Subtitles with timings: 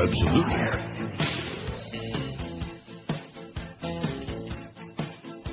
[0.00, 0.54] Absolutely.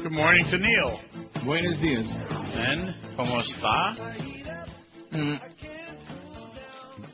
[0.04, 1.00] Good morning to Neil.
[1.46, 2.06] Buenos dias.
[2.54, 3.96] And como está?
[5.14, 5.40] Mm,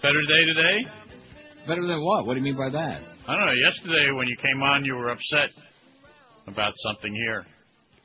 [0.01, 0.77] Better day today?
[1.67, 2.25] better than what?
[2.25, 3.01] What do you mean by that?
[3.27, 3.53] I don't know.
[3.65, 5.51] Yesterday when you came on, you were upset
[6.47, 7.45] about something here.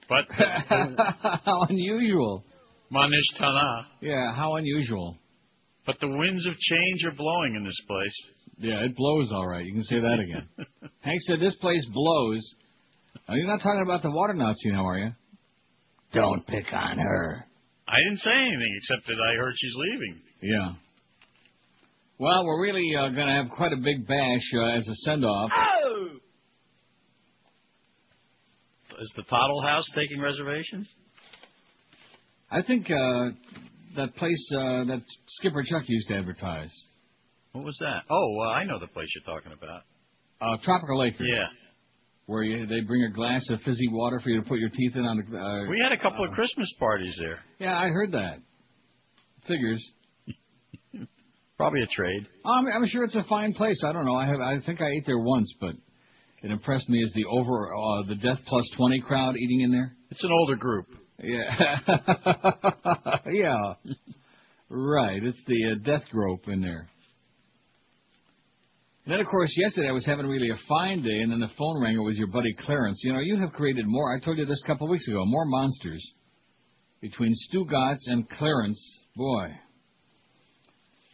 [0.09, 0.25] But
[1.45, 2.45] how unusual.
[2.93, 3.89] Manish Tana.
[4.01, 5.17] Yeah, how unusual.
[5.85, 8.36] But the winds of change are blowing in this place.
[8.59, 9.65] Yeah, it blows all right.
[9.65, 10.49] You can say that again.
[11.01, 12.55] Hank said this place blows.
[13.29, 15.13] Are you not talking about the water Nazi now, are you?
[16.13, 17.45] Don't pick on her.
[17.89, 20.21] I didn't say anything except that I heard she's leaving.
[20.43, 20.73] Yeah.
[22.19, 25.51] Well, we're really uh, going to have quite a big bash uh, as a send-off.
[25.53, 26.09] Oh!
[28.99, 30.89] Is the Toddle House taking reservations?
[32.51, 33.31] I think uh,
[33.97, 35.03] that place uh, that
[35.39, 36.71] Skipper Chuck used to advertise,
[37.57, 38.03] What was that?
[38.11, 39.83] Oh, I know the place you're talking about.
[40.41, 41.47] uh, Tropical Acre, Yeah.
[42.27, 44.93] where you, they bring a glass of fizzy water for you to put your teeth
[44.95, 45.39] in on the.
[45.39, 47.39] Uh, We had a couple of Christmas parties there.
[47.59, 48.39] yeah, I heard that.
[49.49, 49.83] Figures.
[51.57, 52.27] Probably a trade.
[52.45, 53.81] I'm, I'm sure it's a fine place.
[53.85, 54.17] I don't know.
[54.17, 54.41] I have.
[54.41, 55.75] I think I ate there once, but
[56.43, 59.97] it impressed me as the over uh, the Death Plus Twenty crowd eating in there.
[60.11, 60.87] It's an older group.
[61.23, 61.79] Yeah.
[63.33, 63.75] yeah.
[64.69, 65.23] Right.
[65.25, 66.89] It's the uh, death grope in there.
[69.07, 71.51] And then, of course, yesterday I was having really a fine day, and then the
[71.57, 71.95] phone rang.
[71.95, 73.01] It was your buddy Clarence.
[73.05, 74.13] You know, you have created more.
[74.13, 75.25] I told you this a couple of weeks ago.
[75.25, 76.05] More monsters
[77.01, 78.81] between Stu Gotts and Clarence.
[79.15, 79.47] Boy.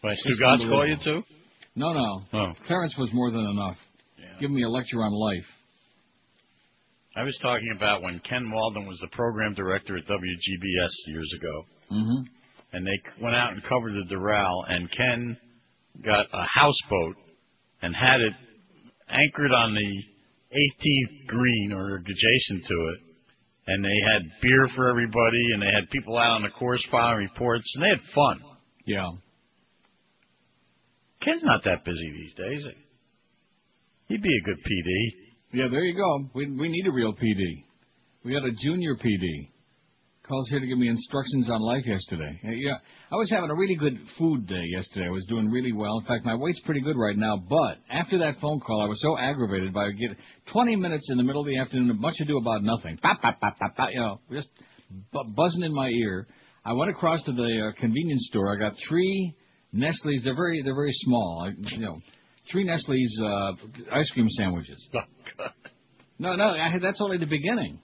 [0.01, 1.23] Why, Stu Gotts call you too?
[1.77, 2.23] No, no.
[2.33, 2.53] Oh.
[2.67, 3.77] Clarence was more than enough.
[4.41, 5.47] Give me a lecture on life.
[7.15, 11.65] I was talking about when Ken Walden was the program director at WGBS years ago,
[11.93, 12.23] Mm-hmm.
[12.73, 15.37] and they went out and covered the Doral, and Ken
[16.03, 17.17] got a houseboat
[17.83, 18.33] and had it
[19.09, 23.01] anchored on the 18th green or adjacent to it,
[23.67, 27.29] and they had beer for everybody, and they had people out on the course filing
[27.31, 28.41] reports, and they had fun.
[28.87, 29.09] Yeah.
[31.21, 32.67] Ken's not that busy these days.
[34.09, 35.31] He'd be a good PD.
[35.55, 36.31] Yeah, there you go.
[36.35, 37.65] We we need a real PD.
[38.25, 39.49] We got a junior PD.
[40.29, 42.39] Calls here to give me instructions on life yesterday.
[42.45, 42.77] Yeah,
[43.11, 45.07] I was having a really good food day yesterday.
[45.07, 45.99] I was doing really well.
[45.99, 47.37] In fact, my weight's pretty good right now.
[47.37, 50.17] But after that phone call, I was so aggravated by get
[50.53, 53.01] 20 minutes in the middle of the afternoon, much ado about nothing.
[53.03, 54.49] Bop, bop, bop, bop, bop, you know, just
[55.13, 56.29] bu- buzzing in my ear.
[56.65, 58.55] I went across to the uh, convenience store.
[58.55, 59.35] I got three
[59.73, 60.21] Nestle's.
[60.23, 61.49] They're very they're very small.
[61.49, 61.99] I, you know,
[62.49, 63.53] three Nestle's uh,
[63.93, 64.89] ice cream sandwiches.
[66.19, 67.81] No, no, I that's only the beginning.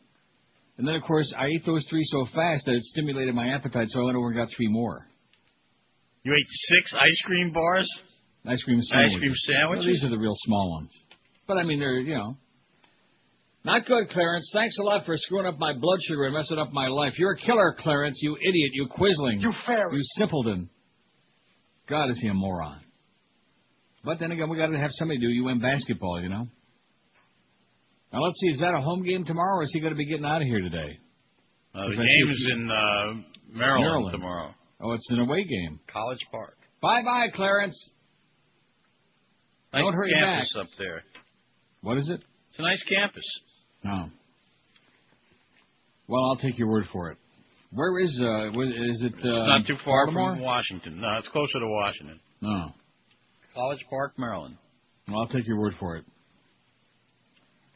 [0.78, 3.88] And then, of course, I ate those three so fast that it stimulated my appetite,
[3.88, 5.06] so I went over and got three more.
[6.22, 7.88] You ate six ice cream bars?
[8.46, 9.12] Ice cream sandwich.
[9.12, 9.84] Ice cream sandwiches?
[9.84, 10.90] Well, these are the real small ones.
[11.48, 12.36] But, I mean, they're, you know.
[13.64, 14.48] Not good, Clarence.
[14.52, 17.18] Thanks a lot for screwing up my blood sugar and messing up my life.
[17.18, 19.40] You're a killer, Clarence, you idiot, you quizzling.
[19.40, 19.92] You ferret.
[19.92, 20.70] You simpleton.
[21.88, 22.80] God, is he a moron.
[24.04, 26.46] But then again, we got to have somebody do UN basketball, you know.
[28.12, 30.06] Now let's see, is that a home game tomorrow, or is he going to be
[30.06, 30.98] getting out of here today?
[31.74, 32.74] Uh, Is the game your- is in uh,
[33.52, 34.12] Maryland, Maryland.
[34.12, 34.54] tomorrow.
[34.80, 35.78] Oh, it's an away game.
[35.92, 36.56] College Park.
[36.80, 37.76] Bye bye, Clarence.
[39.72, 41.02] Nice Don't hurry campus up there.
[41.82, 42.20] What is it?
[42.50, 43.24] It's a nice campus.
[43.84, 44.10] No.
[46.08, 47.18] Well, I'll take your word for it.
[47.70, 48.50] Where is uh?
[48.54, 49.12] wh- Is it?
[49.12, 50.34] Uh, It's not too far Baltimore?
[50.36, 51.00] from Washington.
[51.00, 52.18] No, it's closer to Washington.
[52.40, 52.72] No.
[53.54, 54.56] College Park, Maryland.
[55.06, 56.04] Well, I'll take your word for it.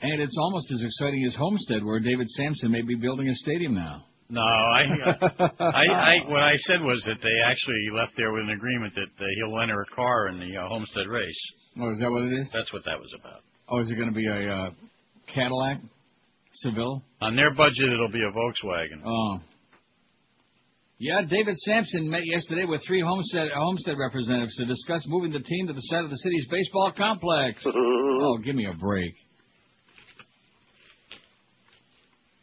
[0.02, 3.74] And it's almost as exciting as Homestead, where David Samson may be building a stadium
[3.74, 4.04] now.
[4.28, 4.82] No, I,
[5.60, 9.12] I, I, what I said was that they actually left there with an agreement that
[9.22, 11.38] uh, he'll enter a car in the uh, Homestead race.
[11.78, 12.48] Oh, is that what it is?
[12.52, 13.42] That's what that was about.
[13.68, 14.70] Oh, is it going to be a uh,
[15.32, 15.80] Cadillac,
[16.54, 17.02] Seville?
[17.20, 19.02] On their budget, it'll be a Volkswagen.
[19.04, 19.40] Oh.
[20.98, 25.66] Yeah, David Samson met yesterday with three Homestead Homestead representatives to discuss moving the team
[25.66, 27.62] to the side of the city's baseball complex.
[27.66, 29.14] oh, give me a break.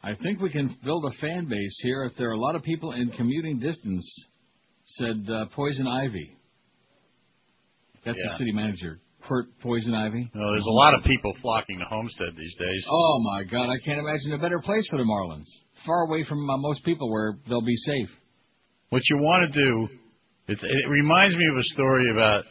[0.03, 2.63] I think we can build a fan base here if there are a lot of
[2.63, 4.07] people in commuting distance,
[4.97, 6.35] said uh, Poison Ivy.
[8.05, 8.31] That's Yeah.
[8.31, 10.29] the city manager, Kurt Poison Ivy.
[10.33, 12.85] No, there's a lot of people flocking to Homestead these days.
[12.89, 15.47] Oh my God, I can't imagine a better place for the Marlins.
[15.85, 18.09] Far away from uh, most people where they'll be safe.
[18.89, 19.87] What you want to do,
[20.47, 22.43] it, it reminds me of a story about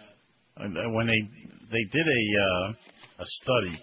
[0.61, 1.21] uh, when they
[1.73, 2.73] they did a uh,
[3.21, 3.83] a study.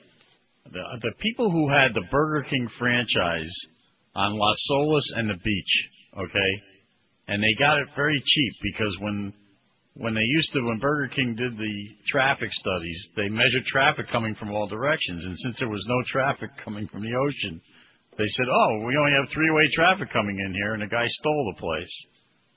[0.72, 3.54] The, the people who had the Burger King franchise
[4.16, 6.52] on Las Olas and the beach, okay,
[7.28, 9.34] and they got it very cheap because when
[9.98, 11.76] when they used to, when Burger King did the
[12.08, 15.24] traffic studies, they measured traffic coming from all directions.
[15.24, 17.62] And since there was no traffic coming from the ocean,
[18.18, 21.06] they said, oh, we only have three way traffic coming in here, and the guy
[21.08, 22.08] stole the place.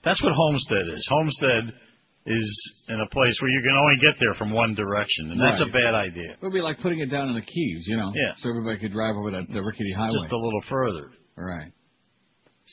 [0.04, 1.06] That's what Homestead is.
[1.08, 1.74] Homestead
[2.28, 5.60] is in a place where you can only get there from one direction, and that's
[5.60, 6.32] a bad idea.
[6.32, 8.34] It would be like putting it down in the Keys, you know, Yeah.
[8.36, 10.18] so everybody could drive over that the rickety highway.
[10.20, 11.10] Just a little further.
[11.36, 11.72] Right.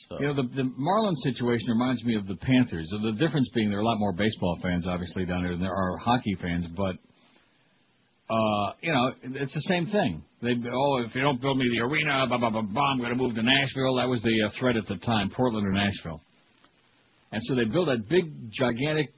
[0.08, 0.20] So.
[0.20, 2.88] You know, the, the Marlins situation reminds me of the Panthers.
[2.90, 5.74] The difference being there are a lot more baseball fans, obviously, down there than there
[5.74, 6.66] are hockey fans.
[6.76, 6.96] But,
[8.28, 10.22] uh, you know, it's the same thing.
[10.42, 13.10] They, oh, if you don't build me the arena, blah, blah, blah, blah, I'm going
[13.10, 13.96] to move to Nashville.
[13.96, 16.20] That was the uh, threat at the time, Portland or Nashville.
[17.32, 19.12] And so they built that big, gigantic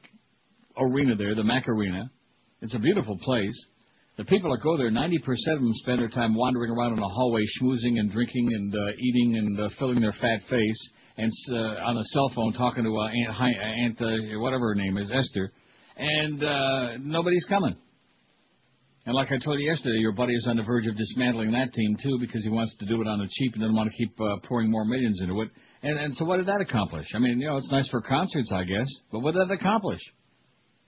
[0.79, 2.11] arena there, the Mac Arena.
[2.61, 3.55] It's a beautiful place.
[4.17, 7.09] The people that go there, 90% of them spend their time wandering around in the
[7.09, 11.57] hallway, schmoozing and drinking and uh, eating and uh, filling their fat face, and uh,
[11.87, 15.11] on a cell phone talking to uh, Aunt, Hi, Aunt uh, whatever her name is,
[15.13, 15.53] Esther,
[15.97, 17.77] and uh, nobody's coming.
[19.07, 21.73] And like I told you yesterday, your buddy is on the verge of dismantling that
[21.73, 23.97] team too because he wants to do it on the cheap and doesn't want to
[23.97, 25.49] keep uh, pouring more millions into it.
[25.83, 27.07] And, and so what did that accomplish?
[27.15, 30.01] I mean, you know, it's nice for concerts, I guess, but what did that accomplish?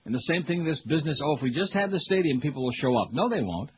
[0.06, 1.20] And the same thing, this business.
[1.25, 3.08] Oh, if we just have the stadium, people will show up.
[3.12, 3.70] No, they won't.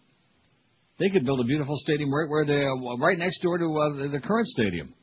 [0.98, 3.96] They could build a beautiful stadium right where they uh, right next door to uh,
[4.02, 4.94] the, the current stadium.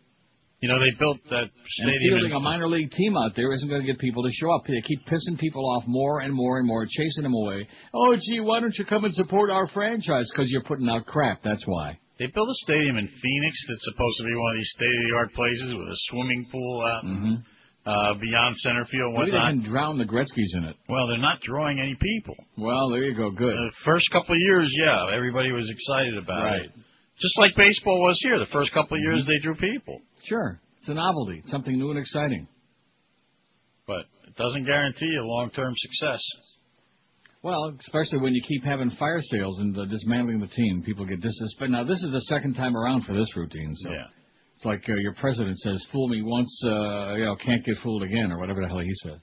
[0.62, 1.51] You know, they built that And
[1.92, 2.19] stadium.
[2.19, 4.63] fielding a minor league team out there isn't going to get people to show up.
[4.68, 7.68] They keep pissing people off more and more and more, chasing them away.
[7.94, 10.27] Oh, gee, why don't you come and support our franchise?
[10.33, 11.42] Because you're putting out crap.
[11.44, 11.98] That's why.
[12.19, 15.74] They built a stadium in Phoenix that's supposed to be one of these state-of-the-art places
[15.75, 17.36] with a swimming pool out Mm-hmm.
[17.89, 19.53] Uh, beyond center field, Maybe they whatnot.
[19.63, 20.75] can drown the Gretzky's in it.
[20.88, 22.36] Well, they're not drawing any people.
[22.57, 23.31] Well, there you go.
[23.31, 23.53] Good.
[23.56, 26.45] The first couple of years, yeah, everybody was excited about it.
[26.45, 26.62] Right.
[26.65, 26.71] it.
[27.19, 28.38] Just like baseball was here.
[28.39, 29.31] The first couple of years, Mm-hmm.
[29.31, 30.59] they drew people, Sure.
[30.80, 31.39] It's a novelty.
[31.39, 32.47] It's something new and exciting.
[33.88, 36.21] but it doesn't guarantee you long-term success.
[37.41, 41.21] Well, especially when you keep having fire sales and uh, dismantling the team, people get
[41.21, 41.71] disrespect.
[41.71, 43.74] Now, this is the second time around for this routine.
[43.75, 44.06] So Yeah.
[44.60, 48.04] It's like uh, your president says, "Fool me once, uh, you know, can't get fooled
[48.04, 49.22] again," or whatever the hell he said.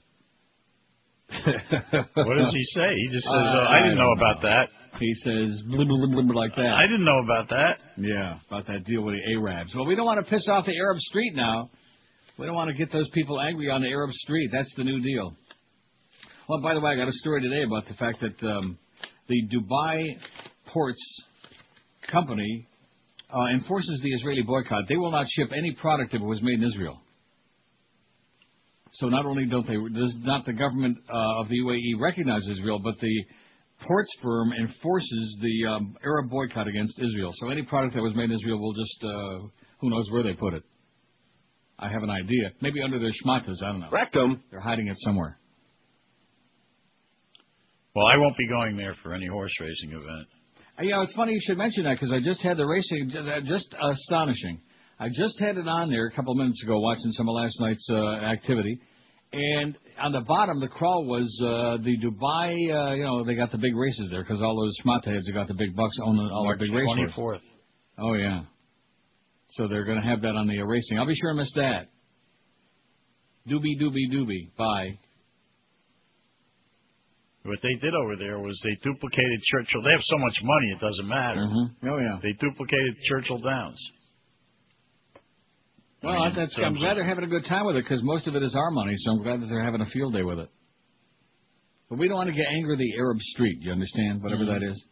[2.15, 2.95] What does he say?
[2.95, 4.69] He just says, Uh, oh, "I didn't know don't about that.
[4.99, 6.73] He says blah, blah, blah, like that.
[6.73, 9.75] I didn't know about that." Yeah, about that deal with the Arabs.
[9.75, 11.69] Well, we don't want to piss off the Arab street now.
[12.39, 14.49] We don't want to get those people angry on the Arab street.
[14.51, 15.35] That's the new deal.
[16.49, 18.79] Well, by the way, I got a story today about the fact that um,
[19.27, 20.17] the Dubai
[20.65, 21.23] Ports
[22.11, 22.67] Company
[23.33, 24.85] uh, enforces the Israeli boycott.
[24.87, 27.01] They will not ship any product that was made in Israel.
[28.93, 32.79] So not only don't they, does not the government uh, of the UAE recognize Israel,
[32.79, 33.25] but the
[33.85, 37.31] ports firm enforces the um, Arab boycott against Israel.
[37.35, 39.47] So any product that was made in Israel will just, uh,
[39.79, 40.63] who knows where they put it.
[41.77, 42.51] I have an idea.
[42.61, 43.89] Maybe under their schmatas, I don't know.
[43.91, 44.43] Rectum.
[44.49, 45.37] They're hiding it somewhere.
[47.93, 50.27] Well, I won't be going there for any horse racing event.
[50.77, 53.11] Uh, You know, it's funny you should mention that because I just had the racing,
[53.15, 54.61] uh, just astonishing.
[54.99, 57.59] I just had it on there a couple of minutes ago watching some of last
[57.59, 57.95] night's uh,
[58.25, 58.79] activity.
[59.33, 63.51] And on the bottom, the crawl was uh, the Dubai, uh, you know, they got
[63.51, 66.17] the big races there because all those schmata heads that got the big bucks own
[66.19, 67.13] all March the big races.
[67.15, 67.41] 24th.
[67.99, 68.43] Oh, yeah.
[69.51, 70.97] So they're going to have that on the uh, racing.
[70.97, 71.89] I'll be sure to miss that.
[73.49, 74.51] Doobie, doobie, doobie.
[74.57, 74.99] Bye.
[77.47, 79.81] What they did over there was they duplicated Churchill.
[79.81, 81.41] They have so much money, it doesn't matter.
[81.47, 81.87] Mm-hmm.
[81.87, 82.19] Oh, yeah.
[82.21, 83.79] They duplicated Churchill Downs.
[86.03, 88.27] Well, I mean, that's, I'm glad they're having a good time with it because most
[88.27, 90.39] of it is our money, so I'm glad that they're having a field day with
[90.39, 90.49] it.
[91.89, 94.21] But we don't want to get angry at the Arab street, you understand?
[94.21, 94.59] Whatever Mhm.
[94.59, 94.85] that is.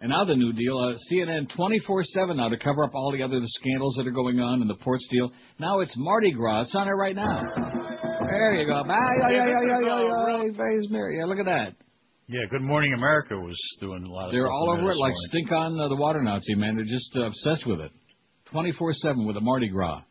[0.00, 3.40] And now the new deal, uh, CNN 24-7 now to cover up all the other
[3.44, 5.32] scandals that are going on and the ports deal.
[5.58, 6.62] Now it's Mardi Gras.
[6.62, 7.40] It's on it right now.
[8.28, 8.82] There you go.
[8.86, 10.56] Yeah, yeah, yeah, yeah, yeah, yeah.
[10.56, 11.18] Praise Mary.
[11.18, 11.74] Yeah, look at that.
[12.28, 14.32] Yeah, Good Morning America was doing a lot of.
[14.32, 16.74] They're all over it like stink on uh, the water Nazi, man.
[16.74, 17.92] They're just uh, obsessed with it.
[18.52, 20.02] 24-7 with a Mardi Gras.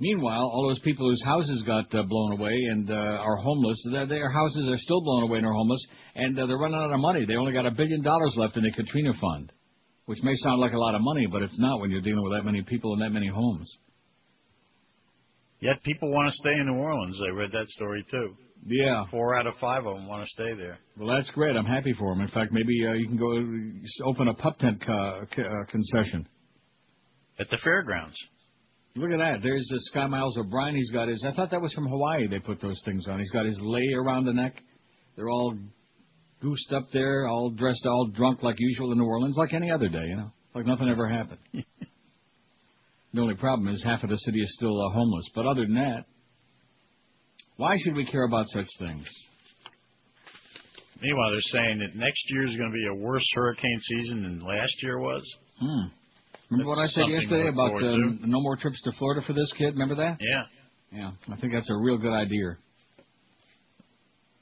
[0.00, 4.06] Meanwhile, all those people whose houses got uh, blown away and uh, are homeless, their,
[4.06, 6.98] their houses are still blown away and are homeless, and uh, they're running out of
[6.98, 7.26] money.
[7.26, 9.52] They only got a billion dollars left in the Katrina Fund,
[10.06, 12.32] which may sound like a lot of money, but it's not when you're dealing with
[12.32, 13.70] that many people and that many homes.
[15.60, 17.16] Yet people want to stay in New Orleans.
[17.26, 18.34] I read that story too.
[18.66, 19.04] Yeah.
[19.10, 20.78] Four out of five of them want to stay there.
[20.98, 21.56] Well, that's great.
[21.56, 22.20] I'm happy for them.
[22.22, 26.26] In fact, maybe uh, you can go open a pup tent co- c- uh, concession.
[27.38, 28.16] At the fairgrounds.
[28.96, 29.38] Look at that.
[29.42, 30.74] There's uh, Sky Miles O'Brien.
[30.74, 31.24] He's got his.
[31.26, 32.26] I thought that was from Hawaii.
[32.28, 33.18] They put those things on.
[33.18, 34.56] He's got his lei around the neck.
[35.16, 35.56] They're all
[36.42, 39.88] goosed up there, all dressed, all drunk like usual in New Orleans, like any other
[39.88, 40.04] day.
[40.06, 41.38] You know, like nothing ever happened.
[43.12, 45.24] the only problem is half of the city is still uh, homeless.
[45.34, 46.04] But other than that,
[47.56, 49.06] Why should we care about such things?
[51.02, 54.40] Meanwhile, they're saying that next year is going to be a worse hurricane season than
[54.40, 55.22] last year was.
[55.58, 55.88] Hmm.
[56.50, 59.74] Remember what I said yesterday about um, no more trips to Florida for this kid?
[59.74, 60.18] Remember that?
[60.20, 60.44] Yeah.
[60.92, 62.56] Yeah, I think that's a real good idea.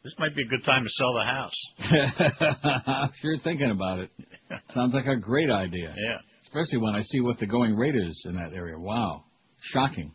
[0.03, 3.11] This might be a good time to sell the house.
[3.21, 4.11] sure thinking about it.
[4.75, 5.95] Sounds like a great idea.
[5.99, 6.19] Yeah.
[6.49, 8.79] Especially when I see what the going rate is in that area.
[8.79, 9.25] Wow.
[9.73, 10.13] Shocking.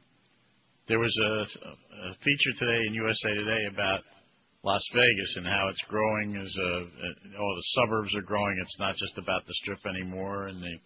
[0.87, 3.99] There was a, a feature today in USA Today about
[4.63, 8.57] Las Vegas and how it's growing as a, a all the suburbs are growing.
[8.63, 10.81] It's not just about the strip anymore, and they,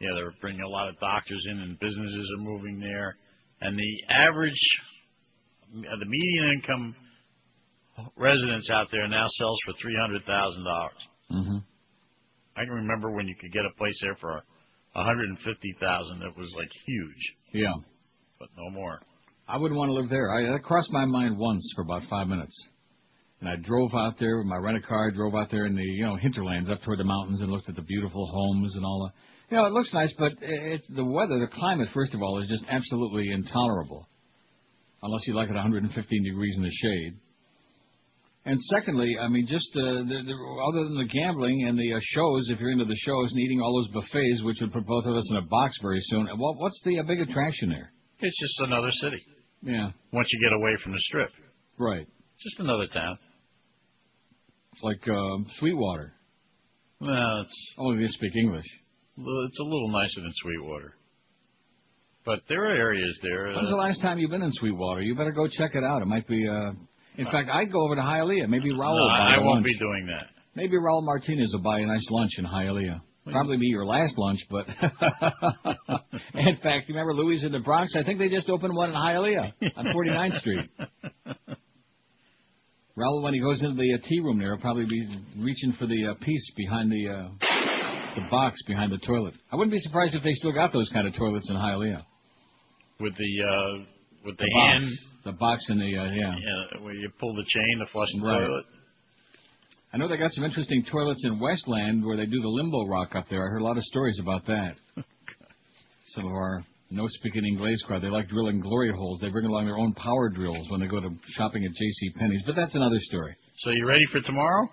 [0.00, 3.16] yeah, they're bringing a lot of doctors in, and businesses are moving there.
[3.62, 4.60] And the average,
[5.72, 6.94] the median income
[8.16, 11.02] residence out there now sells for three hundred thousand dollars.
[11.32, 11.58] Mm-hmm.
[12.56, 14.42] I can remember when you could get a place there for
[14.94, 16.20] a hundred and fifty thousand.
[16.20, 17.74] That was like huge, Yeah.
[18.38, 19.00] but no more.
[19.48, 20.30] I wouldn't want to live there.
[20.30, 22.56] I, that crossed my mind once for about five minutes.
[23.40, 26.04] And I drove out there with my rental car, drove out there in the, you
[26.04, 29.54] know, hinterlands up toward the mountains and looked at the beautiful homes and all the,
[29.54, 32.48] you know, it looks nice, but it's the weather, the climate, first of all, is
[32.48, 34.06] just absolutely intolerable.
[35.02, 37.16] Unless you like it 115 degrees in the shade.
[38.46, 40.34] And secondly, I mean, just uh, the, the,
[40.68, 43.60] other than the gambling and the uh, shows, if you're into the shows and eating
[43.60, 46.56] all those buffets, which would put both of us in a box very soon, what,
[46.58, 47.92] what's the uh, big attraction there?
[48.20, 49.22] It's just another city.
[49.62, 51.30] Yeah, Once you get away from the strip,
[51.78, 52.06] right.
[52.42, 53.18] just another town.
[54.72, 56.14] It's like um, Sweetwater.
[56.98, 58.64] Well, it's Only they speak English.
[59.18, 60.94] it's a little nicer than Sweetwater,
[62.24, 63.48] but there are areas there.
[63.48, 65.02] When's the Uh, last time you've been in Sweetwater?
[65.02, 66.00] You better go check it out.
[66.00, 66.46] It might be.
[66.48, 66.72] Uh,
[67.20, 68.48] in fact, I'd go over to Hialeah.
[68.48, 69.66] Maybe Raul no, will buy I, won't lunch.
[69.66, 70.28] be doing that.
[70.54, 73.00] Maybe Raul Martinez will buy a nice lunch in Hialeah.
[73.30, 74.66] Probably be your last lunch, but
[76.34, 77.94] in fact, you remember Louis in the Bronx?
[77.94, 80.68] I think they just opened one in Hialeah on 49th Street.
[82.98, 85.06] Raul, when he goes into the uh, tea room there, will probably be
[85.38, 87.28] reaching for the uh, piece behind the uh,
[88.16, 89.34] the box behind the toilet.
[89.52, 92.02] I wouldn't be surprised if they still got those kind of toilets in Hialeah.
[92.98, 93.84] with the uh,
[94.24, 96.34] with the, The hand, box, the box in the uh, yeah.
[96.36, 98.46] yeah, where you pull the chain to flush the Right.
[98.46, 98.64] toilet.
[99.92, 103.14] I know they got some interesting toilets in Westland where they do the limbo rock
[103.16, 103.42] up there.
[103.44, 104.74] I heard a lot of stories about that.
[106.14, 106.62] Some of our
[106.92, 109.20] no speaking English crowd, they like drilling glory holes.
[109.20, 112.10] They bring along their own power drills when they go to shopping at J.C.
[112.18, 112.42] Penney's.
[112.44, 113.34] But that's another story.
[113.58, 114.68] So you ready for tomorrow?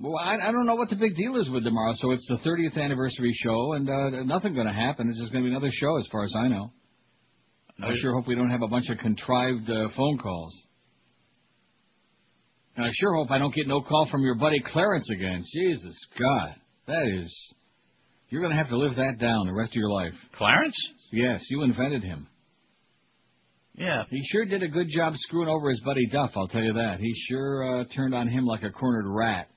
[0.00, 1.92] Well, I, I don't know what the big deal is with tomorrow.
[1.98, 5.08] So it's the 30th anniversary show, and uh, nothing going to happen.
[5.08, 6.72] It's just going to be another show, as far as I know.
[7.82, 10.54] I sure hope we don't have a bunch of contrived uh, phone calls.
[12.76, 15.44] And I sure hope I don't get no call from your buddy Clarence again.
[15.52, 16.54] Jesus God,
[16.86, 17.52] that is.
[18.30, 20.14] You're going to have to live that down the rest of your life.
[20.36, 20.76] Clarence?
[21.10, 22.28] Yes, you invented him.
[23.74, 24.04] Yeah.
[24.10, 26.98] He sure did a good job screwing over his buddy Duff, I'll tell you that.
[27.00, 29.48] He sure uh, turned on him like a cornered rat.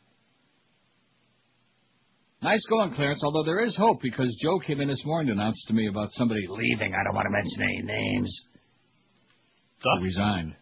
[2.45, 5.59] Nice going, Clarence, although there is hope because Joe came in this morning to announce
[5.67, 6.93] to me about somebody leaving.
[6.93, 8.45] I don't want to mention any names.
[9.81, 9.97] Duff?
[9.97, 10.53] Who resigned.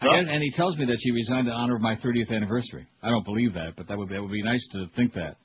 [0.00, 2.86] Guess- and he tells me that she resigned in honor of my 30th anniversary.
[3.02, 5.36] I don't believe that, but that would, that would be nice to think that.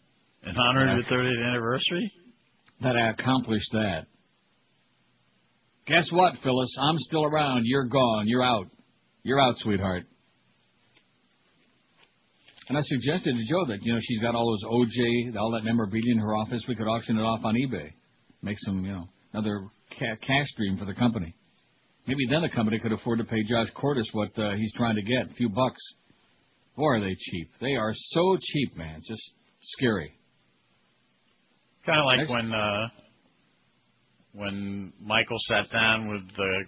[0.43, 2.09] In honor of the 30th anniversary?
[2.83, 4.05] That I accomplished that.
[5.87, 6.73] Guess what, Phyllis?
[6.81, 7.63] I'm still around.
[7.65, 8.29] You're gone.
[8.29, 8.67] You're out.
[9.23, 10.05] You're out, sweetheart.
[12.71, 15.65] And I suggested to Joe that, you know, she's got all those OJ, all that
[15.65, 16.61] memorabilia in her office.
[16.69, 17.91] We could auction it off on eBay.
[18.41, 19.67] Make some, you know, another
[19.99, 21.35] ca- cash stream for the company.
[22.07, 25.01] Maybe then the company could afford to pay Josh Cordes what uh, he's trying to
[25.01, 25.81] get, a few bucks.
[26.77, 27.49] Boy, are they cheap.
[27.59, 28.99] They are so cheap, man.
[28.99, 30.13] It's just scary.
[31.85, 32.87] Kind of like Next- when uh,
[34.31, 36.63] when Michael sat down with the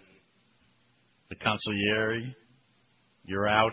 [1.30, 2.36] the consigliere.
[3.24, 3.72] You're out.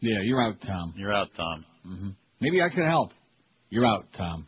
[0.00, 0.94] Yeah, you're out, Tom.
[0.96, 1.64] You're out, Tom.
[1.84, 2.08] hmm
[2.40, 3.10] Maybe I could help.
[3.70, 4.46] You're out, Tom.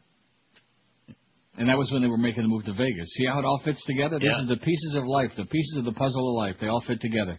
[1.59, 3.09] And that was when they were making the move to Vegas.
[3.17, 4.19] See how it all fits together?
[4.19, 4.41] This Yeah.
[4.43, 6.57] is the pieces of life, the pieces of the puzzle of life.
[6.61, 7.39] They all fit together,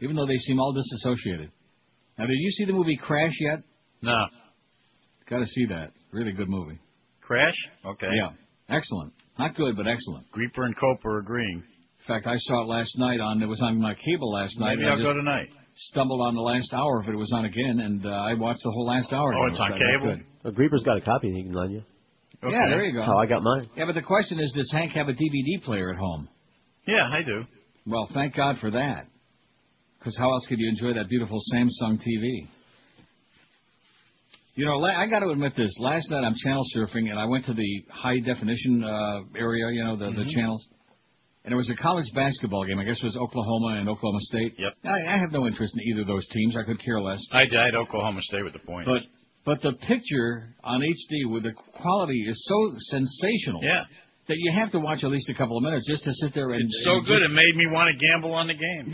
[0.00, 1.50] even though they seem all disassociated.
[2.18, 3.62] Now, did you see the movie Crash yet?
[4.02, 4.26] No.
[5.28, 5.92] Got to see that.
[6.12, 6.78] Really good movie.
[7.22, 7.56] Crash?
[7.84, 8.06] Okay.
[8.14, 8.30] Yeah,
[8.68, 9.12] excellent.
[9.38, 10.30] Not good, but excellent.
[10.30, 11.58] Grieper and Cope are agreeing.
[11.58, 13.42] In fact, I saw it last night on.
[13.42, 14.76] It was on my cable last night.
[14.78, 15.48] Maybe I'll just go tonight.
[15.78, 18.70] Stumbled on the last hour if it was on again, and uh, I watched the
[18.70, 19.34] whole last hour.
[19.34, 20.16] Oh, it's on cable?
[20.16, 20.24] good.
[20.42, 21.82] Well, Grieber's got a copy he can lend you.
[22.42, 22.52] Okay.
[22.54, 23.04] Yeah, there you go.
[23.06, 23.68] Oh, I got mine.
[23.76, 26.28] Yeah, but the question is, does Hank have a DVD player at home?
[26.86, 27.44] Yeah, I do.
[27.86, 29.06] Well, thank God for that.
[29.98, 32.46] Because how else could you enjoy that beautiful Samsung TV?
[34.54, 35.74] You know, I got to admit this.
[35.78, 39.70] Last night I'm channel surfing, and I went to the high definition uh, area.
[39.72, 40.64] You know, the the channels,
[41.46, 42.80] and it was a college basketball game.
[42.80, 44.54] I guess it was Oklahoma and Oklahoma State.
[44.58, 44.72] Yep.
[44.84, 46.56] I, I have no interest in either of those teams.
[46.56, 47.20] I could care less.
[47.32, 48.86] I died Oklahoma State with the point.
[48.86, 49.02] But
[49.44, 53.60] but the picture on HD with the quality is so sensational.
[53.62, 53.84] yeah,
[54.26, 56.50] That you have to watch at least a couple of minutes just to sit there
[56.50, 56.62] and.
[56.64, 58.92] it's so and good it made me want to gamble on the game.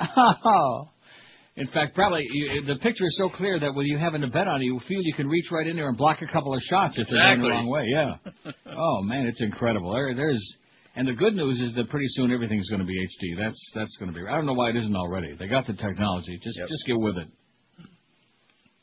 [0.46, 0.88] oh.
[1.56, 4.48] In fact, probably you, the picture is so clear that when you have a bet
[4.48, 6.62] on it, you feel you can reach right in there and block a couple of
[6.62, 7.84] shots if they're going the wrong way.
[7.92, 8.52] Yeah.
[8.74, 9.92] oh man, it's incredible.
[9.92, 10.56] There, there's,
[10.96, 13.36] and the good news is that pretty soon everything's going to be HD.
[13.36, 14.26] That's that's going to be.
[14.26, 15.34] I don't know why it isn't already.
[15.38, 16.38] They got the technology.
[16.42, 16.68] Just Yep.
[16.68, 17.28] just get with it.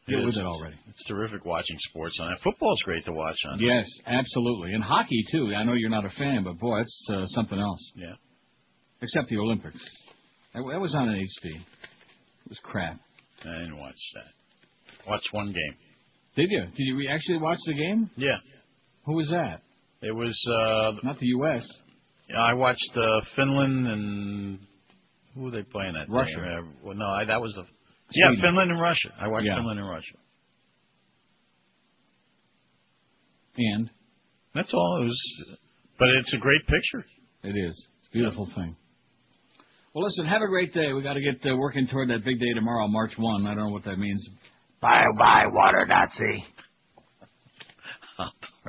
[0.08, 0.38] Get It with is.
[0.40, 0.76] it already.
[0.90, 2.40] It's terrific watching sports on it.
[2.44, 3.60] Football's great to watch on.
[3.60, 3.66] it.
[3.66, 4.74] Yes, absolutely.
[4.74, 5.54] And hockey too.
[5.56, 7.92] I know you're not a fan, but boy, it's uh, something else.
[7.96, 8.14] Yeah.
[9.02, 9.80] Except the Olympics.
[10.54, 11.60] That, that was on an HD.
[12.50, 13.00] It was crap.
[13.46, 15.08] I didn't watch that.
[15.10, 15.76] Watched one game.
[16.36, 16.62] Did you?
[16.66, 18.10] Did you actually watch the game?
[18.18, 18.38] Yeah.
[19.06, 19.62] Who was that?
[20.02, 20.36] It was.
[20.48, 21.64] uh Not the U.S.
[22.28, 24.60] Yeah, I watched uh, Finland and
[25.36, 26.10] who were they playing that?
[26.12, 26.40] Russia.
[26.40, 27.64] Uh, well, no, I, that was the.
[28.12, 29.10] Yeah, Finland and Russia.
[29.20, 29.56] I watched Yeah.
[29.58, 30.16] Finland and Russia.
[33.58, 33.90] And
[34.56, 35.02] That's all.
[35.04, 35.20] It was,
[35.98, 37.06] but it's a great picture.
[37.44, 37.88] it is.
[38.00, 38.76] It's a beautiful thing.
[39.94, 40.26] Well, listen.
[40.26, 40.94] Have a great day.
[40.94, 43.46] We got to get uh, working toward that big day tomorrow, March one.
[43.48, 44.28] I don't know what that means.
[44.82, 46.46] Bye bye, water Nazi.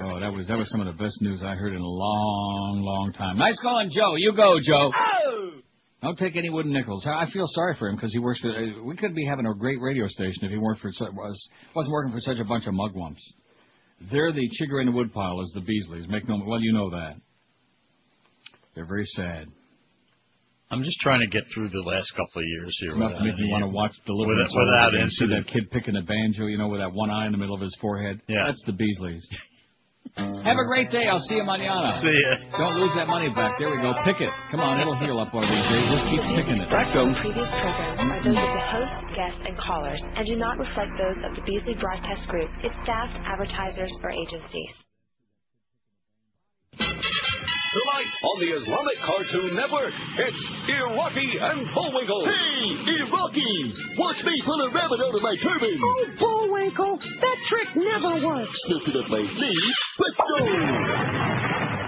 [0.02, 2.82] Oh, that was that was some of the best news I heard in a long,
[2.82, 3.36] long time.
[3.36, 4.14] Nice going, Joe.
[4.16, 4.90] You go, Joe.
[6.02, 7.04] Don't take any wooden nickels.
[7.04, 8.48] I feel sorry for him because he works for.
[8.50, 11.92] uh, We could be having a great radio station if he weren't for was wasn't
[11.92, 13.18] working for such a bunch of mugwumps.
[14.10, 16.08] They're the chigger in the woodpile as the Beasleys.
[16.08, 17.16] Make no well, you know that.
[18.76, 19.48] They're very sad.
[20.70, 22.90] I'm just trying to get through the last couple of years here.
[22.94, 24.54] It's enough to make me want to watch Deliverance.
[24.54, 27.26] Without- without and see that kid picking a banjo, you know, with that one eye
[27.26, 28.20] in the middle of his forehead.
[28.28, 28.46] Yeah.
[28.46, 29.22] That's the Beasleys.
[30.16, 31.06] Have a great day.
[31.06, 32.00] I'll see you manana.
[32.02, 32.58] See ya.
[32.58, 33.58] Don't lose that money back.
[33.58, 33.92] There we go.
[34.04, 34.30] Pick it.
[34.50, 35.86] Come on, it'll heal up one of these days.
[35.90, 36.66] Just keep picking it.
[37.20, 41.18] Previous programs are those of the host, guests, and callers and do not reflect those
[41.22, 44.74] of the Beasley Broadcast Group, its staff, advertisers, or agencies.
[47.70, 52.26] Tonight on the Islamic Cartoon Network, it's Iraqi and Bullwinkle.
[52.26, 52.66] Hey,
[52.98, 53.70] Iraqi!
[53.94, 55.78] Watch me pull a rabbit out of my turban!
[55.78, 58.58] Oh, Bullwinkle, that trick never works.
[58.66, 59.74] Slip it up my sleeve.
[59.94, 60.50] Presto!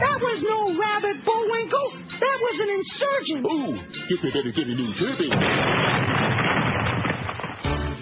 [0.06, 1.88] That was no rabbit, Bullwinkle.
[2.14, 3.42] That was an insurgent.
[3.42, 3.74] Oh,
[4.06, 5.34] guess I better get a new turban.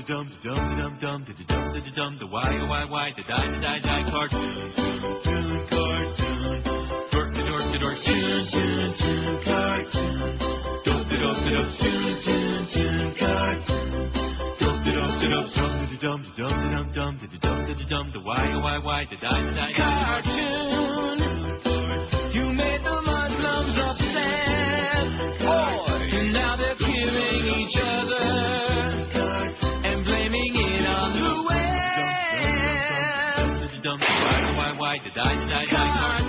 [0.05, 3.61] dum dum dum dum dum dum dum dum the why why why the die the
[3.63, 6.80] die die cartoon cartoon cartoon
[7.11, 10.39] dork the dork the dork toon toon toon cartoon
[10.85, 13.91] dope the dope the dope toon toon toon cartoon
[14.61, 17.85] dope the dope the dope dum the dum the dum the dum the dum the
[17.85, 21.19] dum the why why why the die the die cartoon
[22.33, 24.71] you made the Muslims upset
[26.13, 28.25] and now they're killing each other
[29.85, 31.81] and blaming it on the West.
[33.85, 36.20] Why, why, why did I, did I,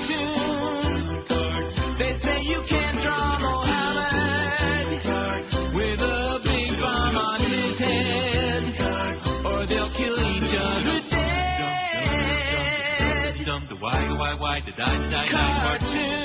[14.40, 15.28] why, why, did I, did I,
[15.60, 16.22] cartoon.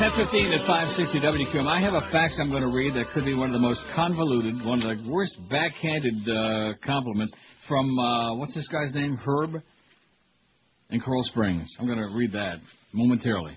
[0.00, 1.68] 1015 at 560 WQAM.
[1.68, 3.80] I have a fax I'm going to read that could be one of the most
[3.94, 7.32] convoluted, one of the worst backhanded uh, compliments
[7.68, 9.16] from, uh, what's this guy's name?
[9.24, 9.62] Herb?
[10.90, 11.68] In Coral Springs.
[11.78, 12.58] I'm going to read that
[12.92, 13.56] momentarily.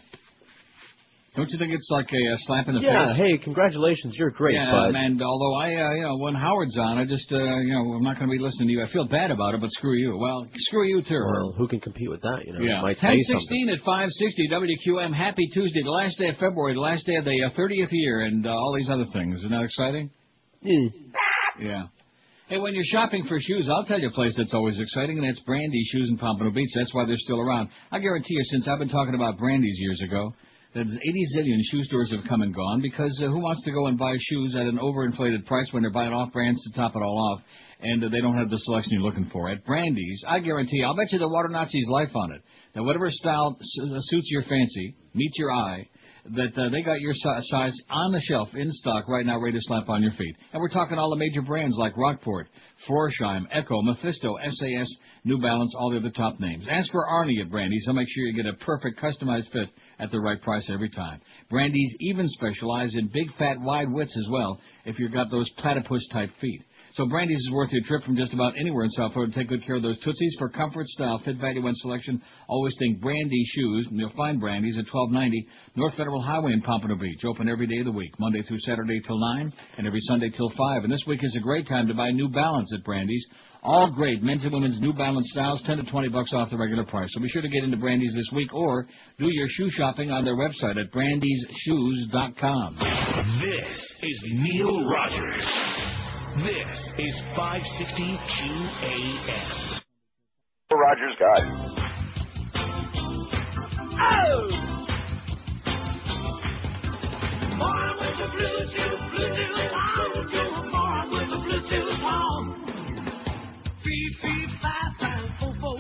[1.38, 3.16] Don't you think it's like a, uh slap in the Yeah, face?
[3.16, 4.96] hey, congratulations, you're great, yeah, bud.
[4.96, 8.04] and although I, uh, you know, when Howard's on, I just, uh, you know, I'm
[8.04, 8.84] not going to be listening to you.
[8.84, 10.18] I feel bad about it, but screw you.
[10.18, 11.22] Well, screw you too.
[11.24, 12.40] Well, who can compete with that?
[12.46, 12.78] You know, Yeah.
[12.78, 13.70] You might say something.
[13.70, 15.14] 1016 at 560 WQAM.
[15.16, 18.22] Happy Tuesday, the last day of February, the last day of the uh, 30th year,
[18.26, 19.38] and uh, all these other things.
[19.38, 20.10] Isn't that exciting?
[21.62, 21.88] Yeah.
[22.50, 25.28] Hey, when you're shopping for shoes, I'll tell you a place that's always exciting, and
[25.28, 26.70] that's Brandy's Shoes in Pompano Beach.
[26.76, 27.70] That's why they're still around.
[27.92, 30.34] I guarantee you, since I've been talking about Brandy's years ago,
[30.74, 33.88] that 80 zillion shoe stores have come and gone because uh, who wants to go
[33.88, 37.02] and buy shoes at an overinflated price when they're buying off brands to top it
[37.02, 37.42] all off,
[37.80, 39.50] and uh, they don't have the selection you're looking for?
[39.50, 42.42] At Brandy's, I guarantee, I'll bet you the Water Nazi's life on it,
[42.76, 45.88] that whatever style uh, suits your fancy, meets your eye,
[46.36, 49.58] that uh, they got your si- size on the shelf in stock right now, ready
[49.58, 50.36] to slap on your feet.
[50.52, 52.48] And we're talking all the major brands like Rockport,
[52.88, 56.66] Florsheim, Ecco, Mephisto, SAS, New Balance, all the other top names.
[56.70, 57.84] Ask for Arnie at Brandy's.
[57.86, 61.20] He'll make sure you get a perfect customized fit at the right price every time.
[61.50, 66.08] Brandy's even specialize in big, fat, wide widths as well if you've got those platypus
[66.12, 66.62] type feet.
[66.98, 69.32] So Brandy's is worth your trip from just about anywhere in South Florida.
[69.32, 72.20] To take good care of those Tootsies for comfort, style, fit, value, and selection.
[72.50, 73.86] Always think Brandy shoes.
[73.92, 77.24] And you'll find Brandy's at 1290 North Federal Highway in Pompano Beach.
[77.24, 80.50] Open every day of the week, Monday through Saturday till 9 and every Sunday till
[80.50, 80.86] 5.
[80.86, 83.24] And this week is a great time to buy New Balance at Brandy's.
[83.62, 86.84] All great men's and women's New Balance styles, 10 to 20 bucks off the regular
[86.84, 87.10] price.
[87.12, 88.88] So be sure to get into Brandy's this week or
[89.20, 92.78] do your shoe shopping on their website at brandysshoes.com.
[93.40, 96.07] This is Neil Rogers.
[96.38, 99.82] This is 560 QAM.
[100.70, 101.42] Rogers God.
[103.98, 104.46] Oh!
[107.58, 108.28] Born with the
[109.74, 110.14] on.
[110.30, 112.42] You're born with the Bluetooth on.
[113.82, 115.78] Three, three, five, five, four, four.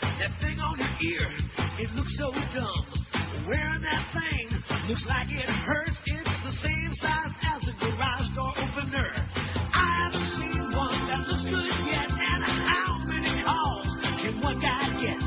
[0.00, 1.26] That thing on your ear,
[1.80, 2.86] it looks so dumb.
[3.48, 4.46] Wearing that thing
[4.88, 5.98] looks like it hurts.
[6.06, 9.21] It's the same size as a garage door opener.
[14.60, 15.18] Can one get?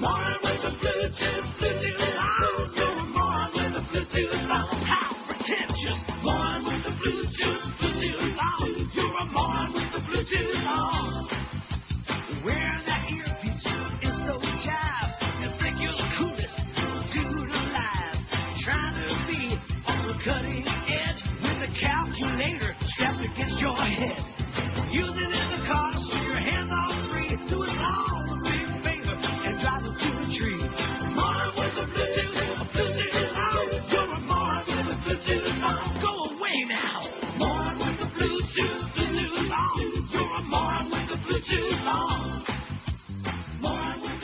[0.00, 2.74] Born with the Bluetooth, Bluetooth on.
[2.74, 4.82] You're born with the Bluetooth on.
[4.82, 5.98] How pretentious.
[6.22, 8.90] Born with the Bluetooth, Bluetooth on.
[8.94, 11.37] You're born with the Bluetooth on.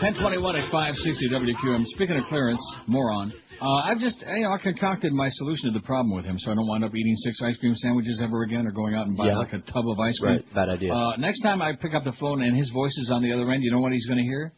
[0.04, 1.82] 1021 at 560 WQAM.
[1.96, 3.32] Speaking of Clarence, moron.
[3.58, 6.52] Uh, I've just, you know, I concocted my solution to the problem with him, so
[6.52, 9.16] I don't wind up eating six ice cream sandwiches ever again, or going out and
[9.16, 9.38] buying Yeah.
[9.38, 10.32] like a tub of ice cream.
[10.44, 10.92] Right, bad idea.
[10.92, 13.50] Uh, next time I pick up the phone and his voice is on the other
[13.50, 14.52] end, you know what he's going to hear?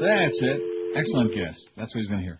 [0.00, 0.60] That's it.
[0.96, 1.54] Excellent guess.
[1.76, 2.38] That's what he's going to hear.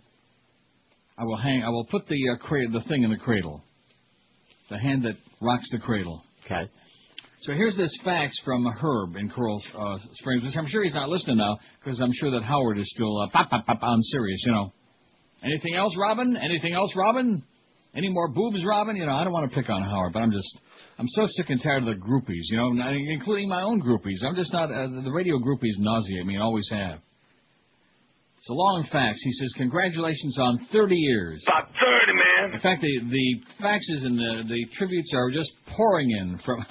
[1.19, 1.63] I will hang.
[1.63, 3.63] I will put the uh, cra- the thing in the cradle.
[4.71, 6.23] The hand that rocks the cradle.
[6.47, 6.71] Okay.
[7.45, 11.11] So here's this fax from Herb in Coral uh, Springs, which I'm sure he's not
[11.11, 14.43] listening now because I'm sure that Howard is still uh, pop, pop, pop, on Sirius,
[14.47, 14.73] you know.
[15.45, 16.39] Anything else, Robin?
[16.43, 17.45] Anything else, Robin?
[17.95, 18.97] Any more boobs, Robin?
[18.97, 20.59] You know, I don't want to pick on Howard, but I'm just,
[20.99, 22.71] I'm so sick and tired of the groupies, you know,
[23.13, 24.25] including my own groupies.
[24.27, 27.01] I'm just not, uh, the radio groupies nauseate me, always have.
[28.39, 29.19] It's a long fax.
[29.21, 31.45] He says, congratulations on 30 years.
[31.47, 32.24] About 30, man.
[32.53, 36.65] In fact, the, the faxes and the, the tributes are just pouring in from.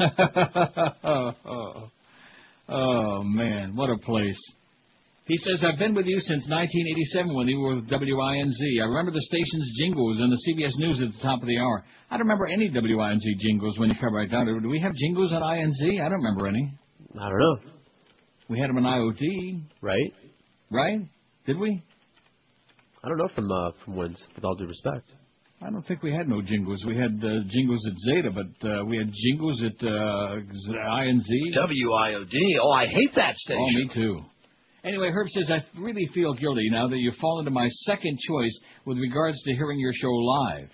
[1.04, 1.90] oh,
[2.70, 4.40] oh, man, what a place.
[5.26, 8.82] He says, I've been with you since 1987 when you were with WINZ.
[8.82, 11.86] I remember the station's jingles and the CBS News at the top of the hour.
[12.12, 14.62] I don't remember any WINZ jingles when you come right down to it.
[14.62, 16.02] Do we have jingles on INZ?
[16.02, 16.74] I don't remember any.
[17.16, 17.58] I don't know.
[18.50, 20.14] We had them on IOD, Right?
[20.70, 21.00] right?
[21.46, 21.82] Did we?
[23.04, 24.22] I don't know from uh, from wins.
[24.36, 25.10] With all due respect.
[25.66, 26.84] I don't think we had no jingles.
[26.86, 31.56] We had uh, jingles at Zeta, but uh, we had jingles at uh, Z- INZ.
[31.56, 32.36] WIOD.
[32.62, 33.62] Oh, I hate that station.
[33.62, 34.22] Oh, me too.
[34.84, 38.60] Anyway, Herb says, I really feel guilty now that you've fallen to my second choice
[38.86, 40.70] with regards to hearing your show live.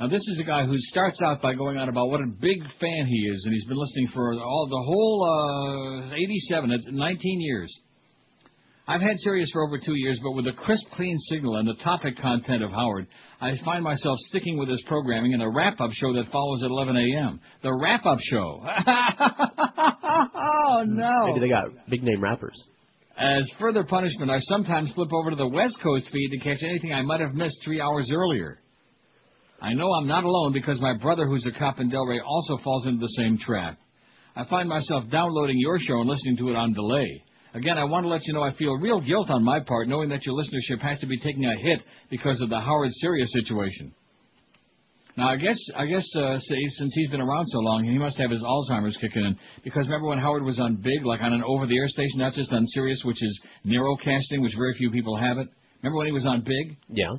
[0.00, 2.58] Now, this is a guy who starts out by going on about what a big
[2.80, 7.40] fan he is, and he's been listening for all the whole uh, 87, it's 19
[7.40, 7.80] years.
[8.90, 11.74] I've had Sirius for over two years, but with the crisp, clean signal and the
[11.74, 13.06] topic content of Howard,
[13.40, 16.96] I find myself sticking with his programming and the wrap-up show that follows at 11
[16.96, 17.40] a.m.
[17.62, 18.64] The wrap-up show.
[20.34, 21.26] oh, no.
[21.26, 22.60] Maybe they got big name rappers.
[23.16, 26.92] As further punishment, I sometimes flip over to the West Coast feed to catch anything
[26.92, 28.58] I might have missed three hours earlier.
[29.62, 32.88] I know I'm not alone because my brother, who's a cop in Delray, also falls
[32.88, 33.78] into the same trap.
[34.34, 37.22] I find myself downloading your show and listening to it on delay.
[37.54, 40.08] Again, I want to let you know I feel real guilt on my part knowing
[40.10, 43.92] that your listenership has to be taking a hit because of the Howard Sirius situation.
[45.16, 48.16] Now, I guess, I guess, uh, say, since he's been around so long, he must
[48.18, 49.36] have his Alzheimer's kicking in.
[49.64, 52.64] Because remember when Howard was on Big, like on an over-the-air station, not just on
[52.66, 55.48] Sirius, which is narrowcasting, which very few people have it.
[55.82, 56.76] Remember when he was on Big?
[56.88, 57.10] Yeah.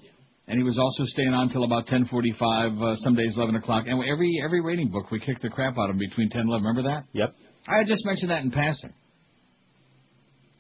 [0.48, 3.86] And he was also staying on till about 10:45, uh, some days 11 o'clock.
[3.88, 6.50] And every every rating book, we kicked the crap out of him between 10 and
[6.50, 6.66] 11.
[6.66, 7.04] Remember that?
[7.14, 7.36] Yep.
[7.68, 8.94] I just mentioned that in passing.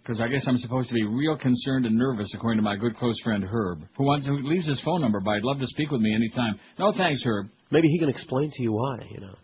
[0.01, 2.95] Because I guess I'm supposed to be real concerned and nervous, according to my good
[2.97, 5.91] close friend Herb, who wants who leaves his phone number, but I'd love to speak
[5.91, 6.59] with me anytime.
[6.79, 7.49] No thanks, Herb.
[7.71, 8.97] Maybe he can explain to you why.
[9.11, 9.35] You know.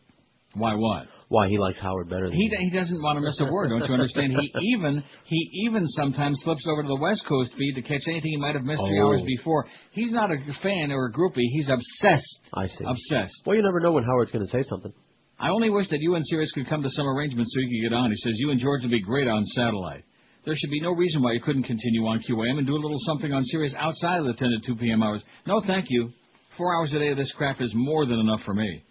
[0.55, 1.05] Why what?
[1.29, 2.57] Why he likes Howard better than He you.
[2.57, 4.33] he doesn't want to miss a word, don't you understand?
[4.39, 8.31] He even he even sometimes slips over to the West Coast feed to catch anything
[8.31, 9.07] he might have missed three Oh.
[9.09, 9.67] hours before.
[9.91, 11.45] He's not a fan or a groupie.
[11.51, 12.39] He's obsessed.
[12.55, 12.85] I see.
[12.87, 13.35] Obsessed.
[13.45, 14.93] Well, you never know when Howard's going to say something.
[15.37, 17.91] I only wish that you and Sirius could come to some arrangement so you could
[17.91, 18.09] get on.
[18.09, 20.05] He says you and George would be great on satellite.
[20.47, 22.99] There should be no reason why you couldn't continue on QAM and do a little
[23.01, 25.03] something on Sirius outside of the 10 to 2 p.m.
[25.03, 25.21] hours.
[25.45, 26.13] No, thank you.
[26.57, 28.81] Four hours a day of this crap is more than enough for me.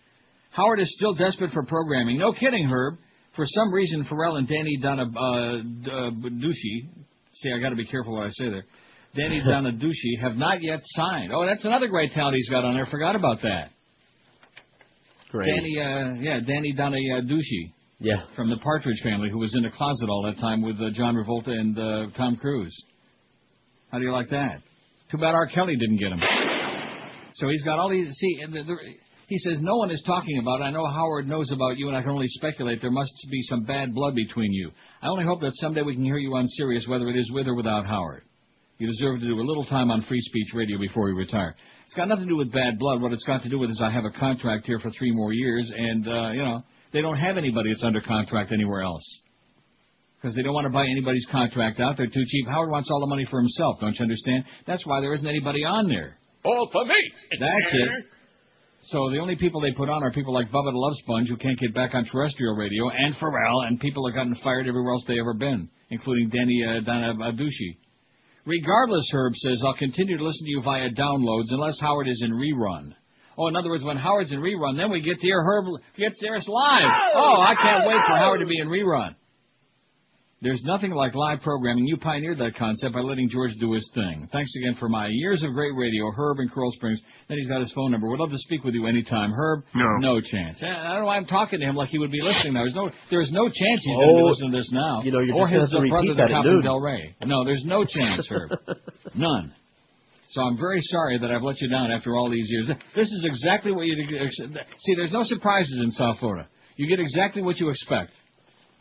[0.50, 2.18] Howard is still desperate for programming.
[2.18, 2.98] No kidding, Herb.
[3.36, 6.10] For some reason, Pharrell and Danny Donna uh, uh,
[6.52, 8.66] see, I got to be careful what I say there.
[9.14, 11.32] Danny Donaducci have not yet signed.
[11.32, 12.84] Oh, that's another great talent he's got on there.
[12.84, 13.70] Forgot about that.
[15.30, 15.48] Great.
[15.56, 17.72] Danny, uh, yeah, Danny Donaducci.
[17.98, 18.16] Yeah.
[18.34, 21.14] From the Partridge Family, who was in a closet all that time with uh, John
[21.14, 22.76] Travolta and uh, Tom Cruise.
[23.90, 24.60] How do you like that?
[25.10, 25.46] Too bad R.
[25.46, 26.20] Kelly didn't get him.
[27.34, 28.08] So he's got all these.
[28.14, 28.76] See, the, the,
[29.28, 30.64] he says no one is talking about it.
[30.64, 33.64] I know Howard knows about you, and I can only speculate there must be some
[33.64, 34.70] bad blood between you.
[35.00, 37.46] I only hope that someday we can hear you on Sirius, whether it is with
[37.46, 38.24] or without Howard.
[38.78, 41.56] You deserve to do a little time on free speech radio before you retire.
[41.86, 43.00] It's got nothing to do with bad blood.
[43.00, 45.32] What it's got to do with is I have a contract here for three more
[45.32, 46.62] years, and uh, you know
[46.96, 49.04] they don't have anybody that's under contract anywhere else
[50.16, 51.96] because they don't want to buy anybody's contract out.
[51.98, 52.48] They're too cheap.
[52.48, 53.76] Howard wants all the money for himself.
[53.80, 54.44] Don't you understand?
[54.66, 56.16] That's why there isn't anybody on there.
[56.42, 56.96] All for me.
[57.38, 58.06] That's it.
[58.88, 61.36] So the only people they put on are people like Bubba the Love Sponge who
[61.36, 65.04] can't get back on terrestrial radio, and Pharrell, and people that gotten fired everywhere else
[65.06, 66.80] they ever been, including Danny uh.
[68.46, 72.30] Regardless, Herb says, I'll continue to listen to you via downloads unless Howard is in
[72.30, 72.94] rerun.
[73.38, 76.16] Oh, in other words, when Howard's in rerun, then we get to hear Herb gets
[76.20, 76.90] there hear us live.
[77.14, 79.14] Oh, I can't wait for Howard to be in rerun.
[80.42, 81.86] There's nothing like live programming.
[81.86, 84.28] You pioneered that concept by letting George do his thing.
[84.30, 87.00] Thanks again for my years of great radio, Herb in Coral Springs.
[87.28, 88.06] Then he's got his phone number.
[88.08, 89.32] Would love to speak with you anytime.
[89.32, 89.96] Herb, No.
[89.98, 90.62] no chance.
[90.62, 92.60] Eh, I don't know why I'm talking to him like he would be listening now.
[92.64, 95.02] There's no, there's no chance he's going to be Oh, listening to this now.
[95.02, 96.62] you know, you're or just gonna his have to brother, the that at cop in.
[96.62, 97.26] Delray.
[97.26, 98.50] No, there's no chance, Herb.
[99.14, 99.52] None.
[100.30, 102.68] So I'm very sorry that I've let you down after all these years.
[102.94, 103.94] This is exactly what you
[104.28, 104.94] see.
[104.96, 106.48] There's no surprises in South Florida.
[106.76, 108.10] You get exactly what you expect.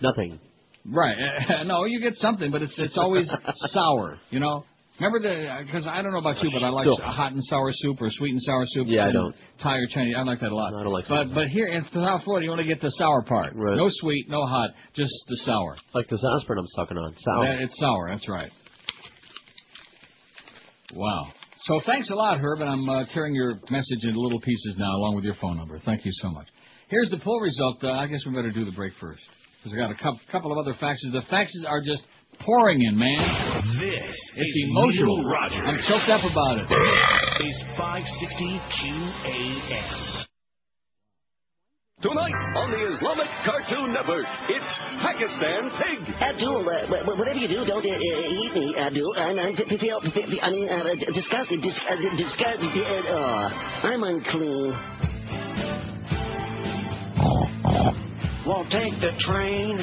[0.01, 0.39] Nothing.
[0.85, 1.15] Right.
[1.65, 3.29] no, you get something, but it's it's always
[3.67, 4.19] sour.
[4.29, 4.63] You know.
[4.99, 5.51] Remember the?
[5.51, 6.93] Uh, because I don't know about you, but I like No.
[6.93, 8.87] a hot and sour soup or sweet and sour soup.
[8.87, 9.35] Yeah, I don't.
[9.61, 10.15] Thai or Chinese.
[10.17, 10.73] I like that a lot.
[10.73, 13.53] I don't like But but here in South Florida, you only get the sour part.
[13.55, 13.75] Right.
[13.75, 15.75] No sweet, no hot, just the sour.
[15.93, 17.13] Like this aspirin I'm sucking on.
[17.17, 17.45] Sour.
[17.45, 18.09] That, it's sour.
[18.09, 18.51] That's right.
[20.93, 21.27] Wow.
[21.63, 24.95] So thanks a lot, Herb, and I'm uh, tearing your message into little pieces now,
[24.97, 25.79] along with your phone number.
[25.85, 26.47] Thank you so much.
[26.89, 27.83] Here's the poll result.
[27.83, 29.21] Uh, I guess we better do the break first
[29.63, 31.11] because I got a cou- couple of other faxes.
[31.11, 32.03] The faxes are just
[32.39, 33.17] pouring in, man.
[33.79, 35.17] This It's is emotional.
[35.17, 35.59] Neil Rogers.
[35.65, 36.69] I'm choked up about it.
[36.69, 40.24] This is 560 QAM.
[42.01, 44.67] Tonight on the Islamic Cartoon Network, it's
[44.99, 46.13] Pakistan Pig.
[46.19, 49.15] Abdul, uh, wh- wh- whatever you do, don't uh, uh, eat me, Abdul.
[49.15, 50.11] I'm, I'm, f- feel, f-
[50.43, 50.83] I mean, uh,
[51.15, 51.61] disgusted.
[51.61, 52.67] Dis- uh, disgusted.
[52.75, 53.47] Uh, oh,
[53.87, 54.75] I'm unclean.
[58.45, 59.79] Won't take the train.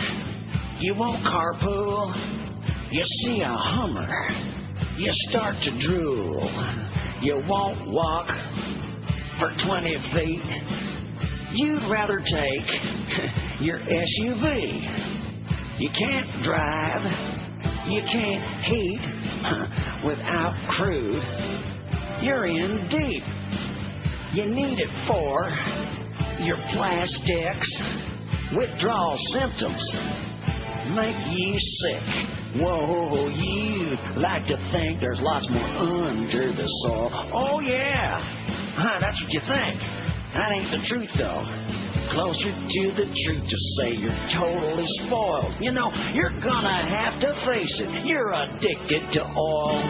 [0.81, 2.13] You won't carpool.
[2.93, 4.07] You see a Hummer.
[4.99, 6.45] You start to drool.
[7.23, 8.29] You won't walk
[9.41, 11.02] for 20 feet.
[11.55, 12.67] You'd rather take
[13.61, 14.81] your SUV.
[15.79, 17.03] You can't drive.
[17.89, 19.01] You can't heat
[20.07, 21.23] without crude.
[22.23, 23.25] You're in deep.
[24.35, 25.51] You need it for
[26.43, 27.83] your plastics
[28.57, 30.33] withdrawal symptoms
[30.91, 32.03] make you sick.
[32.61, 37.31] Whoa, you like to think there's lots more under the soil.
[37.33, 38.19] Oh, yeah.
[38.77, 40.12] Huh, that's what you think.
[40.35, 41.45] That ain't the truth, though.
[42.13, 45.53] Closer to the truth to say you're totally spoiled.
[45.61, 48.07] You know, you're gonna have to face it.
[48.07, 49.83] You're addicted to oil.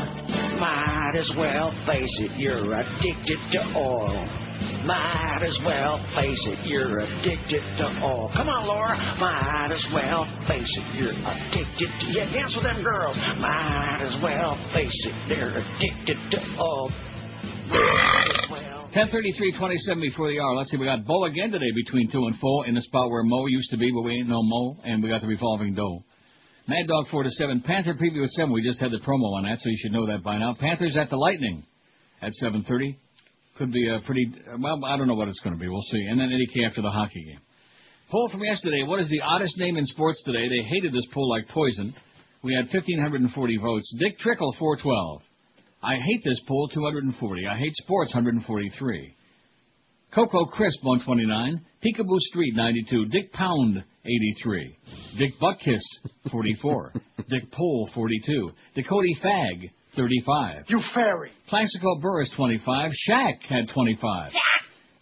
[0.58, 2.32] Might as well face it.
[2.38, 4.42] You're addicted to oil.
[4.84, 8.30] Might as well face it, you're addicted to oil.
[8.34, 8.96] Come on, Laura.
[9.18, 12.06] Might as well face it, you're addicted to.
[12.10, 13.16] Yeah, dance with them girls.
[13.38, 16.90] Might as well face it, they're addicted to oil.
[17.68, 18.81] Might as well.
[18.92, 20.54] 10:33, 27 before the hour.
[20.54, 23.22] Let's see, we got Bo again today between two and four in the spot where
[23.22, 26.04] Mo used to be, but we ain't no Mo, and we got the revolving door.
[26.68, 27.62] Mad Dog four to seven.
[27.62, 28.52] Panther preview at seven.
[28.52, 30.52] We just had the promo on that, so you should know that by now.
[30.60, 31.64] Panthers at the Lightning
[32.20, 32.96] at 7:30.
[33.56, 34.30] Could be a pretty.
[34.60, 35.68] Well, I don't know what it's going to be.
[35.68, 36.04] We'll see.
[36.10, 37.40] And then Eddie K after the hockey game.
[38.10, 38.82] Poll from yesterday.
[38.82, 40.48] What is the oddest name in sports today?
[40.48, 41.94] They hated this poll like poison.
[42.42, 43.96] We had 1,540 votes.
[43.98, 45.22] Dick Trickle 412.
[45.82, 47.46] I hate this poll 240.
[47.46, 49.16] I hate sports 143.
[50.14, 51.60] Coco Crisp 129.
[51.84, 53.06] Picabo Street 92.
[53.06, 54.76] Dick Pound 83.
[55.18, 55.80] Dick Buttkiss
[56.30, 56.92] 44.
[57.28, 58.50] Dick Pole 42.
[58.74, 60.64] Dakota Fag 35.
[60.68, 61.32] You fairy.
[61.48, 62.90] Plaxico Burress 25.
[63.08, 64.32] Shaq had 25.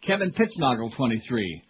[0.07, 1.63] Kevin Pittsnoggle 23.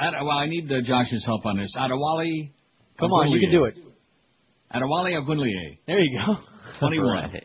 [0.00, 1.72] Ad- well, I need uh, Josh's help on this.
[1.76, 2.50] Adewale.
[2.98, 3.74] Come on, you can do it.
[4.74, 5.78] Adewale Ogunleye.
[5.86, 6.36] There you go.
[6.78, 7.06] 21.
[7.12, 7.44] Right.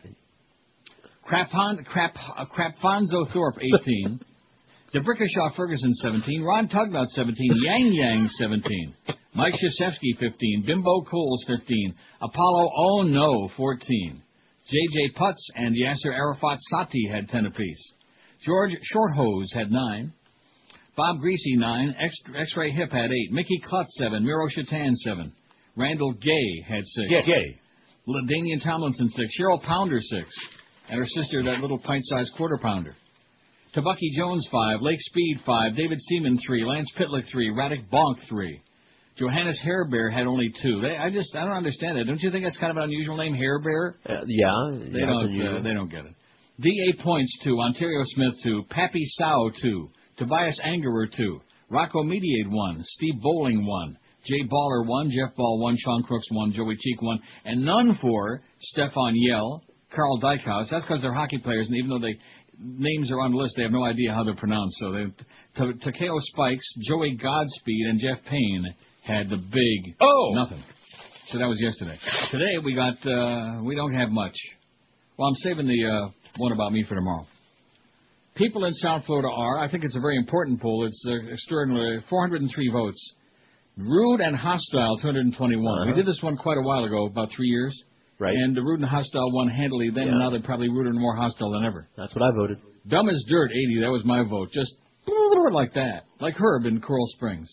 [1.28, 4.20] Crapon, Crap, uh, Craphonso Thorpe, 18.
[4.94, 6.42] D'Brickashaw Ferguson, 17.
[6.44, 7.34] Ron Tugnut, 17.
[7.62, 8.94] Yang Yang, 17.
[9.34, 10.64] Mike Krzyzewski, 15.
[10.66, 11.94] Bimbo Coles, 15.
[12.22, 14.22] Apollo Oh No, 14.
[14.66, 15.12] J.J.
[15.18, 17.92] Putz and Yasser Arafat Sati had 10 apiece.
[18.46, 20.12] George Shorthose had 9.
[20.96, 21.96] Bob Greasy, 9.
[22.00, 23.32] X- X-Ray Hip had 8.
[23.32, 24.24] Mickey Klutz, 7.
[24.24, 25.32] Miro Shatan, 7.
[25.76, 27.10] Randall Gay had 6.
[27.10, 27.22] Gay.
[27.26, 27.60] Gay.
[28.06, 29.34] Danian Tomlinson, 6.
[29.38, 30.28] Cheryl Pounder, 6.
[30.88, 32.94] And her sister, that little pint-sized quarter pounder.
[33.74, 34.82] Tabucky Jones, 5.
[34.82, 35.76] Lake Speed, 5.
[35.76, 36.64] David Seaman, 3.
[36.64, 37.50] Lance Pitlick, 3.
[37.50, 38.60] Radek Bonk, 3.
[39.16, 40.80] Johannes Hairbear had only 2.
[40.80, 42.04] They, I just, I don't understand that.
[42.04, 43.94] Don't you think that's kind of an unusual name, Hairbear?
[44.08, 44.90] Uh, yeah.
[44.92, 45.40] They yeah, don't.
[45.40, 46.14] Uh, they don't get it.
[46.60, 47.02] D.A.
[47.02, 47.58] Points two.
[47.58, 48.62] Onterrio Smith two.
[48.70, 49.90] Pappy Sow two.
[50.18, 51.40] Tobias Angerer two.
[51.68, 52.80] Rocco Mediate one.
[52.84, 53.98] Steve Bowling one.
[54.24, 55.10] Jay Baller one.
[55.10, 55.76] Jeff Ball one.
[55.76, 56.52] Sean Crooks one.
[56.52, 57.18] Joey Cheek one.
[57.44, 59.62] And none for Stefan Yell,
[59.94, 60.70] Karl Dykhuis.
[60.70, 62.18] That's because they're hockey players, and even though they
[62.58, 64.76] names are on the list, they have no idea how they're pronounced.
[64.78, 70.32] So they Takeo Spikes, Joey Godspeed, and Jeff Payne had the big Oh!
[70.34, 70.62] nothing.
[71.28, 71.98] So that was yesterday.
[72.30, 74.36] Today we got uh, we don't have much.
[75.16, 77.26] Well, I'm saving the uh, one about me for tomorrow.
[78.34, 80.84] People in South Florida are, I think it's a very important poll.
[80.86, 82.02] It's uh, extraordinary.
[82.10, 83.14] 403 votes.
[83.76, 85.64] Rude and hostile, 221.
[85.64, 85.90] Uh-huh.
[85.90, 87.74] We did this one quite a while ago, about three years.
[88.18, 88.34] Right.
[88.34, 90.12] And the rude and hostile won handily then, Yeah.
[90.12, 91.88] and now they're probably ruder and more hostile than ever.
[91.96, 92.58] That's what I voted.
[92.86, 93.80] Dumb as dirt, 80.
[93.80, 94.50] That was my vote.
[94.52, 94.76] Just
[95.54, 96.04] like that.
[96.20, 97.48] Like Herb in Coral Springs.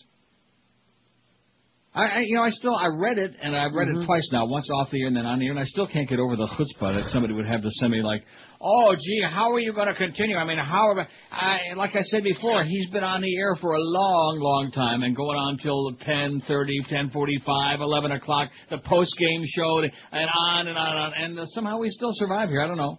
[1.94, 4.06] I, I you know, I still, I read it, and I've read it mm-hmm.
[4.06, 6.08] twice now, once off the air and then on the air, and I still can't
[6.08, 8.24] get over the chutzpah that somebody would have to send me like,
[8.62, 10.36] oh, gee, how are you going to continue?
[10.36, 13.72] I mean, how, are, I, like I said before, he's been on the air for
[13.72, 19.78] a long, long time and going on till 10.30, 10.45, 11 o'clock, the post-game show,
[19.80, 22.62] and on and on and on, and uh, somehow we still survive here.
[22.62, 22.98] I don't know.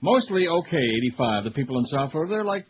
[0.00, 1.44] Mostly okay, 85.
[1.44, 2.66] The people in South Florida, they're like,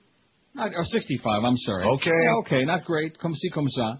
[0.54, 1.84] not, or 65, I'm sorry.
[1.84, 2.10] Okay.
[2.10, 3.18] Yeah, okay, not great.
[3.20, 3.96] Come see, come sa.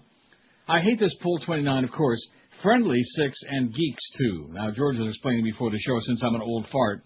[0.67, 2.19] I hate this pool 29, of course.
[2.61, 4.49] Friendly, 6, and geeks, 2.
[4.51, 7.03] Now, George was explaining before the show, since I'm an old fart,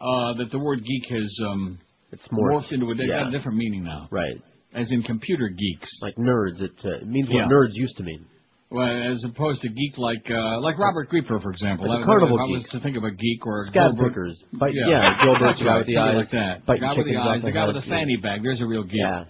[0.00, 1.78] uh, that the word geek has um,
[2.12, 3.24] It's more morphed into a, yeah.
[3.24, 4.08] got a different meaning now.
[4.10, 4.36] Right.
[4.74, 5.88] As in computer geeks.
[6.02, 6.60] Like nerds.
[6.62, 7.48] It, uh, it means what Yeah.
[7.48, 8.24] nerds used to mean.
[8.72, 11.88] Well, as opposed to geek like uh, like Robert Grieper, for example.
[11.88, 12.70] Like That- carnival if I was geek.
[12.72, 14.40] to think of a geek or a Gilbert- pickers.
[14.52, 16.62] Bite- yeah, Gilbert, the guy with the eyes, like that.
[16.66, 18.42] The guy with the eyes, the guy with the fanny bag.
[18.44, 18.94] There's a real geek.
[19.02, 19.24] Yeah.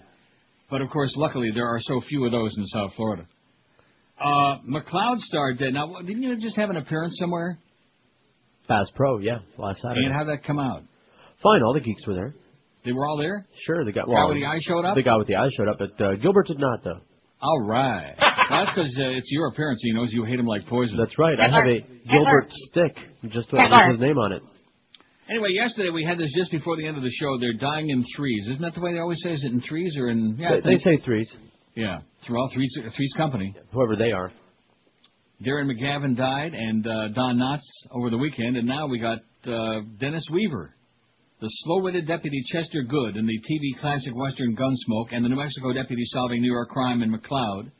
[0.69, 3.25] But of course, luckily, there are so few of those in South Florida.
[4.19, 5.73] Uh, McLeod Star did.
[5.73, 7.57] Now, didn't you just have an appearance somewhere?
[8.67, 10.05] Bass Pro, yeah, last Saturday.
[10.05, 10.83] And how'd that come out?
[11.43, 12.35] Fine, all the geeks were there.
[12.85, 13.45] They were all there?
[13.65, 14.01] Sure, the guy.
[14.01, 14.95] guy Well, with the eye showed up?
[14.95, 16.99] The guy with the eye showed up, but uh, Gilbert did not, though.
[17.41, 18.13] All right.
[18.19, 19.79] well, that's because uh, it's your appearance.
[19.83, 20.97] He knows you hate him like poison.
[20.97, 21.39] That's right.
[21.39, 22.95] I have a Gilbert stick,
[23.29, 24.43] just with with his name on it.
[25.29, 27.39] Anyway, yesterday we had this just before the end of the show.
[27.39, 28.47] They're dying in threes.
[28.49, 29.31] Isn't that the way they always say?
[29.31, 30.35] Is it in threes or in?
[30.37, 31.33] Yeah, they, they say threes,
[31.73, 33.55] Yeah, throughout Three's, Three's Company.
[33.71, 34.31] whoever they are.
[35.43, 39.81] Darren McGavin died, and uh, Don Knotts over the weekend, and now we got uh,
[39.99, 40.75] Dennis Weaver,
[41.39, 45.73] the slow-witted deputy Chester Goode in the TV classic Western Gunsmoke, and the New Mexico
[45.73, 47.71] deputy solving New York crime in McCloud,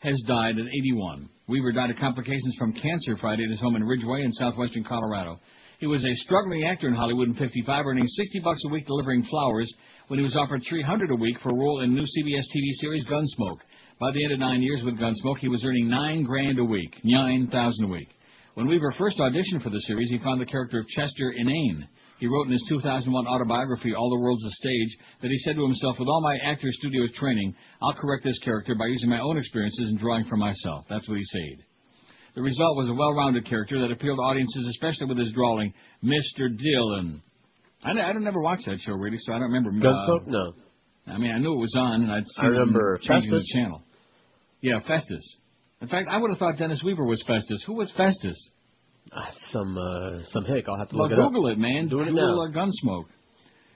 [0.00, 1.28] has died at 81.
[1.46, 5.38] Weaver died of complications from cancer Friday at his home in Ridgway in southwestern Colorado.
[5.78, 9.22] He was a struggling actor in Hollywood in 55, earning 60 bucks a week delivering
[9.30, 9.72] flowers
[10.08, 13.06] when he was offered 300 a week for a role in new CBS TV series
[13.06, 13.60] Gunsmoke.
[14.00, 16.94] By the end of nine years with Gunsmoke, he was earning nine grand a week,
[17.04, 18.08] nine thousand a week.
[18.54, 21.86] When Weaver first auditioned for the series, he found the character of Chester inane.
[22.18, 25.62] He wrote in his 2001 autobiography, All the World's a Stage, that he said to
[25.62, 29.36] himself, with all my actor studio training, I'll correct this character by using my own
[29.36, 30.86] experiences and drawing from myself.
[30.88, 31.64] That's what he said.
[32.34, 36.48] The result was a well-rounded character that appealed to audiences, especially with his drawling, Mr.
[36.48, 37.22] Dillon.
[37.84, 39.70] I, I don't never watch that show, really, so I don't remember.
[39.70, 40.26] Uh, Gunsmoke?
[40.26, 40.54] No.
[41.06, 43.50] I mean, I knew it was on, and I'd I seen remember changing Festus.
[43.52, 43.82] the channel.
[44.62, 45.22] Yeah, Festus.
[45.80, 47.62] In fact, I would have thought Dennis Weaver was Festus.
[47.66, 48.36] Who was Festus?
[49.12, 50.66] Ah, Some uh, some hick.
[50.68, 51.32] I'll have to Well, look it up.
[51.32, 51.88] Google it, man.
[51.88, 52.42] Doing it now.
[52.42, 53.06] uh, Gunsmoke.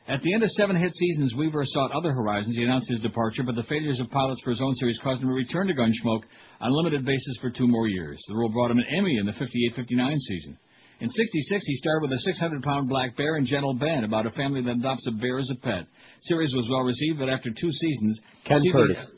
[0.06, 2.54] At the end of seven hit seasons, Weaver sought other horizons.
[2.54, 5.28] He announced his departure, but the failures of pilots for his own series caused him
[5.28, 6.24] to return to Gunsmoke
[6.60, 8.22] on a limited basis for two more years.
[8.28, 10.58] The role brought him an Emmy in the 58-59 season.
[11.00, 14.60] In 66, he starred with a 600-pound black bear in Gentle Ben about a family
[14.62, 15.86] that adopts a bear as a pet.
[16.20, 19.10] Series was well received, but after two seasons, Ken Curtis.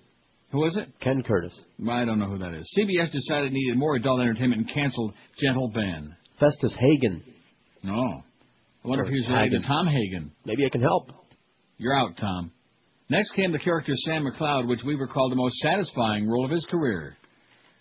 [0.57, 0.89] Who was it?
[1.01, 1.53] Ken Curtis.
[1.87, 2.67] I don't know who that is.
[2.79, 6.17] CBS decided it needed more adult entertainment and canceled Gentle Ben.
[6.41, 7.23] Festus Hagen.
[7.83, 8.23] No.
[8.83, 9.61] I wonder if Or he was related Hagen.
[9.61, 10.33] to Tom Hagen.
[10.47, 11.11] Maybe I can help.
[11.77, 12.53] You're out, Tom.
[13.11, 16.65] Next came the character Sam McCloud, which Weaver called the most satisfying role of his
[16.71, 17.19] career.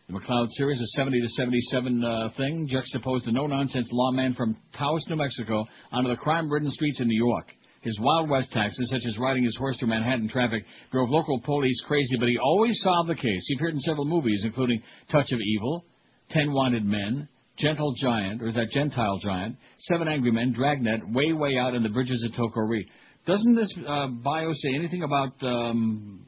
[0.09, 5.01] The McCloud series, a 70 to 77 uh, thing, juxtaposed the no-nonsense lawman from Taos,
[5.09, 5.63] New Mexico,
[5.93, 7.47] onto the crime-ridden streets of New York.
[7.85, 11.79] His Wild West taxes, such as riding his horse through Manhattan traffic, drove local police
[11.87, 13.45] crazy, but he always solved the case.
[13.47, 14.81] He appeared in several movies, including
[15.11, 15.85] Touch of Evil,
[16.31, 17.29] Ten Wanted Men,
[17.59, 21.85] Gentle Giant, or is that Gentile Giant, Seven Angry Men, Dragnet, Way Way Out, and
[21.85, 22.89] The Bridges of Toko-Ri.
[23.27, 26.25] Doesn't this uh, bio say anything about um,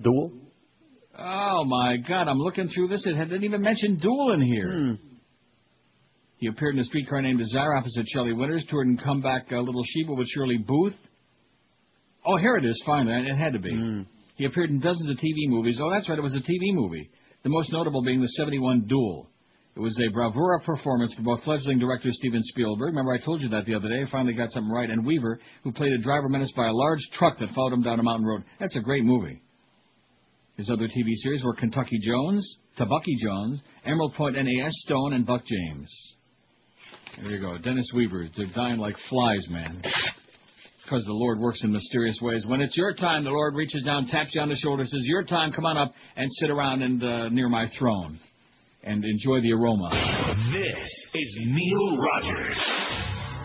[0.00, 0.32] Duel?
[1.18, 2.28] Oh my God!
[2.28, 3.04] I'm looking through this.
[3.04, 4.98] It didn't even mention Duel in here.
[6.44, 8.66] He appeared in a streetcar named Desire opposite Shelley Winters.
[8.68, 10.92] Toured and come back uh, Little Sheba with Shirley Booth.
[12.26, 12.82] Oh, here it is.
[12.84, 13.70] Finally, it had to be.
[14.36, 15.78] He appeared in dozens of TV movies.
[15.80, 16.18] Oh, that's right.
[16.18, 17.08] It was a TV movie.
[17.44, 19.26] The most notable being the '71 Duel.
[19.74, 22.88] It was a bravura performance for both fledgling director Steven Spielberg.
[22.88, 24.02] Remember, I told you that the other day.
[24.06, 24.90] I finally got something right.
[24.90, 28.00] And Weaver, who played a driver menaced by a large truck that followed him down
[28.00, 28.44] a mountain road.
[28.60, 29.40] That's a great movie.
[30.58, 35.42] His other TV series were Kentucky Jones, Tabucky Jones, Emerald Point NAS, Stone, and Buck
[35.46, 35.88] James.
[37.22, 37.56] There you go.
[37.58, 38.28] Dennis Weaver.
[38.36, 39.82] They're dying like flies, man.
[40.82, 42.44] Because the Lord works in mysterious ways.
[42.46, 45.22] When it's your time, the Lord reaches down, taps you on the shoulder, says, Your
[45.22, 48.18] time, come on up and sit around and uh, near my throne.
[48.82, 49.88] And enjoy the aroma.
[50.52, 52.58] This is Neil Rogers.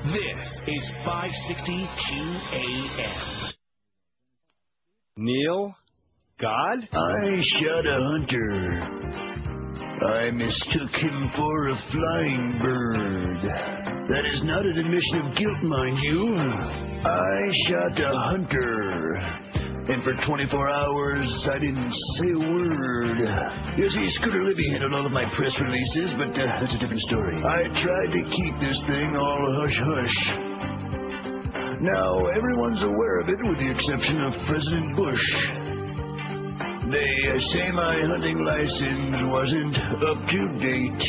[0.06, 3.54] This is 560 QAM.
[5.16, 5.76] Neil?
[6.42, 6.90] God?
[6.92, 9.39] I shot a hunter.
[10.02, 13.42] I mistook him for a flying bird.
[14.08, 16.36] That is not an admission of guilt, mind you.
[17.04, 19.20] I shot a hunter.
[19.92, 23.20] And for 24 hours, I didn't say a word.
[23.78, 27.02] You see, Scooter Libby handled all of my press releases, but uh, that's a different
[27.02, 27.36] story.
[27.44, 30.60] I tried to keep this thing all hush hush.
[31.82, 35.59] Now, everyone's aware of it with the exception of President Bush.
[36.90, 39.78] They say my hunting license wasn't
[40.10, 41.06] up to date,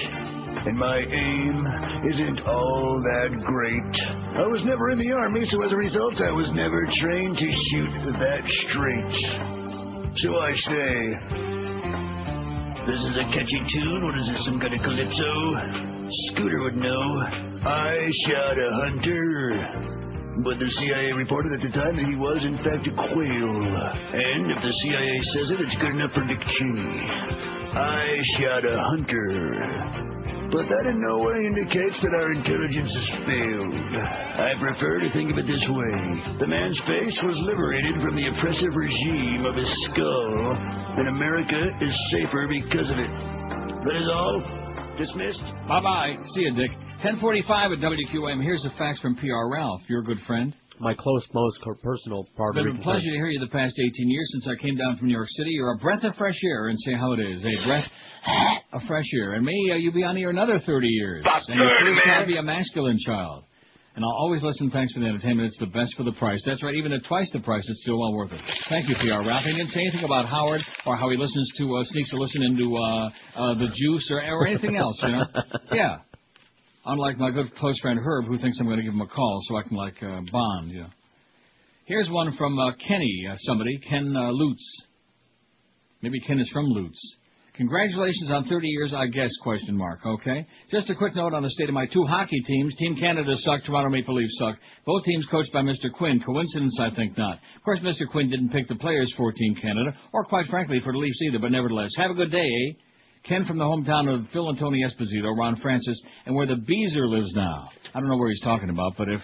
[0.67, 1.67] and my aim
[2.05, 3.95] isn't all that great.
[4.37, 7.49] I was never in the Army, so as a result, I was never trained to
[7.49, 9.17] shoot that straight.
[10.21, 11.17] So I say,
[12.85, 14.05] this is a catchy tune.
[14.05, 15.33] What is this, some kind of calypso?
[16.29, 17.25] Scooter would know.
[17.65, 20.00] I shot a hunter.
[20.39, 23.55] But the CIA reported at the time that he was, in fact, a quail.
[24.15, 26.87] And if the CIA says it, it's good enough for Dick Cheney.
[27.75, 30.11] I shot a hunter.
[30.55, 33.75] But that in no way indicates that our intelligence has failed.
[34.39, 35.95] I prefer to think of it this way.
[36.39, 40.57] The man's face was liberated from the oppressive regime of his skull,
[40.99, 43.15] and America is safer because of it.
[43.83, 44.60] That is all.
[45.01, 45.43] Dismissed.
[45.67, 46.17] Bye bye.
[46.35, 46.71] See you, Dick.
[47.01, 48.43] 1045 at WQAM.
[48.43, 49.81] Here's a fax from PR Ralph.
[49.89, 50.55] You're a good friend.
[50.79, 53.79] My close, most personal part It's of been a pleasure to hear you the past
[53.79, 55.53] 18 years since I came down from New York City.
[55.53, 57.43] You're a breath of fresh air, and say how it is.
[57.43, 57.89] A breath
[58.75, 59.33] of fresh air.
[59.35, 61.23] And may uh, you be on here another 30 years.
[61.23, 62.27] About and your 30, first man.
[62.27, 63.45] be a masculine child.
[63.97, 64.71] And I'll always listen.
[64.71, 65.49] Thanks for the entertainment.
[65.49, 66.41] It's the best for the price.
[66.47, 66.75] That's right.
[66.75, 68.41] Even at twice the price, it's still well worth it.
[68.69, 69.45] Thank you, PR Ralph.
[69.45, 72.43] He didn't say anything about Howard or how he listens to uh, sneaks a listen
[72.45, 74.99] into uh, uh, the Juice or, or anything else.
[75.03, 75.25] You know?
[75.73, 75.99] Yeah.
[76.87, 79.41] Unlike my good close friend Herb, who thinks I'm going to give him a call
[79.49, 80.71] so I can like uh, bond.
[80.71, 80.87] You know.
[81.85, 84.63] Here's one from uh, Kenny, uh, somebody, Ken uh, Lutz.
[86.01, 87.17] Maybe Ken is from Lutz.
[87.61, 90.47] Congratulations on 30 years, I guess, question mark, okay?
[90.71, 92.75] Just a quick note on the state of my two hockey teams.
[92.77, 94.57] Team Canada suck, Toronto Maple Leafs suck.
[94.87, 95.93] Both teams coached by Mr.
[95.93, 96.23] Quinn.
[96.25, 96.79] Coincidence?
[96.81, 97.35] I think not.
[97.35, 98.09] Of course, Mr.
[98.11, 101.39] Quinn didn't pick the players for Team Canada, or quite frankly, for the Leafs either,
[101.39, 101.91] but nevertheless.
[101.99, 102.73] Have a good day, eh?
[103.29, 107.09] Ken from the hometown of Phil and Tony Esposito, Ron Francis, and where the Beezer
[107.09, 107.69] lives now.
[107.95, 109.21] I don't know where he's talking about, but if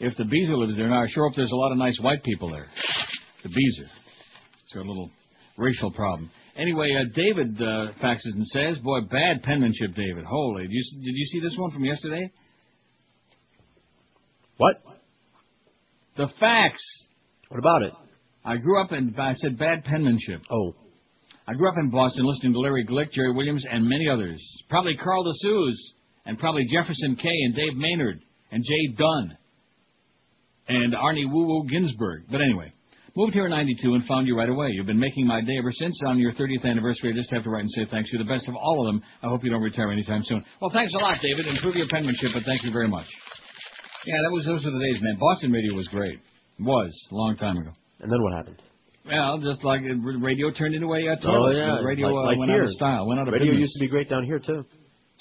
[0.00, 2.24] if the Beezer lives there now, I sure hope there's a lot of nice white
[2.24, 2.66] people there.
[3.44, 3.88] The Beezer.
[4.64, 5.08] It's got a little
[5.56, 6.32] racial problem.
[6.58, 10.24] Anyway, uh, David uh, faxes and says, "Boy, bad penmanship, David.
[10.24, 12.30] Holy, did you, did you see this one from yesterday?
[14.56, 14.82] What?
[16.16, 16.80] The fax.
[17.48, 17.92] What about it?
[18.44, 19.14] I grew up in.
[19.18, 20.42] I said bad penmanship.
[20.50, 20.74] Oh.
[21.48, 24.42] I grew up in Boston listening to Larry Glick, Jerry Williams, and many others.
[24.68, 25.76] Probably Carl DeSuze,
[26.24, 27.28] and probably Jefferson K.
[27.28, 29.36] and Dave Maynard, and Jay Dunn,
[30.68, 32.24] and Arnie Woo Woo Ginsburg.
[32.28, 32.72] But anyway,
[33.16, 34.68] moved here in 92 and found you right away.
[34.72, 35.98] You've been making my day ever since.
[36.06, 38.10] On your 30th anniversary, I just have to write and say thanks.
[38.12, 39.02] You're the best of all of them.
[39.22, 40.44] I hope you don't retire anytime soon.
[40.60, 41.46] Well, thanks a lot, David.
[41.46, 43.06] Improve your penmanship, but thank you very much.
[44.06, 45.16] Yeah, that was those were the days, man.
[45.18, 46.14] Boston radio was great.
[46.58, 47.70] It Was a long time ago.
[48.00, 48.62] And then what happened?
[49.06, 51.54] Well, just like uh, radio turned into a uh, toilet.
[51.54, 52.62] Oh yeah, radio like, uh, like went here.
[52.62, 53.62] out of style, went out of Radio business.
[53.62, 54.64] used to be great down here too.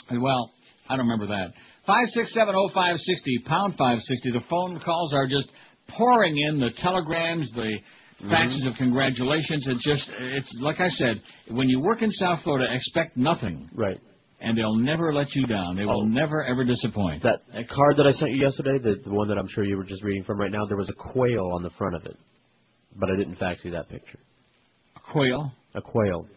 [0.09, 0.51] And, Well,
[0.89, 1.53] I don't remember that.
[1.85, 4.31] Five six seven oh five sixty pound five sixty.
[4.31, 5.49] The phone calls are just
[5.89, 6.59] pouring in.
[6.59, 8.31] The telegrams, the mm-hmm.
[8.31, 9.65] faxes of congratulations.
[9.67, 13.69] It's just, it's like I said, when you work in South Florida, expect nothing.
[13.73, 13.99] Right.
[14.41, 15.75] And they'll never let you down.
[15.75, 16.05] They will Oh.
[16.05, 17.23] never ever disappoint.
[17.23, 19.77] That, that card that I sent you yesterday, the, the one that I'm sure you
[19.77, 22.17] were just reading from right now, there was a quail on the front of it,
[22.95, 24.19] but I didn't fax you that picture.
[24.97, 25.51] A quail.
[25.73, 26.27] A quail.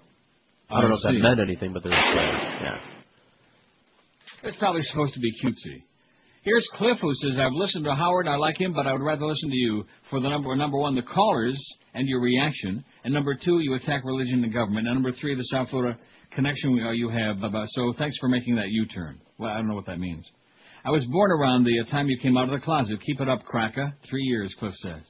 [0.71, 2.33] I I don't know if that meant anything, but there's a quail.
[2.63, 2.79] Yeah.
[4.45, 5.83] It's probably supposed to be cutesy.
[6.43, 9.27] Here's Cliff who says, I've listened to Howard, I like him, but I would rather
[9.27, 11.59] listen to you for the number number one, the callers
[11.95, 15.43] and your reaction, and number two, you attack religion and government, and number three, the
[15.45, 15.99] South Florida
[16.33, 17.41] connection uh, you have.
[17.41, 17.65] Blah, blah.
[17.69, 19.21] So thanks for making that U-turn.
[19.39, 20.25] Well, I don't know what that means.
[20.85, 22.99] I was born around the uh, time you came out of the closet.
[23.05, 23.93] Keep it up, Cracker.
[24.09, 25.03] Three years, Cliff says.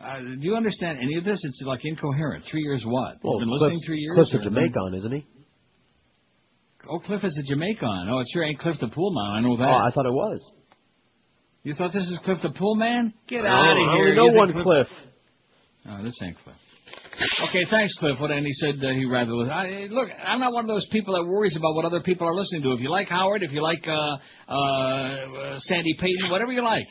[0.00, 1.38] Uh, do you understand any of this?
[1.44, 2.44] It's like incoherent.
[2.50, 3.18] Three years what?
[3.22, 4.14] Well, You've been Cliff's- listening three years?
[4.16, 5.26] Cliff's a Jamaican, isn't he?
[6.88, 8.08] Oh, Cliff is a Jamaican.
[8.08, 9.30] Oh, it sure ain't Cliff the Pool Man.
[9.30, 9.68] I know that.
[9.68, 10.40] Oh, I thought it was.
[11.62, 13.14] You thought this is Cliff the Pool Man?
[13.28, 13.88] Get out of here.
[13.90, 14.88] only know You one Cliff.
[15.88, 16.56] Oh, this ain't Cliff.
[17.48, 18.18] Okay, thanks, Cliff.
[18.18, 19.52] What and he said uh, he rather listen.
[19.52, 22.34] I, look, I'm not one of those people that worries about what other people are
[22.34, 22.72] listening to.
[22.72, 24.16] If you like Howard, if you like uh,
[24.48, 26.86] uh, uh, Sandy Payton, whatever you like,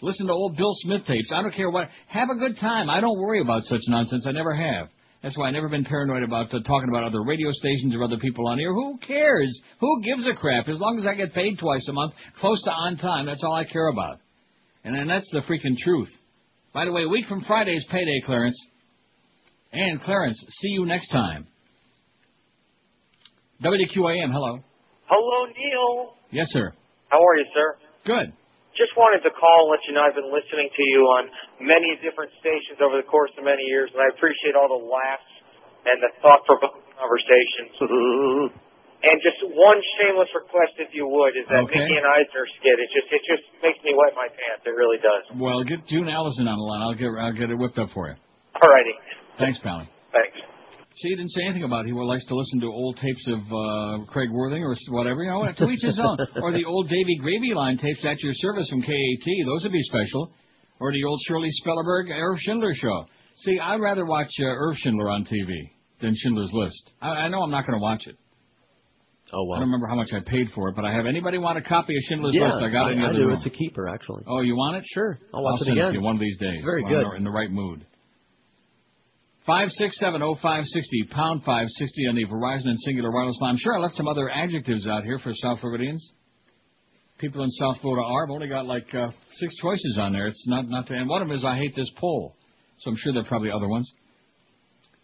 [0.00, 1.30] listen to old Bill Smith tapes.
[1.32, 1.88] I don't care what.
[2.08, 2.88] Have a good time.
[2.88, 4.24] I don't worry about such nonsense.
[4.26, 4.88] I never have.
[5.22, 8.18] That's why I've never been paranoid about uh, talking about other radio stations or other
[8.18, 8.72] people on here.
[8.72, 9.60] Who cares?
[9.80, 10.68] Who gives a crap?
[10.68, 13.54] As long as I get paid twice a month, close to on time, that's all
[13.54, 14.20] I care about.
[14.84, 16.10] And then that's the freaking truth.
[16.72, 18.56] By the way, a week from Friday is payday, Clarence.
[19.72, 21.46] And Clarence, see you next time.
[23.62, 24.60] WQAM, hello.
[25.06, 26.14] Hello, Neil.
[26.30, 26.72] Yes, sir.
[27.08, 27.78] How are you, sir?
[28.04, 28.32] Good.
[28.76, 31.22] Just wanted to call and let you know I've been listening to you on
[31.64, 35.32] many different stations over the course of many years, and I appreciate all the laughs
[35.88, 37.72] and the thought-provoking conversations.
[37.80, 38.52] Mm-hmm.
[39.06, 41.78] and just one shameless request, if you would, is that Okay.
[41.78, 42.76] Mickey and Eisner skit.
[42.80, 44.64] It just it just makes me wet my pants.
[44.68, 45.24] It really does.
[45.40, 46.82] Well, get June Allyson on the line.
[46.84, 48.16] I'll get I'll get it whipped up for you.
[48.60, 48.92] All righty.
[49.38, 49.88] Thanks, Pally.
[50.12, 50.36] Thanks.
[50.96, 54.04] See, he didn't say anything about he likes to listen to old tapes of uh,
[54.06, 55.24] Craig Worthing or whatever.
[55.24, 56.16] You know, to each his own.
[56.42, 59.26] Or the old Davy Gravy Line tapes at your service from KAT.
[59.44, 60.32] Those would be special.
[60.80, 63.04] Or the old Shirley Spellerberg Irv Schindler show.
[63.44, 65.70] See, I'd rather watch uh, Irv Schindler on TV
[66.00, 66.90] than Schindler's List.
[67.02, 68.16] I, I know I'm not going to watch it.
[69.32, 69.56] Oh well.
[69.56, 71.04] I don't remember how much I paid for it, but I have.
[71.04, 72.56] Anybody want a copy of Schindler's yeah, List?
[72.62, 73.26] I got it in the I other do.
[73.26, 73.36] room.
[73.36, 74.22] It's a keeper, actually.
[74.26, 74.84] Oh, you want it?
[74.94, 75.18] Sure.
[75.34, 75.88] I'll watch it send again.
[75.88, 76.56] to you one of these days.
[76.56, 77.16] It's very I'm good.
[77.16, 77.84] in the right mood.
[79.46, 83.38] Five six seven oh five sixty pound five sixty on the Verizon and Cingular Wireless
[83.40, 83.56] line.
[83.58, 86.04] Sure I left some other adjectives out here for South Floridians.
[87.18, 88.24] People in South Florida are.
[88.24, 90.26] I've only got like uh, six choices on there.
[90.26, 92.36] It's not not to, and one of them is I hate this poll.
[92.80, 93.90] So I'm sure there are probably other ones.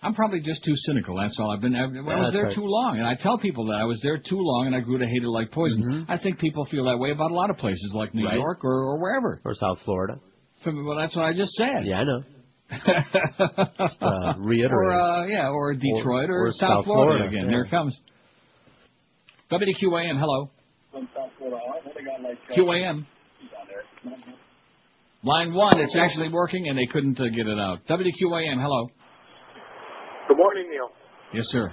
[0.02, 1.16] I'm probably just too cynical.
[1.16, 1.52] That's all.
[1.52, 1.76] I've been.
[1.76, 2.54] I, well, I was there right.
[2.54, 4.98] too long, and I tell people that I was there too long, and I grew
[4.98, 6.04] to hate it like poison.
[6.08, 8.28] I think people feel that way about a lot of places, like New Mm-hmm.
[8.28, 8.38] Right.
[8.38, 9.40] York or, or wherever.
[9.44, 10.14] Or South Florida.
[10.66, 11.84] Well, that's what I just said.
[11.84, 12.22] Yeah, I know.
[12.72, 14.72] Just uh, reiterate.
[14.72, 17.44] Or uh, yeah, or Detroit or, or South, South Florida, Florida, again.
[17.44, 17.50] yeah.
[17.50, 17.98] Here it comes.
[19.50, 20.50] WQAM, hello.
[20.90, 21.58] From South Florida.
[21.84, 23.06] Got, like, uh, QAM.
[25.24, 27.78] Line one, it's actually working, and they couldn't uh, get it out.
[27.88, 28.88] WQAM, hello.
[30.28, 30.88] Good morning, Neil.
[31.32, 31.72] Yes, sir.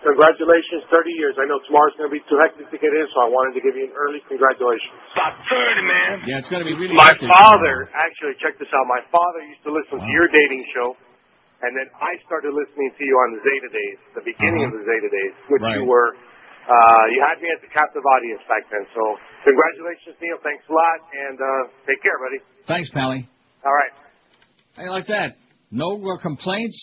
[0.00, 1.36] Congratulations, 30 years.
[1.36, 3.60] I know tomorrow's going to be too hectic to get in, so I wanted to
[3.60, 4.96] give you an early congratulations.
[5.12, 6.14] About 30, man.
[6.24, 6.96] Yeah, it's going to be really.
[6.96, 7.28] My hectic.
[7.28, 8.88] father, actually, check this out.
[8.88, 10.96] My father used to listen to your dating show,
[11.60, 14.82] and then I started listening to you on the Zeta Days, the beginning of the
[14.88, 15.76] Zeta Days, which Right.
[15.76, 16.16] you were.
[16.64, 18.84] Uh, you had me at the captive audience back then.
[18.96, 19.02] So,
[19.44, 20.40] congratulations, Neil.
[20.40, 21.46] Thanks a lot, and uh,
[21.84, 22.40] take care, buddy.
[22.64, 23.28] Thanks, Pally.
[23.68, 23.92] All right.
[24.76, 25.36] How you like that?
[25.72, 26.76] No uh, complaints.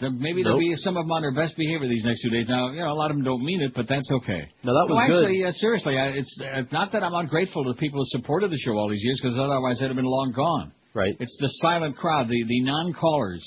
[0.00, 2.46] There, maybe there'll be some of them on their best behavior these next two days.
[2.48, 4.46] Now, you know, a lot of them don't mean it, but that's okay.
[4.62, 5.24] No, that was no, good.
[5.24, 8.50] actually, uh, seriously, I, it's uh, not that I'm ungrateful to the people who supported
[8.52, 10.72] the show all these years, because otherwise they'd have been long gone.
[10.94, 11.16] Right.
[11.18, 13.44] It's the silent crowd, the the non-callers,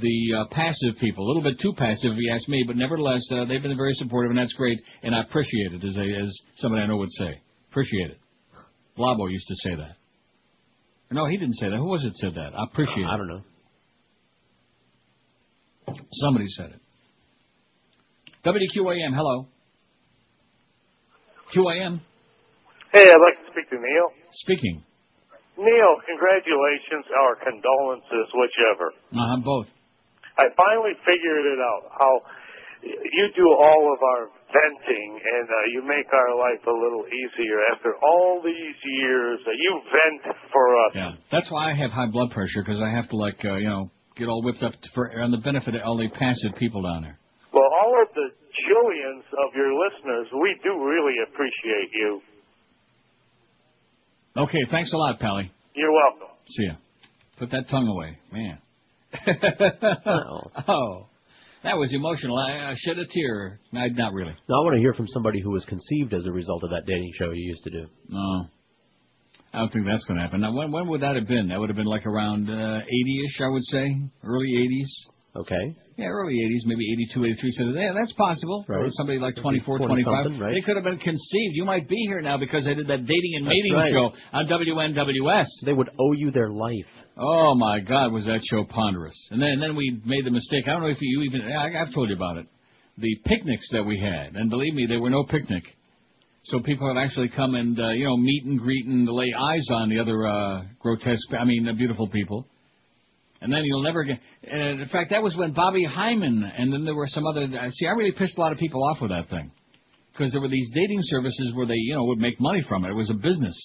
[0.00, 3.22] the uh, passive people, a little bit too passive, if you ask me, but nevertheless,
[3.30, 6.38] uh, they've been very supportive, and that's great, and I appreciate it, as a, as
[6.56, 7.40] somebody I know would say.
[7.70, 8.18] Appreciate it.
[8.98, 9.96] Labo used to say that.
[11.10, 11.76] No, he didn't say that.
[11.76, 12.52] Who was it said that?
[12.56, 13.08] I appreciate it.
[13.08, 13.42] I don't know.
[16.22, 16.80] Somebody said it.
[18.44, 19.46] WQAM, hello.
[21.54, 22.00] QAM,
[22.92, 24.06] Hey, I'd like to speak to Neil.
[24.44, 24.82] speaking.
[25.56, 28.88] Neil, congratulations or condolences, whichever.
[29.12, 29.68] Uh-huh, both.
[30.36, 31.92] I finally figured it out.
[31.92, 32.12] How
[32.84, 34.22] you do all of our
[34.52, 37.60] venting, and uh, you make our life a little easier.
[37.72, 40.92] After all these years, uh, you vent for us.
[40.94, 43.68] Yeah, that's why I have high blood pressure because I have to like uh, you
[43.68, 47.02] know get all whipped up for on the benefit of all the passive people down
[47.02, 47.18] there.
[47.52, 48.28] Well, all of the
[48.68, 52.20] jillions of your listeners, we do really appreciate you.
[54.36, 55.50] Okay, thanks a lot, Pally.
[55.74, 56.28] You're welcome.
[56.48, 56.74] See ya.
[57.38, 58.58] Put that tongue away, man.
[60.06, 61.06] oh, oh.
[61.62, 62.38] that was emotional.
[62.38, 63.60] I, I shed a tear.
[63.74, 64.32] I, not really.
[64.48, 66.86] Now, I want to hear from somebody who was conceived as a result of that
[66.86, 67.86] dating show you used to do.
[68.08, 68.46] No.
[69.52, 70.40] I don't think that's going to happen.
[70.40, 71.48] Now, when, when would that have been?
[71.48, 73.96] That would have been like around uh, 80-ish, I would say.
[74.24, 75.12] Early 80s.
[75.34, 75.76] Okay.
[75.96, 77.52] Yeah, early 80s, maybe 82, 83.
[77.52, 78.64] So yeah, that's possible.
[78.66, 78.80] Right.
[78.80, 80.40] Or somebody like 24, 20 25.
[80.40, 80.54] right.
[80.54, 81.52] They could have been conceived.
[81.54, 83.92] You might be here now because they did that dating and That's mating right.
[83.92, 85.46] show on WNWS.
[85.64, 86.88] They would owe you their life.
[87.18, 89.14] Oh my God, was that show ponderous?
[89.30, 90.64] And then and then we made the mistake.
[90.66, 91.42] I don't know if you even.
[91.42, 92.46] I, I've told you about it.
[92.98, 95.64] The picnics that we had, and believe me, they were no picnic.
[96.44, 99.66] So people would actually come and uh, you know meet and greet and lay eyes
[99.72, 101.32] on the other uh, grotesque.
[101.38, 102.46] I mean, uh, beautiful people.
[103.40, 104.18] And then you'll never get.
[104.44, 107.42] And in fact, that was when Bobby Hyman, and then there were some other.
[107.42, 109.50] uh, See, I really pissed a lot of people off with that thing,
[110.12, 112.90] because there were these dating services where they, you know, would make money from it.
[112.90, 113.56] It was a business,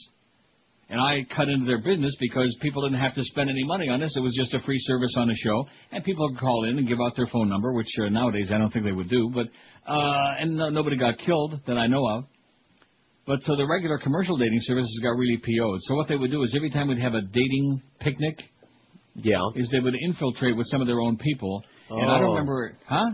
[0.89, 3.99] and I cut into their business because people didn't have to spend any money on
[3.99, 4.13] this.
[4.15, 6.87] It was just a free service on the show, and people could call in and
[6.87, 9.31] give out their phone number, which uh, nowadays I don't think they would do.
[9.33, 9.47] But
[9.91, 12.25] uh, and no, nobody got killed that I know of.
[13.27, 15.79] But so the regular commercial dating services got really PO'd.
[15.81, 18.39] So what they would do is every time we'd have a dating picnic,
[19.15, 21.61] yeah, is they would infiltrate with some of their own people.
[21.89, 22.33] And I don't Oh.
[22.33, 23.11] remember, huh?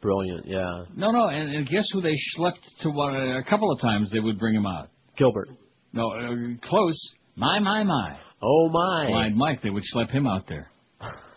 [0.00, 0.84] Brilliant, yeah.
[0.96, 1.28] No, no.
[1.28, 4.10] And, and guess who they schlepped to one a couple of times?
[4.10, 4.88] They would bring him out.
[5.16, 5.48] Gilbert.
[5.92, 6.98] No, uh, close.
[7.36, 8.18] My, my, my.
[8.42, 9.06] Oh my.
[9.08, 9.62] Blind Mike.
[9.62, 10.70] They would schlep him out there.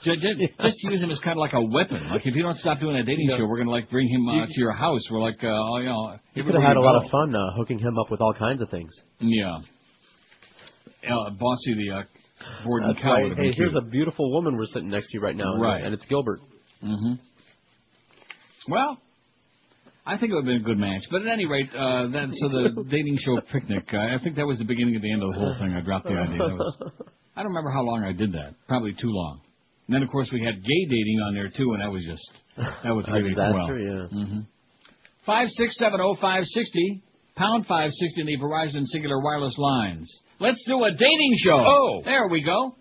[0.03, 2.07] Just, just, just use him as kind of like a weapon.
[2.09, 4.45] Like if you don't stop doing a dating show, we're gonna like bring him uh,
[4.47, 5.01] to your house.
[5.11, 7.39] We're like, uh, oh, you know, You could have had a lot of fun uh,
[7.55, 8.91] hooking him up with all kinds of things.
[9.19, 9.57] Yeah.
[11.07, 12.03] Uh, Bossy the uh,
[12.65, 13.31] Borden That's cow right.
[13.37, 13.75] Hey, here's cute.
[13.75, 15.83] a beautiful woman we're sitting next to right now, and- Right.
[15.83, 16.39] and it's Gilbert.
[16.83, 17.13] Mm-hmm.
[18.71, 18.97] Well,
[20.05, 21.03] I think it would have been a good match.
[21.11, 24.45] But at any rate, uh, that, so the dating show picnic, uh, I think that
[24.47, 25.73] was the beginning of the end of the whole thing.
[25.73, 26.39] I dropped the idea.
[26.39, 26.75] Was,
[27.35, 28.55] I don't remember how long I did that.
[28.67, 29.41] Probably too long.
[29.91, 32.23] And then, of course, we had gay dating on there, too, and that was just,
[32.55, 34.07] that was really disaster, well.
[34.15, 34.25] yeah.
[34.25, 34.39] hmm
[35.27, 37.01] 5670560,
[37.35, 40.09] pound 560 in the Verizon Cingular Wireless lines.
[40.39, 41.59] Let's do a dating show.
[41.67, 42.01] Oh.
[42.05, 42.73] There we go.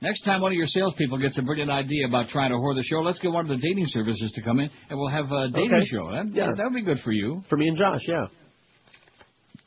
[0.00, 2.82] Next time one of your salespeople gets a brilliant idea about trying to whore the
[2.82, 5.48] show, let's get one of the dating services to come in, and we'll have a
[5.50, 5.84] dating Okay.
[5.86, 6.10] show.
[6.10, 6.50] That, Yeah.
[6.56, 7.42] that would be good for you.
[7.48, 8.26] For me and Josh, yeah.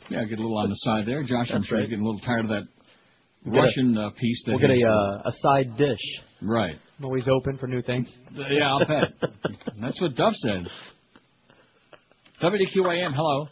[0.10, 1.24] Yeah, get a little on the side there.
[1.24, 1.84] Josh, I'm sure right.
[1.86, 2.64] he's getting a little tired of that
[3.46, 4.44] We'll get a- Russian uh, piece.
[4.46, 6.00] That We'll get a uh, uh, a side dish.
[6.42, 6.76] Right.
[7.00, 8.08] I'm always open for new things.
[8.34, 9.14] Yeah, I'll bet.
[9.82, 10.68] That's what Duff said.
[12.42, 13.48] WQAM, hello.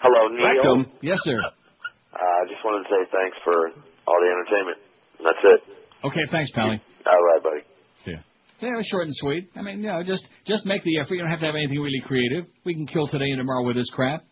[0.00, 0.62] Hello, Neil.
[0.62, 0.92] Welcome.
[1.02, 1.38] Yes, sir.
[1.38, 3.70] I uh, just wanted to say thanks for
[4.06, 4.78] all the entertainment.
[5.24, 6.06] That's it.
[6.06, 6.80] Okay, thanks, Pally.
[7.06, 7.60] All right, buddy.
[8.04, 8.18] See ya.
[8.60, 9.50] Yeah, it was short and sweet.
[9.56, 11.14] I mean, you know, just just make the effort.
[11.14, 12.46] You don't have to have anything really creative.
[12.64, 14.24] We can kill today and tomorrow with this crap.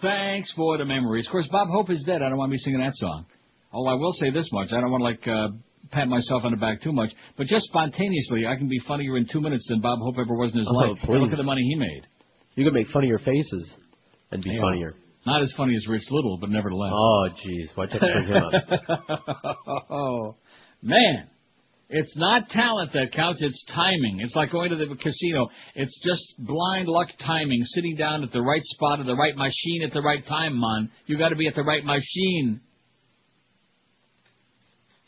[0.00, 1.26] Thanks for the memories.
[1.26, 2.22] Of course, Bob Hope is dead.
[2.22, 3.26] I don't want to be singing that song.
[3.72, 4.68] Oh, I will say this much.
[4.72, 5.48] I don't want to like uh,
[5.90, 9.26] pat myself on the back too much, but just spontaneously, I can be funnier in
[9.30, 10.98] two minutes than Bob Hope ever was in his Oh, life.
[11.02, 12.02] And Look at the money he made.
[12.56, 13.70] You could make funnier faces
[14.32, 14.60] and be Yeah.
[14.60, 14.94] funnier.
[15.26, 16.92] Not as funny as Rich Little, but nevertheless.
[16.94, 17.68] Oh, jeez.
[17.76, 19.56] You have to bring him up?
[19.90, 20.34] oh,
[20.82, 21.28] man.
[21.92, 24.20] It's not talent that counts, it's timing.
[24.20, 25.48] It's like going to the casino.
[25.74, 29.82] It's just blind luck timing, sitting down at the right spot at the right machine
[29.84, 30.88] at the right time, man.
[31.06, 32.60] You got to be at the right machine.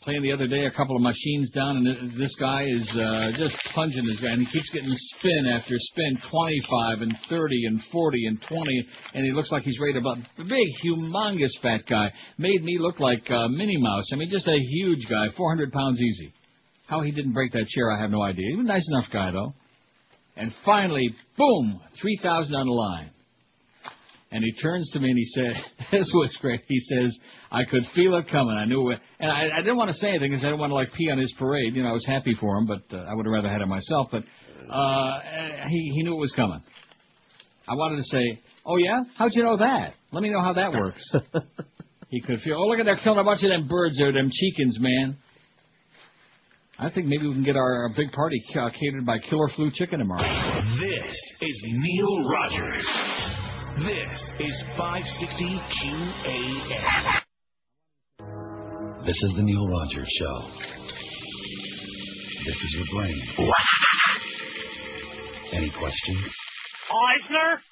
[0.03, 3.55] Playing the other day, a couple of machines down, and this- guy is uh, just
[3.73, 8.27] plunging this guy, and he keeps getting spin after spin, 25 and 30 and 40
[8.27, 10.21] and 20, and he looks like he's ready to bust.
[10.37, 12.11] Big, humongous fat guy.
[12.37, 14.09] Made me look like uh, Minnie Mouse.
[14.11, 16.33] I mean, just a huge guy, 400 pounds easy.
[16.87, 18.45] How he didn't break that chair, I have no idea.
[18.49, 19.53] He was a nice enough guy, though.
[20.35, 23.11] And finally, boom, 3,000 on the line.
[24.33, 26.61] And he turns to me and he said, this was great.
[26.67, 27.15] He says,
[27.51, 28.55] I could feel it coming.
[28.55, 28.99] I knew it.
[29.19, 31.11] And I, I didn't want to say anything because I didn't want to like pee
[31.11, 31.75] on his parade.
[31.75, 33.67] You know, I was happy for him, but uh, I would have rather had it
[33.67, 34.07] myself.
[34.11, 34.23] But
[34.73, 35.19] uh,
[35.69, 36.63] he, he knew it was coming.
[37.67, 39.01] I wanted to say, oh yeah?
[39.15, 39.93] How'd you know that?
[40.11, 41.03] Let me know how that works.
[42.09, 44.31] he could feel, oh look at they're killing a bunch of them birds there, them
[44.33, 45.15] chickens, man.
[46.79, 49.69] I think maybe we can get our, our big party uh, catered by Killer Flu
[49.71, 50.23] Chicken tomorrow.
[50.81, 53.52] This is Neil Rogers.
[53.73, 57.05] This is 560 QAM.
[59.01, 60.37] This is the Neil Rogers Show.
[62.45, 63.17] This is your brain.
[65.57, 66.29] Any questions?
[66.85, 67.65] Eisner?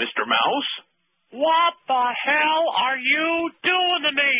[0.00, 0.24] Mr.
[0.24, 0.70] Mouse?
[1.32, 4.32] What the hell are you doing to me?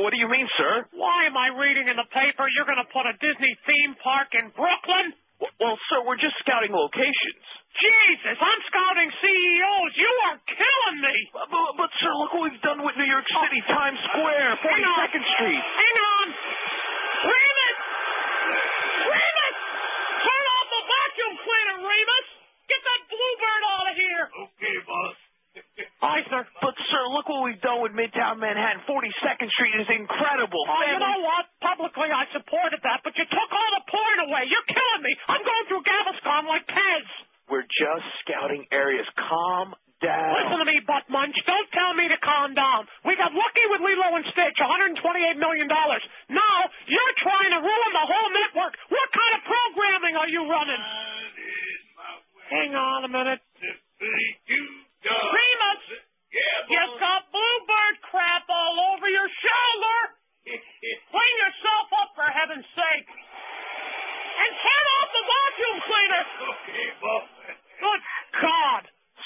[0.00, 0.88] What do you mean, sir?
[0.96, 4.28] Why am I reading in the paper you're going to put a Disney theme park
[4.32, 5.12] in Brooklyn?
[5.60, 7.44] Well, sir, we're just scouting locations.
[7.74, 9.92] Jesus, I'm scouting CEOs.
[9.98, 11.16] You are killing me.
[11.34, 13.42] But, but, but sir, look what we've done with New York oh.
[13.44, 13.74] City, oh.
[13.74, 15.64] Times Square, 42nd Street.
[15.64, 16.26] Hang on.
[17.24, 17.78] Remus!
[19.10, 19.56] Remus!
[20.22, 22.26] Turn off the vacuum cleaner, Remus!
[22.70, 24.24] Get that bluebird out of here.
[24.48, 25.16] Okay, boss.
[26.02, 26.42] Kaiser.
[26.60, 28.82] But, sir, look what we've done with Midtown Manhattan.
[28.84, 30.62] 42nd Street is incredible.
[30.66, 31.46] Oh, you know what?
[31.62, 34.50] Publicly, I supported that, but you took all the porn away.
[34.50, 35.12] You're killing me.
[35.30, 37.06] I'm going through Galveston like Pez.
[37.48, 39.06] We're just scouting areas.
[39.16, 40.32] Calm down.
[40.44, 41.36] Listen to me, Butt Munch.
[41.48, 42.84] Don't tell me to calm down.
[43.08, 45.00] We got lucky with Lilo and Stitch, $128
[45.40, 45.68] million.
[45.68, 46.56] Now,
[46.88, 48.74] you're trying to ruin the whole network.
[48.90, 50.82] What kind of programming are you running?
[52.50, 53.40] Hang on a minute.
[55.04, 55.82] Remus!
[56.72, 59.98] you got bluebird crap all over your shoulder.
[61.12, 63.08] Clean yourself up, for heaven's sake.
[64.34, 66.24] And turn off the vacuum cleaner.
[67.80, 68.02] Good
[68.40, 68.82] God.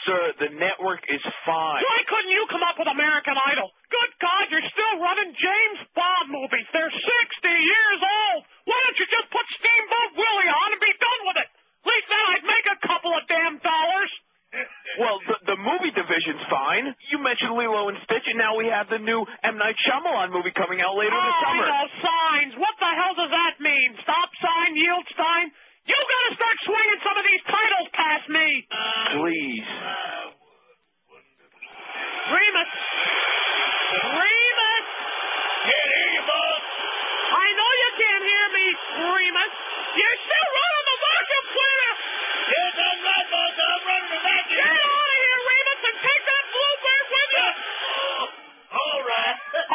[0.07, 1.83] Sir, the network is fine.
[1.85, 3.73] Why couldn't you come up with American Idol?
[3.93, 6.65] Good God, you're still running James Bond movies.
[6.73, 8.41] They're 60 years old.
[8.67, 11.49] Why don't you just put Steamboat Willie on and be done with it?
[11.51, 14.11] At least then I'd make a couple of damn dollars.
[14.97, 16.89] Well, the, the movie division's fine.
[17.13, 19.61] You mentioned Lilo and Stitch, and now we have the new M.
[19.61, 21.61] Night Shyamalan movie coming out later oh, this summer.
[21.61, 22.53] Oh, I know signs.
[22.57, 23.89] What the hell does that mean?
[24.01, 25.53] Stop sign, yield sign?
[25.89, 28.47] You gotta start swinging some of these titles past me.
[29.21, 29.69] Please.
[32.29, 32.73] Remus.
[33.89, 34.87] Remus.
[35.65, 36.65] Can't hear you, boss.
[37.29, 38.67] I know you can't hear me,
[39.01, 39.53] Remus.
[39.97, 40.48] You're still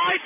[0.07, 0.23] right.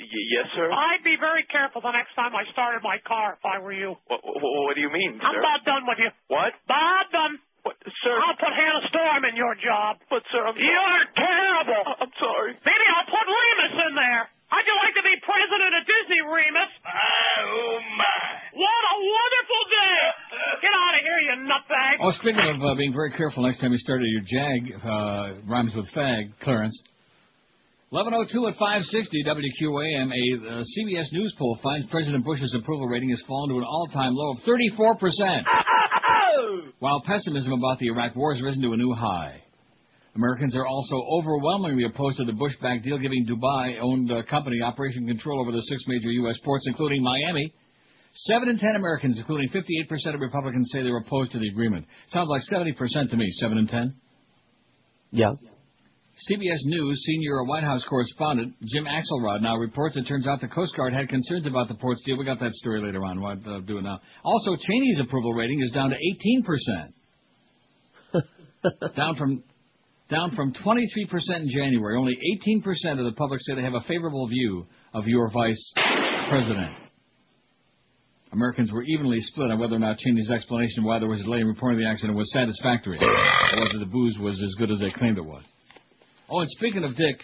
[0.00, 0.70] Y- yes, sir.
[0.72, 3.96] I'd be very careful the next time I started my car if I were you.
[4.08, 5.28] What, what, what do you mean, sir?
[5.28, 5.44] I'm sir?
[5.44, 6.10] about done with you.
[6.32, 6.56] What?
[6.64, 7.34] About done.
[7.62, 8.16] What, sir?
[8.16, 10.00] I'll put Hannah Storm in your job.
[10.08, 11.84] But, sir, I'm You're terrible.
[12.00, 12.56] I'm sorry.
[12.64, 14.24] Maybe I'll put Remus in there.
[14.48, 16.72] How'd you like to be president of Disney, Remus?
[16.82, 18.16] Oh, my.
[18.50, 19.98] What a wonderful day.
[20.64, 21.94] Get out of here, you nutbag.
[22.02, 25.70] Oh, speaking of uh, being very careful next time you start your Jag, uh, rhymes
[25.76, 26.74] with fag, Clarence.
[27.90, 33.20] 1102 at 560 WQAM, a uh, CBS News poll finds President Bush's approval rating has
[33.26, 35.42] fallen to an all-time low of 34%,
[36.78, 39.42] while pessimism about the Iraq war has risen to a new high.
[40.14, 45.40] Americans are also overwhelmingly opposed to the Bush-backed deal giving Dubai-owned uh, company operation control
[45.40, 46.38] over the six major U.S.
[46.44, 47.52] ports, including Miami.
[48.14, 51.86] Seven in ten Americans, including 58% of Republicans, say they're opposed to the agreement.
[52.12, 53.96] Sounds like 70% to me, seven in ten.
[55.10, 55.32] Yeah.
[56.28, 60.76] CBS News senior White House correspondent Jim Axelrod now reports it turns out the Coast
[60.76, 62.18] Guard had concerns about the ports deal.
[62.18, 63.22] We got that story later on.
[63.22, 64.00] What uh, do it now?
[64.22, 65.96] Also, Cheney's approval rating is down to
[68.12, 69.42] 18%, down from
[70.10, 70.82] down from 23%
[71.36, 71.96] in January.
[71.96, 75.72] Only 18% of the public say they have a favorable view of your vice
[76.28, 76.74] president.
[78.32, 81.40] Americans were evenly split on whether or not Cheney's explanation why there was a delay
[81.40, 84.90] in reporting the accident was satisfactory, or whether the booze was as good as they
[84.90, 85.44] claimed it was.
[86.32, 87.18] Oh, and speaking of Dick,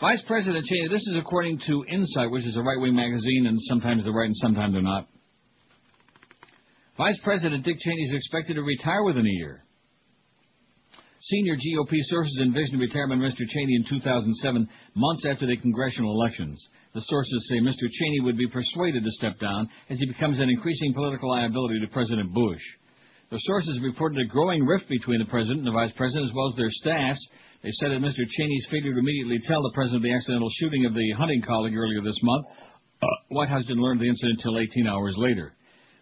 [0.00, 4.04] Vice President Cheney, this is according to Insight, which is a right-wing magazine, and sometimes
[4.04, 5.08] they're right and sometimes they're not.
[6.96, 9.64] Vice President Dick Cheney is expected to retire within a year.
[11.22, 13.48] Senior GOP sources envisioned retirement of Mr.
[13.48, 16.64] Cheney in 2007, months after the congressional elections.
[16.94, 17.90] The sources say Mr.
[17.90, 21.92] Cheney would be persuaded to step down as he becomes an increasing political liability to
[21.92, 22.62] President Bush.
[23.32, 26.48] The sources reported a growing rift between the president and the vice president, as well
[26.48, 27.26] as their staffs.
[27.62, 28.26] They said that Mr.
[28.26, 31.76] Cheney's failure to immediately tell the president of the accidental shooting of the hunting colleague
[31.76, 32.46] earlier this month.
[33.00, 35.54] Uh, White House didn't learn of the incident until 18 hours later.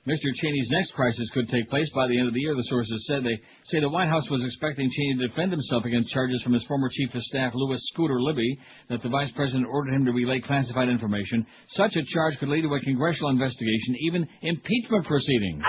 [0.08, 0.32] Mr.
[0.32, 3.22] Cheney's next crisis could take place by the end of the year, the sources said.
[3.22, 6.64] They say the White House was expecting Cheney to defend himself against charges from his
[6.64, 8.58] former chief of staff, Louis Scooter Libby,
[8.88, 11.46] that the vice president ordered him to relay classified information.
[11.76, 15.62] Such a charge could lead to a congressional investigation, even impeachment proceedings.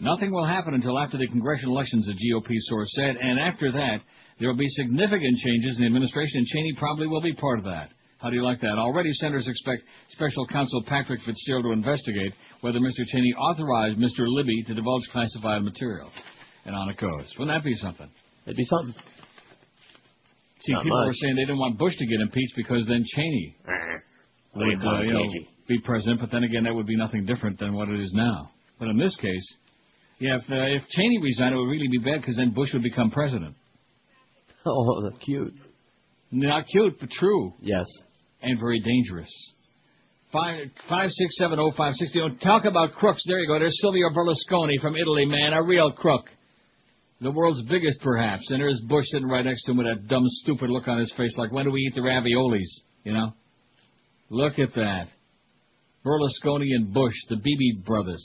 [0.00, 3.98] Nothing will happen until after the congressional elections, the GOP source said, and after that,
[4.38, 7.64] there will be significant changes in the administration, and Cheney probably will be part of
[7.64, 7.90] that.
[8.18, 8.78] How do you like that?
[8.78, 13.04] Already, senators expect special counsel Patrick Fitzgerald to investigate whether Mr.
[13.06, 14.26] Cheney authorized Mr.
[14.26, 16.10] Libby to divulge classified material.
[16.64, 17.26] And on it goes.
[17.38, 18.10] Wouldn't that be something?
[18.44, 18.94] It'd be something.
[20.60, 21.06] See, Not people much.
[21.06, 24.86] were saying they didn't want Bush to get impeached because then Cheney do you would,
[24.86, 25.24] uh, you know,
[25.68, 26.20] be president.
[26.20, 28.50] But then again, that would be nothing different than what it is now.
[28.78, 29.46] But in this case,
[30.18, 32.82] yeah, if, uh, if Cheney resigned, it would really be bad because then Bush would
[32.82, 33.54] become president.
[34.66, 35.54] Oh, that's cute.
[36.30, 37.54] Not cute, but true.
[37.60, 37.86] Yes.
[38.42, 39.30] And very dangerous.
[40.30, 42.20] Five five six seven oh five sixty.
[42.20, 43.22] Oh, talk about crooks.
[43.26, 43.58] There you go.
[43.58, 46.26] There's Silvio Berlusconi from Italy, man, a real crook.
[47.22, 48.50] The world's biggest, perhaps.
[48.50, 51.12] And there's Bush sitting right next to him with that dumb, stupid look on his
[51.16, 52.82] face, like when do we eat the raviolis?
[53.04, 53.32] You know.
[54.28, 55.06] Look at that.
[56.04, 58.22] Berlusconi and Bush, the Beebe brothers.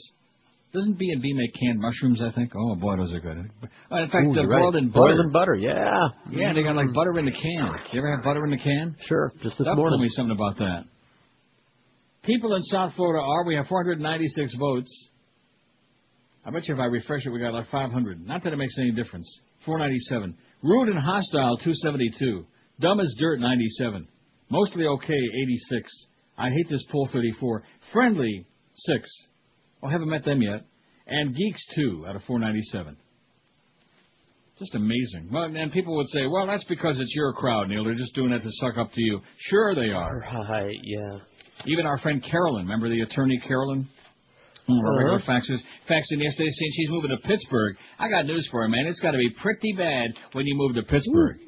[0.74, 2.20] Doesn't B and B make canned mushrooms?
[2.20, 2.52] I think.
[2.56, 3.48] Oh boy, those are good.
[3.92, 4.60] Uh, in fact, Ooh, the you're right.
[4.60, 5.14] boiled in butter.
[5.14, 6.08] Boiled in butter, yeah.
[6.32, 7.70] Yeah, they got like butter in the can.
[7.92, 8.96] You ever have butter in the can?
[9.06, 9.92] Sure, just this Doug morning.
[9.98, 10.84] told me something about that.
[12.24, 13.44] People in South Florida are.
[13.46, 15.08] We have 496 votes.
[16.44, 18.26] I bet you if I refresh it, we got like 500.
[18.26, 19.26] Not that it makes any difference.
[19.64, 20.36] 497.
[20.62, 22.44] Rude and hostile, 272.
[22.80, 24.08] Dumb as dirt, 97.
[24.50, 25.90] Mostly okay, 86.
[26.36, 27.62] I hate this poll, 34.
[27.92, 28.44] Friendly,
[28.74, 29.08] 6.
[29.84, 30.64] Well, haven't met them yet.
[31.06, 32.96] And geeks, 2 out of 497.
[34.58, 35.28] Just amazing.
[35.30, 37.84] Well, and people would say, well, that's because it's your crowd, Neil.
[37.84, 39.20] They're just doing it to suck up to you.
[39.36, 40.20] Sure they are.
[40.48, 41.18] Right, yeah.
[41.66, 43.86] Even our friend Carolyn, remember the attorney Carolyn?
[44.66, 45.32] One of our regular Uh-huh.
[45.90, 47.76] Faxing yesterday saying she's moving to Pittsburgh.
[47.98, 48.86] I got news for her, man.
[48.86, 51.40] It's got to be pretty bad when you move to Pittsburgh.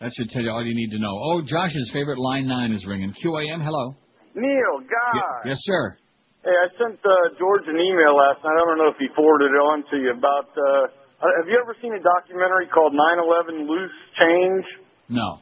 [0.00, 1.14] That should tell you all you need to know.
[1.22, 3.14] Oh, Josh's favorite line nine is ringing.
[3.24, 3.94] QAM, hello.
[4.34, 5.46] Neil, God.
[5.46, 5.96] Yes, sir.
[6.42, 8.58] Hey, I sent uh, George an email last night.
[8.58, 10.50] I don't know if he forwarded it on to you about.
[10.58, 10.90] Uh,
[11.22, 14.64] have you ever seen a documentary called 9/11 Loose Change?
[15.08, 15.38] No.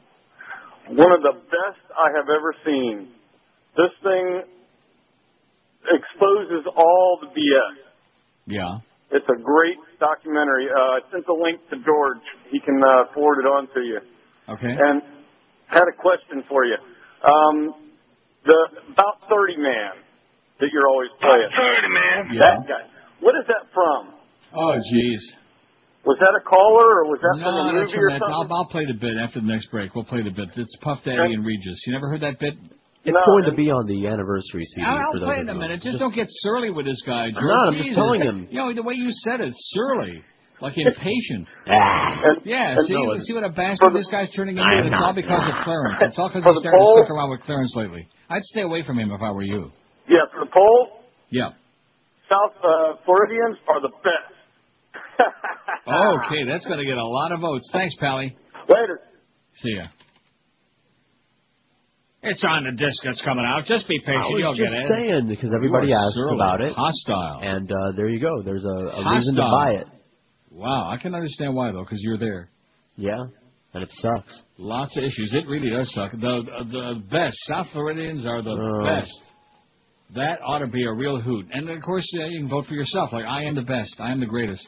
[0.93, 3.09] One of the best I have ever seen.
[3.73, 4.43] This thing
[5.89, 7.81] exposes all the BS.
[8.45, 8.77] Yeah.
[9.09, 10.69] It's a great documentary.
[10.69, 12.21] Uh, I sent the link to George.
[12.51, 13.99] He can uh, forward it on to you.
[14.49, 14.69] Okay.
[14.69, 15.01] And
[15.65, 16.77] had a question for you.
[17.25, 17.73] Um,
[18.45, 18.59] the
[18.93, 19.91] about 30 man
[20.61, 21.49] that you're always playing.
[21.49, 22.19] 30 man.
[22.39, 22.83] That guy.
[23.19, 24.13] What is that from?
[24.53, 25.21] Oh, jeez.
[26.05, 28.21] Was that a caller or was that No, from a that's movie from or that.
[28.25, 28.57] I'll, something?
[28.57, 29.93] I'll play the bit after the next break.
[29.93, 30.49] We'll play the bit.
[30.57, 31.77] It's Puff Daddy and Regis.
[31.85, 32.57] You never heard that bit?
[33.05, 34.85] It's going to be on the anniversary CD.
[34.85, 35.81] I'll, for I'll play of in a minute.
[35.81, 37.41] Just, don't get surly with this guy, George.
[37.41, 38.47] I'm not, I'm just telling him.
[38.49, 40.21] You know, the way you said it, surly.
[40.61, 41.49] Like impatient.
[41.65, 42.37] Ah.
[42.45, 44.69] yeah, and see, no, see what a bastard this guy's turning into?
[44.81, 45.01] It's not.
[45.01, 45.97] all because of Clarence.
[46.01, 47.01] It's all because For he's the starting to poll?
[47.01, 48.07] stick around with Clarence lately.
[48.29, 49.71] I'd stay away from him if I were you.
[50.07, 51.49] Yeah, for the poll, Yeah.
[52.29, 54.33] South uh, Floridians are the best.
[55.87, 57.67] Okay, that's going to get a lot of votes.
[57.73, 58.35] Thanks, Pally.
[58.69, 58.99] Later.
[59.57, 59.83] See ya.
[62.23, 63.65] It's on the disc that's coming out.
[63.65, 64.21] Just be patient.
[64.23, 64.89] I was You'll just get it.
[64.89, 66.73] saying because everybody You asks surly, about it.
[66.77, 67.39] Hostile.
[67.41, 68.43] And uh, there you go.
[68.43, 69.87] There's a, a reason to buy it.
[70.51, 72.49] Wow, I can understand why though, because you're there.
[72.95, 73.17] Yeah,
[73.73, 74.31] and it sucks.
[74.59, 75.33] Lots of issues.
[75.33, 76.11] It really does suck.
[76.11, 78.85] The the best South Floridians are the Oh.
[78.85, 79.11] best.
[80.15, 81.47] That ought to be a real hoot.
[81.53, 83.13] And of course, uh, you can vote for yourself.
[83.13, 83.95] Like I am the best.
[83.99, 84.67] I am the greatest.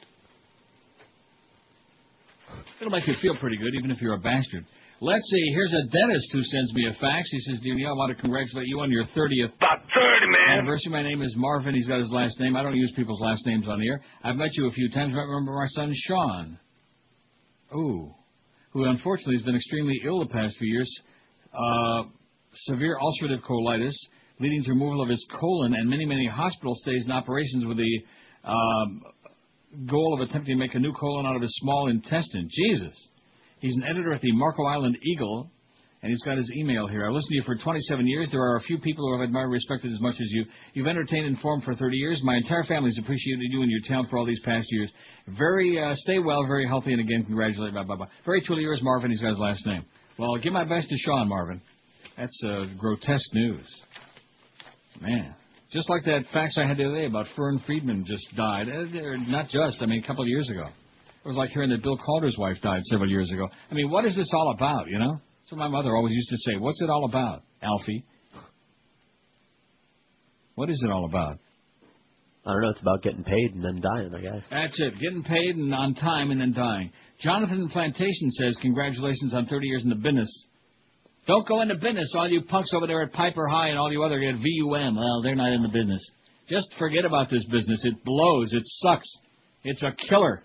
[2.79, 4.65] It'll make you feel pretty good, even if you're a bastard.
[5.01, 5.51] Let's see.
[5.53, 7.27] Here's a dentist who sends me a fax.
[7.29, 10.59] He says, "Dear I want to congratulate you on your 30th About 30 man.
[10.59, 10.91] anniversary.
[10.93, 11.73] My name is Marvin.
[11.75, 12.55] He's got his last name.
[12.55, 13.99] I don't use people's last names on here.
[14.23, 15.13] I've met you a few times.
[15.13, 16.57] I remember my son Sean.
[17.75, 18.13] Ooh,
[18.71, 20.89] who unfortunately has been extremely ill the past few years.
[21.53, 22.03] Uh,
[22.67, 23.95] severe ulcerative colitis,
[24.43, 27.99] leading to removal of his colon and many, many hospital stays and operations with the
[28.43, 29.01] um,
[29.89, 32.49] goal of attempting to make a new colon out of his small intestine.
[32.51, 32.93] Jesus.
[33.59, 35.49] He's an editor at the Marco Island Eagle,
[36.01, 37.07] and he's got his email here.
[37.07, 38.27] I've listened to you for 27 years.
[38.29, 40.43] There are a few people who have admired and respected as much as you.
[40.73, 42.19] You've entertained and informed for 30 years.
[42.25, 44.91] My entire family has appreciated you and your talent for all these past years.
[45.39, 48.07] Very, uh, stay well, very healthy, and again, congratulate, blah, blah, blah.
[48.25, 49.09] Very truly yours, Marvin.
[49.09, 49.85] He's got his last name.
[50.19, 51.61] Well, give my best to Sean, Marvin.
[52.17, 53.65] That's uh, grotesque news.
[55.01, 55.35] Man.
[55.71, 58.67] Just like that fax I had the other day about Fern Friedman just died.
[58.69, 58.85] Uh,
[59.27, 60.65] Not just, I mean, a couple of years ago.
[60.65, 63.47] It was like hearing that Bill Calder's wife died several years ago.
[63.71, 65.13] I mean, what is this all about, you know?
[65.13, 66.57] That's what my mother always used to say.
[66.57, 68.05] What's it all about, Alfie?
[70.55, 71.39] What is it all about?
[72.45, 72.69] I don't know.
[72.69, 74.43] It's about getting paid and then dying, I guess.
[74.51, 74.93] That's it.
[74.99, 76.91] Getting paid and on time and then dying.
[77.21, 80.47] Jonathan Plantation says, congratulations on 30 years in the business.
[81.25, 84.03] Don't go into business, all you punks over there at Piper High and all you
[84.03, 84.95] other at VUM.
[84.95, 86.05] Well, they're not in the business.
[86.49, 87.83] Just forget about this business.
[87.85, 88.51] It blows.
[88.51, 89.07] It sucks.
[89.63, 90.43] It's a killer.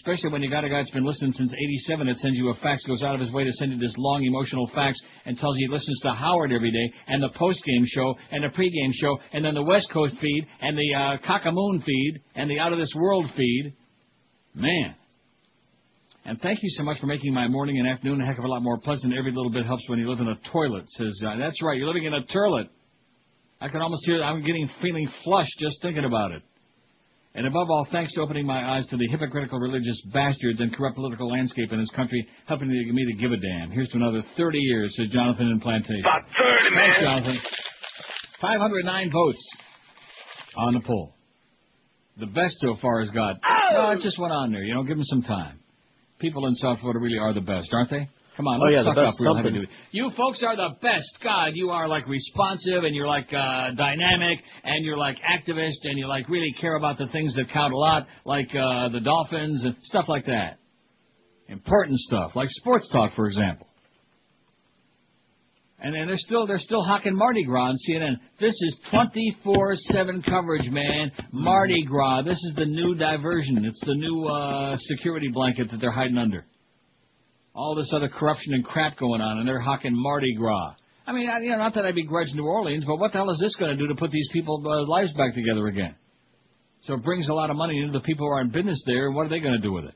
[0.00, 2.54] Especially when you got a guy that's been listening since 87 that sends you a
[2.54, 5.56] fax, goes out of his way to send you this long emotional fax and tells
[5.58, 9.18] you he listens to Howard every day and the post-game show and the pre-game show
[9.32, 12.78] and then the West Coast feed and the uh, Cockamoon feed and the Out of
[12.78, 13.74] This World feed.
[14.54, 14.94] Man.
[16.28, 18.48] And thank you so much for making my morning and afternoon a heck of a
[18.48, 19.14] lot more pleasant.
[19.18, 21.38] Every little bit helps when you live in a toilet, says Guy.
[21.38, 22.68] That's right, you're living in a turlet.
[23.62, 26.42] I can almost hear I'm getting feeling flushed just thinking about it.
[27.34, 30.96] And above all, thanks to opening my eyes to the hypocritical religious bastards and corrupt
[30.96, 33.70] political landscape in this country, helping me to give a damn.
[33.70, 36.00] Here's to another 30 years, said Jonathan in Plantation.
[36.00, 36.28] About
[36.62, 36.88] 30 man.
[36.88, 37.36] Thanks, Jonathan.
[38.42, 39.48] 509 votes
[40.58, 41.14] on the poll.
[42.18, 43.36] The best so far has got.
[43.36, 43.72] Oh!
[43.72, 44.62] No, it just went on there.
[44.62, 45.57] You know, give them some time.
[46.18, 48.08] People in South Florida really are the best, aren't they?
[48.36, 49.36] Come on, Oh, let's yeah, suck up real something.
[49.54, 49.72] heavy duty.
[49.90, 51.08] You folks are the best.
[51.24, 55.98] God, you are like responsive and you're like uh, dynamic and you're like activist and
[55.98, 59.64] you like really care about the things that count a lot, like uh, the Dolphins
[59.64, 60.58] and stuff like that.
[61.48, 63.67] Important stuff, like sports talk, for example.
[65.80, 68.18] And then they're still they're still hawking Mardi Gras on CNN.
[68.40, 71.12] This is 24/7 coverage, man.
[71.32, 72.22] Mardi Gras.
[72.22, 73.64] This is the new diversion.
[73.64, 76.44] It's the new uh, security blanket that they're hiding under.
[77.54, 80.74] All this other corruption and crap going on, and they're hawking Mardi Gras.
[81.06, 83.30] I mean, I, you know, not that I begrudge New Orleans, but what the hell
[83.30, 85.94] is this going to do to put these people's uh, lives back together again?
[86.82, 89.06] So it brings a lot of money into the people who are in business there,
[89.06, 89.94] and what are they going to do with it?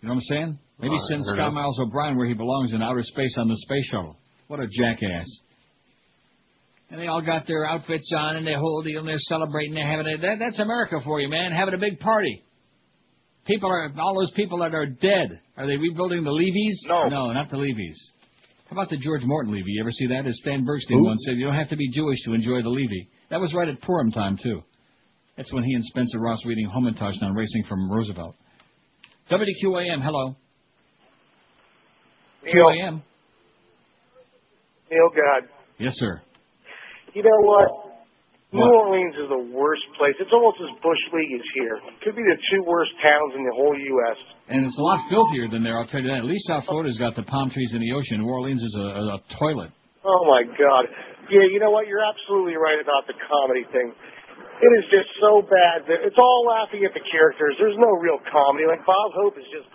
[0.00, 0.58] You know what I'm saying?
[0.78, 1.52] Maybe I send Scott.
[1.52, 4.16] Miles O'Brien where he belongs in outer space on the space shuttle.
[4.48, 5.26] What a jackass.
[6.90, 9.74] And they all got their outfits on and they whole deal and they're celebrating.
[9.74, 11.50] They're having a, that, that's America for you, man.
[11.50, 12.44] Having a big party.
[13.46, 15.40] People are, all those people that are dead.
[15.56, 16.84] Are they rebuilding the Levies?
[16.86, 17.08] No.
[17.08, 17.96] No, not the Levies.
[18.68, 19.70] How about the George Morton Levy?
[19.70, 20.26] You ever see that?
[20.26, 21.04] As Stan Bergstein Who?
[21.04, 23.08] once said, you don't have to be Jewish to enjoy the Levy.
[23.30, 24.62] That was right at Purim time, too.
[25.36, 28.34] That's when he and Spencer Ross were eating Hamantash on Racing from Roosevelt.
[29.30, 30.36] WQAM, hello.
[32.44, 33.02] Neil, QAM.
[34.90, 36.20] Neil, God, Yes, sir.
[37.14, 37.68] you know what?
[38.54, 38.62] New?
[38.62, 40.14] Orleans is the worst place.
[40.22, 41.76] It's almost as bush league as here.
[42.00, 44.16] Could be the two worst towns in the whole U.S.
[44.48, 46.22] And it's a lot filthier than there, I'll tell you that.
[46.24, 48.22] At least South Florida's got the palm trees in the ocean.
[48.22, 49.74] New Orleans is a, a, a toilet.
[50.06, 50.86] Oh my God.
[51.28, 51.90] Yeah, you know what?
[51.90, 53.90] You're absolutely right about the comedy thing.
[54.62, 57.58] It is just so bad that it's all laughing at the characters.
[57.60, 58.64] There's no real comedy.
[58.70, 59.68] Like Bob Hope is just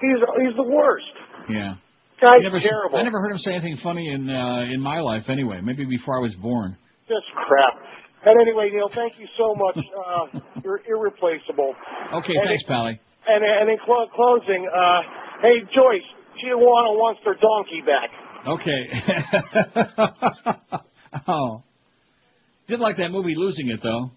[0.00, 1.12] he's he's the worst.
[1.50, 1.74] Yeah.
[2.22, 2.98] Guy's I never, terrible.
[2.98, 5.60] I never heard him say anything funny in uh, in my life anyway.
[5.60, 6.76] Maybe before I was born.
[7.08, 7.74] Just crap.
[8.24, 9.76] And anyway, Neil, thank you so much.
[10.02, 11.74] Uh, you're irreplaceable.
[12.14, 13.00] Okay, And thanks, Pally.
[13.26, 15.00] And and in clo- closing, uh,
[15.42, 16.06] hey Joyce,
[16.42, 18.10] Tijuana wants their donkey back.
[18.46, 18.82] Okay.
[21.28, 21.62] oh.
[22.68, 24.10] Did like that movie Losing It though.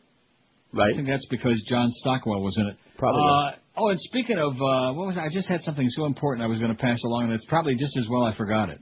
[0.73, 0.93] Right.
[0.93, 2.77] I think that's because John Stockwell was in it.
[2.97, 3.21] Probably.
[3.21, 5.19] Uh, oh, and speaking of uh, what was it?
[5.19, 7.75] I just had something so important I was going to pass along, and it's probably
[7.75, 8.79] just as well I forgot it.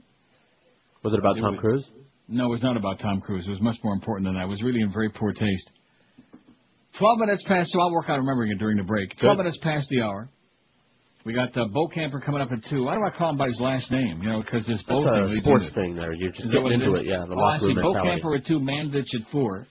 [1.02, 1.88] Was it about Tom was- Cruise?
[2.26, 3.44] No, it was not about Tom Cruise.
[3.46, 4.44] It was much more important than that.
[4.44, 5.70] It was really in very poor taste.
[6.98, 9.14] Twelve minutes past, so I'll work on remembering it during the break.
[9.20, 10.30] Twelve minutes past the hour.
[11.26, 12.84] We got uh, Bo Camper coming up at two.
[12.84, 14.22] Why do I call him by his last name?
[14.22, 15.38] You know, because this Bo That's thing.
[15.38, 16.12] a sports thing there.
[16.12, 17.00] You're just Is getting into is?
[17.02, 17.06] it.
[17.06, 17.74] Yeah, the oh, I see.
[17.74, 18.08] Bo mentality.
[18.10, 19.66] Camper at two, Mandich at four,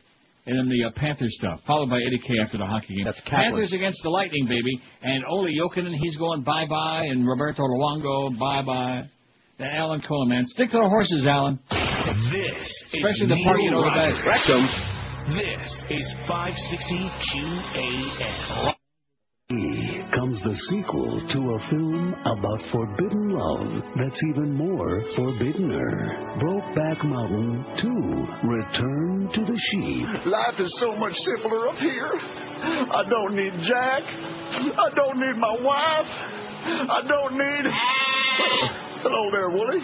[0.45, 3.05] and then the uh, Panther stuff, followed by Eddie K after the hockey game.
[3.05, 3.51] That's Kaplan.
[3.53, 8.37] Panthers against the Lightning, baby, and Olli Jokinen, he's going bye bye, and Roberto Luongo
[8.37, 9.01] bye bye.
[9.59, 11.59] And Alan Cohen, man, stick to the horses, Alan.
[11.69, 14.21] This Especially is the part you Neil know the Rogers.
[14.25, 14.49] best.
[15.37, 15.71] This
[16.01, 18.73] is 560 QAM.
[20.15, 26.37] Comes the sequel to a film about forbidden love that's even more forbiddener.
[26.37, 30.25] Brokeback Mountain 2, Return to the Sheep.
[30.25, 32.11] Life is so much simpler up here.
[32.13, 34.03] I don't need Jack.
[34.05, 36.43] I don't need my wife.
[36.65, 38.12] I don't need.
[39.03, 39.81] Hello there, Wooly.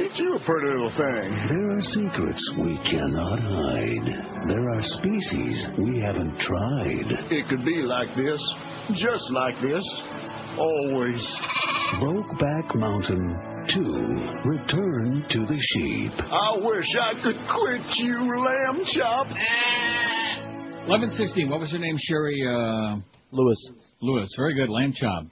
[0.00, 1.34] Ain't you a pretty little thing?
[1.48, 4.06] There are secrets we cannot hide.
[4.46, 7.06] There are species we haven't tried.
[7.30, 8.40] It could be like this,
[8.94, 9.84] just like this,
[10.58, 11.36] always.
[12.00, 13.36] Brokeback Mountain
[13.74, 13.80] 2,
[14.48, 16.12] Return to the Sheep.
[16.30, 19.26] I wish I could quit you, lamb chop.
[20.86, 21.48] Eleven sixteen.
[21.48, 22.42] What was your name, Sherry?
[22.46, 22.96] Uh,
[23.32, 23.70] Lewis.
[24.02, 24.28] Lewis.
[24.36, 24.68] Very good.
[24.68, 25.24] Lamb chop.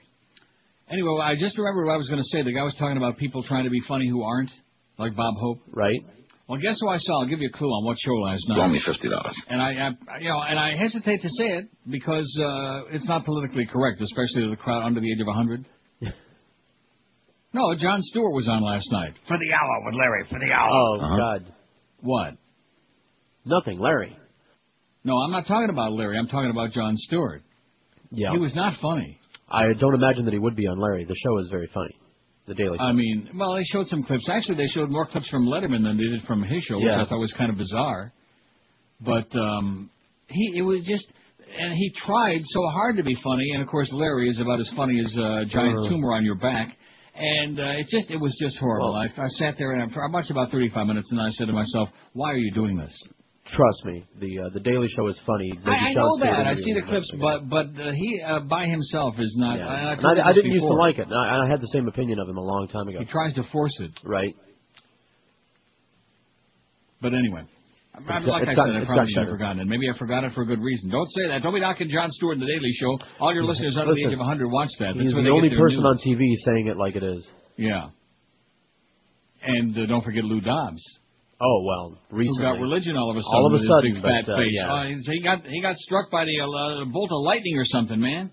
[0.93, 2.43] Anyway, I just remembered what I was going to say.
[2.43, 4.51] The guy was talking about people trying to be funny who aren't,
[4.99, 5.61] like Bob Hope.
[5.73, 6.01] Right.
[6.49, 7.21] Well, guess who I saw?
[7.23, 8.59] I'll give you a clue on what show last night.
[8.59, 9.35] Only fifty dollars.
[9.49, 9.71] And I,
[10.13, 14.03] I, you know, and I hesitate to say it because uh, it's not politically correct,
[14.03, 15.65] especially to the crowd under the age of 100.
[17.55, 20.69] no, Jon Stewart was on last night for the hour with Larry for the hour.
[20.71, 21.17] Oh Uh-huh.
[21.17, 21.53] God.
[22.01, 22.35] What?
[23.47, 24.17] Nothing, Larry.
[25.05, 26.19] No, I'm not talking about Larry.
[26.19, 27.43] I'm talking about Jon Stewart.
[28.11, 28.33] Yeah.
[28.33, 29.19] He was not funny.
[29.53, 31.05] I don't imagine that he would be on Larry.
[31.05, 31.95] The show is very funny.
[32.47, 32.79] The Daily.
[32.81, 34.29] I mean, well, they showed some clips.
[34.29, 37.05] Actually, they showed more clips from Letterman than they did from his show, which I
[37.07, 38.13] thought was kind of bizarre.
[39.01, 39.91] But um,
[40.29, 41.07] he, it was just,
[41.57, 43.51] and he tried so hard to be funny.
[43.53, 45.89] And of course, Larry is about as funny as a giant Uh.
[45.89, 46.77] tumor on your back.
[47.15, 48.95] And uh, it just, it was just horrible.
[48.97, 51.53] I, I sat there and I, I watched about 35 minutes, and I said to
[51.53, 52.93] myself, "Why are you doing this?"
[53.53, 55.53] Trust me, the uh, the Daily Show is funny.
[55.67, 56.47] I, I know that.
[56.47, 59.59] I is see the clips, but but uh, he uh, by himself is not.
[59.59, 59.67] Yeah.
[59.67, 61.07] I, I, And told you I, didn't used to like it.
[61.13, 62.99] I, I had the same opinion of him a long time ago.
[63.01, 63.91] He tries to force it.
[64.05, 64.35] Right.
[67.03, 67.43] But anyway,
[67.99, 69.67] It's- like it's I said, I probably should have forgotten it.
[69.67, 70.89] Maybe I forgot it for a good reason.
[70.89, 71.43] Don't say that.
[71.43, 72.97] Don't be knocking Jon Stewart in the Daily Show.
[73.21, 74.95] All your listeners under the Listen, age of 100 watch that.
[74.97, 75.85] That's He's the only person news.
[75.85, 77.27] on TV saying it like it is.
[77.59, 77.89] Yeah.
[79.45, 80.81] And uh, don't forget Lou Dobbs.
[81.43, 82.39] Oh well, recently.
[82.39, 83.35] Who got religion all of a sudden?
[83.35, 84.55] All of a sudden, big fat but, uh, face.
[84.55, 84.71] yeah.
[84.71, 88.31] Oh, he got he got struck by the uh, bolt of lightning or something, man.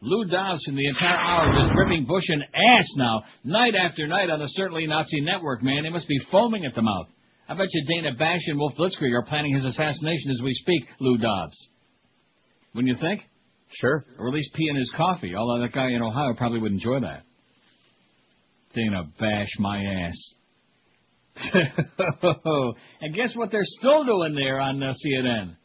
[0.00, 4.30] Lou Dobbs from the entire hour just ripping Bush an ass now, night after night
[4.30, 5.82] on the Certainly Nazi Network, man.
[5.82, 7.06] They must be foaming at the mouth.
[7.46, 10.84] I bet you Dana Bash and Wolf Blitzkrieg are planning his assassination as we speak,
[11.00, 11.56] Lou Dobbs.
[12.74, 13.22] Wouldn't you think?
[13.72, 14.06] Sure.
[14.18, 17.00] Or at least pee in his coffee, although that guy in Ohio probably would enjoy
[17.00, 17.24] that.
[18.74, 20.16] Dana Bash my ass.
[23.00, 25.56] and guess what they're still doing there on uh, CNN?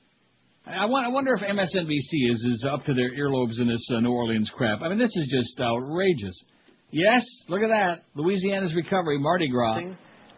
[0.65, 3.99] I, I, I wonder if MSNBC is, is up to their earlobes in this uh,
[3.99, 4.81] New Orleans crap.
[4.81, 6.45] I mean, this is just outrageous.
[6.91, 8.03] Yes, look at that.
[8.15, 9.81] Louisiana's recovery, Mardi Gras.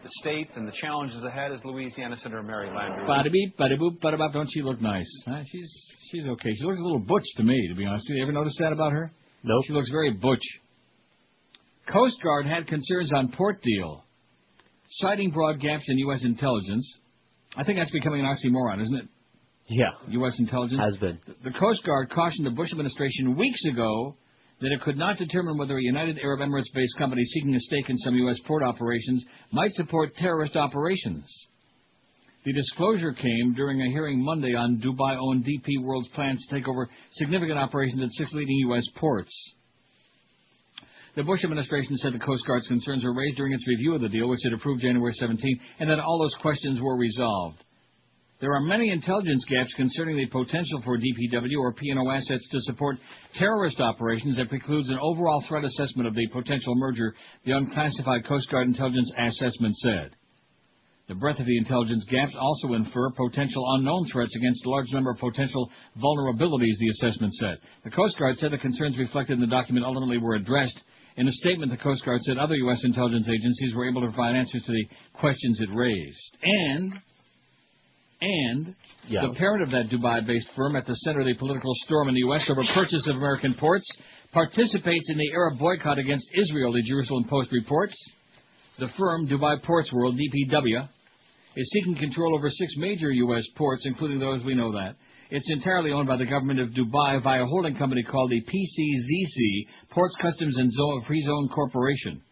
[0.02, 3.06] The state and the challenges ahead is Louisiana Senator Mary Landrieu.
[3.06, 4.32] Bada beep, bada boop, bada bop.
[4.32, 5.08] Don't she look nice?
[5.26, 5.42] Huh?
[5.50, 5.70] She's
[6.10, 6.50] she's okay.
[6.54, 8.16] She looks a little butch to me, to be honest with you.
[8.18, 9.12] You ever notice that about her?
[9.42, 9.60] No.
[9.66, 10.42] She looks very butch.
[11.92, 14.04] Coast Guard had concerns on port deal,
[14.90, 16.24] citing broad gaps in U.S.
[16.24, 16.98] intelligence.
[17.56, 19.08] I think that's becoming an oxymoron, isn't it?
[19.68, 19.90] Yeah.
[20.08, 20.38] U.S.
[20.38, 21.18] intelligence Has been.
[21.44, 24.16] The Coast Guard cautioned the Bush administration weeks ago
[24.60, 27.96] that it could not determine whether a United Arab Emirates-based company seeking a stake in
[27.98, 28.38] some U.S.
[28.46, 31.24] port operations might support terrorist operations.
[32.44, 36.88] The disclosure came during a hearing Monday on Dubai-owned DP World's plans to take over
[37.12, 38.84] significant operations at six leading U.S.
[38.96, 39.32] ports.
[41.18, 44.08] The Bush administration said the Coast Guard's concerns were raised during its review of the
[44.08, 47.58] deal, which it approved January 17, and that all those questions were resolved.
[48.40, 52.98] There are many intelligence gaps concerning the potential for DPW or P&O assets to support
[53.34, 57.12] terrorist operations that precludes an overall threat assessment of the potential merger,
[57.44, 60.14] the unclassified Coast Guard intelligence assessment said.
[61.08, 65.10] The breadth of the intelligence gaps also infer potential unknown threats against a large number
[65.10, 65.68] of potential
[66.00, 67.58] vulnerabilities, the assessment said.
[67.82, 70.78] The Coast Guard said the concerns reflected in the document ultimately were addressed.
[71.18, 72.78] In a statement, the Coast Guard said other U.S.
[72.84, 76.36] intelligence agencies were able to provide answers to the questions it raised.
[76.44, 76.92] And
[78.20, 78.74] and
[79.08, 79.26] Yeah.
[79.26, 82.20] the parent of that Dubai-based firm at the center of the political storm in the
[82.20, 82.48] U.S.
[82.48, 83.86] over purchase of American ports
[84.32, 87.94] participates in the Arab boycott against Israel, the Jerusalem Post reports.
[88.78, 90.88] The firm, Dubai Ports World, DPW,
[91.56, 93.44] is seeking control over six major U.S.
[93.56, 94.94] ports, including those we know that.
[95.30, 99.90] It's entirely owned by the government of Dubai via a holding company called the PCZC,
[99.90, 102.22] Ports Customs and Zone Free Zone Corporation,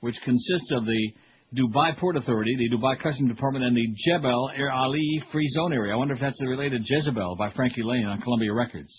[0.00, 1.12] which consists of the
[1.56, 5.92] Dubai Port Authority, the Dubai Customs Department, and the Jebel Air Ali Free Zone Area.
[5.92, 8.92] I wonder if that's the related Jezebel by Frankie Laine on Columbia Records.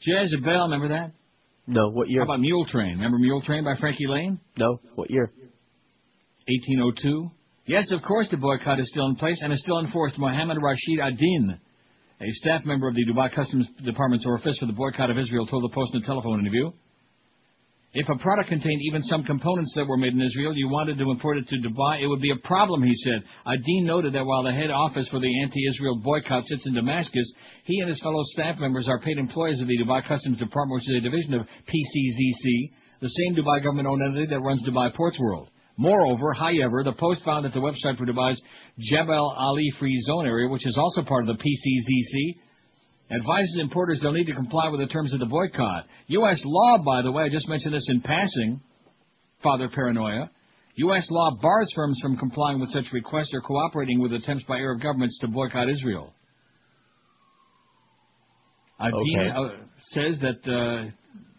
[0.00, 1.12] Jezebel, remember that?
[1.66, 1.90] No.
[1.90, 2.20] What year?
[2.20, 2.96] How about Mule Train?
[2.96, 4.40] Remember Mule Train by Frankie Laine?
[4.56, 4.80] No.
[4.94, 5.30] What year?
[6.46, 7.30] 1802.
[7.66, 10.18] Yes, of course the boycott is still in place and is still enforced.
[10.18, 11.58] Mohammed Rashid Adin,
[12.24, 15.62] a staff member of the Dubai Customs Department's office for the boycott of Israel, told
[15.64, 16.70] the Post in a telephone interview.
[17.92, 21.10] If a product contained even some components that were made in Israel, you wanted to
[21.10, 23.22] import it to Dubai, it would be a problem, he said.
[23.46, 27.30] Adin noted that while the head office for the anti-Israel boycott sits in Damascus,
[27.64, 30.90] he and his fellow staff members are paid employees of the Dubai Customs Department, which
[30.90, 35.50] is a division of PCZC, the same Dubai government-owned entity that runs Dubai Ports World.
[35.76, 38.40] Moreover, however, the Post found that the website for Dubai's
[38.78, 42.36] Jebel Ali Free Zone area, which is also part of the PCZC,
[43.10, 45.86] advises importers they'll need to comply with the terms of the boycott.
[46.08, 46.40] U.S.
[46.44, 48.60] law, by the way, I just mentioned this in passing,
[49.42, 50.30] Father Paranoia.
[50.76, 51.06] U.S.
[51.10, 55.18] law bars firms from complying with such requests or cooperating with attempts by Arab governments
[55.20, 56.14] to boycott Israel.
[58.80, 59.30] Adin Okay.
[59.30, 59.48] uh,
[59.92, 60.90] says that uh,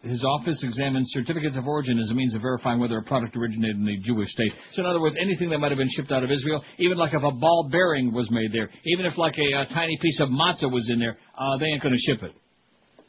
[0.06, 3.78] his office examines certificates of origin as a means of verifying whether a product originated
[3.78, 4.52] in the Jewish state.
[4.74, 7.14] So, in other words, anything that might have been shipped out of Israel, even like
[7.14, 10.30] if a ball bearing was made there, even if like a, a tiny piece of
[10.30, 12.34] matzah was in there, uh, they ain't going to ship it.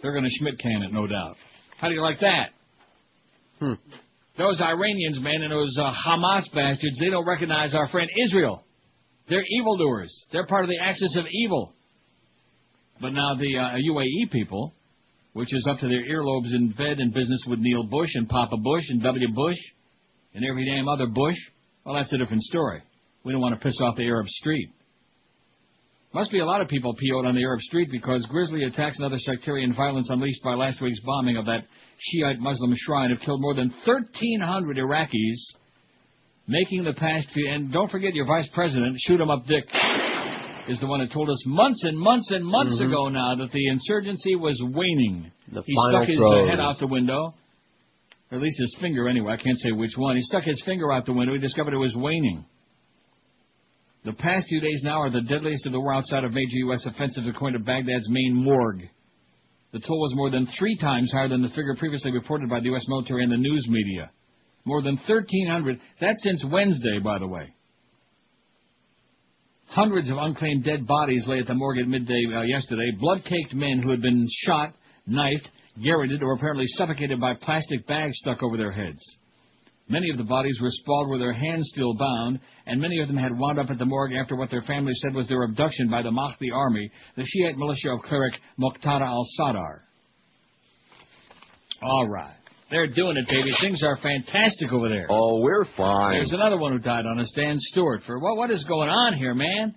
[0.03, 1.37] They're going to Schmidt can it, no doubt.
[1.79, 2.51] How do you like that?
[3.59, 3.75] Hmm.
[4.39, 8.65] Those Iranians, man, and those uh, Hamas bastards, they don't recognize our friend Israel.
[9.29, 10.15] They're evildoers.
[10.33, 11.73] They're part of the axis of evil.
[13.01, 14.75] But now the uh, UAE people,
[15.37, 18.57] which is up to their earlobes in bed in business with Neil Bush and Papa
[18.57, 19.29] Bush and W.
[19.35, 19.59] Bush
[20.33, 21.37] and every damn other Bush,
[21.85, 22.81] well, that's a different story.
[23.23, 24.71] We don't want to piss off the Arab street.
[26.15, 29.05] Must be a lot of people PO'd on the Arab street because grisly attacks and
[29.05, 31.65] other sectarian violence unleashed by last week's bombing of that
[31.99, 35.37] Shiite Muslim shrine have killed more than 1,300 Iraqis,
[36.49, 37.51] making the past few.
[37.51, 39.69] And don't forget your vice president, shoot 'em up, Dick,
[40.69, 42.87] is the one that told us months and months and months Mhm.
[42.89, 45.31] ago now that the insurgency was waning.
[45.53, 47.35] The he stuck his uh, head out the window,
[48.31, 49.33] or at least his finger anyway.
[49.35, 50.17] I can't say which one.
[50.17, 51.35] He stuck his finger out the window.
[51.35, 52.45] He discovered it was waning.
[54.05, 56.87] The past few days now are the deadliest of the war outside of major U.S.
[56.87, 58.89] offensives, according to Baghdad's main morgue.
[59.73, 62.67] The toll was more than three times higher than the figure previously reported by the
[62.67, 62.85] U.S.
[62.89, 64.11] military and the news media.
[64.65, 65.81] More than 1,300.
[66.01, 67.53] That's since Wednesday, by the way.
[69.77, 72.91] Hundreds of unclaimed dead bodies lay at the morgue at midday uh, yesterday.
[72.99, 74.73] Blood-caked men who had been shot,
[75.07, 75.47] knifed,
[75.85, 79.03] garroted, or apparently suffocated by plastic bags stuck over their heads.
[79.87, 83.19] Many of the bodies were sprawled with their hands still bound, and many of them
[83.19, 86.01] had wound up at the morgue after what their families said was their abduction by
[86.01, 89.83] the Mahdi army, the Shiite militia of cleric Muqtada al-Sadr.
[91.83, 92.46] All right.
[92.71, 93.53] They're doing it, baby.
[93.61, 95.07] Things are fantastic over there.
[95.09, 96.15] Oh, we're fine.
[96.15, 98.03] There's another one who died on us, Dan Stewart.
[98.05, 98.37] For what?
[98.37, 99.77] What is going on here, man?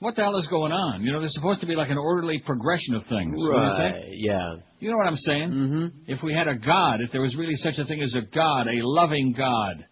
[0.00, 1.02] What the hell is going on?
[1.02, 3.34] You know, there's supposed to be like an orderly progression of things.
[3.36, 3.84] wouldn't you?
[3.84, 4.04] Right.
[4.12, 4.54] Yeah.
[4.80, 5.50] You know what I'm saying?
[5.50, 6.10] Mm-hmm.
[6.10, 8.66] If we had a God, if there was really such a thing as a God,
[8.66, 9.84] a loving God,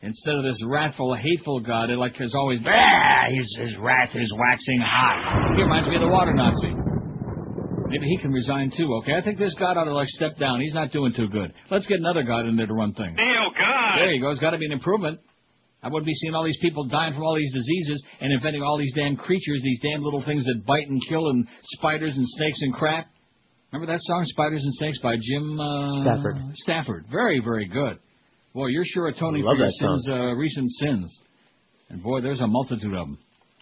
[0.00, 4.32] instead of this wrathful, hateful God, that like has always, ah, his, his wrath is
[4.36, 5.54] waxing hot.
[5.56, 6.87] He reminds me of the water Nazi.
[7.88, 9.14] Maybe he can resign too, okay?
[9.14, 10.60] I think this God ought to like step down.
[10.60, 11.52] He's not doing too good.
[11.70, 13.16] Let's get another God in there to run things.
[13.16, 13.98] Neil, God!
[13.98, 14.30] There you go.
[14.30, 15.20] It's got to be an improvement.
[15.82, 18.76] I wouldn't be seeing all these people dying from all these diseases and inventing all
[18.76, 22.58] these damn creatures, these damn little things that bite and kill, and spiders and snakes
[22.62, 23.06] and crap.
[23.72, 26.36] Remember that song, Spiders and Snakes, by Jim uh, Stafford.
[26.54, 27.04] Stafford.
[27.12, 27.98] Very, very good.
[28.54, 31.20] Boy, you're sure atoning Love for your sins, uh, recent sins.
[31.90, 33.18] And boy, there's a multitude of them.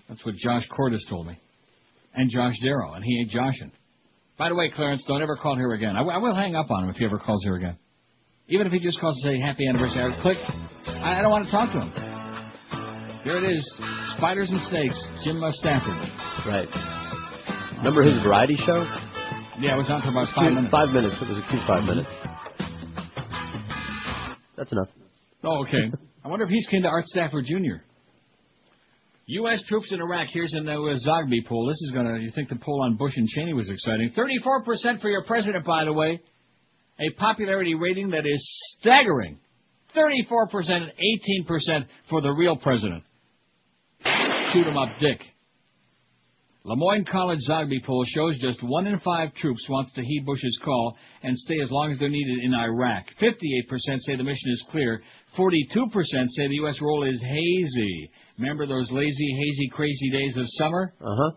[0.09, 1.39] That's what Josh Cordes told me.
[2.15, 3.73] And Josh Darrow, and he ain't joshing.
[4.39, 5.97] By the way, Clarence, don't ever call here again.
[5.97, 7.77] I, w- I will hang up on him if he ever calls here again.
[8.49, 10.37] Even if he just calls to say happy anniversary, I would click.
[10.87, 11.91] I, I don't want to talk to him.
[13.25, 13.77] Here it is.
[14.19, 15.99] Spiders and Snakes, Jim Stafford.
[16.47, 16.69] Right.
[17.79, 18.85] Remember his variety show?
[19.59, 20.71] Yeah, it was on for about five Two- minutes.
[20.71, 21.17] Five minutes.
[21.23, 22.11] It was a cute five minutes.
[24.57, 24.89] That's enough.
[25.45, 25.91] Oh, okay.
[26.25, 27.83] I wonder if he's kin to Art Stafford Jr.
[29.29, 29.61] U.S.
[29.69, 30.29] troops in Iraq.
[30.33, 31.67] Here's a uh, Zogby poll.
[31.67, 32.19] This is gonna.
[32.19, 34.13] You think the poll on Bush and Cheney was exciting?
[34.15, 36.21] Thirty-four percent for your president, by the way.
[37.01, 38.41] A popularity rating that is
[38.79, 39.41] staggering.
[39.95, 43.03] Thirty-four percent and eighteen percent for the real president.
[44.05, 45.21] Shoot 'em up, Dick.
[46.63, 50.59] Le Moyne College Zogby poll shows just one in five troops wants to heed Bush's
[50.65, 53.07] call and stay as long as they're needed in Iraq.
[53.21, 55.03] 58% say the mission is clear.
[55.37, 55.55] 42%
[55.93, 56.81] say the U.S.
[56.81, 58.11] role is hazy.
[58.39, 60.93] Remember those lazy, hazy, crazy days of summer?
[61.01, 61.31] Uh huh.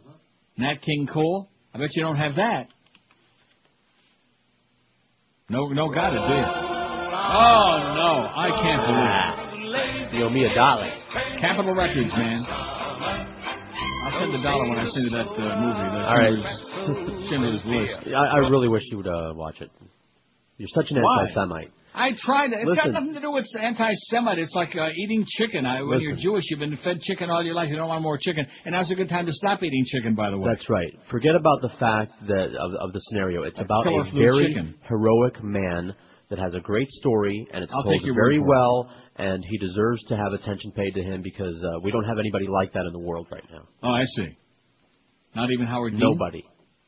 [0.58, 1.50] Nat King Cole?
[1.74, 2.68] I bet you don't have that.
[5.50, 6.46] No, no got it, do you?
[7.22, 8.30] Oh, no.
[8.36, 10.14] I can't believe it.
[10.14, 10.90] You owe me a dollar.
[11.40, 12.44] Capitol Records, man.
[12.50, 15.86] I'll send a dollar when I send you that uh, movie.
[15.94, 16.34] That All right.
[16.74, 18.08] Schindler's, Schindler's List.
[18.08, 19.72] I, I really wish you would uh, watch it.
[20.58, 21.72] You're such an anti-Semite.
[21.94, 22.60] I tried it.
[22.60, 22.92] It's Listen.
[22.92, 24.40] got nothing to do with anti-Semite.
[24.40, 25.66] It's like uh, eating chicken.
[25.66, 27.70] I, when you're Jewish, you've been fed chicken all your life.
[27.70, 28.46] You don't want more chicken.
[28.66, 30.52] And now's a good time to stop eating chicken, by the way.
[30.54, 30.94] That's right.
[31.10, 33.44] Forget about the fact that of, of the scenario.
[33.44, 34.76] It's about a very chicken.
[34.88, 35.94] heroic man
[36.30, 38.46] that has a great story and it's I'll told very it.
[38.46, 42.20] well, and he deserves to have attention paid to him because uh, we don't have
[42.20, 43.68] anybody like that in the world right now.
[43.84, 44.38] Oh, I see.
[45.36, 46.02] Not even Howard Dean?
[46.02, 46.44] Nobody.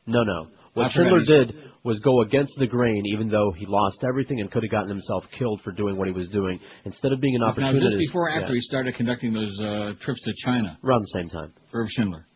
[0.06, 0.46] No, no.
[0.74, 1.54] What Schindler did
[1.84, 5.24] was go against the grain, even though he lost everything and could have gotten himself
[5.36, 6.60] killed for doing what he was doing.
[6.84, 8.54] Instead of being an Now, is this before or after Yeah.
[8.54, 10.78] he started conducting those uh, trips to China?
[10.84, 11.52] around the same time.
[11.74, 12.26] Irv Schindler.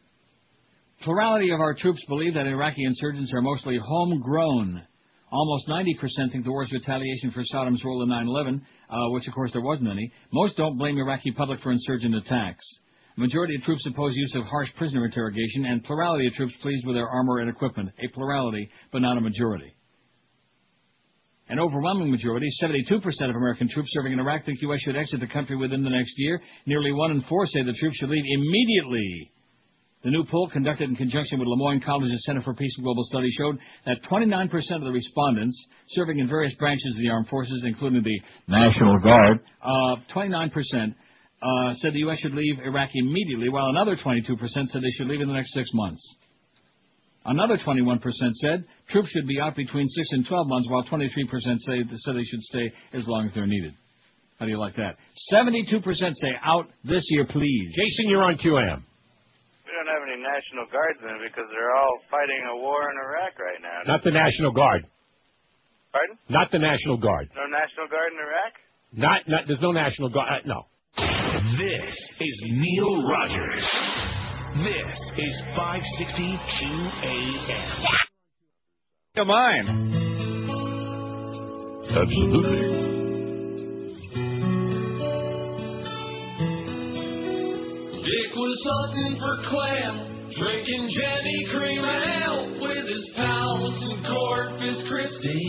[1.02, 4.82] Plurality of our troops believe that Iraqi insurgents are mostly homegrown.
[5.30, 9.34] Almost 90% think the war is retaliation for Saddam's role in 9/11, uh, which of
[9.34, 10.10] course there wasn't any.
[10.32, 12.64] Most don't blame Iraqi public for insurgent attacks.
[13.16, 16.97] Majority of troops oppose use of harsh prisoner interrogation, and plurality of troops pleased with
[16.97, 17.90] their armor and equipment.
[17.98, 19.74] A plurality, but not a majority.
[21.48, 22.90] An overwhelming majority, 72%
[23.30, 24.80] of American troops serving in Iraq, think U.S.
[24.80, 26.43] should exit the country within the next year.
[26.66, 29.30] Nearly one in four say the troops should leave immediately.
[30.02, 33.02] The new poll, conducted in conjunction with Le Moyne College's Center for Peace and Global
[33.05, 37.64] Studies, showed that 29% of the respondents serving in various branches of the armed forces,
[37.66, 40.93] including the National Guard, uh, 29% uh,
[41.77, 42.18] said the U.S.
[42.18, 45.68] should leave Iraq immediately, while another 22% said they should leave in the next six
[45.73, 46.02] months.
[47.27, 47.98] Another 21%
[48.39, 52.23] said troops should be out between 6 and 12 months, while 23% say, said they
[52.23, 53.74] should stay as long as they're needed.
[54.39, 54.94] How do you like that?
[55.32, 57.74] 72% say out this year, please.
[57.74, 58.78] Jason, you're on QM.
[59.66, 63.60] We don't have any National Guardsmen because they're all fighting a war in Iraq right
[63.60, 63.93] now.
[63.93, 64.86] Not the National Guard.
[65.90, 66.18] Pardon?
[66.28, 67.31] Not the National Guard.
[67.35, 68.52] No National Guard in Iraq?
[68.93, 70.28] Not, not there's no National Guard.
[70.28, 70.66] Uh, no.
[70.97, 73.64] This is Neil Rogers.
[74.64, 77.97] This is 560 QAM.
[79.16, 79.62] Come on.
[81.85, 82.86] Absolutely.
[88.05, 89.94] Dick was hunting for clam,
[90.39, 95.43] drinking Genny cream ale with his pals in Corpus Christi.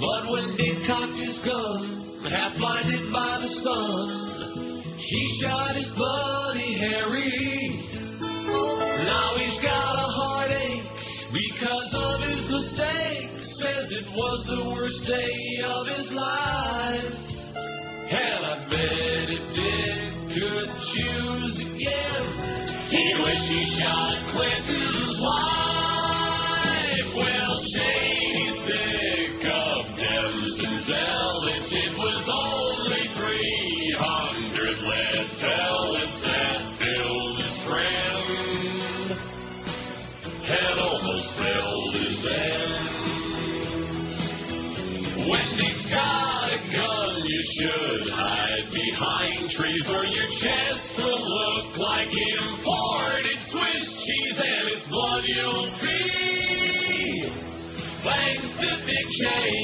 [0.00, 6.78] But when he cocked his gun, half blinded by the sun, he shot his buddy
[6.78, 7.88] Harry.
[8.20, 10.84] Now he's got a heartache
[11.32, 13.30] because of his mistake.
[13.58, 17.14] Says it was the worst day of his life.
[18.12, 22.24] And I bet if Dick could choose again,
[22.90, 25.62] he'd wish he shot Clinton's wife.
[27.16, 28.21] Well, Shady's
[50.98, 57.32] will look like imported Swiss cheese, and it's blood you'll be.
[58.04, 59.61] Thanks to Dick Cheney.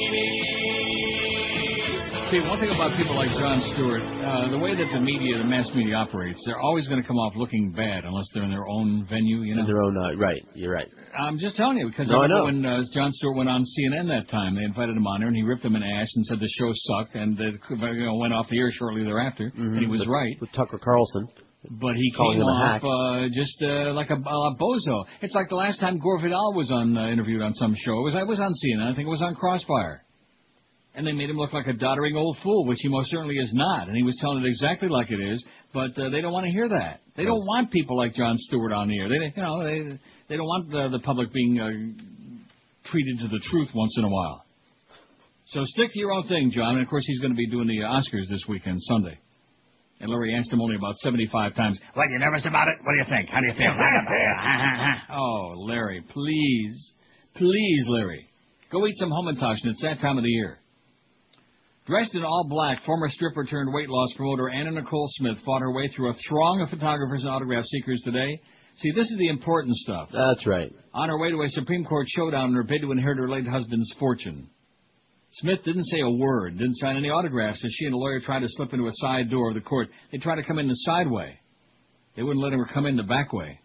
[2.29, 5.49] See, one thing about people like Jon Stewart, uh, the way that the media, the
[5.49, 8.67] mass media operates, they're always going to come off looking bad unless they're in their
[8.69, 9.61] own venue, you know?
[9.61, 10.37] In their own, uh, right.
[10.53, 10.85] You're right.
[11.17, 12.43] I'm just telling you because No, I know.
[12.43, 15.35] when uh, Jon Stewart went on CNN that time, they invited him on there and
[15.35, 18.31] he ripped them an ass and said the show sucked and that you know, went
[18.31, 20.35] off the air shortly thereafter, and he was With- right.
[20.39, 21.27] With Tucker Carlson.
[21.81, 25.03] But he came off uh, just uh, like a, a bozo.
[25.21, 27.99] It's like the last time Gore Vidal was on uh, interviewed on some show.
[27.99, 28.91] It was I was on CNN.
[28.91, 30.05] I think it was on Crossfire.
[30.99, 33.53] And they made him look like a doddering old fool, which he most certainly is
[33.53, 33.87] not.
[33.87, 35.41] And he was telling it exactly like it is.
[35.73, 36.99] But uh, they don't want to hear that.
[37.15, 39.07] They don't want people like Jon Stewart on the air.
[39.07, 39.97] They, you know, they
[40.27, 44.09] they don't want the, the public being uh, treated to the truth once in a
[44.09, 44.43] while.
[45.47, 46.75] So stick to your own thing, John.
[46.75, 49.17] And of course, he's going to be doing the Oscars this weekend, Sunday.
[50.01, 52.75] And Larry asked him only about 75 times, What, you nervous about it?
[52.83, 53.29] What do you think?
[53.29, 53.71] How do you feel?
[55.15, 56.91] oh, Larry, please.
[57.35, 58.27] Please, Larry.
[58.69, 60.59] Go eat some Hamantash, and it's that time of the year.
[61.89, 65.71] Dressed in all black, former stripper turned weight loss promoter Anna Nicole Smith fought her
[65.71, 68.39] way through a throng of photographers and autograph seekers today.
[68.77, 70.09] See, this is the important stuff.
[70.13, 70.71] That's right.
[70.93, 73.47] On her way to a Supreme Court showdown in her bid to inherit her late
[73.47, 74.51] husband's fortune.
[75.31, 78.41] Smith didn't say a word, didn't sign any autographs as she and a lawyer tried
[78.41, 79.87] to slip into a side door of the court.
[80.11, 81.39] They tried to come in the side way.
[82.15, 83.61] They wouldn't let her come in the back way.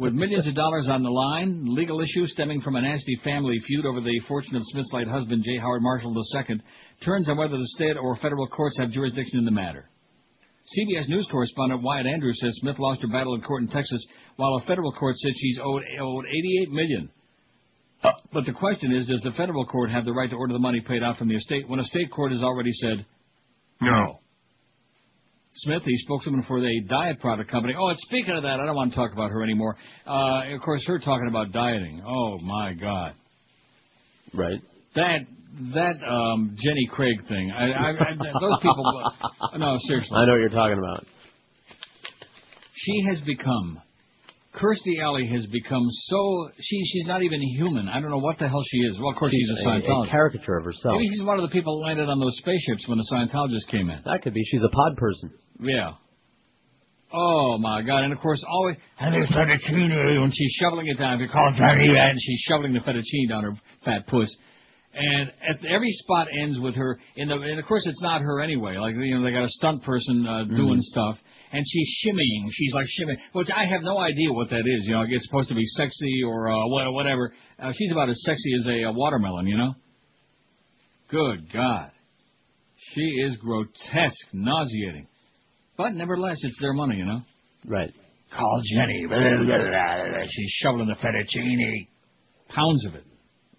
[0.00, 3.84] With millions of dollars on the line, legal issues stemming from a nasty family feud
[3.84, 5.58] over the fortune of Smith's late husband, J.
[5.58, 6.62] Howard Marshall II,
[7.04, 9.90] turns on whether the state or federal courts have jurisdiction in the matter.
[10.74, 14.02] CBS News correspondent Wyatt Andrews says Smith lost her battle in court in Texas,
[14.36, 17.10] while a federal court said she's owed, owed 88 million.
[18.02, 20.58] Uh, but the question is, does the federal court have the right to order the
[20.58, 23.04] money paid out from the estate when a state court has already said
[23.82, 24.19] no?
[25.52, 27.74] Smith, the spokeswoman for the diet product company.
[27.78, 29.76] Oh, and speaking of that, I don't want to talk about her anymore.
[30.06, 32.02] Uh, of course, her talking about dieting.
[32.06, 33.14] Oh my God.
[34.32, 34.60] Right.
[34.94, 35.18] That
[35.74, 37.50] that um, Jenny Craig thing.
[37.50, 39.12] I, I, I, those people.
[39.58, 40.16] No, seriously.
[40.16, 41.04] I know what you're talking about.
[42.74, 43.80] She has become.
[44.54, 46.50] Kirstie Alley has become so.
[46.58, 47.88] She she's not even human.
[47.88, 48.98] I don't know what the hell she is.
[48.98, 50.08] Well, of course she's, a Scientologist.
[50.08, 50.96] a caricature of herself.
[50.98, 53.90] Maybe she's one of the people that landed on those spaceships when the Scientologists came
[53.90, 54.00] in.
[54.04, 54.42] That could be.
[54.50, 55.30] She's a pod person.
[55.60, 55.92] Yeah.
[57.12, 58.04] Oh my God!
[58.04, 61.14] And of course, always and there's fettuccine when she's shoveling it down.
[61.14, 63.52] If you call it fettuccine, and she's shoveling the fettuccine down her
[63.84, 64.34] fat puss.
[64.92, 67.34] And at every spot ends with her in the.
[67.34, 68.76] And of course, it's not her anyway.
[68.78, 70.82] Like you know, they got a stunt person uh, doing Mhm.
[70.82, 71.16] stuff,
[71.52, 72.48] and she's shimmying.
[72.52, 74.86] She's like shimmying, which I have no idea what that is.
[74.86, 77.32] You know, it's supposed to be sexy or uh, whatever.
[77.58, 79.46] Uh, she's about as sexy as a, uh watermelon.
[79.46, 79.74] You know.
[81.10, 81.90] Good God,
[82.94, 85.08] she is grotesque, nauseating.
[85.76, 87.20] But nevertheless, it's their money, you know.
[87.66, 87.92] Right.
[88.36, 89.06] Call Jenny.
[90.30, 91.88] She's shoveling the fettuccine.
[92.48, 93.04] Pounds of it.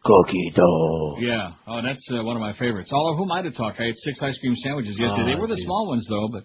[0.04, 1.18] Cookie dough.
[1.20, 1.52] Yeah.
[1.68, 2.90] Oh, that's uh, one of my favorites.
[2.94, 3.76] All of whom I to talk.
[3.80, 5.24] I ate six ice cream sandwiches yesterday.
[5.24, 6.44] Ah, they were the small ones, though, but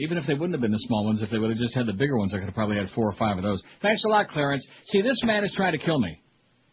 [0.00, 1.86] even if they wouldn't have been the small ones, if they would have just had
[1.86, 3.62] the bigger ones, I could have probably had four or five of those.
[3.82, 4.66] Thanks a lot, Clarence.
[4.86, 6.20] See, this man is trying to kill me.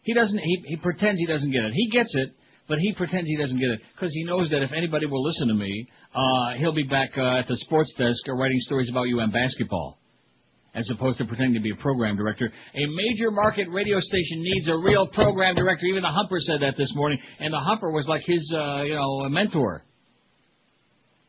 [0.02, 0.38] He doesn't.
[0.38, 1.72] He, he pretends he doesn't get it.
[1.74, 2.32] He gets it,
[2.68, 5.48] but he pretends he doesn't get it because he knows that if anybody will listen
[5.48, 9.32] to me, uh, he'll be back uh, at the sports desk writing stories about and
[9.32, 9.98] basketball
[10.74, 12.46] as opposed to pretending to be a program director.
[12.46, 15.86] A major market radio station needs a real program director.
[15.86, 18.94] Even the Humper said that this morning, and the Humper was like his, uh, you
[18.94, 19.82] know, mentor.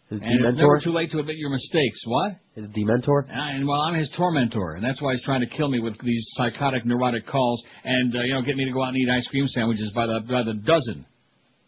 [0.10, 2.00] His And it's never too late to admit your mistakes.
[2.06, 2.38] What?
[2.56, 3.26] His dementor.
[3.30, 6.26] And well, I'm his tormentor, and that's why he's trying to kill me with these
[6.32, 9.28] psychotic, neurotic calls, and uh, you know, get me to go out and eat ice
[9.28, 11.06] cream sandwiches by the by the dozen.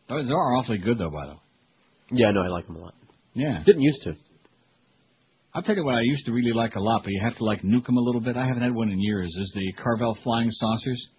[0.10, 1.40] Those are awfully good, though, by the way.
[2.12, 2.96] Yeah, no, I like him a lot.
[3.34, 3.64] Yeah.
[3.66, 4.14] Didn't used to.
[5.54, 7.44] I'll tell you what I used to really like a lot, but you have to
[7.44, 8.38] like nuke them a little bit.
[8.38, 9.36] I haven't had one in years.
[9.40, 11.10] Is the Carvel flying saucers?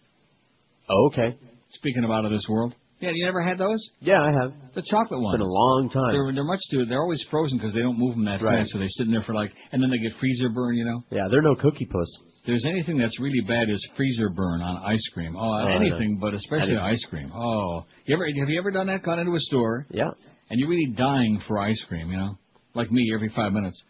[0.89, 1.39] Oh, okay.
[1.71, 3.83] Speaking of out of this world, Yeah, you never had those?
[4.01, 4.53] Yeah, I have.
[4.75, 5.35] The chocolate ones.
[5.35, 6.13] Been a long time.
[6.15, 6.85] They're they're much too.
[6.87, 8.61] They're always frozen because they don't move them that Right.
[8.61, 10.77] fast, so they sit in there for like, and then they get freezer burn.
[10.77, 11.03] You know.
[11.11, 12.09] Yeah, they're no cookie puss.
[12.41, 15.35] If there's anything that's really bad is freezer burn on ice cream.
[15.37, 17.31] Oh, on Oh, anything, but especially ice cream.
[17.35, 19.03] Oh, you ever have you ever done that?
[19.03, 19.85] Gone into a store?
[19.91, 20.11] Yeah.
[20.49, 22.39] And you're really dying for ice cream, you know,
[22.75, 23.83] like me every five minutes.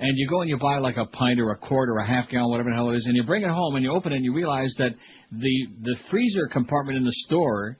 [0.00, 2.28] And you go and you buy like a pint or a quart or a half
[2.28, 4.16] gallon, whatever the hell it is, and you bring it home and you open it
[4.16, 4.92] and you realize that
[5.32, 7.76] the the freezer compartment in the store,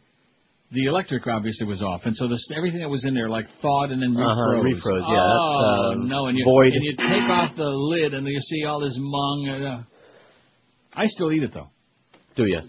[0.70, 3.90] the electric obviously was off, and so this everything that was in there like thawed
[3.90, 4.32] and then refroze.
[4.32, 6.72] Uh-huh, refroze, yeah, Oh uh, no, and you void.
[6.74, 9.48] and you take off the lid and you see all this mung.
[9.48, 9.82] Uh,
[10.94, 11.68] I still eat it though.
[12.36, 12.60] Do you?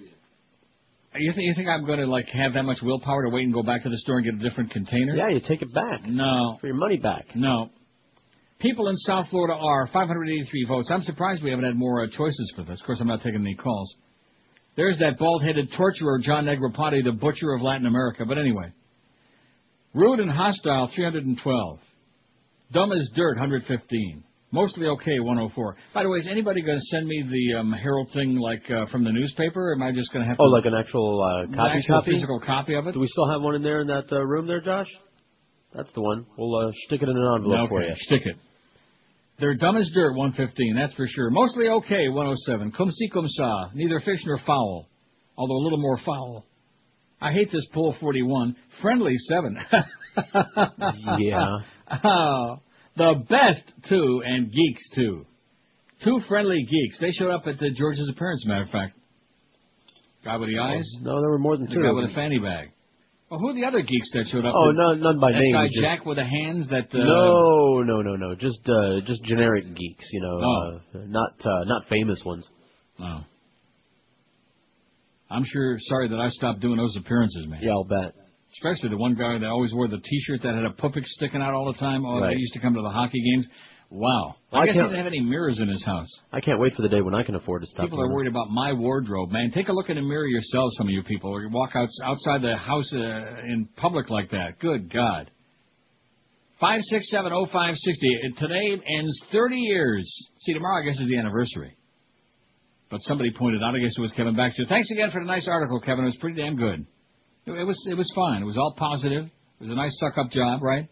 [1.15, 3.53] You think you think I'm going to like have that much willpower to wait and
[3.53, 5.15] go back to the store and get a different container?
[5.15, 6.05] Yeah, you take it back.
[6.07, 6.57] No.
[6.61, 7.25] For your money back.
[7.35, 7.69] No.
[8.59, 10.89] People in South Florida are 583 votes.
[10.91, 12.79] I'm surprised we haven't had more uh, choices for this.
[12.79, 13.93] Of course, I'm not taking any calls.
[14.79, 18.23] There's that bald-headed torturer, John Negroponte, the butcher of Latin America.
[18.25, 18.71] But anyway.
[19.93, 21.79] Rude and hostile, 312.
[22.71, 24.23] Dumb as dirt, 115.
[24.53, 25.75] Mostly okay, 104.
[25.93, 28.85] By the way, is anybody going to send me the um, Herald thing like uh,
[28.89, 29.71] from the newspaper?
[29.71, 30.43] Or am I just going to have to...
[30.43, 31.77] Oh, like an actual uh, An copy?
[31.79, 32.11] actual copy?
[32.13, 32.93] physical copy of it?
[32.93, 34.87] Do we still have one in there in that uh, room there, Josh?
[35.75, 36.25] That's the one.
[36.37, 37.93] We'll uh, stick it in an envelope okay, for you.
[37.97, 38.37] stick it.
[39.39, 41.29] They're dumb as dirt, 115, that's for sure.
[41.29, 42.71] Mostly okay, 107.
[42.73, 44.87] Cum si cum sa, neither fish nor fowl,
[45.37, 46.45] although a little more foul.
[47.21, 48.55] I hate this poll 41.
[48.81, 49.57] Friendly 7.
[51.19, 51.59] Yeah.
[52.03, 52.57] Oh,
[52.97, 55.25] the best two and geeks too.
[56.03, 56.99] Two friendly geeks.
[56.99, 58.97] They showed up at the George's appearance, matter of fact.
[60.25, 60.85] Guy with the oh, eyes.
[61.01, 61.83] No, there were more than The two.
[61.83, 62.71] guy with a fanny bag.
[63.29, 64.55] Well, who are the other geeks that showed up?
[64.57, 65.53] Oh, The- none, by that name.
[65.53, 66.93] guy just- Jack with the hands that.
[66.93, 68.35] Uh, no, no, no, no.
[68.35, 70.05] Just, uh, just generic geeks.
[70.11, 70.79] You know, Oh.
[70.95, 72.49] uh, not, uh, not famous ones.
[72.99, 73.23] Oh.
[75.29, 77.59] I'm sure sorry that I stopped doing those appearances, man.
[77.61, 78.13] Yeah, I'll bet.
[78.51, 81.53] Especially the one guy that always wore the T-shirt that had a puppet sticking out
[81.53, 82.03] all the time.
[82.03, 82.33] Oh, Right.
[82.33, 83.47] he used to come to the hockey games.
[83.91, 84.35] Wow.
[84.51, 86.07] Well, I I guess he didn't have any mirrors in his house.
[86.31, 87.85] I can't wait for the day when I can afford to stop.
[87.85, 89.49] People are worried about my wardrobe, man.
[89.51, 91.87] Take a look in the mirror yourself, some of you people, or you walk out,
[92.03, 94.59] outside the house uh, in public like that.
[94.59, 95.31] Good God.
[96.59, 98.09] Five six seven oh five sixty.
[98.23, 100.29] And Today ends 30 years.
[100.39, 101.75] See, tomorrow I guess is the anniversary.
[102.91, 104.63] But somebody pointed out, I guess it was Kevin Baxter.
[104.67, 106.03] Thanks again for the nice article, Kevin.
[106.03, 106.85] It was pretty damn good.
[107.45, 108.41] It, it was it was fine.
[108.41, 109.25] It was all positive.
[109.25, 110.87] It was a nice suck up job, right?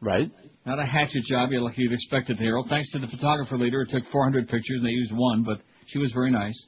[0.00, 0.30] Right.
[0.66, 2.66] Not a hatchet job you like you'd expect it, Harold.
[2.68, 5.98] Thanks to the photographer leader, it took 400 pictures and they used one, but she
[5.98, 6.58] was very nice.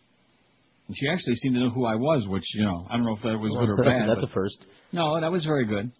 [0.88, 3.14] And she actually seemed to know who I was, which you know I don't know
[3.14, 4.08] if that was good or bad.
[4.08, 4.56] That's but- a first.
[4.92, 5.92] no, that was very good.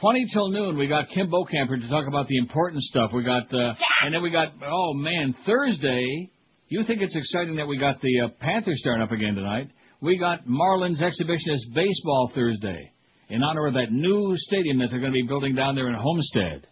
[0.00, 3.12] 20 till noon, we got Kim Bokamper to talk about the important stuff.
[3.14, 6.30] We got, uh, and then we got, oh man, Thursday.
[6.68, 9.70] You think it's exciting that we got the uh, Panthers starting up again tonight?
[10.02, 12.92] We got Marlins Exhibitionist Baseball Thursday
[13.28, 15.94] in honor of that new stadium that they're going to be building down there in
[15.94, 16.66] Homestead.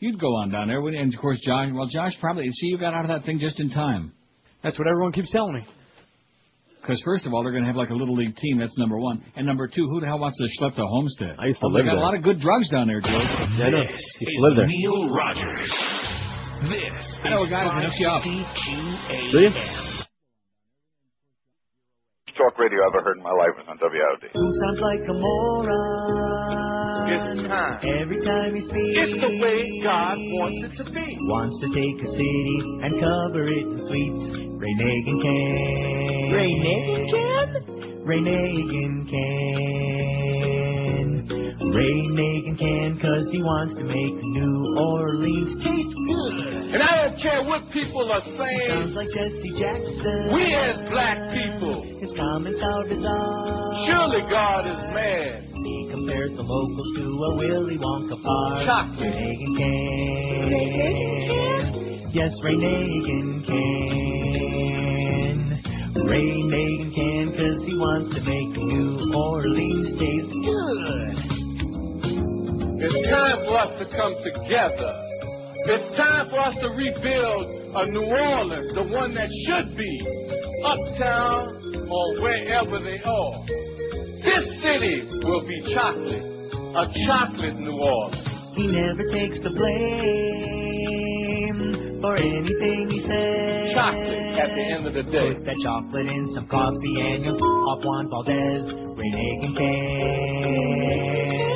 [0.00, 1.04] You'd go on down there, wouldn't you?
[1.04, 1.70] And of course, Josh.
[1.72, 2.48] Well, Josh probably.
[2.48, 4.12] See, you got out of that thing just in time.
[4.62, 5.66] That's what everyone keeps telling me.
[6.80, 8.58] Because first of all, they're going to have like a little league team.
[8.58, 9.22] That's number one.
[9.36, 11.36] And number two, who the hell wants to schlep to Homestead?
[11.38, 12.02] I used to oh, live they got there.
[12.02, 13.12] a lot of good drugs down there, George.
[13.12, 13.82] Yeah, I know.
[13.90, 14.66] This is live there.
[14.66, 15.72] Neil Rogers.
[16.62, 18.22] This I know a is guy who can hook you up.
[18.22, 19.50] 560 Do you?
[19.50, 19.97] QAM.
[22.48, 24.32] Talk radio I've ever heard in my life was on WIOD.
[24.32, 26.48] Who sounds like a moron?
[27.12, 27.80] It's time.
[27.84, 31.16] Every time he speaks, It's the way God wants it to be.
[31.28, 34.12] Wants to take a city and cover it in sweet.
[34.56, 36.32] Ray Nagin can.
[36.32, 37.48] Ray Nagin can?
[38.04, 40.27] Ray Nagin can.
[41.78, 46.74] Ray Nagin can cause he wants to make New Orleans taste good.
[46.74, 48.66] And I don't care what people are saying.
[48.66, 50.34] Sounds like Jesse Jackson.
[50.34, 53.86] We as black people, His comments are bizarre.
[53.86, 55.46] surely God is mad.
[55.54, 58.66] He compares the locals to a Willy Wonka bar.
[58.66, 59.14] Chocolate.
[59.14, 60.50] Reagan can.
[62.10, 65.36] Yes, Ray Nagin can.
[65.94, 71.27] Ray Nagin can because he wants to make New Orleans taste good.
[72.80, 74.94] It's time for us to come together.
[75.66, 79.90] It's time for us to rebuild a New Orleans, the one that should be
[80.62, 81.58] uptown
[81.90, 83.34] or wherever they are.
[84.22, 88.22] This city will be chocolate, a chocolate New Orleans.
[88.54, 90.38] He never takes the blame
[92.00, 93.74] for anything he says.
[93.74, 95.34] Chocolate at the end of the day.
[95.34, 98.72] Put that chocolate in some coffee and you'll off Juan Valdez.
[98.94, 101.47] Ray Nagin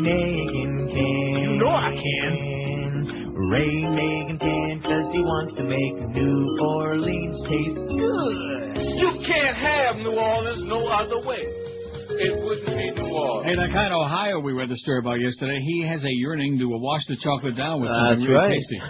[0.00, 0.86] can.
[0.86, 1.42] Ray Nagin.
[1.42, 3.32] You know I can.
[3.50, 8.62] Ray, Meg, and Ken, cause he wants to make New Orleans taste good.
[8.96, 11.42] You can't have New Orleans no other way.
[11.44, 13.46] It wouldn't be New Orleans.
[13.46, 16.58] Hey, that guy in Ohio we read the story about yesterday, he has a yearning
[16.58, 18.54] to wash the chocolate down with something That's really right.
[18.54, 18.80] tasty.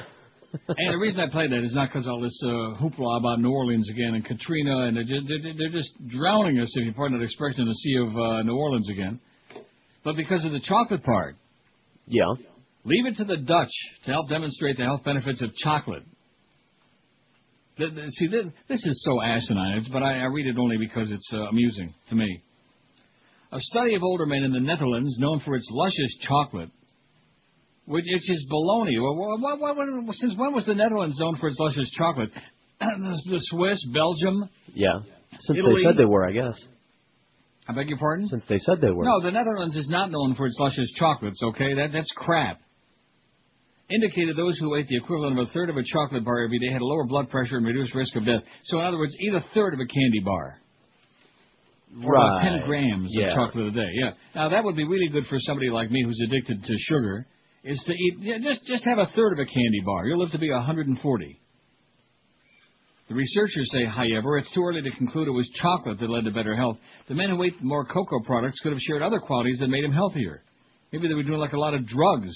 [0.68, 3.50] and the reason I play that is not because all this uh, hoopla about New
[3.50, 7.18] Orleans again and Katrina, and they're just, they're, they're just drowning us, if you pardon
[7.18, 9.18] that expression, in the sea of uh, New Orleans again,
[10.04, 11.36] but because of the chocolate part.
[12.06, 12.34] Yeah.
[12.84, 13.72] Leave it to the Dutch
[14.04, 16.02] to help demonstrate the health benefits of chocolate.
[17.78, 21.10] Th- th- See, this, this is so asinine, but I, I read it only because
[21.10, 22.42] it's uh, amusing to me.
[23.52, 26.70] A study of older men in the Netherlands, known for its luscious chocolate,
[27.86, 29.00] which, which is baloney.
[29.00, 32.30] Well, what, what, what, since when was the Netherlands known for its luscious chocolate?
[32.80, 32.86] the
[33.30, 34.48] the Swiss, Belgium.
[34.74, 35.00] Yeah.
[35.38, 35.74] Since Italy?
[35.76, 36.54] they said they were, I guess.
[37.72, 38.26] I beg your pardon?
[38.28, 39.04] Since they said they were.
[39.04, 41.74] No, the Netherlands is not known for its luscious chocolates, okay?
[41.74, 42.60] That, that's crap.
[43.90, 46.72] Indicated those who ate the equivalent of a third of a chocolate bar every day
[46.72, 48.40] had a lower blood pressure and reduced risk of death.
[48.64, 50.58] So, in other words, eat a third of a candy bar.
[52.02, 52.64] Or about 10 Right.
[52.66, 53.26] grams Yeah.
[53.26, 54.12] of chocolate a day, yeah.
[54.34, 57.26] Now, that would be really good for somebody like me who's addicted to sugar,
[57.64, 60.06] is to eat, yeah, just, just have a third of a candy bar.
[60.06, 61.38] You'll live to be 140.
[63.12, 66.30] The researchers say, however, it's too early to conclude it was chocolate that led to
[66.30, 66.78] better health.
[67.08, 69.92] The men who ate more cocoa products could have shared other qualities that made them
[69.92, 70.42] healthier.
[70.94, 72.32] Maybe they were doing like a lot of drugs.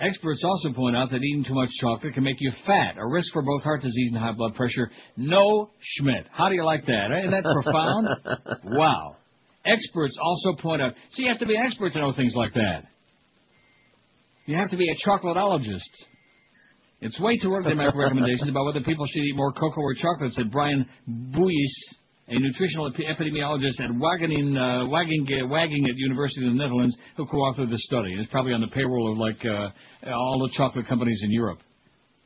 [0.00, 3.30] Experts also point out that eating too much chocolate can make you fat, a risk
[3.34, 4.90] for both heart disease and high blood pressure.
[5.18, 6.24] No Schmidt.
[6.32, 7.08] How do you like that?
[7.12, 7.18] Eh?
[7.18, 8.08] Isn't that profound?
[8.74, 9.16] wow.
[9.66, 12.54] Experts also point out, see, you have to be an expert to know things like
[12.54, 12.84] that.
[14.46, 16.08] You have to be a chocolatologist.
[17.02, 19.94] It's way too early to make recommendations about whether people should eat more cocoa or
[19.94, 21.96] chocolate, said Brian Buijsse,
[22.28, 27.70] a nutritional epi- epidemiologist at Wageningen, uh, Wagging, at University of the Netherlands, who co-authored
[27.70, 28.14] the study.
[28.18, 31.60] It's probably on the payroll of like uh, all the chocolate companies in Europe.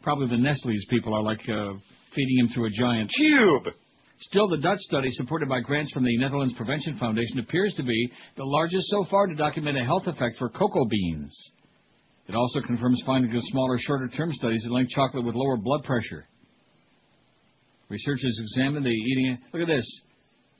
[0.02, 1.74] Probably the Nestle's people are like uh,
[2.14, 3.74] feeding him through a giant tube.
[4.18, 8.10] Still, the Dutch study, supported by grants from the Netherlands Prevention Foundation, appears to be
[8.36, 11.32] the largest so far to document a health effect for cocoa beans.
[12.26, 16.26] It also confirms findings of smaller, shorter-term studies that link chocolate with lower blood pressure.
[17.88, 19.38] Researchers examined the eating.
[19.52, 19.86] Look at this.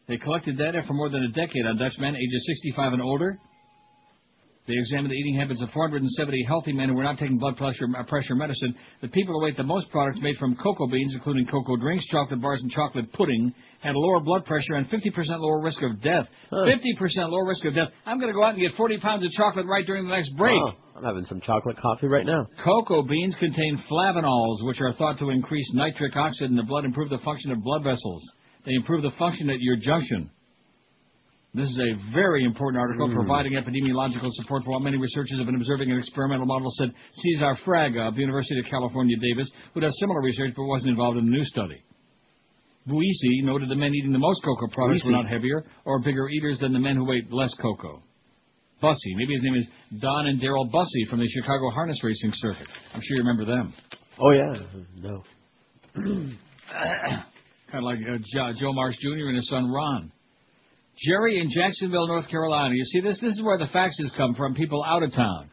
[0.07, 3.39] They collected data for more than a decade on Dutch men ages 65 and older.
[4.67, 7.85] They examined the eating habits of 470 healthy men who were not taking blood pressure,
[7.99, 8.75] uh, pressure medicine.
[9.03, 12.41] The people who ate the most products made from cocoa beans, including cocoa drinks, chocolate
[12.41, 16.27] bars, and chocolate pudding, had lower blood pressure and 50% lower risk of death.
[16.51, 17.89] 50% lower risk of death.
[18.07, 20.35] I'm going to go out and get 40 pounds of chocolate right during the next
[20.35, 20.57] break.
[20.57, 22.47] Oh, I'm having some chocolate coffee right now.
[22.65, 27.11] Cocoa beans contain flavanols, which are thought to increase nitric oxide in the blood, improve
[27.11, 28.23] the function of blood vessels.
[28.65, 30.31] They improve the function at your junction.
[31.55, 33.15] This is a very important article Mm.
[33.15, 37.55] providing epidemiological support for what many researchers have been observing in experimental models, said Cesar
[37.65, 41.27] Fraga of the University of California, Davis, who does similar research but wasn't involved in
[41.27, 41.81] the new study.
[42.89, 46.59] Buijsse noted the men eating the most cocoa products were not heavier or bigger eaters
[46.59, 48.03] than the men who ate less cocoa.
[48.83, 49.67] Bussy, maybe his name is
[50.01, 52.67] Don and Daryl Bussy from the Chicago Harness Racing Circuit.
[52.93, 53.73] I'm sure you remember them.
[54.19, 54.53] Oh yeah.
[54.99, 55.23] No.
[55.95, 56.35] kind
[57.73, 59.29] of like uh, jo- Joe Marsh Jr.
[59.29, 60.13] and his son Ron.
[60.97, 62.75] Jerry in Jacksonville, North Carolina.
[62.75, 63.19] You see this?
[63.21, 64.55] This is where the faxes come from.
[64.55, 65.51] People out of town.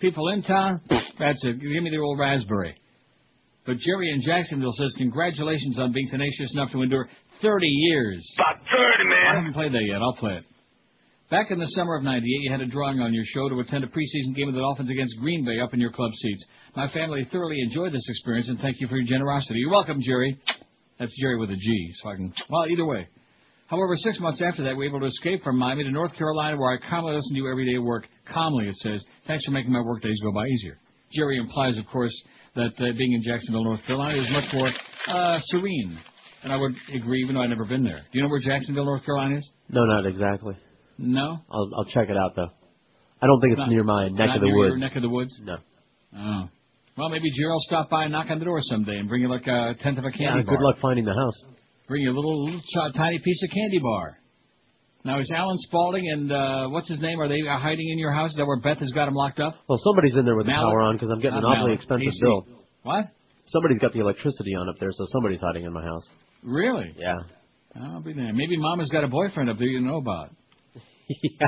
[0.00, 0.80] People in town.
[1.18, 1.60] That's it.
[1.60, 2.76] Give me the old raspberry.
[3.64, 7.08] But Jerry in Jacksonville says, "Congratulations on being tenacious enough to endure
[7.40, 9.26] 30 years." About 30, man.
[9.26, 10.00] I haven't played that yet.
[10.00, 10.44] I'll play it.
[11.30, 13.82] Back in the summer of '98, you had a drawing on your show to attend
[13.82, 16.46] a preseason game of the Dolphins against Green Bay up in your club seats.
[16.76, 19.58] My family thoroughly enjoyed this experience, and thank you for your generosity.
[19.58, 20.38] You're welcome, Jerry.
[21.00, 22.32] That's Jerry with a G, so I can.
[22.48, 23.08] Well, either way.
[23.68, 26.56] However, six months after that, we were able to escape from Miami to North Carolina,
[26.56, 28.06] where I calmly listen to you every day work.
[28.32, 29.04] Calmly, it says.
[29.26, 30.78] Thanks for making my work days go by easier.
[31.12, 32.12] Jerry implies, of course,
[32.54, 34.70] that uh, being in Jacksonville, North Carolina, is much more
[35.08, 35.98] uh, serene.
[36.42, 37.96] And I would agree, even though I've never been there.
[37.96, 39.50] Do you know where Jacksonville, North Carolina is?
[39.68, 40.56] No, not exactly.
[40.98, 41.38] No.
[41.50, 42.50] I'll I'll check it out though.
[43.20, 44.70] I don't think it's Not- near my neck of the near woods.
[44.70, 45.40] Your neck of the woods?
[45.42, 45.56] No.
[46.16, 46.48] Oh.
[46.96, 49.28] Well, maybe Jerry will stop by and knock on the door someday and bring you
[49.28, 50.56] like a tenth of a candy Yeah, bar.
[50.56, 51.44] good luck finding the house.
[51.88, 52.60] Bring you a little, little
[52.94, 54.18] tiny piece of candy bar.
[55.04, 57.20] Now, is Alan Spaulding and uh, what's his name?
[57.20, 58.30] Are they uh, hiding in your house?
[58.30, 59.54] Is that where Beth has got him locked up?
[59.68, 61.78] Well, somebody's in there with the power on because I'm getting Not an awfully Mallard.
[61.78, 62.18] expensive AC.
[62.22, 62.46] bill.
[62.82, 63.04] What?
[63.44, 66.04] Somebody's got the electricity on up there, so somebody's hiding in my house.
[66.42, 66.92] Really?
[66.98, 67.18] Yeah.
[67.80, 68.32] I'll be there.
[68.32, 70.30] Maybe Mama's got a boyfriend up there you know about.
[71.08, 71.46] yeah,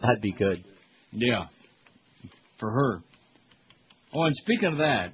[0.00, 0.64] that'd be good.
[1.12, 1.46] Yeah.
[2.58, 3.00] For her.
[4.14, 5.12] Oh, and speaking of that,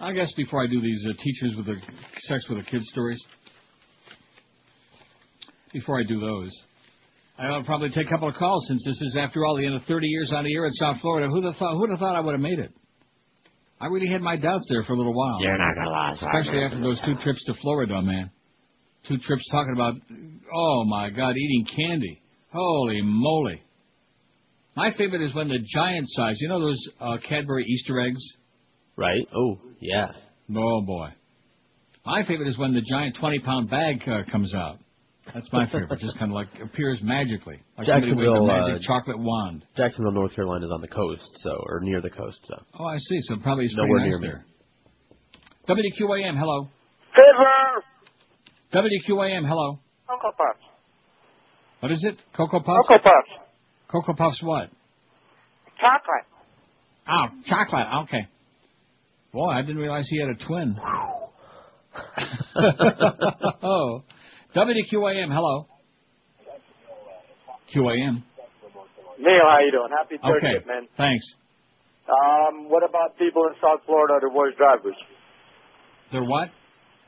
[0.00, 1.76] I guess before I do these uh, teachers with the
[2.20, 3.22] sex with the kids stories,
[5.72, 6.50] before I do those,
[7.38, 9.82] I'll probably take a couple of calls since this is, after all, the end of
[9.84, 11.28] 30 years on the air in South Florida.
[11.28, 11.76] Who'd have thought?
[11.76, 12.72] Who'd have thought I would have made it?
[13.80, 15.38] I really had my doubts there for a little while.
[15.40, 18.30] You're not gonna lie, Especially after those two trips to Florida, man.
[19.06, 19.94] Two trips talking about,
[20.52, 22.20] oh my God, eating candy.
[22.52, 23.62] Holy moly.
[24.74, 28.20] My favorite is when the giant size, you know those uh, Cadbury Easter eggs?
[28.96, 29.26] Right?
[29.36, 30.08] Oh, yeah.
[30.56, 31.10] Oh boy.
[32.04, 34.78] My favorite is when the giant 20 pound bag uh, comes out.
[35.34, 35.98] That's my favorite.
[36.00, 37.60] Just kind of like appears magically.
[37.76, 39.64] Like somebody waved a Jacksonville, magic uh, chocolate wand.
[39.76, 42.96] Jacksonville, North Carolina is on the coast, so or near the coast, so Oh, I
[42.98, 43.18] see.
[43.22, 44.28] So probably it's nowhere pretty near nice me.
[45.66, 45.76] there.
[45.76, 46.68] WQAM, hello.
[47.12, 47.82] Fiddler!
[48.72, 49.78] WQAM, hello.
[50.08, 50.64] Cocoa Puffs.
[51.80, 52.16] What is it?
[52.34, 52.88] Cocoa Puffs?
[52.88, 53.30] Cocoa Puffs.
[53.90, 54.70] Cocoa Puffs what?
[55.80, 56.26] Chocolate.
[57.08, 57.86] Oh, chocolate.
[58.04, 58.26] Okay.
[59.32, 60.76] Boy, I didn't realize he had a twin.
[63.62, 64.02] oh.
[64.54, 65.66] WQAM, hello.
[67.74, 68.22] QAM.
[69.20, 69.90] Neil, how you doing?
[69.96, 70.64] Happy 30th, Okay.
[70.66, 70.88] man.
[70.96, 71.24] Thanks.
[72.08, 74.94] Um, what about people in South Florida that are worst drivers?
[76.12, 76.48] They're what?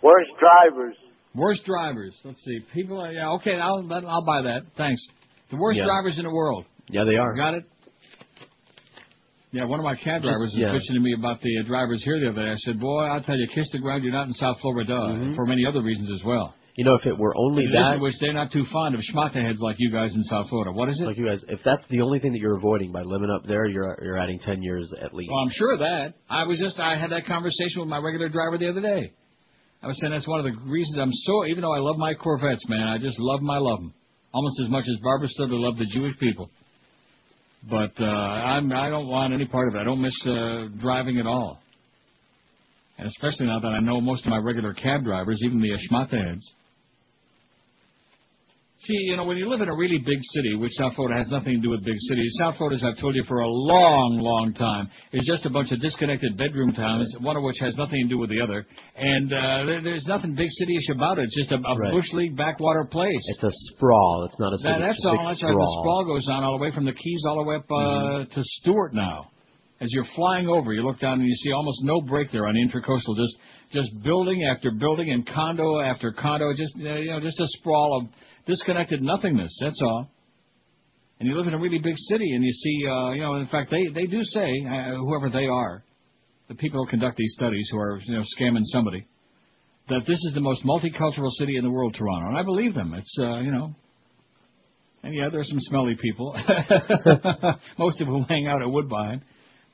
[0.02, 0.96] Worst drivers.
[1.34, 2.14] Worst drivers.
[2.24, 2.58] Let's see.
[2.74, 4.62] People are, yeah, okay, I'll, I'll buy that.
[4.76, 5.00] Thanks.
[5.50, 5.84] The worst Yeah.
[5.86, 6.66] drivers in the world.
[6.88, 7.34] Yeah, they are.
[7.34, 7.64] Got it?
[9.52, 10.68] Yeah, one of my cab Just- drivers was yeah.
[10.74, 12.50] bitching to me about the uh, drivers here the other day.
[12.52, 15.34] I said, boy, I'll tell you, kiss the ground, you're not in South Florida, Mhm.
[15.34, 16.54] for many other reasons as well.
[16.76, 19.44] You know, if it were only addition that, which they're not too fond of schmata
[19.44, 20.72] heads like you guys in South Florida.
[20.72, 21.04] What is it?
[21.04, 23.66] like you guys, if that's the only thing that you're avoiding by living up there,
[23.66, 25.30] you're you're adding ten years at least.
[25.30, 26.14] Well, I'm sure of that.
[26.30, 29.12] I was just I had that conversation with my regular driver the other day.
[29.82, 32.14] I was saying that's one of the reasons I'm so even though I love my
[32.14, 33.92] Corvettes, man, I just love 'em, I love 'em.
[34.32, 36.50] almost as much as Barbara Studdard loved the Jewish people.
[37.68, 39.78] But uh, I'm I don't want any part of it.
[39.78, 41.60] I don't miss uh, driving at all,
[42.96, 46.26] and especially now that I know most of my regular cab drivers, even the Ashmata
[46.28, 46.54] heads.
[48.82, 51.28] See, you know, when you live in a really big city, which South Florida has
[51.28, 54.16] nothing to do with big cities, South Florida, as I've told you for a long,
[54.24, 58.00] long time, is just a bunch of disconnected bedroom towns, one of which has nothing
[58.04, 58.64] to do with the other.
[58.96, 61.24] And uh, there, there's nothing big cityish about it.
[61.24, 61.92] It's just a, a Right.
[61.92, 63.20] bush league backwater place.
[63.36, 64.24] It's a sprawl.
[64.30, 64.72] It's not a city.
[64.72, 65.12] That, that's it's all.
[65.28, 65.52] That's right.
[65.52, 65.80] The sprawl.
[65.84, 68.32] sprawl goes on all the way from the Keys all the way up uh, Mm-hmm.
[68.32, 69.28] to Stuart now.
[69.82, 72.54] As you're flying over, you look down and you see almost no break there on
[72.54, 73.16] the intercoastal.
[73.16, 73.36] Just
[73.72, 76.52] just building after building and condo after condo.
[76.54, 78.08] Just uh, you know, just a sprawl of
[78.46, 79.56] disconnected nothingness.
[79.60, 80.08] That's all.
[81.18, 83.46] And you live in a really big city, and you see, uh, you know, in
[83.48, 85.84] fact, they they do say, uh, whoever they are,
[86.48, 89.06] the people who conduct these studies, who are you know scamming somebody,
[89.88, 92.28] that this is the most multicultural city in the world, Toronto.
[92.28, 92.94] And I believe them.
[92.94, 93.74] It's uh, you know,
[95.02, 96.34] and yeah, there's some smelly people,
[97.78, 99.22] most of whom hang out at Woodbine.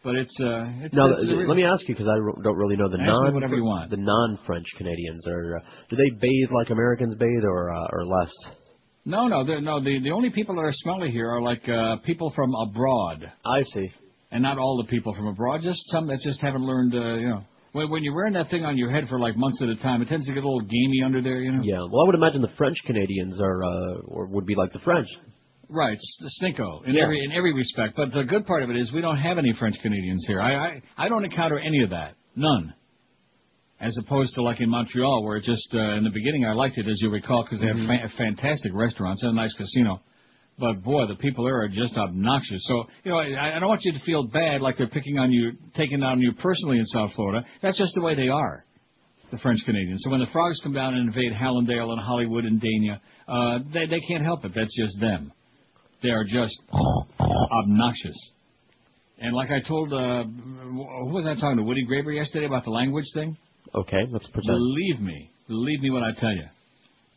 [0.07, 2.89] But it's uh, it's, Now, it's let me ask you because I don't really know
[2.89, 3.91] the non whatever you want.
[3.91, 5.57] the non-French Canadians are.
[5.57, 5.61] Uh,
[5.91, 8.31] do they bathe like Americans bathe or uh, or less?
[9.05, 9.83] No, no, no.
[9.83, 13.33] The the only people that are smelly here are like uh, people from abroad.
[13.45, 13.91] I see.
[14.31, 16.95] And not all the people from abroad, just some that just haven't learned.
[16.95, 17.43] Uh, you know,
[17.73, 20.03] when when you're wearing that thing on your head for like months at a time,
[20.03, 21.41] it tends to get a little gamey under there.
[21.41, 21.63] You know.
[21.65, 21.81] Yeah.
[21.91, 25.09] Well, I would imagine the French Canadians are uh, or would be like the French.
[25.69, 27.03] Right, s- stinko in Yeah.
[27.05, 27.97] every in every respect.
[27.97, 30.41] But the good part of it is we don't have any French Canadians here.
[30.41, 32.73] I, I I don't encounter any of that, none.
[33.79, 36.79] As opposed to like in Montreal, where it just uh, in the beginning I liked
[36.79, 40.01] it, as you recall, because they have fa- fantastic restaurants and a nice casino.
[40.59, 42.63] But boy, the people there are just obnoxious.
[42.65, 45.31] So you know, I, I don't want you to feel bad like they're picking on
[45.31, 47.45] you, taking on you personally in South Florida.
[47.61, 48.65] That's just the way they are,
[49.31, 50.01] the French Canadians.
[50.05, 53.85] So when the frogs come down and invade Hallandale and Hollywood and Dania, uh, they
[53.87, 54.53] they can't help it.
[54.55, 55.33] That's just them.
[56.07, 58.17] They are just obnoxious.
[59.19, 61.65] And like I told, uh, who was I talking to?
[61.65, 63.37] Woody Graber yesterday about the language thing?
[63.75, 64.57] Okay, let's pretend.
[64.57, 66.45] Believe me, believe me when I tell you,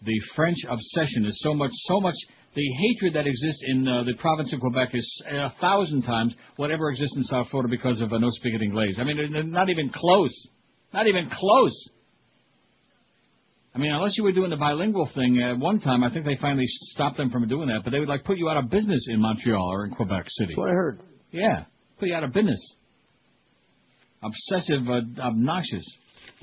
[0.02, 2.16] the French obsession is so much, so much.
[2.56, 6.90] The hatred that exists in uh, the province of Quebec is a thousand times whatever
[6.90, 8.96] exists in South Florida because of uh, no speak it English.
[8.98, 10.48] I mean, not even close.
[10.96, 11.90] Not even close.
[13.74, 16.38] I mean, unless you were doing the bilingual thing at one time, I think they
[16.42, 17.82] finally stopped them from doing that.
[17.84, 20.54] But they would like put you out of business in Montreal or in Quebec City.
[20.54, 21.02] That's what I heard.
[21.32, 21.66] Yeah,
[22.00, 22.60] put you out of business.
[24.24, 25.86] Obsessive, uh, obnoxious.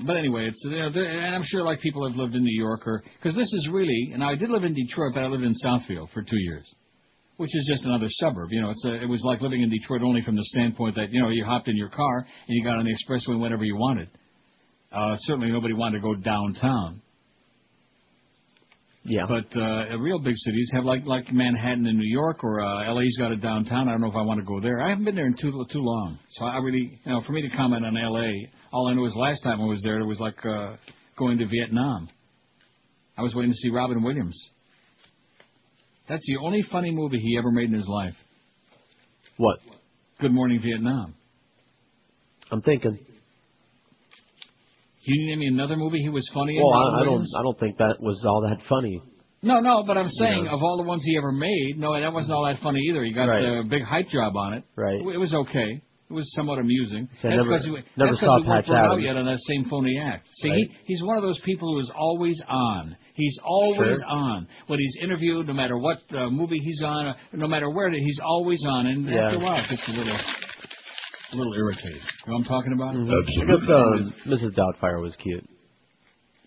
[0.05, 2.87] But anyway, it's you know, and I'm sure like people have lived in New York
[2.87, 5.53] or because this is really, and I did live in Detroit, but I lived in
[5.63, 6.65] Southfield for two years,
[7.37, 8.49] which is just another suburb.
[8.51, 11.11] You know, it's a, it was like living in Detroit only from the standpoint that
[11.11, 13.75] you know you hopped in your car and you got on the expressway whenever you
[13.75, 14.07] wanted.
[14.91, 17.01] Uh, certainly nobody wanted to go downtown.
[19.07, 19.23] Yeah.
[19.25, 23.15] But uh, real big cities have like like Manhattan in New York or uh, LA's
[23.17, 23.87] got a downtown.
[23.87, 24.81] I don't know if I want to go there.
[24.81, 27.41] I haven't been there in too too long, so I really you know for me
[27.41, 30.19] to comment on LA, all I know is last time I was there, it was
[30.19, 30.75] like uh,
[31.17, 32.09] going to Vietnam.
[33.17, 34.37] I was waiting to see Robin Williams.
[36.09, 38.15] That's the only funny movie he ever made in his life.
[39.37, 39.59] What?
[40.19, 41.15] Good Morning Vietnam.
[42.51, 42.99] I'm thinking.
[45.07, 46.61] Can you name me another movie he was funny in?
[46.61, 47.07] Well, Robin I, I don't.
[47.13, 47.33] Williams?
[47.39, 49.01] I don't think that was all that funny.
[49.41, 50.53] No, no, but I'm saying Yeah.
[50.53, 53.03] of all the ones he ever made, no, that wasn't all that funny either.
[53.05, 53.43] He got Right.
[53.43, 54.63] a big hype job on it.
[54.75, 54.99] Right.
[54.99, 55.79] It was okay.
[56.09, 57.07] It was somewhat amusing.
[57.21, 58.91] See, I that's never- because we, never that's 'cause saw we weren't Patch burned out
[58.93, 59.03] Adams.
[59.05, 60.27] yet on that same phony act.
[60.41, 60.59] See, Right.
[60.59, 62.95] he, he's one of those people who is always on.
[63.15, 64.05] He's always Sure.
[64.07, 64.47] on.
[64.67, 68.19] When he's interviewed, no matter what uh, movie he's on, uh, no matter where, he's
[68.23, 68.87] always on.
[68.87, 69.27] And Yeah.
[69.27, 70.17] after a while, it gets a little,
[71.33, 72.01] a little irritated.
[72.25, 72.95] You know what I'm talking about?
[72.95, 74.55] I guess um, Mrs.
[74.55, 75.47] Doubtfire was cute.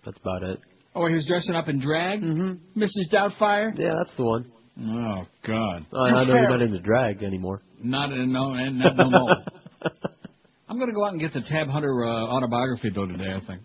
[0.04, 0.60] That's about it.
[0.94, 2.20] Oh, he was dressing up in drag?
[2.20, 2.80] Mm-hmm.
[2.80, 3.12] Mrs.
[3.12, 3.72] Doubtfire?
[3.78, 4.50] Yeah, that's the one.
[4.78, 5.86] Oh, God.
[5.92, 7.62] I, I know you're not into drag anymore.
[7.82, 9.36] Not in no, and not no more.
[10.68, 13.32] I'm going to go out and get the Tab Hunter uh, autobiography though today.
[13.34, 13.62] I think.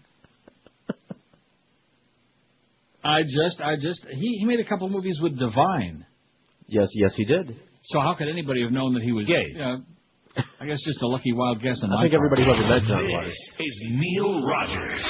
[3.03, 6.05] I just, I just, he he made a couple movies with Divine.
[6.67, 7.55] Yes, yes, he did.
[7.81, 9.61] So how could anybody have known that he was Gay.
[9.61, 9.77] Uh,
[10.59, 12.25] I guess just a lucky wild guess on I my think part.
[12.25, 13.27] everybody who ever met John was.
[13.27, 15.03] This is Neil Rogers.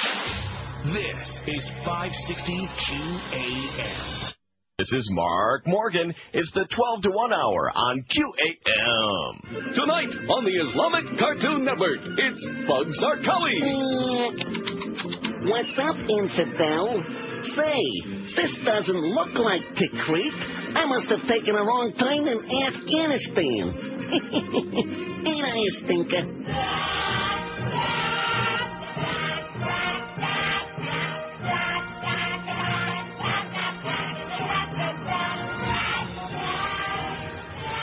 [0.93, 4.31] This is 560 QAM.
[4.77, 6.13] This is Mark Morgan.
[6.33, 9.73] It's the 12 to 1 hour on QAM.
[9.73, 13.55] Tonight on the Islamic Cartoon Network, it's Bugs Zarqawi.
[15.49, 17.01] What's up, infidel?
[17.55, 17.81] Say,
[18.35, 20.35] this doesn't look like Tikrit.
[20.75, 23.73] I must have taken a wrong time in Afghanistan.
[25.27, 27.35] Ain't I a stinker?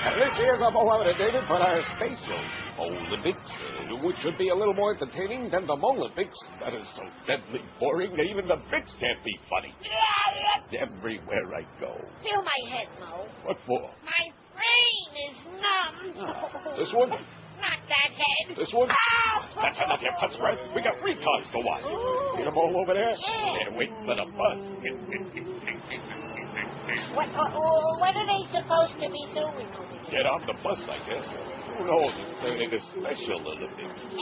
[0.05, 2.43] And this here's a Mohammed David for our special
[2.78, 3.51] Olympics,
[3.90, 6.36] uh, which should be a little more entertaining than the Olympics.
[6.60, 9.74] That is so deadly boring that even the Brits can't be funny.
[10.78, 11.94] Everywhere I go.
[12.23, 13.27] Feel my head, Mo.
[13.44, 13.90] What for?
[14.05, 15.96] My brain is numb.
[16.78, 17.10] This one?
[17.10, 18.56] Not that head.
[18.56, 18.88] This one?
[18.90, 20.58] Ah, That's enough, you putz breath.
[20.74, 21.84] We got retards to watch.
[22.36, 23.14] Get them all over there?
[23.14, 24.58] They're waiting for the bus.
[27.14, 27.52] What, what,
[28.00, 30.10] what are they supposed to be doing over there?
[30.10, 31.24] Get on the bus, I guess.
[31.78, 32.12] Who knows?
[32.42, 34.00] They're in a Special Olympics.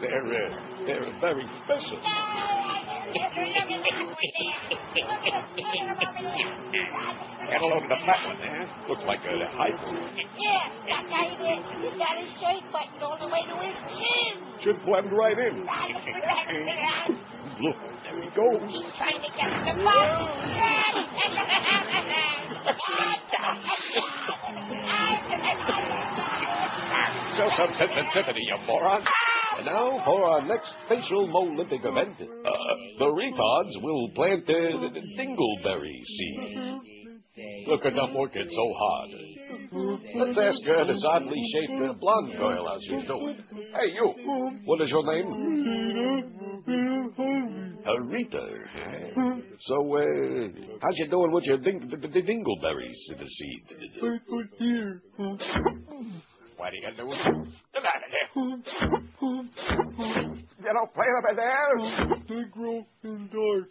[0.00, 2.00] They're, uh, they're very special.
[3.12, 3.26] Get
[7.60, 8.68] a load of the fat one there.
[8.88, 9.74] Looks like a high
[10.38, 11.58] Yeah, that guy there.
[11.82, 14.38] He's got his shirt buttoned all the way to his chin.
[14.62, 15.66] Should blend right in.
[17.60, 18.62] Look, there he goes.
[18.70, 20.16] He's trying to get the bus.
[27.36, 29.02] Show some sensitivity, you moron.
[29.56, 32.14] And now for our next facial Olympic event.
[32.20, 32.24] Uh,
[32.98, 34.52] the retards will plant uh,
[35.18, 36.80] dingleberry seed.
[37.68, 39.10] Look at them working so hard.
[40.16, 43.36] Let's ask uh, this oddly shaped uh, blonde girl how she's doing.
[43.72, 44.12] Hey, you.
[44.64, 45.28] What is your name?
[48.08, 48.46] Rita.
[49.60, 50.00] So, uh,
[50.82, 53.64] how's you doing with your ding- the, the dingleberries in the seed?
[56.60, 57.16] What are you doing?
[57.72, 58.28] Get out of there.
[60.60, 61.72] You don't play them in there.
[62.28, 63.70] They grow in dark.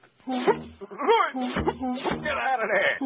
[2.24, 2.98] Get out of there.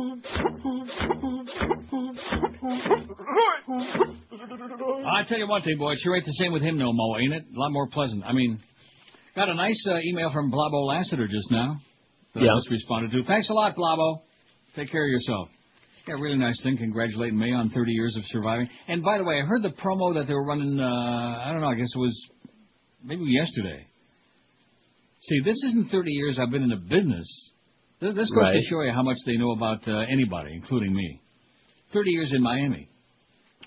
[5.06, 7.34] I tell you one thing, boy, it's ain't the same with him, no more, ain't
[7.34, 7.44] it?
[7.54, 8.24] A lot more pleasant.
[8.24, 8.60] I mean,
[9.36, 11.76] got a nice uh, email from Blabo Lassiter just now.
[12.36, 12.56] That I Yeah.
[12.56, 13.24] just responded to.
[13.26, 14.22] Thanks a lot, Blabo.
[14.78, 15.50] Take care of yourself.
[16.08, 16.78] Yeah, really nice thing.
[16.78, 18.68] Congratulate me on 30 years of surviving.
[18.90, 20.78] And by the way, I heard the promo that they were running.
[20.80, 21.68] Uh, I don't know.
[21.70, 22.28] I guess it was
[23.04, 23.88] maybe yesterday.
[25.22, 27.26] See, this isn't 30 years I've been in the business.
[28.02, 31.22] Th- This goes to show you how much they know about uh, anybody, including me.
[31.94, 32.90] 30 years in Miami.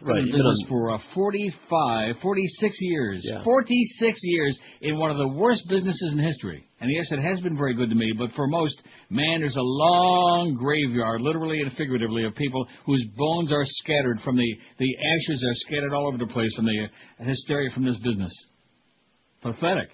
[0.01, 3.23] Been Right, in you've business for uh, 45, 46 years.
[3.25, 3.43] Yeah.
[3.45, 6.65] 46 years in one of the worst businesses in history.
[6.81, 8.78] And yes, it has been very good to me, but for most,
[9.09, 14.36] man, there's a long graveyard, literally and figuratively, of people whose bones are scattered from
[14.36, 17.97] the, the ashes are scattered all over the place from the uh, hysteria from this
[18.05, 18.32] business.
[19.40, 19.89] Pathetic.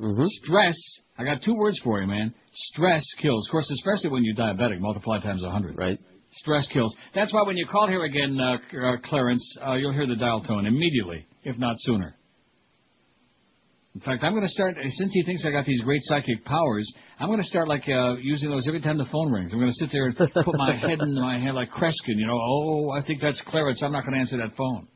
[0.00, 0.24] Mm-hmm.
[0.42, 0.74] Stress,
[1.16, 2.34] I got two words for you, man.
[2.52, 3.46] Stress kills.
[3.46, 5.78] Of course, especially when you're diabetic, multiply times a 100.
[5.78, 5.98] Right.
[6.32, 6.92] Stress kills.
[7.14, 10.42] That's why when you call here again, uh, uh, Clarence, uh, you'll hear the dial
[10.42, 12.16] tone immediately, if not sooner.
[13.94, 16.90] In fact, I'm going to start, since he thinks I got these great psychic powers,
[17.20, 19.50] I'm going to start like uh, using those every time the phone rings.
[19.52, 22.26] I'm going to sit there and put my head in my hand like Kreskin, you
[22.26, 24.88] know, oh, I think that's Clarence, I'm not going to answer that phone.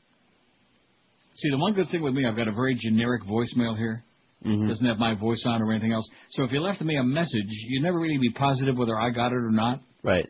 [1.35, 4.03] See, the one good thing with me, I've got a very generic voicemail here.
[4.45, 4.69] Mm-hmm.
[4.69, 6.09] Doesn't have my voice on or anything else.
[6.31, 9.33] So if you left me a message, you'd never really be positive whether I got
[9.33, 9.81] it or not.
[10.03, 10.27] Right.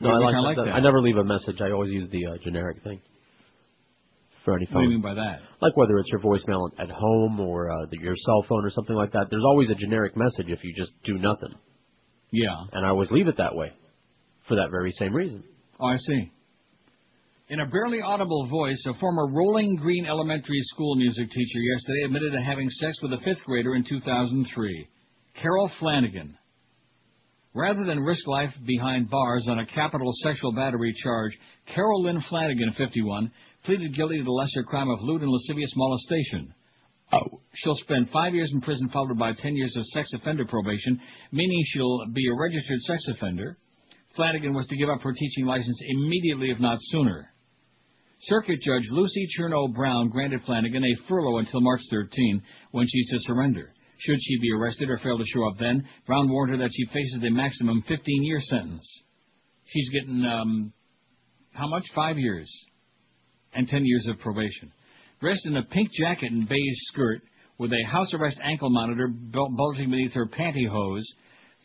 [0.00, 0.64] No, I like, I like that.
[0.66, 0.74] that.
[0.74, 1.56] I never leave a message.
[1.60, 3.00] I always use the uh, generic thing.
[4.44, 5.40] For any What do you mean by that?
[5.60, 8.96] Like whether it's your voicemail at home or uh, the, your cell phone or something
[8.96, 9.26] like that.
[9.30, 11.54] There's always a generic message if you just do nothing.
[12.30, 12.54] Yeah.
[12.72, 13.72] And I always leave it that way
[14.48, 15.44] for that very same reason.
[15.80, 16.30] Oh, I see.
[17.48, 22.32] In a barely audible voice, a former Rolling Green Elementary School music teacher yesterday admitted
[22.32, 24.88] to having sex with a fifth grader in 2003.
[25.40, 26.38] Carol Flanagan.
[27.54, 31.38] Rather than risk life behind bars on a capital sexual battery charge,
[31.72, 33.30] Carolyn Flanagan, 51,
[33.64, 36.54] pleaded guilty to the lesser crime of lewd and lascivious molestation.
[37.12, 37.40] Oh.
[37.54, 41.00] She'll spend five years in prison, followed by ten years of sex offender probation,
[41.32, 43.58] meaning she'll be a registered sex offender.
[44.16, 47.30] Flanagan was to give up her teaching license immediately, if not sooner.
[48.22, 53.18] Circuit Judge Lucy Chernow Brown granted Flanagan a furlough until March 13, when she's to
[53.20, 53.72] surrender.
[53.98, 56.86] Should she be arrested or fail to show up then, Brown warned her that she
[56.86, 58.86] faces a maximum 15-year sentence.
[59.66, 60.72] She's getting, um,
[61.52, 61.84] how much?
[61.94, 62.50] Five years.
[63.54, 64.72] And ten years of probation.
[65.20, 67.22] Dressed in a pink jacket and beige skirt,
[67.58, 71.04] with a house arrest ankle monitor bulging beneath her pantyhose,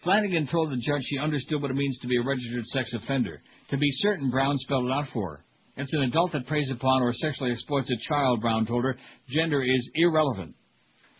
[0.03, 3.41] Flanagan told the judge she understood what it means to be a registered sex offender.
[3.71, 5.45] To be certain, Brown spelled it out for her.
[5.75, 8.97] It's an adult that preys upon or sexually exploits a child, Brown told her.
[9.29, 10.55] Gender is irrelevant.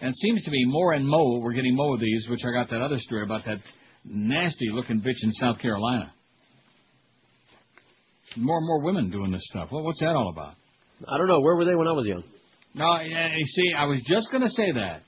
[0.01, 2.69] And seems to be more and more, we're getting more of these, which I got
[2.69, 3.59] that other story about that
[4.05, 6.13] nasty looking bitch in South Carolina.
[8.37, 9.69] More and more women doing this stuff.
[9.71, 10.55] Well, what's that all about?
[11.07, 11.39] I don't know.
[11.39, 12.23] Where were they when I was young?
[12.75, 15.01] No, you see, I was just going to say that.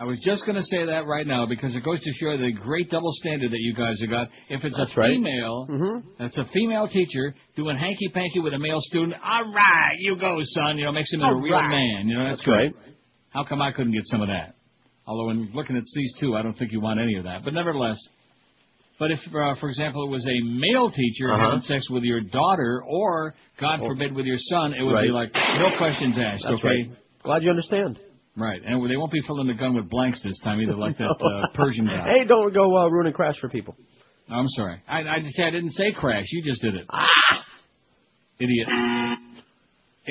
[0.00, 2.52] I was just going to say that right now because it goes to show the
[2.52, 4.28] great double standard that you guys have got.
[4.48, 5.10] If it's That's a right.
[5.10, 6.08] female, mm-hmm.
[6.20, 9.14] that's a female teacher doing hanky panky with a male student.
[9.14, 10.78] All right, you go, son.
[10.78, 11.68] You know, makes him a real right.
[11.68, 12.06] man.
[12.06, 12.74] You know, that's, That's right.
[13.30, 14.54] How come I couldn't get some of that?
[15.04, 17.42] Although, in looking at these two, I don't think you want any of that.
[17.42, 17.98] But nevertheless,
[18.98, 21.44] but if, uh, for example, it was a male teacher Uh-huh.
[21.44, 25.32] having sex with your daughter, or God forbid, with your son, it would be like
[25.34, 26.42] no questions asked.
[26.44, 26.68] That's okay.
[26.68, 26.90] right.
[27.22, 27.98] Glad you understand.
[28.36, 31.04] Right, and they won't be filling the gun with blanks this time either, like that
[31.10, 32.06] uh, Persian guy.
[32.18, 33.74] Hey, don't go uh, ruining crash for people.
[34.30, 36.24] I'm sorry, I, I just I didn't say crash.
[36.30, 36.86] You just did it.
[36.90, 37.06] Ah!
[38.40, 38.68] Idiot.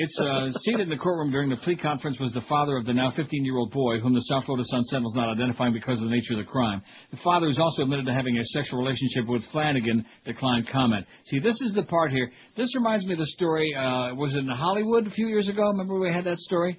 [0.00, 2.92] It's uh, seated in the courtroom during the plea conference was the father of the
[2.94, 6.14] now 15-year-old boy, whom the South Florida Sun Sentinel is not identifying because of the
[6.14, 6.80] nature of the crime.
[7.10, 10.06] The father is also admitted to having a sexual relationship with Flanagan.
[10.24, 11.04] Declined comment.
[11.24, 12.30] See, this is the part here.
[12.56, 13.74] This reminds me of the story.
[13.74, 15.62] Uh, was it in Hollywood a few years ago?
[15.68, 16.78] Remember we had that story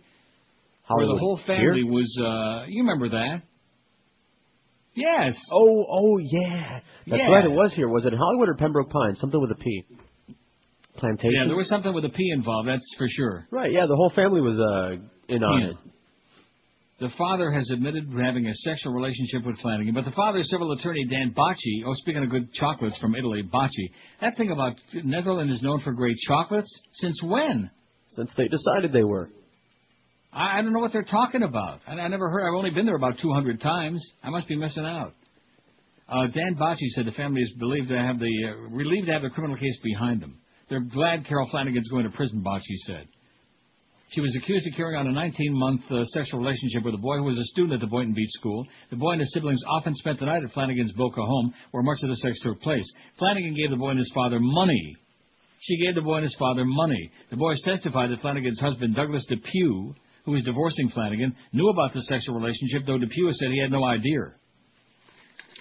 [0.88, 1.92] where the whole family here?
[1.92, 2.18] was.
[2.18, 3.42] Uh, you remember that?
[4.96, 5.36] Yes.
[5.52, 6.80] Oh, oh yeah.
[7.06, 7.32] That's Yeah.
[7.32, 7.44] right.
[7.44, 7.90] It was here.
[7.90, 9.20] Was it in Hollywood or Pembroke Pines?
[9.20, 9.84] Something with a P.
[11.00, 11.34] Plantation.
[11.40, 12.68] Yeah, there was something with a P involved.
[12.68, 13.48] That's for sure.
[13.52, 13.72] Right.
[13.72, 14.98] Yeah, the whole family was uh
[15.34, 15.70] in on Yeah.
[15.70, 15.76] it.
[17.00, 21.06] The father has admitted having a sexual relationship with Flanagan, but the father's civil attorney,
[21.06, 25.64] Dan Bocci, oh, speaking of good chocolates from Italy, Bocci, that thing about Netherlands is
[25.64, 26.70] known for great chocolates?
[26.96, 27.72] Since when?
[28.18, 29.30] Since they decided they were.
[30.34, 31.80] I, I don't know what they're talking about.
[31.88, 32.46] I, I never heard.
[32.46, 34.06] I've only been there about 200 times.
[34.22, 35.14] I must be missing out.
[36.10, 39.22] Uh, Dan Bocci said the family is believed to have the uh, relieved to have
[39.22, 40.39] the criminal case behind them.
[40.70, 42.44] They're glad Carol Flanagan's going to prison.
[42.46, 43.08] Bocci said.
[44.12, 47.26] She was accused of carrying on a 19-month uh, sexual relationship with a boy who
[47.26, 48.66] was a student at the Boynton Beach School.
[48.90, 52.00] The boy and his siblings often spent the night at Flanagan's Boca home, where much
[52.02, 52.92] of the sex took place.
[53.20, 54.96] Flanagan gave the boy and his father money.
[55.60, 57.12] She gave the boy and his father money.
[57.30, 59.94] The boys testified that Flanagan's husband, Douglas Depew,
[60.26, 63.84] who was divorcing Flanagan, knew about the sexual relationship, though Depew said he had no
[63.84, 64.34] idea.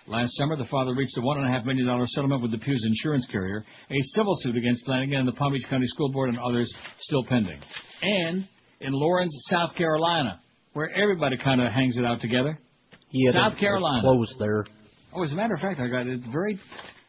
[0.08, 4.34] Last summer, the father reached a $1.5 million settlement with Depew's insurance carrier, a civil
[4.42, 7.60] suit against Flanagan and the Palm Beach County School Board and others still pending.
[8.00, 8.48] And
[8.80, 10.40] in Laurens, South Carolina,
[10.72, 12.58] where everybody kind of hangs it out together.
[13.10, 14.00] Yeah, South Carolina.
[14.00, 14.64] Close there.
[15.14, 16.58] Oh, as a matter of fact, I got it very.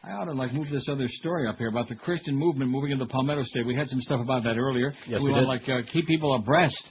[0.02, 2.90] I ought to like move this other story up here about the Christian movement moving
[2.90, 3.66] into Palmetto State.
[3.66, 4.92] We had some stuff about that earlier.
[5.06, 6.88] Yes, we, we want to like uh, keep people abreast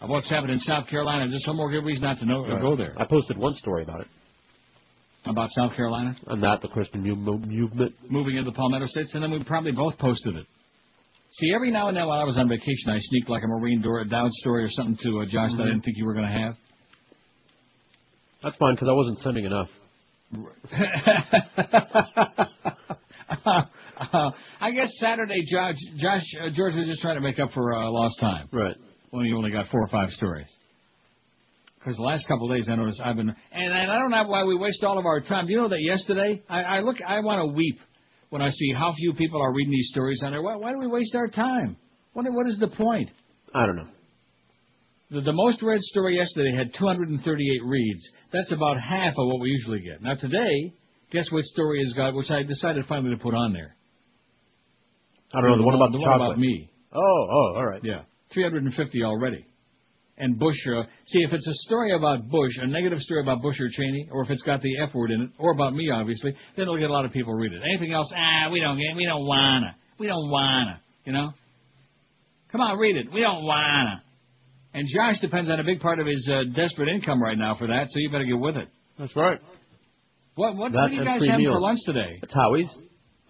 [0.00, 1.28] of what's happening in South Carolina.
[1.28, 2.60] Just one more good reason not to know to Right.
[2.62, 2.94] go there.
[2.96, 4.08] I posted one story about it.
[5.24, 7.94] About South Carolina And that the Christian movement.
[8.10, 10.46] moving into the Palmetto States, and then we probably both posted it.
[11.34, 13.80] See, every now and then while I was on vacation, I sneaked like a Maureen
[13.80, 15.68] Dor- Dowd story or something to uh, Josh that I Mhm.
[15.68, 16.56] didn't think you were going to have.
[18.42, 19.68] That's fine because I wasn't sending enough.
[23.44, 23.60] uh,
[24.60, 27.88] I guess Saturday, Josh, Josh uh, George was just trying to make up for uh,
[27.90, 28.48] lost time.
[28.52, 28.76] Right.
[29.10, 30.48] When you only got four or five stories.
[31.82, 34.44] Because the last couple of days, I noticed I've been, and, I don't know why
[34.44, 35.46] we waste all of our time.
[35.46, 37.80] Do you know that yesterday, I, I look, I want to weep
[38.30, 40.42] when I see how few people are reading these stories on there.
[40.42, 41.76] Why, why do we waste our time?
[42.12, 43.10] What, what is the point?
[43.52, 43.88] I don't know.
[45.10, 48.08] The, the most read story yesterday had 238 reads.
[48.32, 50.02] That's about half of what we usually get.
[50.02, 50.72] Now today,
[51.10, 53.76] guess which story has got, which I decided finally to put on there.
[55.34, 56.30] I don't know the one about the the one chocolate.
[56.30, 56.70] about me.
[56.94, 57.80] Oh, oh, all right.
[57.82, 58.02] Yeah.
[58.32, 59.46] 350 already.
[60.18, 63.58] And Bush, uh, see, if it's a story about Bush, a negative story about Bush
[63.58, 66.32] or Cheney, or if it's got the F word in it, or about me, obviously,
[66.56, 67.62] then it'll get a lot of people read it.
[67.64, 71.30] Anything else, ah, we don't get, we don't wanna, we don't wanna, you know.
[72.52, 73.10] Come on, read it.
[73.12, 74.02] We don't wanna.
[74.74, 77.66] And Josh depends on a big part of his uh, desperate income right now for
[77.66, 78.68] that, so you better get with it.
[78.98, 79.38] That's right.
[80.34, 82.20] What what, That what are you guys free having for lunch today?
[82.22, 82.70] It's Howie's.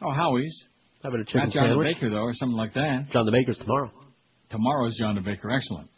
[0.02, 0.66] Oh, Howie's.
[1.02, 1.88] Having a chicken Not John sandwich.
[1.88, 3.10] the Baker though, or something like that.
[3.12, 3.90] John the Baker's tomorrow.
[4.50, 5.50] Tomorrow's John the Baker.
[5.50, 5.88] Excellent.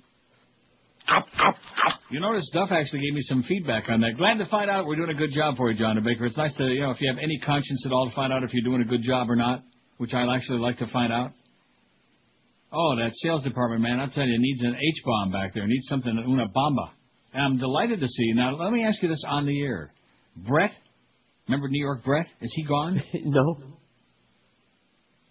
[2.10, 4.16] You notice Duff actually gave me some feedback on that.
[4.16, 6.26] Glad to find out we're doing a good job for you, John the Baker.
[6.26, 8.42] It's nice to, you know, if you have any conscience at all to find out
[8.42, 9.62] if you're doing a good job or not,
[9.98, 11.32] which I'd actually like to find out.
[12.72, 15.66] Oh, that sales department, man, I'll tell you, needs an H-bomb back there.
[15.66, 16.92] Needs something, una bomba.
[17.32, 18.24] And I'm delighted to see.
[18.24, 18.34] you.
[18.34, 19.92] Now, let me ask you this on the air.
[20.36, 20.72] Brett,
[21.46, 22.26] remember New York Brett?
[22.40, 23.02] Is he gone?
[23.24, 23.58] no.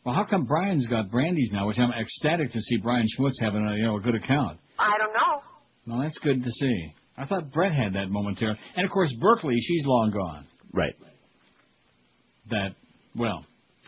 [0.05, 3.65] Well, how come Brian's got Brandy's now, which I'm ecstatic to see Brian Schmutz having
[3.65, 4.59] a, you know, a good account.
[4.77, 5.52] I don't know.
[5.87, 6.93] Well, that's good to see.
[7.17, 8.59] I thought Brett had that momentarily.
[8.75, 10.45] And of course, Berkeley, she's long gone.
[10.73, 10.95] Right.
[12.49, 12.69] That,
[13.15, 13.45] well,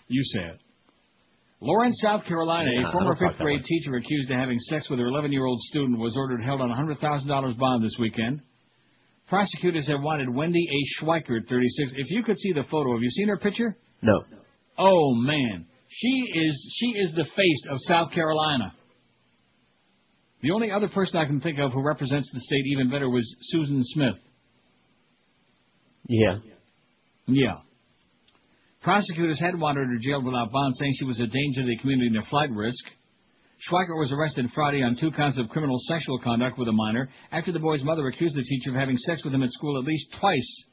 [0.08, 0.60] you say it.
[1.62, 5.08] Laurens, South Carolina, Yeah, a former fifth grade teacher accused of having sex with her
[5.08, 8.42] 11 year old student was ordered held on a $100,000 bond this weekend.
[9.28, 11.04] Prosecutors have wanted Wendy A.
[11.04, 11.94] Schweikert, 36.
[11.96, 13.76] If you could see the photo, have you seen her picture?
[14.04, 14.24] No.
[14.78, 18.74] Oh man, she is she is the face of South Carolina.
[20.46, 23.26] The only other person I can think of who represents the state even better was
[23.50, 24.14] Susan Smith.
[26.08, 26.38] Yeah.
[27.26, 27.56] Yeah.
[28.84, 32.10] Prosecutors had wanted her jailed without bond, saying she was a danger to the community
[32.10, 32.86] and a flight risk.
[33.68, 37.52] Schweiker was arrested Friday on two counts of criminal sexual conduct with a minor after
[37.52, 40.14] the boy's mother accused the teacher of having sex with him at school at least
[40.20, 40.66] twice,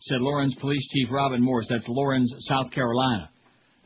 [0.00, 1.68] said Laurens Police Chief Robin Morse.
[1.68, 3.29] That's Laurens, South Carolina.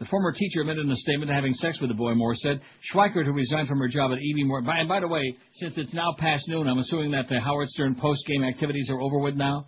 [0.00, 2.60] The former teacher admitted in a statement to having sex with the boy, Morse said.
[2.92, 4.44] Schweikert, who resigned from her job at E.B.
[4.44, 4.62] Moore.
[4.62, 7.68] By, and by the way, since it's now past noon, I'm assuming that the Howard
[7.68, 9.66] Stern post-game activities are over with now.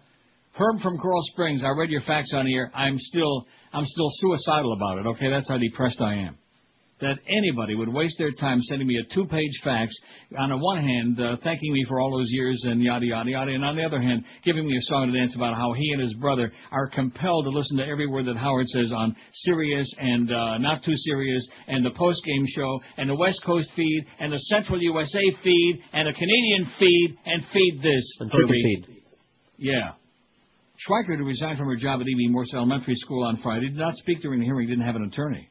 [0.59, 2.73] Herb from Coral Springs, I read your fax on here.
[2.75, 5.07] I'm still, I'm still suicidal about it.
[5.07, 6.39] Okay, that's how depressed I am.
[7.01, 9.93] That anybody would waste their time sending me a two-page fax,
[10.39, 13.53] on the one hand, uh, thanking me for all those years and yada yada yada,
[13.53, 16.01] and on the other hand, giving me a song to dance about how he and
[16.01, 19.15] his brother are compelled to listen to every word that Howard says on
[19.45, 24.07] Sirius and uh, Not Too Serious and the post-game show and the West Coast feed
[24.19, 28.17] and the Central USA feed and the Canadian feed and feed this.
[28.21, 29.03] And feed.
[29.59, 29.93] Yeah.
[30.89, 32.29] Schweikert, who resigned from her job at E.B.
[32.29, 35.49] Morse Elementary School on Friday, did not speak during the hearing, didn't have an attorney.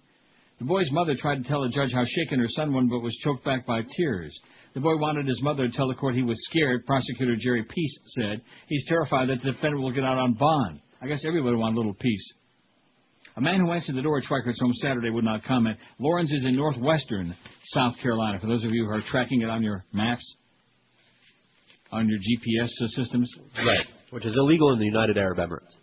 [0.60, 3.16] The boy's mother tried to tell the judge how shaken her son was, but was
[3.24, 4.38] choked back by tears.
[4.74, 8.00] The boy wanted his mother to tell the court he was scared, prosecutor Jerry Peace
[8.18, 8.42] said.
[8.68, 10.80] He's terrified that the defendant will get out on bond.
[11.02, 12.34] I guess everybody wanted a little peace.
[13.38, 15.78] A man who answered the door at Schweikert's home Saturday would not comment.
[16.00, 17.36] Laurens is in northwestern
[17.74, 20.24] South Carolina, for those of you who are tracking it on your maps,
[21.92, 23.30] on your GPS systems.
[23.58, 23.86] Right.
[24.12, 25.76] Which is illegal in the United Arab Emirates.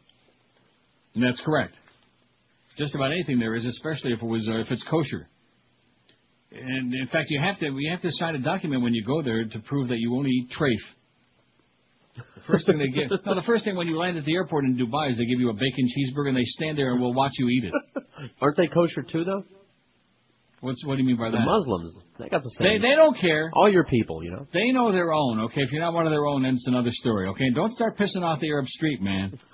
[1.15, 1.77] And that's correct.
[2.79, 5.29] Just about anything there is, especially if it was uh, if it's kosher.
[6.51, 9.23] And in fact, you have to you have to sign a document when you go
[9.23, 10.79] there to prove that you only eat treif.
[12.17, 14.65] The first thing they give no, the first thing when you land at the airport
[14.65, 17.15] in Dubai is they give you a bacon cheeseburger and they stand there and will
[17.15, 18.03] watch you eat it.
[18.41, 19.45] Aren't they kosher too, though?
[20.61, 21.45] What's what do you mean by The that?
[21.45, 22.67] Muslims, they got the same.
[22.69, 23.51] They they don't care.
[23.55, 24.47] All your people, you know.
[24.53, 25.41] They know their own.
[25.47, 27.29] Okay, if you're not one of their own, then it's another story.
[27.31, 29.39] Okay, don't start pissing off the Arab Street, man.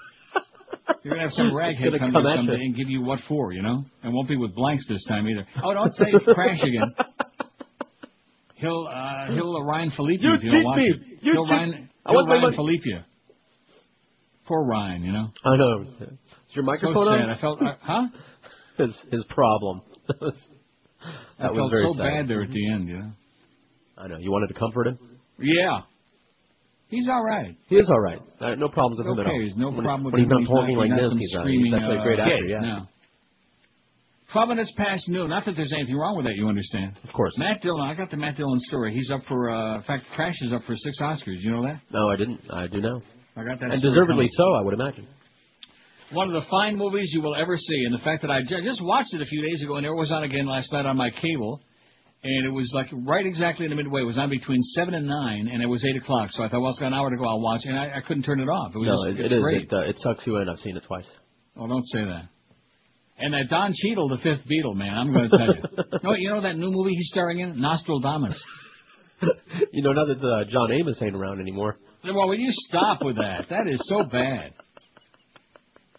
[1.02, 2.64] You're gonna have some raghead come, come at someday you.
[2.66, 3.84] and give you what for, you know?
[4.02, 5.46] And won't be with blanks this time either.
[5.62, 6.94] Oh, don't say crash again.
[8.56, 10.84] He'll uh, he'll Ryan Felipe You if you don't watch me.
[10.90, 11.00] it.
[11.22, 12.54] You he'll cheat- Ryan, I he'll Ryan.
[12.54, 12.82] Felipe.
[14.46, 15.28] Poor Ryan, you know.
[15.44, 15.84] I know.
[16.00, 16.08] Is
[16.54, 17.20] your microphone so sad.
[17.20, 17.30] on?
[17.30, 18.02] I felt, uh, huh?
[18.78, 19.82] His his problem.
[20.08, 20.32] that
[21.38, 22.02] I was felt very so sad.
[22.02, 23.10] bad there at the end, you know.
[23.98, 24.18] I know.
[24.18, 24.98] You wanted to comfort him.
[25.38, 25.80] Yeah.
[26.88, 27.56] He's all right.
[27.68, 28.18] He is all right.
[28.40, 29.38] Uh, no problems with It's him at all.
[29.38, 30.30] There's no when, problem with when him.
[30.40, 31.12] he's not talking like not this.
[31.18, 32.36] He's, uh, screaming, he's definitely a uh, great actor.
[32.40, 32.60] kid, Yeah.
[32.60, 32.86] No.
[34.32, 35.30] Twelve minutes past noon.
[35.30, 36.34] Not that there's anything wrong with that.
[36.34, 36.96] You understand?
[37.02, 37.32] Of course.
[37.38, 37.88] Matt Dillon.
[37.88, 38.92] I got the Matt Dillon story.
[38.92, 39.50] He's up for.
[39.50, 41.40] Uh, in fact, Crash is up for six Oscars.
[41.40, 41.80] You know that?
[41.90, 42.40] No, I didn't.
[42.52, 43.00] I do know.
[43.36, 43.70] I got that.
[43.70, 44.28] And deservedly coming.
[44.32, 45.06] so, I would imagine.
[46.12, 48.82] One of the fine movies you will ever see, and the fact that I just
[48.82, 51.10] watched it a few days ago, and it was on again last night on my
[51.10, 51.60] cable,
[52.24, 54.02] and it was like right exactly in the midway.
[54.02, 56.30] It was on between seven and nine, and it was eight o'clock.
[56.32, 57.24] So I thought, well, it's got an hour to go.
[57.24, 58.74] I'll watch, and I, I couldn't turn it off.
[58.74, 59.42] It was No, it, it's it is.
[59.42, 59.62] great.
[59.62, 60.48] It, uh, it sucks you in.
[60.48, 61.06] I've seen it twice.
[61.56, 62.28] Oh, don't say that.
[63.20, 65.98] And that Don Cheadle, the fifth Beatle, man, I'm going to tell you.
[66.04, 68.40] no, you know that new movie he's starring in, Nostradamus.
[69.72, 71.76] You know, now that uh, John Amos ain't around anymore.
[72.04, 73.46] Well, will you stop with that?
[73.50, 74.52] That is so bad.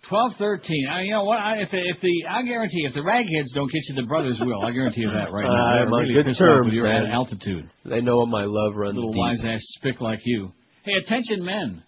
[0.09, 0.87] Twelve thirteen.
[0.91, 1.37] I, you know what?
[1.39, 4.39] I, if the, if the I guarantee if the ragheads don't get you, the brothers
[4.43, 4.65] will.
[4.65, 5.53] I guarantee you that right now.
[5.53, 7.05] Uh, I'm on really good terms, with your man.
[7.11, 7.69] altitude.
[7.85, 9.19] They know what my love runs Little deep.
[9.19, 10.51] wise ass spick like you.
[10.83, 11.83] Hey, attention, men.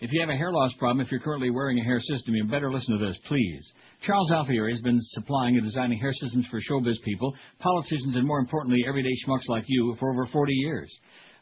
[0.00, 2.44] If you have a hair loss problem, if you're currently wearing a hair system, you
[2.44, 3.70] better listen to this, please.
[4.06, 8.38] Charles Alfieri has been supplying and designing hair systems for showbiz people, politicians, and more
[8.38, 10.90] importantly, everyday schmucks like you for over 40 years.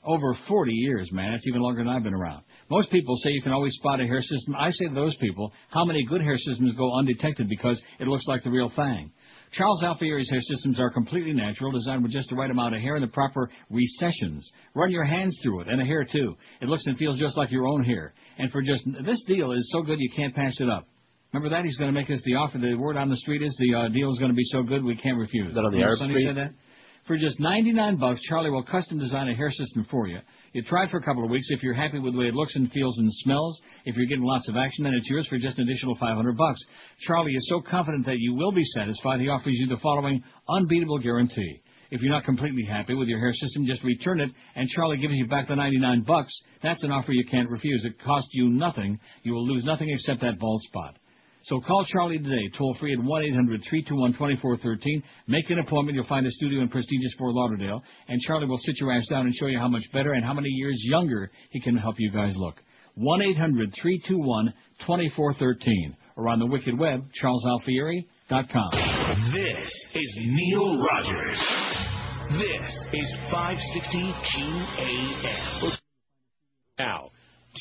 [0.05, 1.31] Over 40 years, man.
[1.31, 2.43] That's even longer than I've been around.
[2.71, 4.55] Most people say you can always spot a hair system.
[4.55, 8.27] I say to those people, how many good hair systems go undetected because it looks
[8.27, 9.11] like the real thing?
[9.53, 12.97] Charles Alfieri's hair systems are completely natural, designed with just the right amount of hair
[12.97, 14.47] and the proper recessions.
[14.75, 16.37] Run your hands through it, and the hair too.
[16.61, 18.13] It looks and feels just like your own hair.
[18.39, 20.87] And for just, this deal is so good you can't pass it up.
[21.33, 21.65] Remember that?
[21.65, 22.59] He's going to make us the offer.
[22.59, 24.85] The word on the street is the uh, deal is going to be so good
[24.85, 25.49] we can't refuse.
[25.49, 26.53] Is that on the Remember Arab Sonny said that?
[27.07, 30.19] For just 99 bucks, Charlie will custom design a hair system for you.
[30.53, 31.47] You try for a couple of weeks.
[31.51, 34.25] If you're happy with the way it looks and feels and smells, if you're getting
[34.25, 36.59] lots of action, then it's yours for just an additional 500 bucks.
[37.01, 40.99] Charlie is so confident that you will be satisfied, he offers you the following unbeatable
[40.99, 41.61] guarantee.
[41.91, 45.15] If you're not completely happy with your hair system, just return it, and Charlie gives
[45.15, 46.31] you back the 99 bucks.
[46.63, 47.85] That's an offer you can't refuse.
[47.85, 48.99] It costs you nothing.
[49.23, 50.97] You will lose nothing except that bald spot.
[51.49, 55.03] So call Charlie today, toll free at 1-800-321-2413.
[55.29, 55.97] Make an appointment.
[55.97, 59.25] You'll find a studio in prestigious Fort Lauderdale, and Charlie will sit your ass down
[59.25, 62.13] and show you how much better and how many years younger he can help you
[62.13, 62.57] guys look.
[62.99, 65.97] 1-800-321-2413.
[66.17, 68.71] Or on the wicked web, charlesalfieri.com.
[69.33, 71.41] This is Neil Rogers.
[72.33, 75.79] This is 560 QAM.
[76.79, 77.11] now,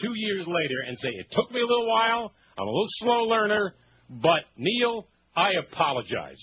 [0.01, 3.23] two years later, and say, it took me a little while, I'm a little slow
[3.25, 3.75] learner,
[4.09, 6.41] but Neil, I apologize.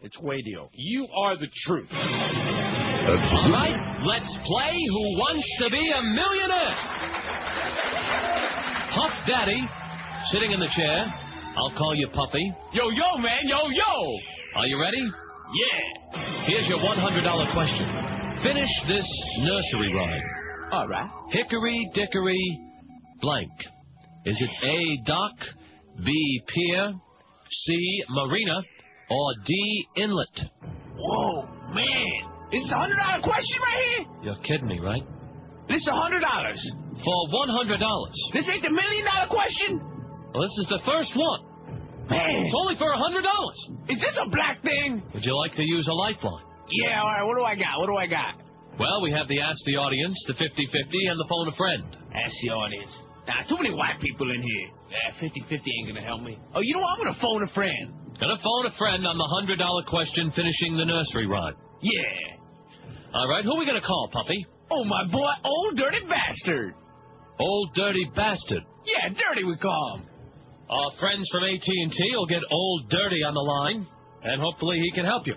[0.00, 0.68] It's Wadio.
[0.74, 1.88] You are the truth.
[1.92, 6.74] All right, let's play Who Wants to Be a Millionaire?
[8.94, 9.62] Puff Daddy,
[10.32, 11.04] sitting in the chair.
[11.56, 12.52] I'll call you Puffy.
[12.72, 14.18] Yo, yo, man, yo, yo!
[14.56, 15.02] Are you ready?
[15.02, 16.46] Yeah.
[16.46, 17.86] Here's your $100 question.
[18.42, 19.06] Finish this
[19.38, 20.22] nursery rhyme.
[20.72, 21.08] All right.
[21.30, 22.60] Hickory dickory
[23.20, 23.50] blank.
[24.24, 25.34] Is it A, dock,
[26.04, 26.94] B, pier,
[27.66, 28.62] C, marina,
[29.10, 30.36] or D, inlet?
[30.96, 31.42] Whoa,
[31.74, 32.30] man.
[32.52, 34.04] Is This a hundred dollar question right here.
[34.22, 35.02] You're kidding me, right?
[35.68, 36.60] This is a hundred dollars.
[37.02, 37.80] For $100.
[38.34, 39.80] This ain't the million dollar question.
[40.34, 41.42] Well, this is the first one.
[42.10, 42.46] Man.
[42.46, 43.90] It's only for $100.
[43.90, 45.02] Is this a black thing?
[45.14, 46.44] Would you like to use a lifeline?
[46.70, 47.24] Yeah, all right.
[47.24, 47.80] What do I got?
[47.80, 48.38] What do I got?
[48.78, 51.84] Well, we have the Ask the Audience, the 50-50, and the Phone a Friend.
[52.14, 52.92] Ask the audience.
[53.26, 54.68] Nah, too many white people in here.
[54.90, 56.38] Yeah, 50-50 ain't gonna help me.
[56.54, 56.98] Oh, you know what?
[56.98, 57.94] I'm gonna phone a friend.
[58.18, 61.54] Gonna phone a friend on the $100 question finishing the nursery rhyme.
[61.80, 63.14] Yeah.
[63.14, 64.46] All right, who are we gonna call, Puppy?
[64.70, 66.74] Oh, my boy, old dirty bastard.
[67.38, 68.62] Old Dirty Bastard.
[68.84, 70.06] Yeah, dirty we call him.
[70.68, 73.86] Our friends from AT&T will get Old Dirty on the line,
[74.22, 75.34] and hopefully he can help you.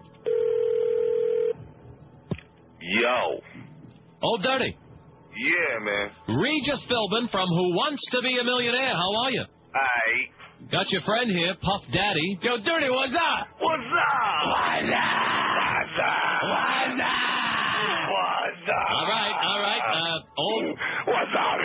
[2.82, 3.40] Yo.
[4.22, 4.78] Old Dirty.
[5.36, 6.40] Yeah, man.
[6.40, 8.96] Regis Philbin from Who Wants to Be a Millionaire.
[8.96, 9.44] How are you?
[9.76, 10.72] Aight.
[10.72, 12.40] Got your friend here, Puff Daddy.
[12.42, 13.44] Yo, dirty, what's up?
[13.60, 14.42] What's up?
[14.48, 15.36] What's up?
[15.60, 16.40] What's up?
[16.48, 17.56] What's up?
[18.08, 18.88] What's up?
[18.96, 19.84] All right, all right.
[19.84, 20.66] Uh, old,
[21.06, 21.60] What's up,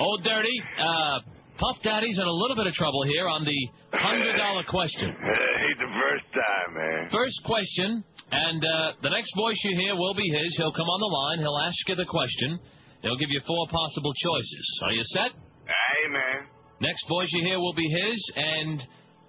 [0.00, 0.56] old Dirty.
[0.78, 1.18] Uh,
[1.56, 3.58] Puff Daddy's in a little bit of trouble here on the
[3.96, 5.08] hundred dollar question.
[5.16, 7.08] Ain't the first time, man.
[7.10, 10.56] First question, and uh, the next voice you hear will be his.
[10.58, 11.38] He'll come on the line.
[11.40, 12.58] He'll ask you the question.
[13.04, 14.80] He'll give you four possible choices.
[14.82, 15.32] Are you set?
[15.66, 16.48] Hey, man.
[16.80, 18.82] Next voice you hear will be his, and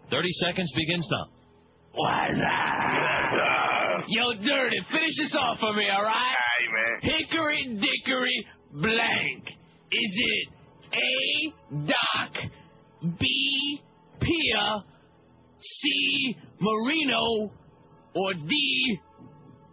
[0.09, 1.25] 30 seconds begins now.
[1.93, 4.05] What's up?
[4.07, 6.35] Yo, dirty, finish this off for me, all right?
[6.71, 7.11] Man.
[7.19, 9.43] Hickory dickory blank.
[9.91, 10.49] Is it
[10.93, 12.43] A, Doc,
[13.19, 13.81] B,
[14.21, 14.83] Pia,
[15.59, 17.51] C, Marino,
[18.15, 18.99] or D,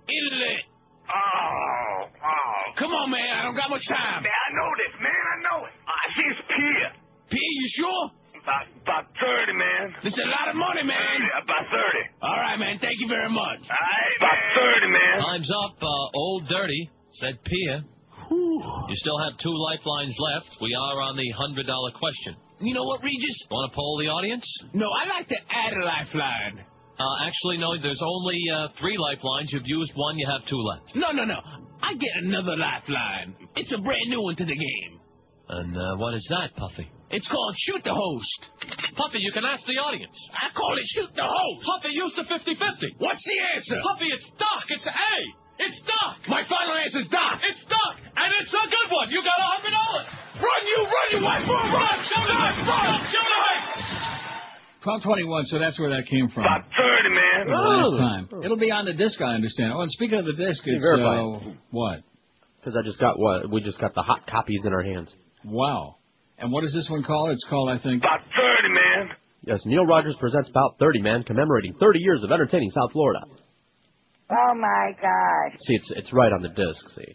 [0.08, 0.71] inlet?
[1.12, 2.60] Oh, oh.
[2.78, 4.22] Come on, man, I don't got much time.
[4.24, 5.12] Man, I know this, man.
[5.12, 5.72] I know it.
[5.84, 6.88] I see it's Pier.
[7.28, 8.02] Pier, you sure?
[8.42, 9.84] About, about 30, man.
[10.02, 11.16] This is a lot of money, man.
[11.22, 11.78] Yeah, about 30.
[12.26, 13.60] All right, man, thank you very much.
[13.62, 14.40] Hey, about
[14.82, 15.14] 30, man.
[15.22, 15.76] Time's up.
[15.78, 16.90] Uh, Old Dirty
[17.20, 17.84] said Pia.
[18.32, 20.48] You still have two lifelines left.
[20.62, 22.34] We are on the hundred dollar question.
[22.60, 23.36] You know what, Regis?
[23.50, 24.44] Want to poll the audience?
[24.72, 26.64] No, I'd like to add a lifeline.
[27.02, 27.74] Uh, actually, no.
[27.82, 29.50] There's only uh, three lifelines.
[29.50, 30.18] You've used one.
[30.18, 30.94] You have two left.
[30.94, 31.40] No, no, no.
[31.82, 33.34] I get another lifeline.
[33.56, 35.02] It's a brand new one to the game.
[35.48, 36.86] And uh, what is that, Puffy?
[37.10, 38.40] It's called Shoot the Host.
[38.94, 40.14] Puffy, you can ask the audience.
[40.30, 41.66] I call it Shoot the Host.
[41.66, 43.02] Puffy, use the 50-50.
[43.02, 43.76] What's the answer?
[43.82, 44.64] Puffy, it's Doc.
[44.70, 45.14] It's A.
[45.58, 46.16] It's Doc.
[46.28, 47.36] My final answer is Doc.
[47.44, 49.10] It's Doc, and it's a good one.
[49.10, 50.08] You got a hundred dollars.
[50.40, 51.98] Run, you run, you white boy, run!
[52.08, 52.66] Show the hype.
[52.66, 52.98] Run.
[53.12, 54.11] Show the
[54.82, 55.06] hype.
[55.06, 56.44] 1221, so that's where that came from.
[56.44, 57.38] About 30, man.
[57.46, 58.24] For the last time.
[58.44, 59.72] It'll be on the disc, I understand.
[59.72, 62.02] Oh, and speaking of the disc, it's verify uh, what?
[62.58, 65.12] Because I just got what we just got the hot copies in our hands.
[65.44, 65.96] Wow.
[66.38, 67.30] And what is this one called?
[67.30, 68.02] It's called, I think.
[68.02, 69.16] About 30, man.
[69.44, 73.20] Yes, Neil Rogers presents About 30 Man, commemorating 30 years of entertaining South Florida.
[74.30, 75.58] Oh my God.
[75.66, 76.88] See, it's it's right on the disc.
[76.94, 77.14] See,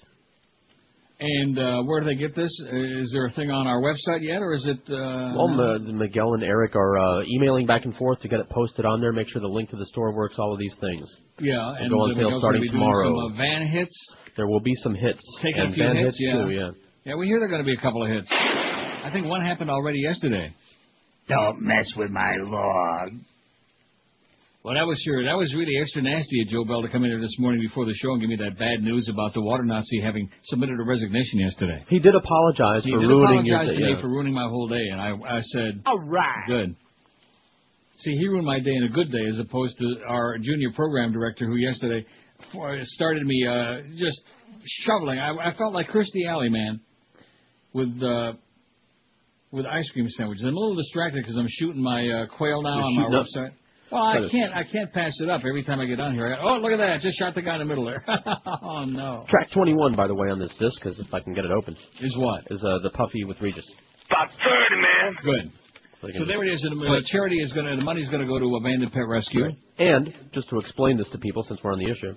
[1.20, 2.52] And uh, where do they get this?
[2.72, 4.78] Is there a thing on our website yet, or is it?
[4.88, 8.48] Uh, well, M- Miguel and Eric are uh, emailing back and forth to get it
[8.50, 9.12] posted on there.
[9.12, 10.36] Make sure the link to the store works.
[10.38, 11.10] All of these things.
[11.40, 13.30] yeah, Will and go on sale Miguel's starting gonna be doing tomorrow.
[13.30, 14.16] Some, uh, van hits.
[14.36, 15.22] There will be some hits.
[15.42, 16.34] Taking and a few van hits, yeah.
[16.34, 16.50] too.
[16.52, 16.70] Yeah.
[17.06, 18.28] Yeah, we hear there are going to be a couple of hits.
[18.32, 20.54] I think one happened already yesterday.
[21.30, 23.10] Don't mess with my log.
[24.68, 25.24] Well, that was sure.
[25.24, 27.86] That was really extra nasty of Joe Bell to come in here this morning before
[27.86, 30.84] the show and give me that bad news about the water Nazi having submitted a
[30.84, 31.86] resignation yesterday.
[31.88, 34.02] He did apologize He for did ruining apologize your to me yeah.
[34.02, 36.44] for ruining my whole day, and I, I said, All right.
[36.48, 36.76] good.
[38.00, 41.14] See, he ruined my day in a good day as opposed to our junior program
[41.14, 42.06] director who yesterday
[42.52, 44.20] started me uh, just
[44.84, 45.18] shoveling.
[45.18, 46.82] I, I felt like Kirstie Alley, man,
[47.72, 48.34] with uh,
[49.50, 50.44] with ice cream sandwiches.
[50.46, 53.26] I'm a little distracted because I'm shooting my uh, quail now You're on my up?
[53.34, 53.52] website.
[53.92, 54.54] Well, I can't.
[54.54, 56.28] I can't pass it up every time I get on here.
[56.28, 56.90] I got, oh, look at that!
[56.90, 58.04] I just shot the guy in the middle there.
[58.62, 59.26] oh no!
[59.30, 61.76] Track 21, by the way, on this disc, because if I can get it open,
[62.02, 62.44] is what?
[62.52, 63.66] Is uh, the Puffy with Regis.
[64.10, 64.42] About 30,
[64.82, 65.16] man.
[65.24, 65.52] Good.
[66.02, 66.64] So, So there it is.
[66.64, 67.76] And the charity is going to.
[67.76, 69.46] The money's going to go to Abandoned Pet Rescue.
[69.80, 72.14] And just to explain this to people, since we're on the issue,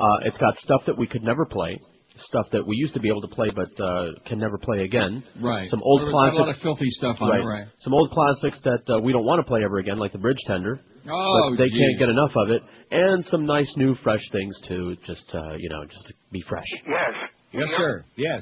[0.00, 1.78] uh, it's got stuff that we could never play,
[2.16, 5.22] stuff that we used to be able to play but uh, can never play again.
[5.40, 5.68] Right.
[5.70, 6.40] Some old There was a classics.
[6.40, 7.66] lot of filthy stuff on it, right.
[7.78, 10.38] Some old classics that uh, we don't want to play ever again, like the Bridge
[10.46, 10.80] Tender.
[11.10, 11.78] Oh, but they gee.
[11.78, 12.62] can't get enough of it,
[12.92, 14.96] and some nice new fresh things too.
[15.06, 16.66] Just uh, you know, just to be fresh.
[16.86, 17.30] Yes.
[17.52, 18.04] Yes, sir.
[18.16, 18.40] Yes.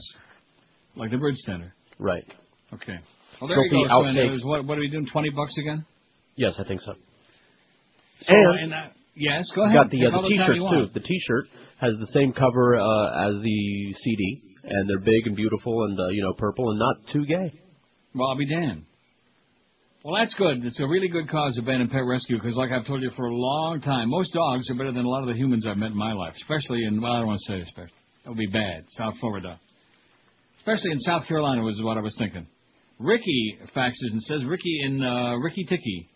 [0.97, 1.73] Like the bridge tender.
[1.99, 2.25] Right.
[2.75, 2.99] Okay.
[3.41, 3.89] Well, there you Filthy go.
[3.89, 4.31] So, and outtakes.
[4.33, 5.07] was- what, what are we doing?
[5.11, 5.87] Twenty bucks again?
[6.37, 6.93] Yes, I think so.
[8.23, 8.77] So, And- uh,
[9.21, 9.75] yes, go ahead.
[9.75, 10.87] got the, uh, the T-shirts you too.
[10.93, 11.45] The T-shirt
[11.81, 16.09] has the same cover uh, as the CD, and they're big and beautiful and uh,
[16.09, 17.53] you know purple and not too gay.
[18.15, 18.85] Well, I'll be damned.
[20.03, 20.65] Well, that's good.
[20.65, 23.35] It's a really good cause, Abandoned Pet Rescue, because like I've told you for a
[23.35, 25.97] long time, most dogs are better than a lot of the humans I've met in
[25.97, 27.93] my life, especially in, well, I don't want to say especially.
[28.25, 28.85] That would be bad.
[28.97, 29.61] South Florida.
[30.59, 32.47] Especially in South Carolina was what I was thinking.
[32.99, 36.09] Ricky faxes and says, Ricky in uh, Ricky Ticky.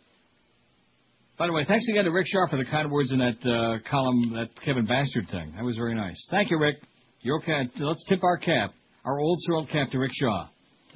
[1.37, 3.91] By the way, thanks again to Rick Sharp for the kind words in that uh,
[3.91, 5.53] column, that Kevin Bastard thing.
[5.57, 6.17] That was very nice.
[6.31, 6.77] Thank you, Rick.
[7.23, 7.67] Your cat.
[7.77, 8.73] Let's tip our cap,
[9.05, 10.47] our old swirled cap to Rick Shaw.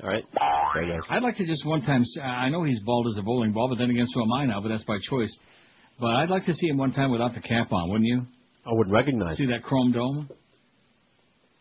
[0.00, 0.24] All right.
[0.74, 1.00] Very good.
[1.10, 2.04] I'd like to just one time.
[2.22, 4.60] I know he's bald as a bowling ball, but then again, so am I now.
[4.60, 5.36] But that's by choice.
[5.98, 8.22] But I'd like to see him one time without the cap on, wouldn't you?
[8.64, 9.38] I would recognize.
[9.38, 10.28] See that chrome dome?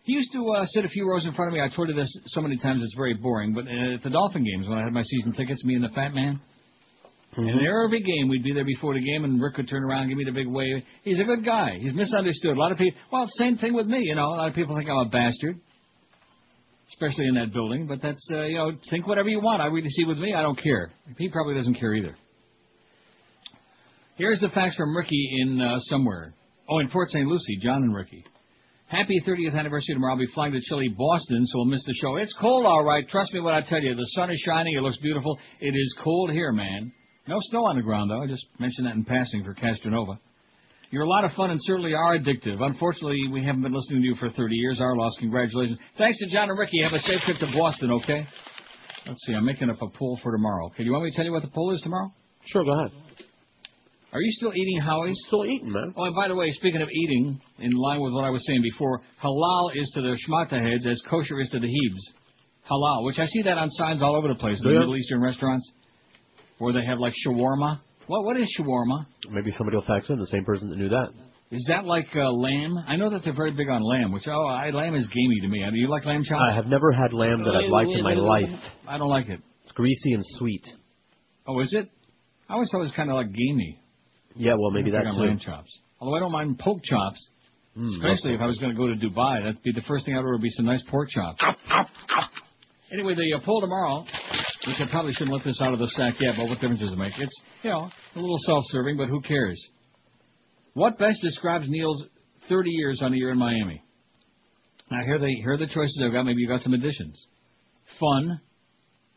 [0.04, 1.62] He used to uh, sit a few rows in front of me.
[1.62, 3.56] I told you this so many times; it's very boring.
[3.56, 5.90] But uh, at the Dolphin games, when I had my season tickets, me and the
[5.96, 6.40] Fat Man,
[7.38, 10.10] And every game we'd be there before the game, and Rick would turn around, and
[10.10, 10.84] give me the big wave.
[11.04, 11.78] He's a good guy.
[11.80, 12.58] He's misunderstood.
[12.58, 13.00] A lot of people.
[13.12, 14.00] Well, same thing with me.
[14.02, 15.60] You know, a lot of people think I'm a bastard,
[16.90, 17.86] especially in that building.
[17.88, 19.62] But that's uh, you know, think whatever you want.
[19.62, 20.92] I really see with me, I don't care.
[21.18, 22.16] He probably doesn't care either.
[24.16, 26.34] Here's the fax from Ricky in uh, somewhere.
[26.68, 27.26] Oh, in Port St.
[27.26, 28.26] Lucie, John and Ricky.
[28.88, 30.14] Happy 30th anniversary tomorrow.
[30.14, 32.16] I'll be flying to chilly Boston, so we'll miss the show.
[32.16, 33.08] It's cold, all right.
[33.08, 33.94] Trust me when I tell you.
[33.94, 34.76] The sun is shining.
[34.76, 35.38] It looks beautiful.
[35.60, 36.94] It is cold here, man.
[37.28, 38.22] No snow on the ground, though.
[38.22, 40.18] I just mentioned that in passing for Castronova.
[40.90, 42.62] You're a lot of fun and certainly are addictive.
[42.62, 44.80] Unfortunately, we haven't been listening to you for 30 years.
[44.80, 45.12] Our loss.
[45.20, 45.78] Congratulations.
[45.98, 46.82] Thanks to John and Ricky.
[46.82, 48.26] Have a safe trip to Boston, okay?
[49.06, 49.34] Let's see.
[49.34, 50.68] I'm making up a poll for tomorrow.
[50.68, 52.14] Okay, do you want me to tell you what the poll is tomorrow?
[52.46, 52.92] Sure, go ahead.
[54.14, 55.18] Are you still eating Howie's?
[55.28, 55.94] Still eating, man.
[55.98, 58.62] Oh, and by the way, speaking of eating, in line with what I was saying
[58.62, 62.16] before, halal is to the schmata heads as kosher is to the hebes.
[62.72, 64.74] Halal, which I see that on signs all over the place, in Yeah.
[64.76, 65.70] the Middle Eastern restaurants,
[66.60, 67.80] where they have like shawarma.
[68.08, 69.06] What what is shawarma?
[69.30, 71.10] Maybe somebody will fax in the same person that knew that.
[71.50, 72.78] Is that like uh, lamb?
[72.88, 75.48] I know that they're very big on lamb, which oh, I, lamb is gamey to
[75.48, 75.64] me.
[75.72, 76.42] Do you like lamb chops?
[76.52, 78.50] I have never had lamb that I've liked in my life.
[78.88, 79.40] I don't like it.
[79.64, 80.64] It's greasy and sweet.
[81.48, 81.90] Oh, is it?
[82.50, 83.80] I always thought it was kind of like gamey.
[84.36, 85.70] Yeah, well, maybe I'm that on lamb chops.
[86.02, 87.20] Although I don't mind pork chops,
[87.78, 89.44] Mm, especially if I was going to go to Dubai.
[89.44, 91.40] That'd be the first thing I'd order would be some nice pork chops.
[92.92, 94.04] Anyway, the uh, poll tomorrow,
[94.68, 96.98] I probably shouldn't let this out of the sack yet, but what difference does it
[96.98, 97.14] make?
[97.18, 99.60] It's, you know, a little self-serving, but who cares?
[100.74, 102.04] What best describes Neil's
[102.50, 103.82] 30 years on the year in Miami?
[104.92, 106.24] Now, here, they, here are the choices I've got.
[106.24, 107.18] Maybe you've got some additions.
[108.00, 108.42] Fun,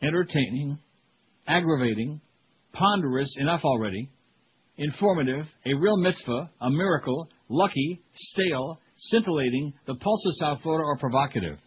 [0.01, 0.79] entertaining,
[1.47, 2.21] aggravating,
[2.73, 4.09] ponderous, enough already,
[4.77, 10.97] informative, a real mitzvah, a miracle, lucky, stale, scintillating, the pulse of South Florida, or
[10.97, 11.57] provocative.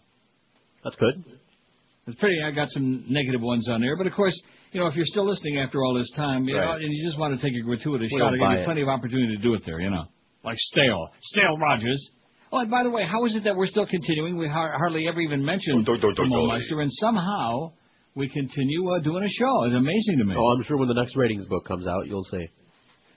[0.83, 1.25] That's good.
[2.07, 2.37] It's pretty.
[2.45, 4.35] I got some negative ones on there, but of course,
[4.73, 7.19] you know, if you're still listening after all this time, you know, and you just
[7.19, 9.55] want to take a gratuitous We shot, I give you plenty of opportunity to do
[9.55, 9.81] it there.
[9.81, 10.05] You know,
[10.45, 12.11] like stale, stale Rogers.
[12.53, 14.37] Oh, and by the way, how is it that we're still continuing?
[14.37, 17.73] We har- hardly ever even mentioned Oh, do- do- do- Meister, and somehow
[18.15, 19.65] we continue uh, doing a show.
[19.65, 20.35] It's amazing to me.
[20.39, 22.47] Oh, I'm sure when the next ratings book comes out, you'll see.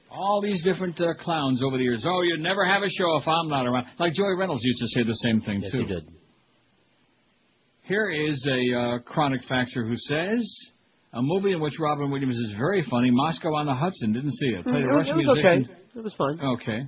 [0.10, 2.02] All these different uh, clowns over the years.
[2.06, 3.86] Oh, you'd never have a show if I'm not around.
[4.00, 5.80] Like Joey Reynolds used to say the same thing Yes, too.
[5.80, 6.08] he did.
[7.88, 10.46] Here is a uh, chronic faxer who says
[11.14, 13.10] a movie in which Robin Williams is very funny.
[13.12, 14.12] Moscow on the Hudson.
[14.14, 14.64] Didn't see it.
[14.66, 15.64] Played Mm, a it was- Russian it was musician.
[15.72, 16.00] okay.
[16.00, 16.40] It was fine.
[16.40, 16.80] Okay.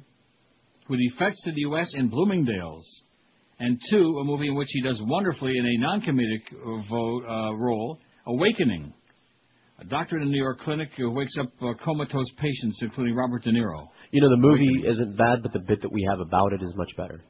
[0.87, 1.89] Who defects to the U.S.
[1.95, 2.85] in Bloomingdale's.
[3.59, 7.53] And two, a movie in which he does wonderfully in a non-comedic uh, vo- uh,
[7.55, 8.93] role, Awakening.
[9.79, 13.43] A doctor in a New York clinic who wakes up uh, comatose patients, including Robert
[13.43, 13.87] De Niro.
[14.11, 16.73] You know, the movie isn't bad, but the bit that we have about it is
[16.75, 17.21] much better.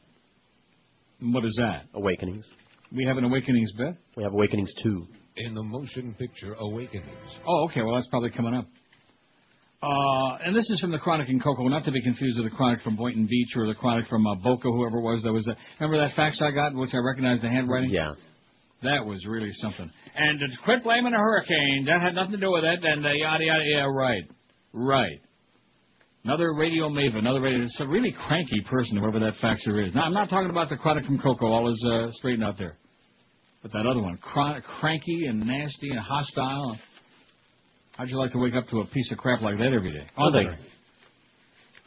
[1.21, 1.83] What is that?
[1.93, 2.45] Awakenings.
[2.91, 3.95] We have an Awakenings bit?
[4.17, 5.07] We have Awakenings 2.
[5.37, 7.07] In the motion picture Awakenings.
[7.47, 7.81] Oh, okay.
[7.81, 8.65] Well, that's probably coming up.
[9.81, 12.55] Uh, and this is from the Chronic in Cocoa, not to be confused with the
[12.55, 15.21] Chronic from Boynton Beach or the Chronic from uh, Boca, whoever it was.
[15.23, 15.47] That was.
[15.47, 17.89] A, remember that fax I got, which I recognized the handwriting.
[17.91, 18.11] Yeah.
[18.81, 19.89] That was really something.
[20.15, 21.85] And to quit blaming a hurricane.
[21.85, 22.79] That had nothing to do with it.
[22.83, 23.63] And uh, yada yada.
[23.65, 24.23] Yeah, right,
[24.73, 25.21] right.
[26.25, 27.63] Another radio maven, another radio.
[27.63, 29.95] It's a really cranky person, whoever that faxer is.
[29.95, 31.47] Now, I'm not talking about the Chronic from Cocoa.
[31.47, 32.77] All is uh, straightened out there.
[33.61, 36.77] But that other one, chronic, cranky and nasty and hostile.
[37.97, 40.05] How'd you like to wake up to a piece of crap like that every day?
[40.17, 40.47] Nothing.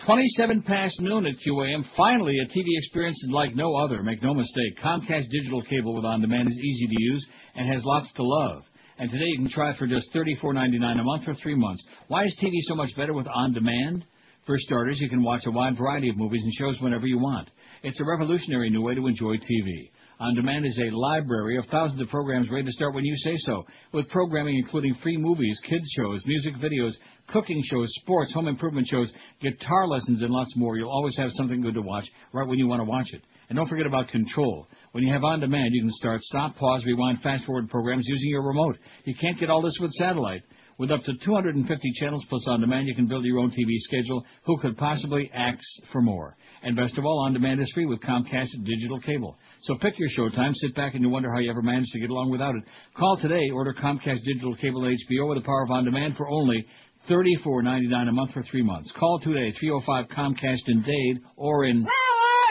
[0.07, 1.85] 27 past noon at QAM.
[1.97, 4.03] Finally, a TV experience like no other.
[4.03, 7.83] Make no mistake, Comcast digital cable with on demand is easy to use and has
[7.85, 8.63] lots to love.
[8.99, 11.85] And today you can try it for just $34.99 a month for three months.
[12.09, 14.05] Why is TV so much better with on demand?
[14.45, 17.49] For starters, you can watch a wide variety of movies and shows whenever you want.
[17.85, 19.91] It's a revolutionary new way to enjoy TV.
[20.19, 23.37] On Demand is a library of thousands of programs ready to start when you say
[23.39, 26.93] so, with programming including free movies, kids shows, music videos,
[27.29, 30.77] cooking shows, sports, home improvement shows, guitar lessons, and lots more.
[30.77, 33.23] You'll always have something good to watch right when you want to watch it.
[33.49, 34.67] And don't forget about control.
[34.91, 38.31] When you have On Demand, you can start, stop, pause, rewind, fast forward programs using
[38.31, 38.77] your remote.
[39.05, 40.43] You can't get all this with satellite.
[40.79, 44.25] With up to 250 channels plus On Demand, you can build your own TV schedule.
[44.47, 45.63] Who could possibly ask
[45.93, 46.37] for more?
[46.63, 49.37] And best of all, On Demand is free with Comcast digital cable.
[49.63, 52.11] So pick your showtime, sit back, and you wonder how you ever managed to get
[52.11, 52.65] along without it.
[52.97, 56.29] Call today, order Comcast digital cable and HBO with the power of On Demand for
[56.29, 56.65] only
[57.09, 58.93] $34.99 a month for three months.
[58.99, 61.87] Call today, 305 Comcast in Dade or in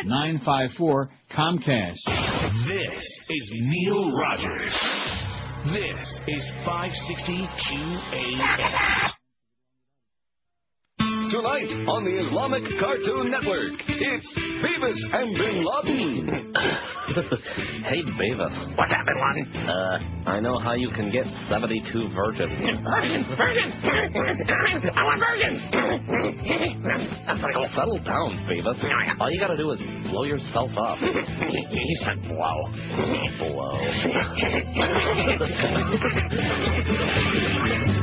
[0.06, 1.98] 954 Comcast.
[2.68, 5.31] This is Neil Rogers.
[5.64, 9.21] This is 560 QAM.
[11.32, 16.28] Tonight on the Islamic Cartoon Network, it's Beavis and Bin Laden.
[17.88, 18.76] hey, Beavis.
[18.76, 19.48] What happened, Lonnie?
[19.56, 22.52] Uh, I know how you can get 72 virgins.
[22.84, 23.74] Virgins, virgins!
[24.92, 25.62] I want virgins!
[27.76, 28.84] Settle down, Beavis.
[29.22, 29.80] All you gotta do is
[30.10, 31.00] blow yourself up.
[31.00, 32.68] He said blow.
[37.88, 37.98] Good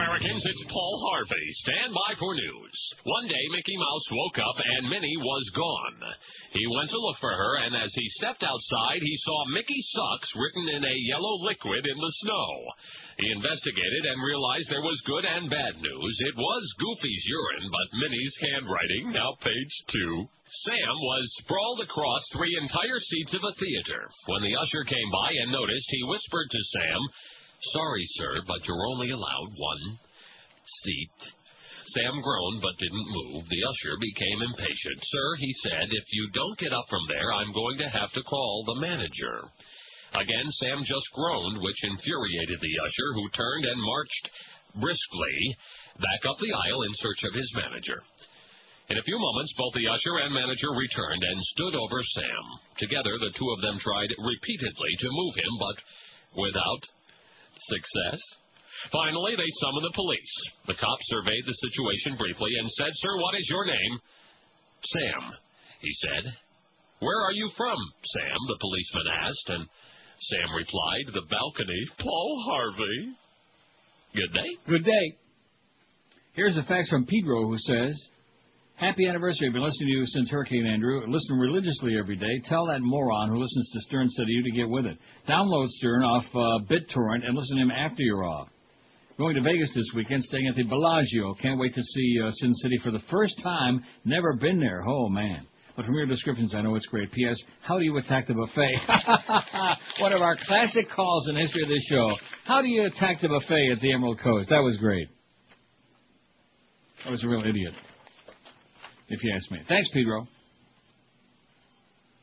[0.00, 0.40] Americans.
[0.48, 1.46] It's Paul Harvey.
[1.60, 2.76] Stand by for news.
[3.04, 6.00] One day, Mickey Mouse woke up and Minnie was gone.
[6.56, 10.32] He went to look for her, and as he stepped outside, he saw Mickey Sucks
[10.40, 12.48] written in a yellow liquid in the snow.
[13.20, 16.14] He investigated and realized there was good and bad news.
[16.32, 19.12] It was Goofy's urine, but Minnie's handwriting.
[19.12, 20.24] Now, page two.
[20.64, 24.08] Sam was sprawled across three entire seats of a theater.
[24.32, 27.00] When the usher came by and noticed, he whispered to Sam,
[27.60, 29.98] Sorry, sir, but you're only allowed one
[30.82, 31.18] seat.
[31.92, 33.44] Sam groaned but didn't move.
[33.48, 35.00] The usher became impatient.
[35.02, 38.22] Sir, he said, if you don't get up from there, I'm going to have to
[38.22, 39.44] call the manager.
[40.14, 44.30] Again, Sam just groaned, which infuriated the usher, who turned and marched
[44.80, 45.36] briskly
[45.98, 48.02] back up the aisle in search of his manager.
[48.88, 52.44] In a few moments, both the usher and manager returned and stood over Sam.
[52.78, 55.78] Together, the two of them tried repeatedly to move him, but
[56.34, 56.82] without
[57.68, 58.20] success.
[58.92, 60.34] Finally, they summoned the police.
[60.66, 63.94] The cops surveyed the situation briefly and said, Sir, what is your name?
[64.96, 65.22] Sam,
[65.80, 66.32] he said.
[67.00, 68.38] Where are you from, Sam?
[68.48, 69.64] the policeman asked, and
[70.20, 71.82] Sam replied, The balcony.
[71.98, 73.16] Paul Harvey.
[74.14, 74.50] Good day.
[74.68, 75.06] Good day.
[76.32, 78.00] Here's a fax from Pedro who says,
[78.80, 79.46] Happy anniversary.
[79.46, 81.02] I've been listening to you since Hurricane Andrew.
[81.06, 82.40] Listen religiously every day.
[82.48, 84.96] Tell that moron who listens to Stern instead of you to get with it.
[85.28, 88.48] Download Stern off uh, BitTorrent and listen to him after you're off.
[89.18, 91.34] Going to Vegas this weekend, staying at the Bellagio.
[91.42, 93.84] Can't wait to see uh, Sin City for the first time.
[94.06, 94.80] Never been there.
[94.88, 95.46] Oh, man.
[95.76, 97.12] but from your descriptions, I know it's great.
[97.12, 97.36] P.S.
[97.60, 98.76] How do you attack the buffet?
[100.00, 102.08] One of our classic calls in the history of this show.
[102.46, 104.48] How do you attack the buffet at the Emerald Coast?
[104.48, 105.08] That was great.
[107.04, 107.74] I was a real idiot,
[109.10, 109.58] if you ask me.
[109.68, 110.26] Thanks, Pedro.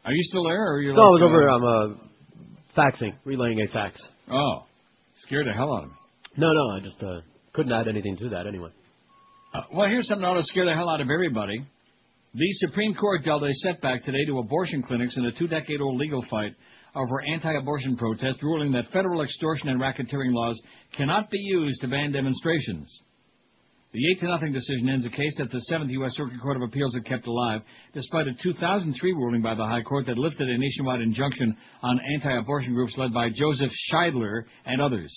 [0.05, 0.93] Are you still there, or are you?
[0.93, 1.47] No, I was over.
[1.49, 3.99] I'm uh, faxing, relaying a fax.
[4.31, 4.63] Oh,
[5.23, 5.95] scared the hell out of me.
[6.37, 7.21] No, no, I just uh,
[7.53, 8.69] couldn't add anything to that anyway.
[9.53, 11.65] Uh, well, here's something that ought to scare the hell out of everybody.
[12.33, 16.53] The Supreme Court dealt a setback today to abortion clinics in a two-decade-old legal fight
[16.95, 20.61] over anti-abortion protests, ruling that federal extortion and racketeering laws
[20.95, 22.87] cannot be used to ban demonstrations.
[23.93, 26.11] The 8 to nothing decision ends a case that the 7th U.S.
[26.15, 27.61] Circuit Court of Appeals had kept alive,
[27.93, 32.73] despite a 2003 ruling by the High Court that lifted a nationwide injunction on anti-abortion
[32.73, 35.09] groups led by Joseph Scheidler and others.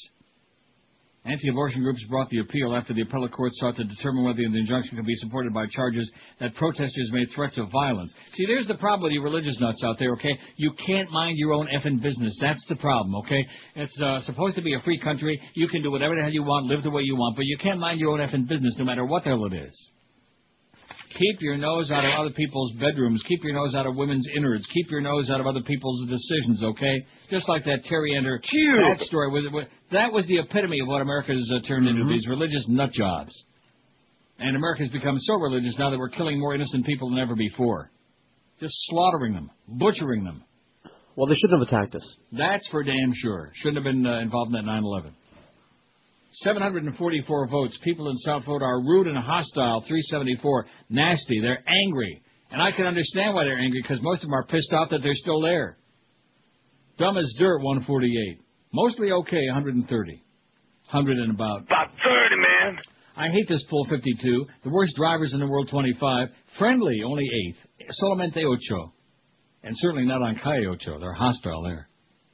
[1.26, 4.96] Anti-abortion groups brought the appeal after the appellate court sought to determine whether the injunction
[4.96, 6.10] could be supported by charges
[6.40, 8.10] that protesters made threats of violence.
[8.32, 10.38] See, there's the problem with you religious nuts out there, okay?
[10.56, 12.34] You can't mind your own effing business.
[12.40, 13.46] That's the problem, okay?
[13.76, 15.38] It's uh, supposed to be a free country.
[15.54, 17.58] You can do whatever the hell you want, live the way you want, but you
[17.58, 19.90] can't mind your own effing business no matter what the hell it is.
[21.18, 23.22] Keep your nose out of other people's bedrooms.
[23.26, 24.64] Keep your nose out of women's innards.
[24.72, 27.04] Keep your nose out of other people's decisions, okay?
[27.30, 29.28] Just like that Terry Ender that story.
[29.30, 32.92] Was, was, that was the epitome of what America's uh, turned into, these religious nut
[32.92, 33.32] jobs.
[34.38, 37.90] And America's become so religious now that we're killing more innocent people than ever before.
[38.60, 40.44] Just slaughtering them, butchering them.
[41.16, 42.16] Well, they shouldn't have attacked us.
[42.32, 43.50] That's for damn sure.
[43.56, 45.12] Shouldn't have been uh, involved in that 9/11.
[46.32, 47.76] 744 votes.
[47.82, 49.84] People in South Florida are rude and hostile.
[49.86, 50.66] 374.
[50.88, 51.40] Nasty.
[51.40, 52.22] They're angry.
[52.50, 55.02] And I can understand why they're angry because most of them are pissed off that
[55.02, 55.76] they're still there.
[56.98, 57.62] Dumb as dirt.
[57.62, 58.40] 148.
[58.72, 59.46] Mostly okay.
[59.52, 60.22] 130.
[60.90, 61.62] 100 and about.
[61.62, 62.78] About 30, man.
[63.16, 64.46] I hate this poll 52.
[64.64, 66.28] The worst drivers in the world 25.
[66.58, 67.26] Friendly only
[67.80, 67.88] 8.
[68.02, 68.92] Solamente ocho.
[69.62, 70.98] And certainly not on Calle Ocho.
[70.98, 71.88] They're hostile there.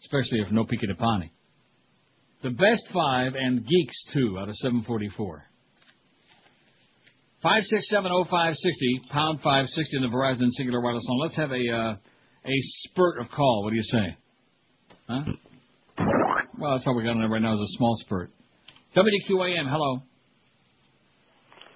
[0.05, 1.33] Especially if no pique de pani.
[2.43, 5.45] The best five and geeks two out of 744.
[7.45, 11.19] 5670560, pound 560 in the Verizon Cingular Wireless line.
[11.21, 11.97] Let's have a uh,
[12.45, 12.57] a
[12.89, 13.65] spurt of call.
[13.65, 14.17] What do you say?
[15.09, 15.23] Huh?
[16.59, 18.31] Well, that's all we got on there right now is a small spurt.
[18.97, 20.03] WQAM, hello.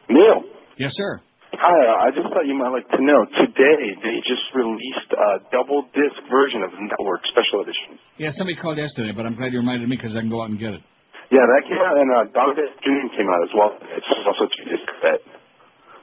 [0.09, 0.43] Neil.
[0.79, 1.21] Yes, sir.
[1.61, 3.21] Hi, uh, I just thought you might like to know.
[3.37, 8.01] Today, they just released a double disc version of the Network Special Edition.
[8.17, 10.49] Yeah, somebody called yesterday, but I'm glad you reminded me because I can go out
[10.49, 10.81] and get it.
[11.29, 13.77] Yeah, that came out, and uh, Dog Day Afternoon came out as well.
[13.77, 15.21] It's also two disc set.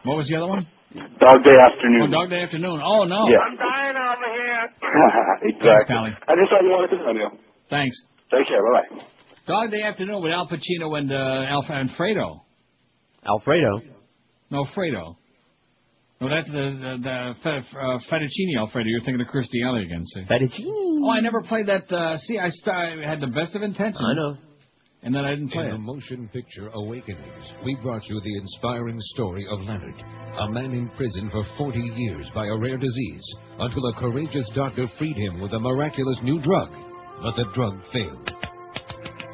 [0.06, 0.70] What was the other one?
[1.18, 2.06] Dog Day Afternoon.
[2.06, 2.78] Oh, Dog Day Afternoon.
[2.78, 3.26] Oh, no.
[3.26, 3.42] Yeah.
[3.42, 4.62] I'm dying over here.
[5.58, 5.90] exactly.
[5.90, 6.14] Pally.
[6.22, 7.34] I just thought you wanted to know, Neil.
[7.74, 7.98] Thanks.
[8.30, 8.62] Take care.
[8.62, 9.10] Bye bye.
[9.50, 12.46] Dog Day Afternoon with Al Pacino and uh, Alf and Alfredo.
[14.54, 15.18] No, Fredo.
[16.20, 18.88] No, that's the the, the fe- uh, fettuccine Alfredo.
[18.90, 20.22] You're thinking of Kirstie Alley again, see?
[20.22, 20.66] Fettuccine.
[21.06, 21.92] Oh, I never played that.
[21.92, 24.02] Uh, see, I, st- I had the best of intentions.
[24.04, 24.38] I know.
[25.04, 25.80] And then I didn't play In the it.
[25.80, 29.94] motion picture Awakenings, we brought you the inspiring story of Leonard,
[30.40, 33.24] a man in prison for 40 years by a rare disease,
[33.60, 36.72] until a courageous doctor freed him with a miraculous new drug.
[37.22, 38.32] But the drug failed.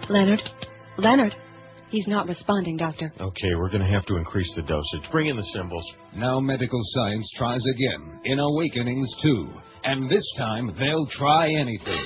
[0.09, 0.41] Leonard?
[0.97, 1.33] Leonard?
[1.93, 3.13] He's not responding, Doctor.
[3.21, 5.11] Okay, we're going to have to increase the dosage.
[5.11, 5.85] Bring in the symbols.
[6.15, 9.47] Now medical science tries again in Awakenings 2.
[9.83, 12.03] And this time, they'll try anything.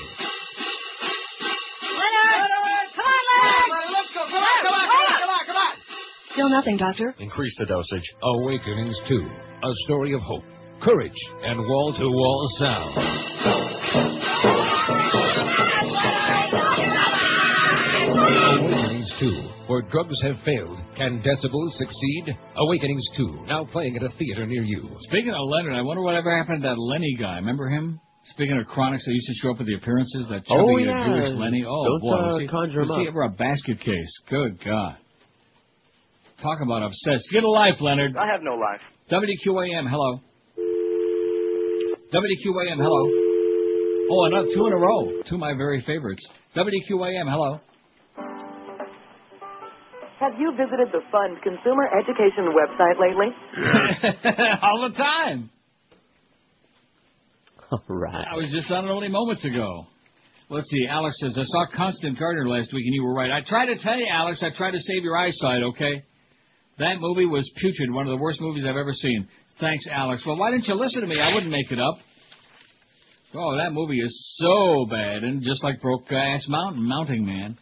[6.32, 7.16] Still nothing, Doctor.
[7.20, 8.14] Increase the dosage.
[8.22, 9.30] Awakenings 2.
[9.64, 10.44] A story of hope,
[10.82, 13.67] courage, and wall-to-wall sound.
[19.20, 19.42] 2.
[19.68, 22.38] Where drugs have failed, can decibels succeed?
[22.56, 23.46] Awakenings 2.
[23.48, 24.90] Now playing at a theater near you.
[25.10, 27.36] Speaking of Leonard, I wonder whatever happened to that Lenny guy.
[27.38, 28.00] Remember him?
[28.32, 31.06] Speaking of chronics they used to show up at the appearances, that chubby Oh, yeah.
[31.08, 31.64] Jewish Lenny.
[31.68, 32.14] Oh, Don't, boy.
[32.14, 34.12] uh, was he, conjure was him he ever a basket case?
[34.30, 34.98] Good God.
[36.42, 37.24] Talk about obsessed.
[37.32, 38.16] Get a life, Leonard.
[38.18, 38.82] I have no life.
[39.10, 40.20] WQAM, hello.
[42.14, 43.12] WQAM, hello.
[44.10, 45.22] Oh, another two in a row.
[45.28, 46.24] Two of my very favorites.
[46.56, 47.60] WQAM, hello.
[50.20, 53.30] Have you visited the Fund Consumer Education website lately?
[54.64, 55.50] All the time.
[57.72, 58.26] All right.
[58.32, 59.86] I was just on it only moments ago.
[60.50, 60.88] Let's see.
[60.90, 63.30] Alex says, I saw Constant Gardner last week and you were right.
[63.30, 66.04] I tried to tell you, Alex, I tried to save your eyesight, okay?
[66.80, 69.28] That movie was putrid, one of the worst movies I've ever seen.
[69.60, 70.24] Thanks, Alex.
[70.26, 71.20] Well, why didn't you listen to me?
[71.20, 71.98] I wouldn't make it up.
[73.36, 77.58] Oh, that movie is so bad, and just like Broke Ass Mountain, Mounting Man.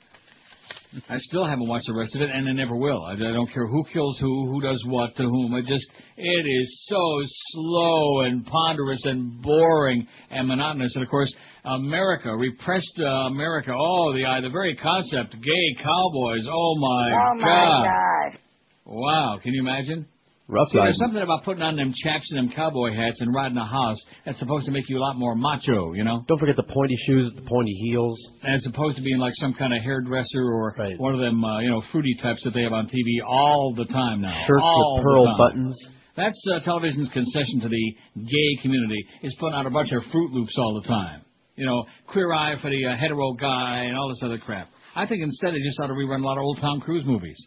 [1.10, 3.04] I still haven't watched the rest of it, and I never will.
[3.04, 5.54] I, I don't care who kills who, who does what to whom.
[5.56, 5.86] It just,
[6.18, 10.96] it is so slow and ponderous and boring and monotonous.
[10.96, 11.34] And of course,
[11.66, 13.72] America, repressed uh, America.
[13.76, 16.46] Oh, the uh, the very concept, gay cowboys.
[16.50, 17.84] Oh my Oh, my God!
[17.86, 18.40] God.
[18.86, 20.06] Wow, can you imagine?
[20.48, 23.58] Rough See, there's something about putting on them chaps and them cowboy hats and riding
[23.58, 26.24] a house that's supposed to make you a lot more macho, you know?
[26.28, 28.20] Don't forget the pointy shoes, the pointy heels.
[28.48, 31.70] As opposed to being like some kind of hairdresser or one of them, uh, you
[31.72, 34.46] know, fruity types that they have on TV all the time now.
[34.46, 35.88] Shirts all with pearl buttons.
[36.16, 40.32] That's uh, television's concession to the gay community is putting out a bunch of Fruit
[40.32, 41.22] Loops all the time.
[41.56, 44.70] You know, queer eye for the uh, hetero guy and all this other crap.
[44.96, 47.38] I think instead they just ought to rerun a lot of old Tom Cruise movies.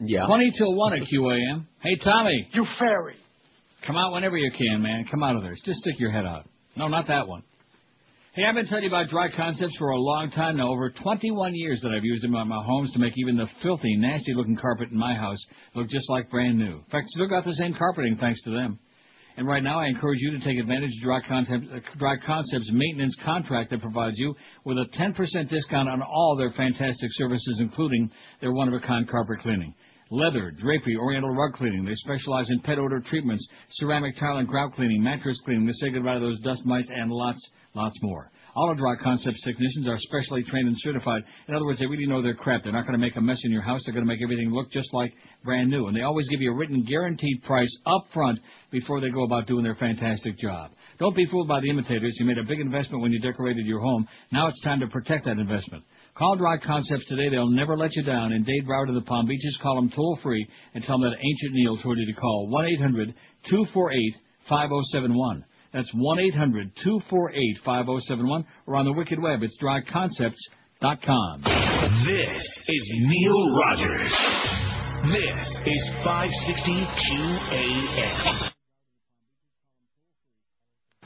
[0.00, 0.26] Yeah.
[0.26, 1.66] 20 till 1 at QAM.
[1.80, 2.48] Hey, Tommy.
[2.52, 3.16] You fairy.
[3.86, 5.04] Come out whenever you can, man.
[5.10, 5.54] Come out of there.
[5.64, 6.46] Just stick your head out.
[6.76, 7.42] No, not that one.
[8.34, 11.54] Hey, I've been telling you about Dry Concepts for a long time now, over 21
[11.54, 14.90] years that I've used them on my homes to make even the filthy, nasty-looking carpet
[14.90, 15.38] in my house
[15.74, 16.76] look just like brand new.
[16.76, 18.78] In fact, still got the same carpeting thanks to them.
[19.38, 22.70] And right now, I encourage you to take advantage of Dry, Concept, uh, Dry Concepts
[22.72, 25.14] maintenance contract that provides you with a 10%
[25.48, 28.10] discount on all their fantastic services, including
[28.40, 29.74] their one-of-a-kind carpet cleaning.
[30.10, 31.84] Leather, drapery, oriental rug cleaning.
[31.84, 35.66] They specialize in pet odor treatments, ceramic tile and grout cleaning, mattress cleaning.
[35.66, 37.40] They say goodbye to those dust mites and lots,
[37.74, 38.30] lots more.
[38.54, 41.22] All of Dry Concepts technicians are specially trained and certified.
[41.46, 42.62] In other words, they really know their crap.
[42.62, 43.82] They're not going to make a mess in your house.
[43.84, 45.12] They're going to make everything look just like
[45.44, 45.88] brand new.
[45.88, 48.38] And they always give you a written guaranteed price up front
[48.70, 50.70] before they go about doing their fantastic job.
[50.98, 52.16] Don't be fooled by the imitators.
[52.18, 54.08] You made a big investment when you decorated your home.
[54.32, 55.84] Now it's time to protect that investment.
[56.16, 57.28] Call Dry Concepts today.
[57.28, 58.32] They'll never let you down.
[58.32, 61.18] In Dade Broward, and the Palm Beaches, call them toll free and tell them that
[61.18, 63.14] Ancient Neil told you to call 1 800
[63.50, 64.16] 248
[64.48, 65.44] 5071.
[65.74, 69.42] That's 1 800 248 5071 or on the wicked web.
[69.42, 71.42] It's dryconcepts.com.
[72.06, 74.12] This is Neil Rogers.
[75.12, 76.72] This is 560
[77.12, 78.52] QAM.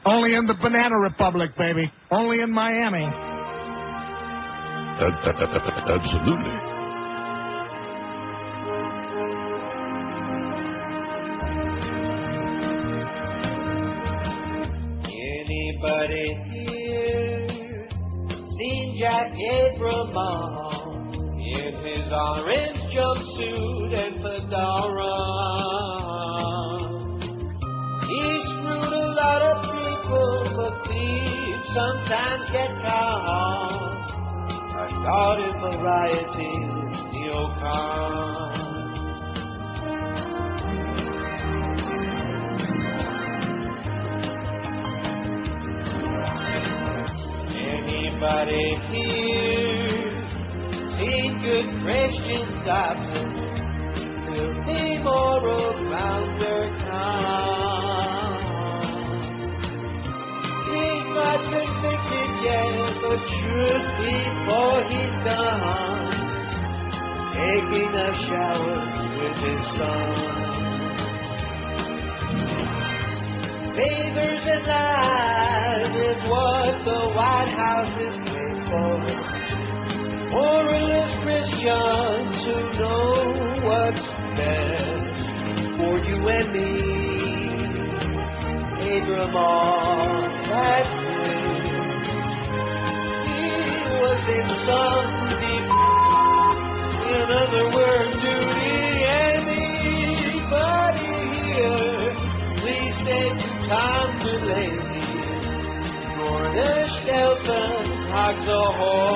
[0.06, 1.90] Only in the Banana Republic, baby.
[2.12, 3.29] Only in Miami.
[5.00, 6.56] Absolutely.
[15.40, 17.46] Anybody here
[18.58, 25.16] seen Jack Abramoff in his orange jumpsuit and fedora?
[28.06, 33.99] He screwed a lot of people, but thieves sometimes get caught.
[35.00, 36.52] In variety,
[37.10, 38.52] neocon.
[47.56, 50.26] Anybody here
[50.98, 53.24] seen good Christian doctor?
[54.28, 58.40] Will be more around their town.
[60.66, 61.40] He's not
[62.42, 66.30] yet, but should before he's done.
[67.34, 68.78] Taking a shower
[69.20, 70.50] with his son.
[73.76, 78.96] Favors and lies is what the White House is paid for.
[80.30, 83.14] Moralist Christians who know
[83.64, 84.06] what's
[84.36, 85.22] best
[85.76, 87.20] for you and me.
[88.80, 89.32] Abram
[90.50, 91.19] that He
[94.00, 95.68] was in some deep,
[97.04, 98.80] in other words, duty.
[99.28, 100.24] Anybody
[101.52, 102.16] here,
[102.64, 102.96] please
[103.68, 105.04] Tom Delaney,
[106.16, 106.72] Gorda
[107.04, 109.10] Shelton, Hogs Ahoy.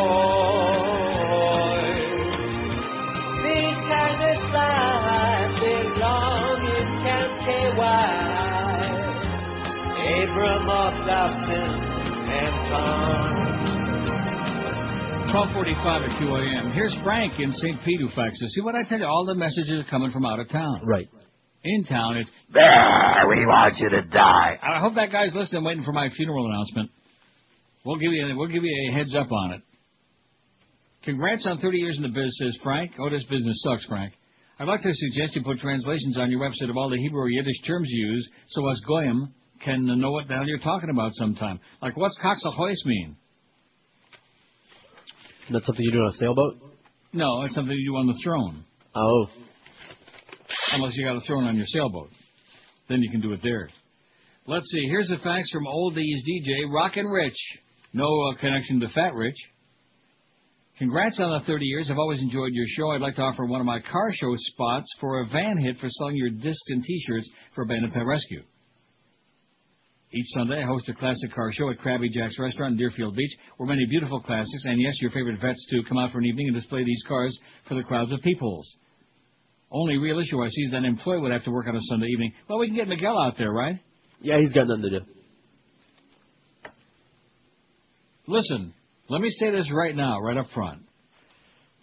[3.41, 8.05] These kind of slides belong in Camp KY.
[10.13, 11.73] Abramoff, Dobson,
[12.29, 13.44] and Tom.
[15.35, 16.75] 1245 at QAM.
[16.75, 17.85] Here's Frank in St.
[17.85, 18.55] Pete who faxes.
[18.55, 19.05] See what I tell you?
[19.05, 20.83] All the messages are coming from out of town.
[20.85, 21.09] Right.
[21.65, 24.61] In town, it's There, we want you to die.
[24.63, 26.93] I hope that guy's listening, waiting for my funeral announcement.
[27.85, 29.63] We'll give you we'll give you a heads up on it.
[31.03, 32.93] Congrats on 30 years in the biz, says Frank.
[33.01, 34.13] Oh, this business sucks, Frank.
[34.61, 37.29] I'd like to suggest you put translations on your website of all the Hebrew or
[37.29, 39.35] Yiddish terms you use, so us goyim
[39.65, 41.59] can know what the hell you're talking about sometime.
[41.83, 43.17] Like, what's coxahois mean?
[45.51, 46.55] That's something you do on a sailboat?
[47.13, 48.65] No, it's something you do on the throne.
[48.95, 49.27] Oh.
[50.73, 52.11] Unless you got a throne on your sailboat.
[52.89, 53.69] Then you can do it there.
[54.47, 54.87] Let's see.
[54.89, 57.37] Here's a fax from Oldies DJ, Rockin' Rich.
[57.93, 59.37] No uh, connection to Fat Rich.
[60.79, 61.89] Congrats on the 30 years.
[61.91, 62.91] I've always enjoyed your show.
[62.91, 65.89] I'd like to offer one of my car show spots for a van hit for
[65.89, 68.43] selling your discs and T-shirts for Abandoned Pet Rescue.
[70.15, 73.37] Each Sunday, I host a classic car show at Krabby Jack's restaurant in Deerfield Beach,
[73.57, 76.47] where many beautiful classics, and yes, your favorite vets too, come out for an evening
[76.47, 77.37] and display these cars
[77.67, 78.65] for the crowds of peoples.
[79.73, 81.81] Only real issue I see is that an employee would have to work on a
[81.89, 82.33] Sunday evening.
[82.49, 83.81] Well, we can get Miguel out there, right?
[84.21, 85.01] Yeah, he's got nothing to do.
[88.29, 88.73] Listen,
[89.09, 90.83] let me say this right now, right up front.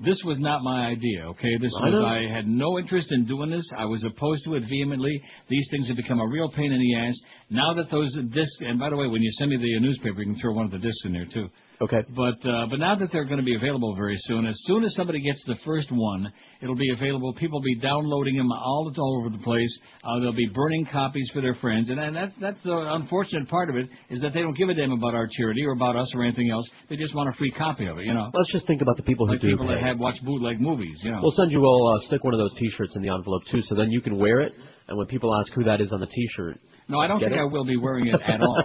[0.03, 1.57] This was not my idea, okay?
[1.61, 2.07] This I was know.
[2.07, 3.69] I had no interest in doing this.
[3.77, 5.21] I was opposed to it vehemently.
[5.47, 7.15] These things have become a real pain in the ass.
[7.49, 10.33] Now that those discs and by the way, when you send me the newspaper, you
[10.33, 11.49] can throw one of the discs in there too.
[11.81, 12.01] Okay.
[12.15, 14.93] But uh, but now that they're going to be available very soon, as soon as
[14.93, 16.31] somebody gets the first one,
[16.61, 17.33] it'll be available.
[17.33, 19.79] People will be downloading them all, all over the place.
[20.03, 23.71] Uh, they'll be burning copies for their friends, and, and that's that's the unfortunate part
[23.71, 26.11] of it is that they don't give a damn about our charity or about us
[26.13, 26.69] or anything else.
[26.87, 28.29] They just want a free copy of it, you know.
[28.31, 30.99] Let's just think about the people who Like do people that have watched bootleg movies,
[31.01, 31.19] you know.
[31.21, 31.61] We'll send you.
[31.61, 34.17] We'll uh, stick one of those T-shirts in the envelope too, so then you can
[34.17, 34.53] wear it.
[34.87, 36.59] And when people ask who that is on the T-shirt,
[36.89, 37.39] No, I don't think it?
[37.39, 38.63] I will be wearing it at all.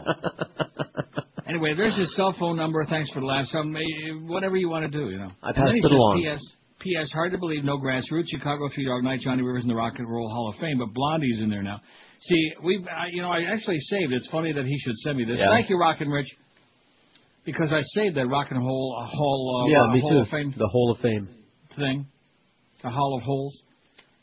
[1.49, 2.85] anyway, there's his cell phone number.
[2.85, 3.47] Thanks for the laugh.
[3.47, 3.81] Some eh,
[4.27, 5.31] whatever you want to do, you know.
[5.43, 6.21] I passed it says, along.
[6.23, 6.41] P.S.
[6.81, 7.11] P.S.
[7.13, 8.29] Hard to believe no grassroots.
[8.29, 9.21] Chicago Three Dog Night.
[9.21, 11.81] Johnny Rivers in the Rock and Roll Hall of Fame, but Blondie's in there now.
[12.21, 14.13] See, we, I, you know, I actually saved.
[14.13, 15.39] It's funny that he should send me this.
[15.39, 15.49] Yeah.
[15.51, 16.29] Thank you, Rockin' Rich,
[17.45, 20.19] because I saved that Rock and Roll uh, Hall, uh, yeah, uh, me Hall too.
[20.21, 21.29] of Fame The Hall of Fame.
[21.77, 22.07] thing,
[22.83, 23.63] the Hall of Holes,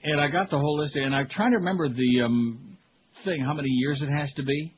[0.04, 0.96] and I got the whole list.
[0.96, 2.78] And I'm trying to remember the um,
[3.24, 4.74] thing, how many years it has to be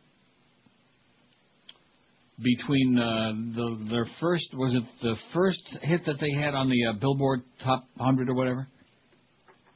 [2.41, 6.85] between uh, the their first was it the first hit that they had on the
[6.85, 8.67] uh, Billboard Top 100 or whatever.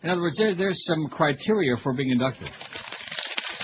[0.03, 2.49] In other words, there, there's some criteria for being inducted.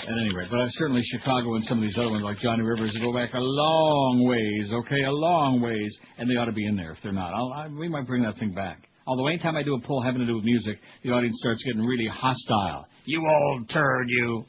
[0.04, 2.96] At any rate, but certainly Chicago and some of these other ones like Johnny Rivers
[3.02, 6.76] go back a long ways, okay, a long ways, and they ought to be in
[6.76, 7.34] there if they're not.
[7.34, 8.88] I'll, I, we might bring that thing back.
[9.08, 11.82] Although anytime I do a poll having to do with music, the audience starts getting
[11.82, 12.86] really hostile.
[13.06, 14.46] You old turd, you.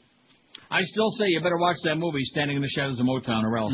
[0.69, 3.57] I still say you better watch that movie, Standing in the Shadows of Motown, or
[3.57, 3.73] else.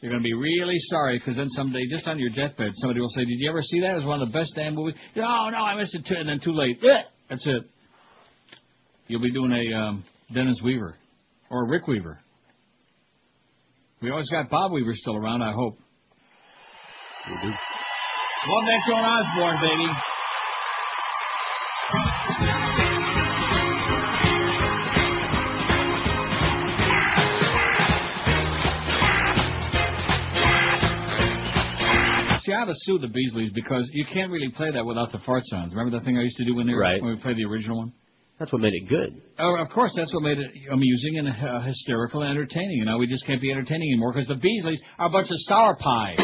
[0.00, 3.08] You're going to be really sorry because then someday, just on your deathbed, somebody will
[3.08, 3.92] say, "Did you ever see that?
[3.92, 6.28] It was one of the best damn movies." No, no, I missed it too, and
[6.28, 6.78] then too late.
[6.82, 7.62] Eh, That's it.
[9.08, 10.04] You'll be doing a um,
[10.34, 10.96] Dennis Weaver
[11.50, 12.20] or a Rick Weaver.
[14.02, 15.78] We always got Bob Weaver still around, I hope.
[17.26, 17.48] We do.
[17.48, 19.90] Love that Joan Osborne, baby.
[32.56, 35.18] See, I ought to sue the Beasleys because you can't really play that without the
[35.26, 35.74] fart sounds.
[35.74, 37.02] Remember the thing I used to do when, they were, Right.
[37.02, 37.92] when we played the original one?
[38.38, 39.20] That's what made it good.
[39.38, 42.80] Oh, of course, that's what made it amusing and uh, hysterical and entertaining.
[42.80, 45.36] And now we just can't be entertaining anymore because the Beasleys are a bunch of
[45.48, 46.18] sour pies.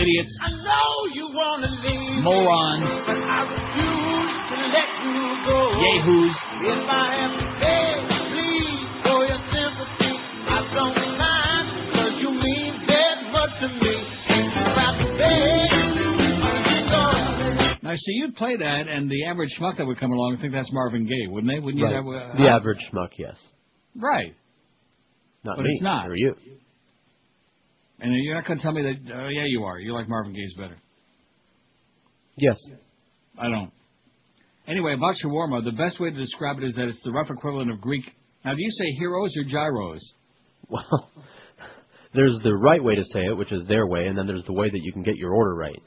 [0.00, 0.32] Idiots.
[0.42, 2.88] I know you wanna leave Morons.
[3.06, 5.58] but I refuse to let you go.
[5.76, 6.36] Yahoos.
[6.68, 7.46] If I have to
[8.32, 10.14] please, for your sympathy,
[10.48, 14.09] I don't mind, 'cause you mean that much to me.
[17.90, 20.40] You Now, see, you'd play that, and the average schmuck that would come along would
[20.40, 21.58] think that's Marvin Gaye, wouldn't they?
[21.58, 21.84] Wouldn't you?
[21.84, 22.02] Right.
[22.02, 23.36] That, uh, the average schmuck, yes.
[23.96, 24.34] Right.
[25.44, 25.70] Not But me.
[25.72, 26.08] it's not.
[26.08, 26.34] Or you.
[28.00, 29.78] And you're not going to tell me that, uh, yeah, you are.
[29.78, 30.76] You like Marvin Gaye's better.
[32.36, 32.56] Yes.
[33.38, 33.70] I don't.
[34.66, 37.70] Anyway, about shawarma, the best way to describe it is that it's the rough equivalent
[37.70, 38.04] of Greek.
[38.44, 40.00] Now, do you say heroes or gyros?
[40.68, 41.10] Well,
[42.14, 44.52] there's the right way to say it, which is their way, and then there's the
[44.52, 45.82] way that you can get your order right.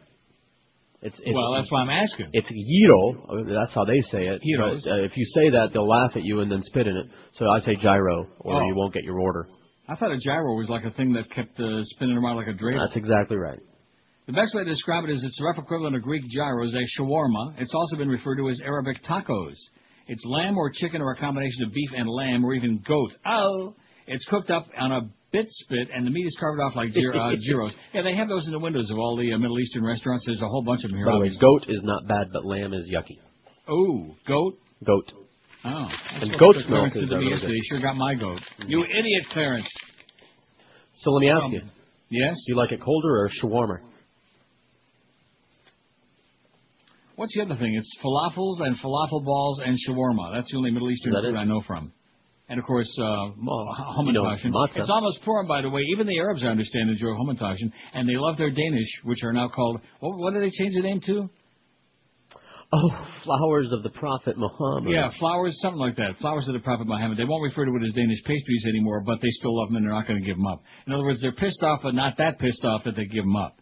[1.03, 2.27] It's, it's Well, that's why I'm asking.
[2.31, 3.43] It's gyro.
[3.45, 4.41] That's how they say it.
[4.41, 4.83] Gyros.
[4.83, 7.07] But, uh, if you say that, they'll laugh at you and then spit in it.
[7.33, 8.65] So I say gyro, or Oh.
[8.67, 9.47] you won't get your order.
[9.89, 12.53] I thought a gyro was like a thing that kept uh, spinning around like a
[12.53, 12.79] dreidel.
[12.79, 13.59] That's exactly right.
[14.27, 17.01] The best way to describe it is it's the rough equivalent of Greek gyros, a
[17.01, 17.55] shawarma.
[17.59, 19.55] It's also been referred to as Arabic tacos.
[20.07, 23.11] It's lamb or chicken or a combination of beef and lamb or even goat.
[23.25, 23.75] Oh!
[24.07, 25.01] It's cooked up on a
[25.33, 27.73] bit spit and the meat is carved off like gyr- uh, gyros.
[27.93, 30.23] Yeah, they have those in the windows of all the uh, Middle Eastern restaurants.
[30.25, 31.07] There's a whole bunch of them here.
[31.07, 31.41] By the way, obviously.
[31.45, 33.17] goat is not bad, but lamb is yucky.
[33.69, 34.53] Ooh, goat?
[34.85, 35.11] Goat.
[35.65, 35.87] Oh.
[36.21, 37.49] And goat's milk is really good.
[37.49, 38.39] He sure got my goat.
[38.67, 39.67] You idiot, Clarence.
[40.95, 41.61] So let me ask Um, you.
[42.09, 42.35] Yes?
[42.45, 43.79] Do you like it colder or shawarma?
[47.15, 47.75] What's the other thing?
[47.75, 50.33] It's falafels and falafel balls and shawarma.
[50.35, 51.37] That's the only Middle Eastern that food it?
[51.37, 51.93] I know from.
[52.49, 53.31] And of course, uh,
[54.07, 54.23] you know,
[54.75, 55.81] it's almost foreign, by the way.
[55.93, 59.47] Even the Arabs, I understand, enjoy Hamantashen, and they love their Danish, which are now
[59.47, 59.79] called.
[60.01, 61.29] What, what do they change the name to?
[62.75, 62.89] Oh,
[63.23, 64.91] flowers of the Prophet Muhammad.
[64.91, 66.17] Yeah, flowers, something like that.
[66.19, 67.19] Flowers of the Prophet Muhammad.
[67.19, 69.85] They won't refer to it as Danish pastries anymore, but they still love them and
[69.85, 70.63] they're not going to give them up.
[70.87, 73.35] In other words, they're pissed off, but not that pissed off that they give them
[73.35, 73.57] up.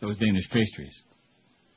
[0.00, 0.94] Those Danish pastries.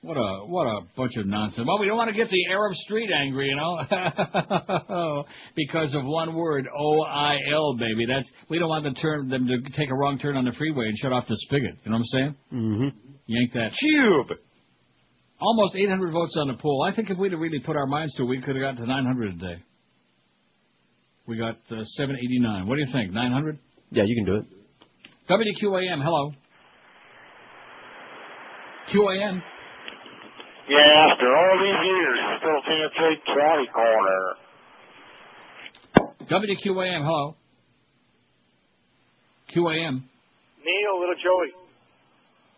[0.08, 1.68] What a what a bunch of nonsense.
[1.68, 5.24] Well, we don't want to get the Arab Street angry, you know,
[5.56, 8.06] because of one word, O I L, baby.
[8.08, 10.54] That's we don't want them to turn them to take a wrong turn on the
[10.54, 11.76] freeway and shut off the spigot.
[11.84, 12.36] You know what I'm saying?
[12.54, 12.98] Mm-hmm.
[13.26, 13.72] Yank that.
[13.78, 14.38] Cube.
[15.42, 16.88] Almost 800 votes on the poll.
[16.90, 18.78] I think if we'd have really put our minds to it, we could have gotten
[18.78, 19.64] to 900 a day.
[21.28, 22.66] We got uh, 789.
[22.66, 23.12] What do you think?
[23.12, 23.60] 900?
[23.92, 24.46] Yeah, you can do it.
[25.30, 26.32] WQAM, hello.
[28.94, 29.42] QAM.
[30.68, 34.24] Yeah, after all these years, I still can't take catty corner.
[36.28, 37.36] WQAM, hello.
[39.56, 40.04] QAM.
[40.60, 41.52] Neil, little Joey.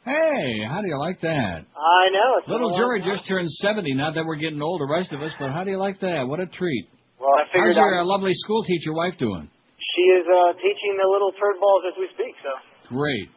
[0.06, 1.66] Hey, how do you like that?
[1.70, 2.30] I know.
[2.40, 3.94] It's Little Joey just turned 70.
[3.94, 6.26] Not that we're getting old, the rest of us, but how do you like that?
[6.26, 6.88] What a treat.
[7.20, 9.50] Well, I figured How's your uh, lovely school teacher wife doing?
[9.78, 12.34] she is uh, teaching the little turd balls as we speak.
[12.42, 12.50] So
[12.96, 13.30] Great.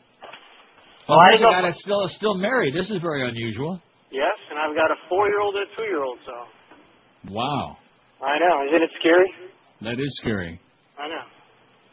[1.09, 2.75] Well, Oh, I that's still still married.
[2.75, 3.83] This is very unusual.
[4.12, 6.18] Yes, and I've got a four-year-old and a two-year-old.
[6.28, 6.34] So
[7.32, 7.76] Wow,
[8.20, 8.55] I know.
[8.68, 9.28] Isn't it scary?
[9.82, 10.60] that is scary.
[10.99, 11.24] I know.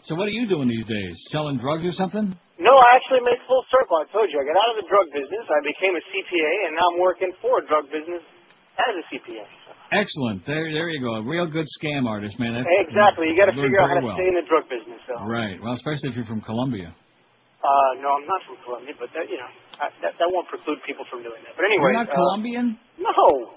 [0.04, 1.14] So what are you doing these days?
[1.32, 2.32] Selling drugs or something?
[2.60, 4.00] No, I actually made full circle.
[4.00, 5.44] I told you, I got out of the drug business.
[5.48, 8.24] I became a CPA, and now I'm working for a drug business
[8.80, 9.44] as a CPA.
[9.68, 9.72] So.
[9.92, 10.46] Excellent.
[10.48, 11.20] There, there you go.
[11.20, 12.56] A real good scam artist, man.
[12.56, 13.28] That's exactly.
[13.28, 14.16] You got to figure out how to well.
[14.16, 15.00] stay in the drug business.
[15.08, 15.20] So.
[15.24, 15.60] Right.
[15.60, 16.96] Well, especially if you're from Colombia.
[17.60, 19.52] Uh, no, I'm not from Colombia, but that, you know,
[19.84, 21.54] I, that, that won't preclude people from doing that.
[21.60, 22.80] But anyway, you're not uh, Colombian.
[22.98, 23.52] No,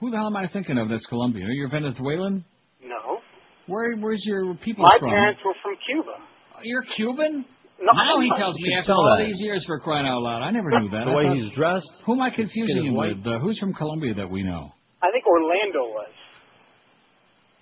[0.00, 0.88] Who the hell am I thinking of?
[0.88, 1.46] That's Colombian.
[1.46, 2.44] Are You're Venezuelan.
[2.82, 3.20] no.
[3.68, 5.10] Where, where's your people My from?
[5.10, 6.18] My parents were from Cuba.
[6.62, 7.44] You're Cuban.
[7.82, 8.38] No, now he I'm not.
[8.38, 9.26] tells me after all that.
[9.26, 10.42] these years for crying out loud.
[10.42, 11.04] I never knew that.
[11.04, 11.90] The I way thought- he's dressed.
[12.06, 13.16] Who am I confusing him white.
[13.18, 13.26] with?
[13.26, 14.72] Uh, who's from Colombia that we know?
[15.02, 16.08] I think Orlando was.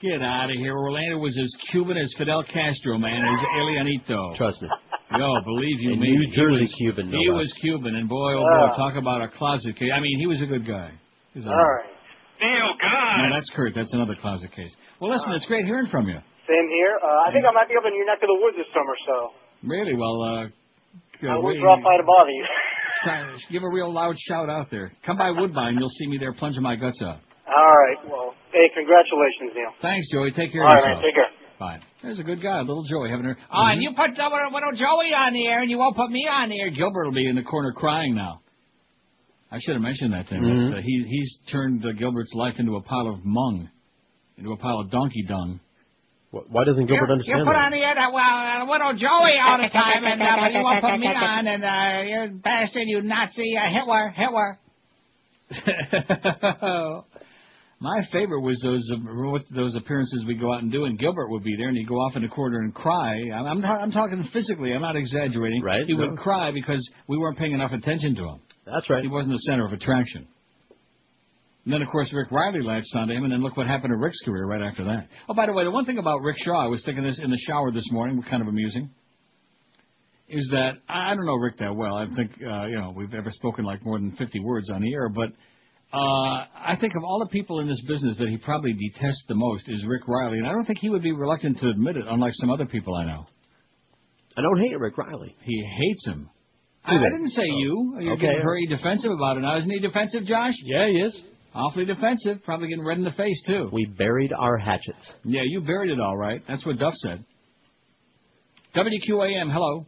[0.00, 0.76] Get out of here.
[0.76, 4.36] Orlando was as Cuban as Fidel Castro, man, as Elianito.
[4.36, 4.68] Trust me.
[5.12, 6.10] Yo, believe you me.
[6.10, 7.38] New he Jersey was, Cuban, no he less.
[7.46, 9.90] was Cuban, and boy, oh boy, talk about a closet case.
[9.94, 10.90] I mean, he was a good guy.
[11.34, 11.90] He was a- All right.
[12.40, 13.16] Neil, God.
[13.22, 13.74] No, that's Kurt.
[13.74, 14.74] That's another closet case.
[15.00, 16.18] Well, listen, it's great hearing from you.
[16.48, 16.98] Same here.
[17.02, 18.96] Uh, I think I might be up in your neck of the woods this summer,
[19.06, 19.14] so
[19.62, 22.44] Really, well, uh, I uh, won't wait- drop by to bother you.
[23.04, 24.92] shout- give a real loud shout out there.
[25.06, 27.20] Come by Woodbine, you'll see me there plunging my guts out.
[27.46, 28.00] All right.
[28.08, 29.72] Well, hey, congratulations, Neil.
[29.80, 30.32] Thanks, Joey.
[30.32, 31.04] Take care All of right, yourself.
[31.04, 31.30] Take care.
[31.58, 31.78] Bye.
[32.02, 33.36] There's a good guy, a little Joey, having her.
[33.52, 36.26] Oh, and you put uh, little Joey on the air, and you won't put me
[36.30, 36.70] on the air.
[36.70, 38.40] Gilbert will be in the corner crying now.
[39.52, 40.42] I should have mentioned that to him.
[40.44, 40.78] Mhm.
[40.78, 43.68] uh, he he's turned uh, Gilbert's life into a pile of mung,
[44.36, 45.60] into a pile of donkey dung.
[46.32, 47.64] Why doesn't Gilbert You understand put that?
[47.66, 50.62] on the air that well, uh, little Joey all the time, and uh, but you
[50.64, 54.58] won't put me on, and uh, you bastard, you Nazi, uh, Hitler, Hitler.
[57.84, 61.44] My favorite was those uh, those appearances we go out and do, and Gilbert would
[61.44, 63.12] be there, and he'd go off in a corner and cry.
[63.30, 64.72] I'm I'm, I'm talking physically.
[64.72, 65.60] I'm not exaggerating.
[65.62, 66.08] Right, He no.
[66.08, 68.40] would cry because we weren't paying enough attention to him.
[68.64, 69.02] That's right.
[69.02, 70.26] He wasn't the center of attraction.
[71.66, 73.98] And then, of course, Rick Riley latched onto him, and then look what happened to
[73.98, 75.08] Rick's career right after that.
[75.28, 77.30] Oh, by the way, the one thing about Rick Shaw, I was thinking this in
[77.30, 78.88] the shower this morning, was kind of amusing,
[80.30, 81.96] is that I I don't know Rick that well.
[81.96, 84.94] I think uh, you know we've ever spoken like more than 50 words on the
[84.94, 85.28] air, but
[85.94, 89.34] uh, I think of all the people in this business that he probably detests the
[89.36, 92.04] most is Rick Riley, and I don't think he would be reluctant to admit it,
[92.08, 93.26] unlike some other people I know.
[94.36, 95.36] I don't hate Rick Riley.
[95.44, 96.28] He hates him.
[96.84, 97.96] I, I didn't say you.
[98.00, 98.22] You're Okay.
[98.26, 99.56] getting very defensive about it now.
[99.58, 100.54] Isn't he defensive, Josh?
[100.64, 101.22] Yeah, he is.
[101.54, 102.42] Awfully defensive.
[102.44, 103.68] Probably getting red in the face, too.
[103.72, 105.08] We buried our hatchets.
[105.24, 106.42] Yeah, you buried it all right.
[106.48, 107.24] That's what Duff said.
[108.74, 109.86] WQAM, hello.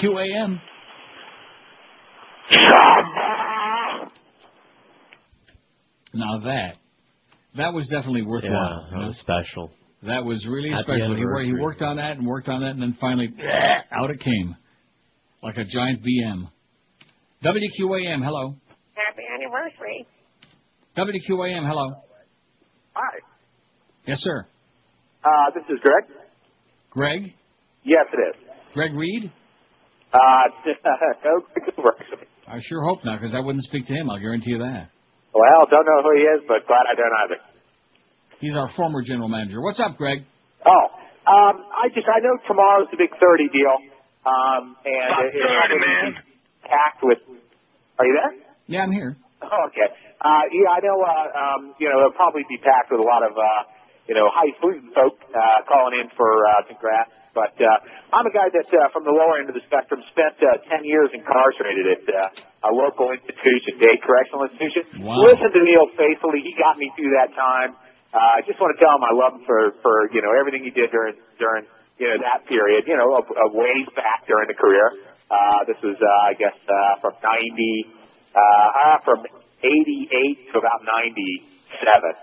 [0.00, 0.60] QAM.
[6.18, 6.76] Now that,
[7.56, 8.52] that was definitely worthwhile.
[8.52, 9.02] Yeah, you know?
[9.02, 9.70] that was special.
[10.02, 11.14] That was really Happy special.
[11.16, 13.32] He, he worked on that and worked on that, and then finally,
[13.92, 14.56] out it came.
[15.42, 16.48] Like a giant BM.
[17.44, 18.56] WQAM, hello.
[18.94, 20.06] Happy anniversary.
[20.96, 22.02] WQAM, hello.
[22.94, 23.18] Hi.
[24.06, 24.46] Yes, sir.
[25.24, 26.04] Uh, this is Greg.
[26.90, 27.34] Greg?
[27.84, 28.48] Yes, it is.
[28.74, 29.30] Greg Reed?
[30.12, 30.18] Uh,
[31.24, 31.94] no, Greg Cooper.
[32.48, 34.10] I sure hope not, because I wouldn't speak to him.
[34.10, 34.90] I'll guarantee you that.
[35.36, 37.40] Well, don't know who he is, but glad I don't either.
[38.40, 39.60] He's our former general manager.
[39.60, 40.24] What's up, Greg?
[40.64, 40.86] Oh,
[41.28, 43.76] um, I just I know tomorrow's the big thirty deal,
[44.24, 46.08] um, and Top it, it's 30, probably man.
[46.64, 47.20] packed with.
[48.00, 48.32] Are you there?
[48.66, 49.16] Yeah, I'm here.
[49.44, 49.88] Oh, okay.
[50.20, 50.96] Uh, yeah, I know.
[51.04, 53.44] Uh, um, you know, it'll probably be packed with a lot of uh,
[54.08, 57.12] you know high food folk uh, calling in for uh, congrats.
[57.36, 60.40] But uh, I'm a guy that, uh, from the lower end of the spectrum, spent
[60.40, 65.04] uh, 10 years incarcerated at uh, a local institution, day correctional institution.
[65.04, 65.20] Wow.
[65.28, 66.40] Listen to Neil faithfully.
[66.40, 67.76] He got me through that time.
[68.08, 70.64] Uh, I just want to tell him I love him for, for you know everything
[70.64, 71.68] he did during during
[72.00, 72.88] you know that period.
[72.88, 74.96] You know, a, a ways back during the career.
[75.28, 77.26] Uh, this was, uh, I guess, uh, from 90,
[78.30, 79.26] uh, uh, from
[79.58, 82.14] 88 to about 97.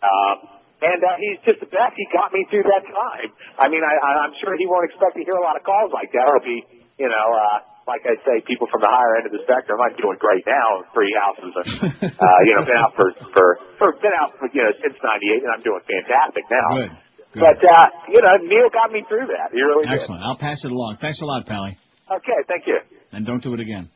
[0.00, 1.94] Um, and uh, he's just the best.
[1.94, 3.30] He got me through that time.
[3.62, 5.94] I mean, I, I- I'm sure he won't expect to hear a lot of calls
[5.94, 6.26] like that.
[6.26, 6.60] It'll be,
[6.98, 9.78] you know, uh, like I say, people from the higher end of the spectrum.
[9.82, 10.86] I'm doing great now.
[10.94, 11.66] Three houses, and,
[12.22, 13.46] uh, you know, been out for for,
[13.78, 16.68] for been out for, you know since '98, and I'm doing fantastic now.
[16.78, 16.90] Good.
[17.32, 17.42] Good.
[17.42, 19.50] But uh, you know, Neil got me through that.
[19.50, 19.98] He really did.
[20.02, 20.22] Excellent.
[20.22, 20.98] I'll pass it along.
[21.02, 21.74] Thanks a lot, Pally.
[22.12, 22.78] Okay, thank you.
[23.10, 23.88] And don't do it again.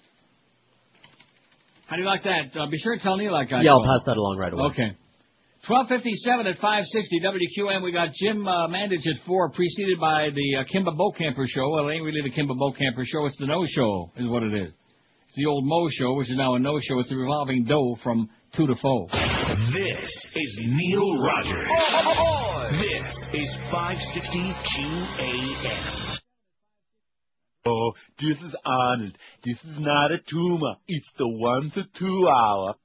[1.87, 2.51] How do you like that?
[2.59, 4.63] Uh, be sure to tell Neil I got Yeah, I'll pass that along right away.
[4.75, 4.91] Okay.
[5.67, 7.83] 1257 at 560 WQM.
[7.83, 11.69] We got Jim uh, Mandich at 4, preceded by the uh, Kim Bokamper show.
[11.71, 13.27] Well, it ain't really the Kim Bokamper show.
[13.27, 14.73] It's the No Show, is what it is.
[15.27, 17.01] It's the old Mo show, which is now a No Show.
[17.01, 19.09] It's a revolving dough from 2 to 4.
[19.11, 21.69] This is Neil Rogers.
[22.79, 24.39] This is 560
[24.71, 26.17] QAM.
[27.67, 29.19] Oh, this is Arnold.
[29.45, 30.77] This is not a tumor.
[30.87, 32.77] It's the one to two hour.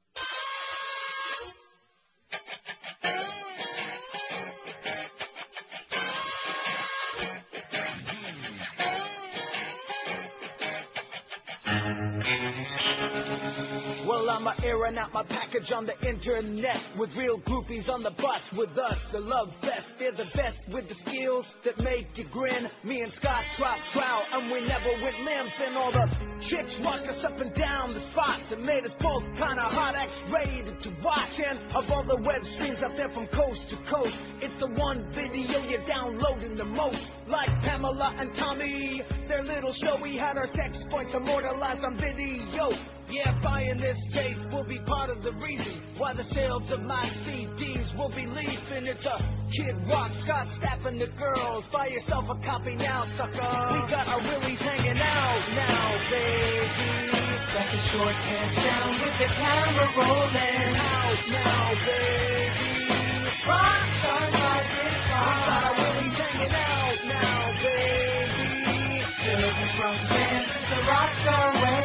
[14.63, 18.97] Airing out my package on the internet with real groupies on the bus with us.
[19.11, 22.69] The love fest, they're the best with the skills that make you grin.
[22.83, 25.49] Me and Scott drop trout, and we never went limp.
[25.65, 26.05] And all the
[26.45, 30.77] chicks walk us up and down the spots and made us both kinda hot, X-rated
[30.83, 31.41] to watch.
[31.41, 34.13] And of all the web streams out there from coast to coast,
[34.45, 37.09] it's the one video you're downloading the most.
[37.25, 39.97] Like Pamela and Tommy, their little show.
[40.03, 42.69] We had our sex points immortalized on video.
[43.11, 47.03] Yeah, buying this tape will be part of the reason why the sales of my
[47.27, 48.87] CDs will be leaping.
[48.87, 49.19] It's a
[49.51, 51.65] Kid Rock, Scott staffing the girls.
[51.73, 53.35] Buy yourself a copy now, sucker.
[53.35, 57.11] We got our willies hanging out now, baby.
[57.51, 60.71] Got the short pants down with the camera rolling.
[60.79, 62.95] Out now, baby.
[63.43, 65.03] Rockstar like this.
[65.03, 69.03] We got our willies hanging out now, baby.
[69.19, 71.80] Children from dance the rockstar way.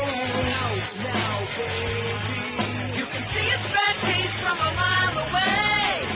[0.86, 2.98] Out now, baby.
[2.98, 6.06] You can see its bad taste from a mile away.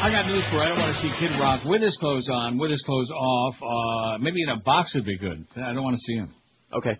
[0.00, 0.62] I got news for you.
[0.62, 3.54] I don't want to see Kid Rock with his clothes on, with his clothes off.
[3.60, 5.46] Uh, maybe in a box would be good.
[5.56, 6.34] I don't want to see him.
[6.72, 6.96] Okay.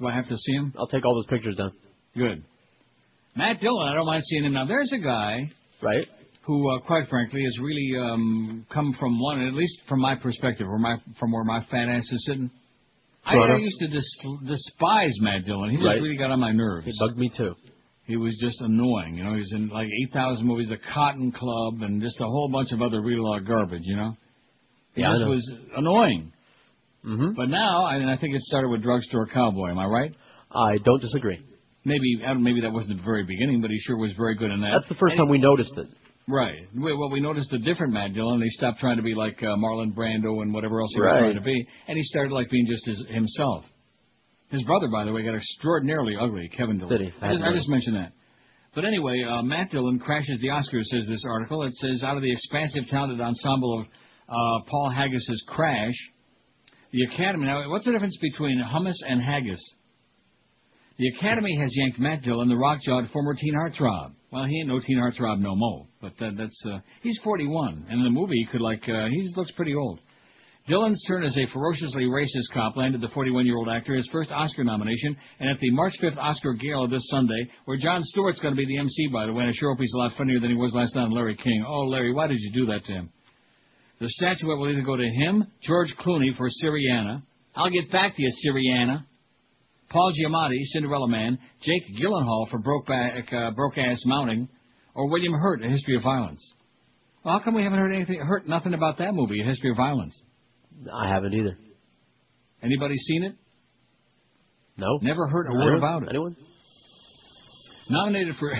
[0.00, 0.74] Do I have to see him?
[0.76, 1.72] I'll take all those pictures down.
[2.16, 2.42] Good.
[3.36, 4.66] Matt Dillon, I don't mind seeing him now.
[4.66, 5.50] There's a guy,
[5.82, 6.06] right,
[6.44, 10.66] who, uh, quite frankly, has really um, come from one, at least from my perspective,
[10.66, 12.50] where my from where my fat ass is sitting.
[13.24, 15.70] I, I used to dis- despise Matt Dillon.
[15.70, 16.00] He Right.
[16.02, 16.86] really got on my nerves.
[16.86, 17.54] He bugged me too.
[18.04, 19.14] He was just annoying.
[19.16, 22.48] You know, he was in like 8,000 movies, The Cotton Club, and just a whole
[22.52, 24.16] bunch of other real uh, garbage, you know?
[24.94, 26.32] He Yeah, I just was annoying.
[27.06, 27.32] Mm-hmm.
[27.36, 29.70] But now, I mean, I think it started with Drugstore Cowboy.
[29.70, 30.14] Am I right?
[30.50, 31.40] I don't disagree.
[31.84, 34.70] Maybe maybe that wasn't the very beginning, but he sure was very good in that.
[34.78, 35.88] That's the first And time we noticed it.
[36.28, 36.68] Right.
[36.74, 38.40] Well, we noticed a different Matt Dillon.
[38.40, 41.34] They stopped trying to be like uh, Marlon Brando and whatever else he was trying
[41.34, 43.64] to be, and he started like being just his, himself.
[44.50, 46.48] His brother, by the way, got extraordinarily ugly.
[46.56, 46.98] Kevin Dillon.
[46.98, 47.12] Did he?
[47.20, 48.12] I just, I just mentioned that.
[48.74, 51.62] But anyway, uh, Matt Dillon crashes the Oscars, says this article.
[51.64, 53.86] It says out of the expansive, talented ensemble of
[54.28, 55.94] uh, Paul Haggis's Crash,
[56.92, 57.46] the Academy.
[57.46, 59.60] Now, what's the difference between hummus and haggis?
[60.98, 64.12] The Academy has yanked Matt Dillon, the rock-jawed former teen heartthrob.
[64.32, 67.98] Well, he ain't no teen heartthrob no more, but that, that's uh, he's 41, and
[67.98, 70.00] in the movie he could like uh, he looks pretty old.
[70.66, 75.16] Dillon's turn as a ferociously racist cop landed the 41-year-old actor his first Oscar nomination,
[75.38, 78.64] and at the March 5th Oscar Gala this Sunday, where Jon Stewart's going to be
[78.64, 80.56] the MC, by the way, and I sure hope he's a lot funnier than he
[80.56, 81.64] was last night on Larry King.
[81.68, 83.10] Oh, Larry, why did you do that to him?
[84.00, 87.22] The statuette will either go to him, George Clooney for Syriana.
[87.54, 89.04] I'll get back to you, Syriana.
[89.92, 94.48] Paul Giamatti, Cinderella Man, Jake Gyllenhaal for Brokeback, uh, Broke Ass Mounting,
[94.94, 96.40] or William Hurt, A History of Violence.
[97.24, 99.76] Well, how come we haven't heard anything, heard nothing about that movie, A History of
[99.76, 100.18] Violence?
[100.92, 101.56] I haven't either.
[102.62, 103.34] Anybody seen it?
[104.76, 104.98] No.
[105.02, 105.66] Never heard a Anyone?
[105.66, 106.08] word about it.
[106.10, 106.36] Anyone?
[107.90, 108.52] Nominated for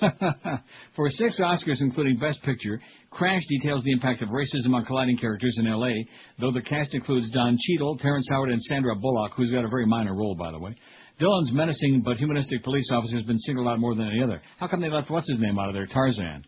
[0.96, 2.80] for six Oscars, including Best Picture,
[3.10, 6.06] Crash details the impact of racism on colliding characters in L.A.
[6.38, 9.84] Though the cast includes Don Cheadle, Terrence Howard, and Sandra Bullock, who's got a very
[9.84, 10.74] minor role, by the way.
[11.18, 14.40] Dillon's menacing but humanistic police officer has been singled out more than any other.
[14.58, 16.44] How come they left what's his name out of there, Tarzan?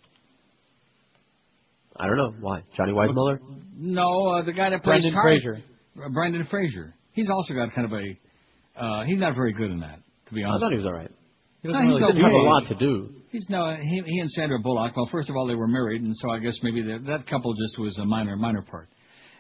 [1.96, 2.62] I don't know why.
[2.76, 3.38] Johnny Weissmuller.
[3.76, 5.62] No, uh, the guy that plays Brendan Tar- Fraser.
[6.02, 6.94] Uh, Brendan Fraser.
[7.12, 8.80] He's also got kind of a.
[8.82, 10.62] Uh, he's not very good in that, to be honest.
[10.62, 11.10] I thought he was all right.
[11.62, 13.21] He No, really, he's didn't have a lot to do.
[13.32, 14.94] He's no, he, he and Sandra Bullock.
[14.94, 17.54] Well, first of all, they were married, and so I guess maybe that, that couple
[17.54, 18.90] just was a minor, minor part.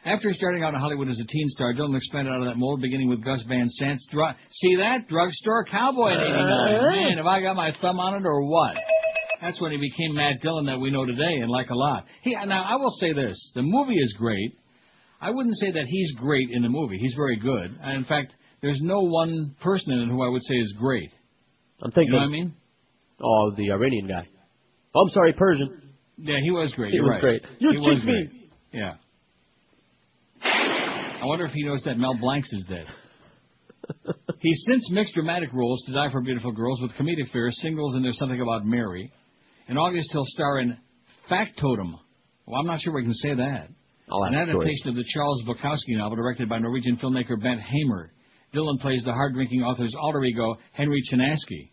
[0.06, 2.80] After starting out in Hollywood as a teen star, Dillon expanded out of that mold,
[2.80, 5.06] beginning with Gus Van Sant's See that?
[5.08, 6.40] Drugstore Cowboy in 89.
[6.40, 6.90] Uh-huh.
[6.90, 8.76] Man, have I got my thumb on it or what?
[9.42, 12.06] That's when he became Matt Dillon that we know today and like a lot.
[12.22, 13.36] He, now, I will say this.
[13.54, 14.58] The movie is great.
[15.20, 16.96] I wouldn't say that he's great in the movie.
[16.98, 17.78] He's very good.
[17.82, 21.10] And in fact, there's no one person in it who I would say is great.
[21.82, 22.06] I'm thinking.
[22.06, 22.54] You know what I mean?
[23.22, 24.26] Oh, the Iranian guy.
[24.94, 25.80] Oh, I'm sorry, Persian.
[26.18, 26.90] Yeah, he was great.
[26.90, 27.20] He You're was right.
[27.20, 27.42] great.
[27.58, 28.32] You he was great.
[28.32, 28.50] me.
[28.72, 28.94] Yeah.
[30.42, 32.86] I wonder if he knows that Mel Blancs is dead.
[34.40, 38.04] He's since mixed dramatic roles to Die for Beautiful Girls with comedic fare, singles, and
[38.04, 39.12] There's Something About Mary.
[39.68, 40.76] In August, he'll star in
[41.30, 41.94] Factotum.
[42.46, 43.68] Well, I'm not sure we can say that.
[44.10, 44.62] I'll An have a choice.
[44.62, 48.12] adaptation of the Charles Bukowski novel directed by Norwegian filmmaker Bent Hamer.
[48.52, 51.70] Dillon plays the hard-drinking author's alter ego, Henry Chinaski.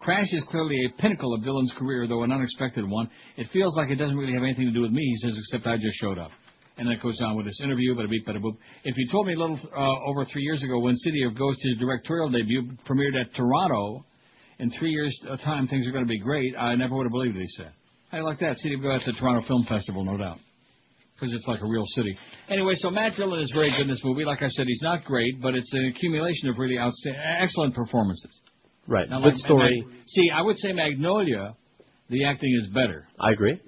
[0.00, 3.10] Crash is clearly a pinnacle of Dillon's career, though an unexpected one.
[3.36, 5.66] It feels like it doesn't really have anything to do with me, he says, except
[5.66, 6.30] I just showed up.
[6.78, 8.56] And then it goes on with this interview, bada beep, bada boop.
[8.84, 11.62] If you told me a little uh, over three years ago when City of Ghosts,
[11.62, 14.06] his directorial debut, premiered at Toronto,
[14.58, 17.12] in three years' uh, time things are going to be great, I never would have
[17.12, 17.72] believed it, he said.
[18.10, 18.56] I like that.
[18.56, 20.38] City of Ghosts at the Toronto Film Festival, no doubt.
[21.14, 22.16] Because it's like a real city.
[22.48, 24.24] Anyway, so Matt Dillon is very good in this movie.
[24.24, 28.30] Like I said, he's not great, but it's an accumulation of really outstanding, excellent performances.
[28.86, 29.08] Right.
[29.08, 29.82] Now, Good like- story.
[29.86, 31.54] Mag- see, I would say Magnolia,
[32.08, 33.06] the acting is better.
[33.18, 33.58] I agree.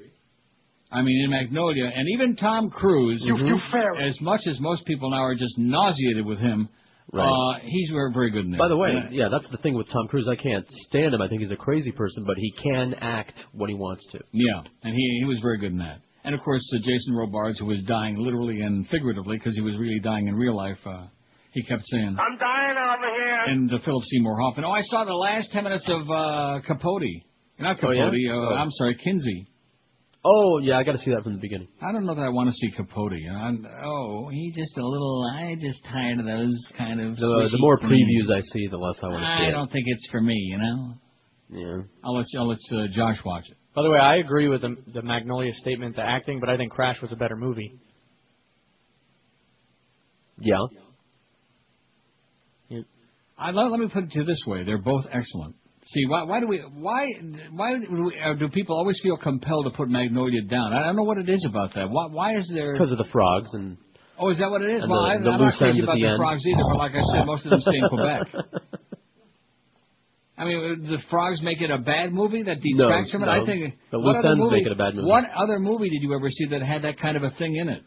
[0.91, 3.59] I mean, in Magnolia, and even Tom Cruise, You- you
[4.01, 6.69] as much as most people now are just nauseated with him,
[7.13, 7.25] Right.
[7.27, 8.59] uh, he's very, very good in there.
[8.59, 10.29] By the way, And, yeah, that's the thing with Tom Cruise.
[10.29, 11.23] I can't stand him.
[11.23, 14.21] I think he's a crazy person, but he can act when he wants to.
[14.33, 16.01] yeah, and he he was very good in that.
[16.25, 19.77] And of course, uh, Jason Robards, who was dying literally and figuratively because he was
[19.77, 21.07] really dying in real life, uh,
[21.53, 22.17] he kept saying.
[22.19, 23.41] I'm dying over here.
[23.47, 24.65] And the Philip Seymour Hoffman.
[24.65, 27.03] Oh, I saw the last ten minutes of uh, Capote.
[27.59, 28.15] Not Oh, Capote.
[28.15, 28.33] yeah?
[28.33, 28.55] uh, Oh.
[28.55, 29.49] I'm sorry, Kinsey.
[30.25, 31.67] Oh, yeah, I got to see that from the beginning.
[31.83, 33.13] I don't know that I want to see Capote.
[33.29, 35.25] I'm, oh, he's just a little.
[35.37, 37.17] I just tired of those kind of.
[37.17, 37.91] The, the swishy more things.
[37.93, 39.51] previews I see, the less I want to see I it.
[39.51, 40.35] don't think it's for me.
[40.35, 40.95] You know.
[41.51, 41.83] Yeah.
[42.05, 43.57] I'll let I'll let uh, Josh watch it.
[43.75, 46.71] By the way, I agree with the, the Magnolia statement, the acting, but I think
[46.73, 47.79] Crash was a better movie.
[50.39, 50.57] Yeah.
[53.43, 55.57] I let, let me put it to you this way: they're both excellent.
[55.87, 57.07] See, why why do we why
[57.51, 60.73] why do, we, uh, do people always feel compelled to put Magnolia down?
[60.73, 61.91] I don't know what it is about that.
[61.91, 62.73] Why why is there?
[62.75, 63.77] Because of the frogs and.
[64.19, 64.85] Oh, is that what it is?
[64.89, 67.03] Well, the- I, the I'm not crazy about the the frogs either, but like I
[67.13, 68.29] said, most of them stay in Quebec.
[70.39, 73.27] I mean, the frogs make it a bad movie that No, detracts from it.
[73.27, 73.47] I no.
[73.47, 75.07] think The loose ends movie, make it a bad movie.
[75.07, 77.69] What other movie did you ever see that had that kind of a thing in
[77.69, 77.83] it?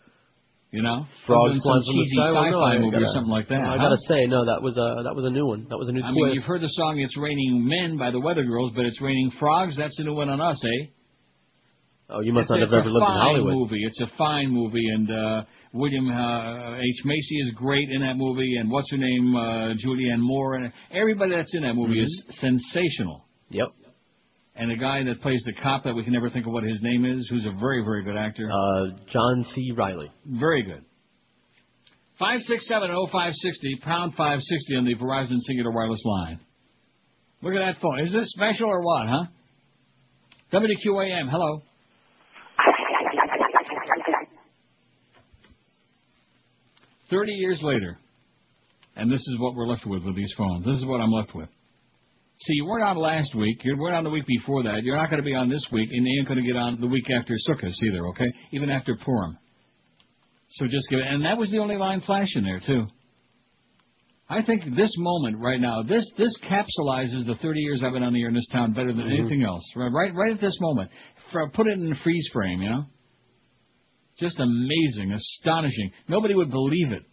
[0.71, 2.29] You know, Frogs Other than flying some cheesy sky.
[2.35, 3.61] Sci-fi no, movie gotta- something like that.
[3.61, 5.67] I gotta say, no, that was a that was a new one.
[5.69, 6.15] That was a new I twist.
[6.15, 9.31] mean, you've heard the song "It's Raining Men" by the Weather Girls, but it's raining
[9.39, 9.77] frogs.
[9.77, 10.87] That's a new one on us, eh?
[12.09, 13.53] oh, you must it's, not have ever lived in Hollywood.
[13.53, 13.83] movie.
[13.83, 18.57] It's a fine movie, and uh, William uh, H Macy is great in that movie,
[18.57, 23.25] and what's her name, uh, Julianne Moore, and everybody that's in that movie is sensational.
[23.51, 23.55] Mm-hmm.
[23.55, 23.67] Yep.
[24.57, 26.81] And the guy that plays the cop that we can never think of what his
[26.81, 28.49] name is, who's a very, very good actor.
[28.49, 29.73] Uh, John C.
[29.75, 30.09] Reilly.
[30.25, 30.85] Very good.
[32.17, 36.39] Five six seven oh five sixty pound five sixty on the Verizon Cingular Wireless line.
[37.41, 37.99] Look at that phone.
[37.99, 39.25] Is this special or what, huh?
[40.53, 41.29] WQAM.
[41.29, 41.61] Hello.
[47.09, 47.97] Thirty years later,
[48.95, 50.65] and this is what we're left with with these phones.
[50.65, 51.49] This is what I'm left with.
[52.37, 53.63] See, you weren't on last week.
[53.63, 54.83] You weren't on the week before that.
[54.83, 56.81] You're not going to be on this week, and you ain't going to get on
[56.81, 58.07] the week after Sukkot either.
[58.07, 59.37] Okay, even after Purim.
[60.49, 61.07] So just give it.
[61.07, 62.87] And that was the only line flashing there too.
[64.27, 68.13] I think this moment right now, this this capsulizes the 30 years I've been on
[68.13, 69.19] the air in this town better than Mhm.
[69.19, 69.63] anything else.
[69.75, 70.91] Right, right, right at this moment.
[71.53, 72.85] Put it in a freeze frame, you know.
[74.19, 75.91] Just amazing, astonishing.
[76.07, 77.03] Nobody would believe it.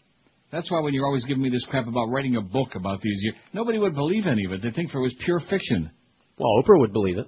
[0.52, 3.18] That's why when you're always giving me this crap about writing a book about these
[3.22, 4.62] years, nobody would believe any of it.
[4.62, 5.90] They'd think it was pure fiction.
[6.38, 7.26] Well, Oprah would believe it.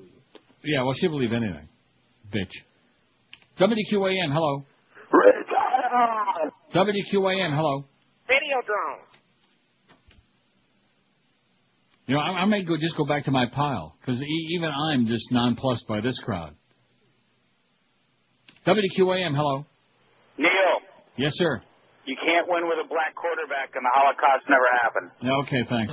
[0.62, 1.68] Yeah, well, she'd believe anything.
[2.30, 2.52] Bitch.
[3.58, 4.64] WQAM, hello.
[6.74, 7.84] WQAM, hello.
[8.28, 9.00] Videodrome.
[12.06, 14.68] You know, I, I may go just go back to my pile because e- even
[14.68, 16.54] I'm just nonplussed by this crowd.
[18.66, 19.64] WQAM, hello.
[20.36, 20.48] Neil,
[21.16, 21.62] Yes, sir.
[22.06, 25.08] You can't win with a black quarterback, and the Holocaust never happened.
[25.22, 25.92] Yeah, Okay, thanks.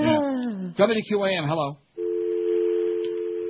[0.00, 0.86] Yeah.
[0.86, 1.78] WQAM, hello.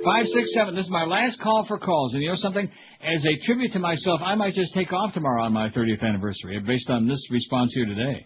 [0.03, 0.75] Five six seven.
[0.75, 2.65] This is my last call for calls, and you know something?
[2.67, 6.59] As a tribute to myself, I might just take off tomorrow on my 30th anniversary,
[6.65, 8.25] based on this response here today.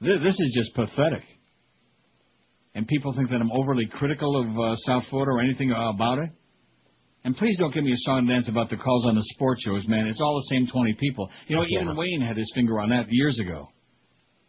[0.00, 1.22] This, this is just pathetic.
[2.74, 6.18] And people think that I'm overly critical of uh, South Florida or anything uh, about
[6.20, 6.30] it.
[7.24, 9.62] And please don't give me a song and dance about the calls on the sports
[9.62, 10.06] shows, man.
[10.06, 11.28] It's all the same 20 people.
[11.48, 13.68] You know, even Wayne had his finger on that years ago.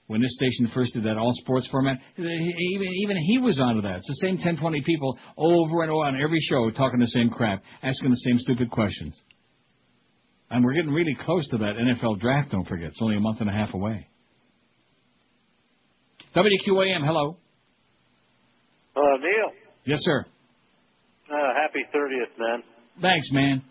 [0.07, 3.97] When this station first did that all sports format, even even he was onto that.
[3.97, 7.29] It's the same 10, 20 people over and over on every show talking the same
[7.29, 9.17] crap, asking the same stupid questions.
[10.49, 12.87] And we're getting really close to that NFL draft, don't forget.
[12.89, 14.09] It's only a month and a half away.
[16.35, 17.37] WQAM, hello.
[18.95, 19.51] Uh, Neil,
[19.85, 20.25] Yes, sir.
[21.33, 22.59] Uh, happy 30th, man.
[23.01, 23.61] Thanks, man.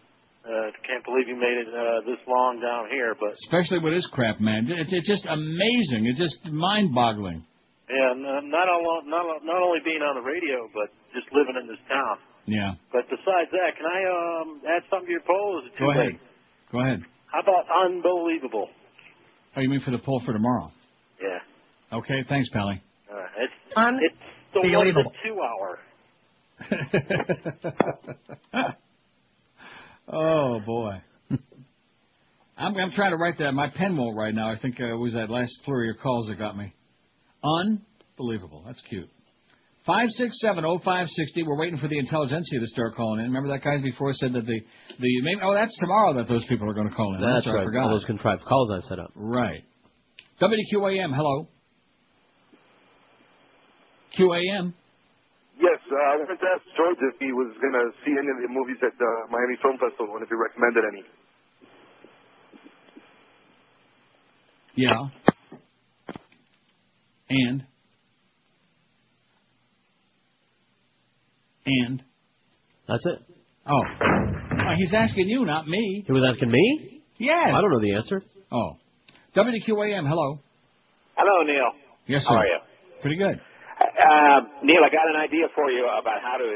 [0.41, 4.09] Uh, can't believe you made it uh, this long down here, but Especially with this
[4.13, 4.65] crap, man.
[4.69, 6.09] It's, it's just amazing.
[6.09, 7.45] It's just mind-boggling.
[7.91, 11.79] yeah, not all, not not only being on the radio, but just living in this
[11.89, 12.17] town.
[12.47, 12.73] Yeah.
[12.91, 15.61] But besides that, can I um add something to your poll?
[15.61, 16.07] Is it too Go ahead.
[16.17, 16.21] late?
[16.73, 17.01] Go ahead.
[17.29, 18.69] How about unbelievable?
[19.57, 20.71] Oh, you mean for the poll for tomorrow?
[21.21, 22.81] Yeah, Okay, thanks, Pally.
[23.13, 24.17] uh, it's it's
[24.55, 25.13] the one to Unbelievable.
[25.23, 25.79] two hour.
[30.13, 31.03] oh boy.
[32.57, 33.53] I'm, I'm trying to write that.
[33.53, 34.51] My pen won't right now.
[34.51, 36.75] I think uh, it was that last flurry of calls that got me.
[37.43, 38.63] Unbelievable.
[38.67, 39.09] That's cute.
[39.87, 41.43] Five six seven oh five sixty.
[41.43, 43.27] We're waiting for the intelligentsia to start calling in.
[43.27, 44.61] Remember that guy before said that the
[44.99, 47.23] the maybe, oh that's tomorrow that those people are going to call in.
[47.23, 47.65] That's I right.
[47.65, 47.85] forgot.
[47.85, 49.11] All those contrived calls I set up.
[49.15, 49.65] Right.
[50.41, 51.15] WQAM.
[51.17, 51.49] Hello.
[54.19, 54.75] QAM.
[55.61, 58.41] Yes, uh, I wanted to ask George if he was going to see any of
[58.41, 61.05] the movies at the Miami Film Festival and if he recommended any.
[64.75, 65.13] Yeah.
[67.29, 67.65] And.
[71.67, 72.03] And.
[72.89, 73.19] That's it.
[73.69, 73.83] Oh.
[74.01, 76.05] Uh, he's asking you, not me.
[76.07, 77.03] He was asking me?
[77.19, 77.37] Yes.
[77.53, 78.23] I don't know the answer.
[78.51, 78.79] Oh.
[79.37, 80.41] WQAM, hello.
[81.17, 81.73] Hello, Neil.
[82.07, 82.31] Yes, sir.
[82.31, 82.59] How are you?
[83.03, 83.41] Pretty good.
[83.81, 86.49] Uh, Neil, I got an idea for you about how to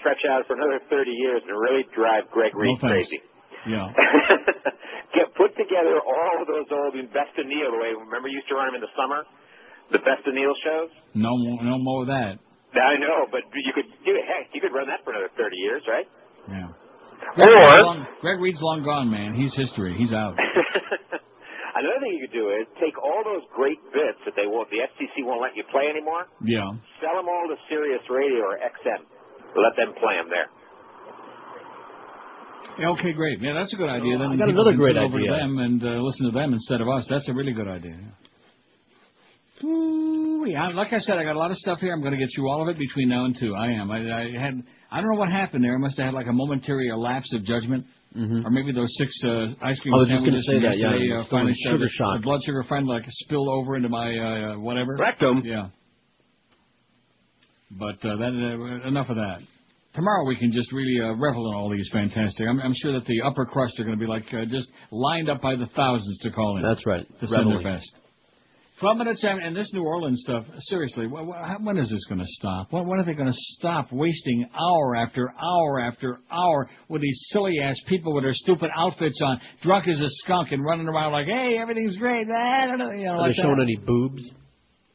[0.00, 3.20] stretch out for another 30 years and really drive Greg Reed No crazy.
[3.68, 3.92] Yeah.
[5.14, 7.92] Get put together all of those old Best of Neil the way.
[7.92, 9.22] Remember, you used to run them in the summer,
[9.92, 10.88] the Best of Neil shows.
[11.12, 12.40] No more, no more of that.
[12.72, 14.24] I know, but you could do it.
[14.24, 16.08] Heck, you could run that for another 30 years, right?
[16.48, 16.72] Yeah.
[17.36, 19.34] Greg, Or- Reed's long, Greg Reed's long gone, man.
[19.36, 19.94] He's history.
[20.00, 20.40] He's out.
[21.72, 24.84] Another thing you could do is take all those great bits that they won't, the
[24.84, 26.28] FCC won't let you play anymore.
[26.44, 26.68] Yeah.
[27.00, 29.00] Sell them all to Sirius Radio or XM.
[29.56, 30.48] Let them play them there.
[32.78, 33.40] Yeah, okay, great.
[33.40, 34.18] Yeah, that's a good idea.
[34.18, 35.36] Then I got another great tune over to idea.
[35.36, 37.06] them and uh, listen to them instead of us.
[37.08, 37.96] That's a really good idea.
[38.00, 39.68] Yeah.
[39.68, 41.92] Ooh, yeah, like I said, I got a lot of stuff here.
[41.92, 43.54] I'm going to get through all of it between now and two.
[43.54, 43.90] I am.
[43.90, 44.62] I, I had.
[44.92, 45.74] I don't know what happened there.
[45.74, 49.46] I must have had like a momentary lapse of judgment, or maybe those six uh,
[49.62, 49.94] ice cream Mm-hmm.
[49.94, 52.20] I was just sandwiches say that, yeah, yesterday, it uh, finally sugar shock.
[52.20, 55.42] The blood sugar finally like spilled over into my uh, whatever Rectum.
[55.44, 55.68] Yeah.
[57.70, 58.32] But uh, that
[58.84, 59.40] uh, enough of that.
[59.94, 62.46] Tomorrow we can just really uh, revel in all these fantastic.
[62.46, 65.30] I'm, I'm sure that the upper crust are going to be like uh, just lined
[65.30, 66.62] up by the thousands to call in.
[66.62, 67.06] That's right.
[67.20, 67.64] To send Reveling.
[67.64, 67.94] their best.
[68.82, 70.44] Twelve minutes and and this New Orleans stuff.
[70.68, 72.66] Seriously, wh- wh- when is this going to stop?
[72.72, 77.18] When, when are they going to stop wasting hour after hour after hour with these
[77.30, 81.12] silly ass people with their stupid outfits on, drunk as a skunk, and running around
[81.12, 83.62] like, "Hey, everything's great." I don't know, you know, Are like they showing that.
[83.62, 84.28] any boobs?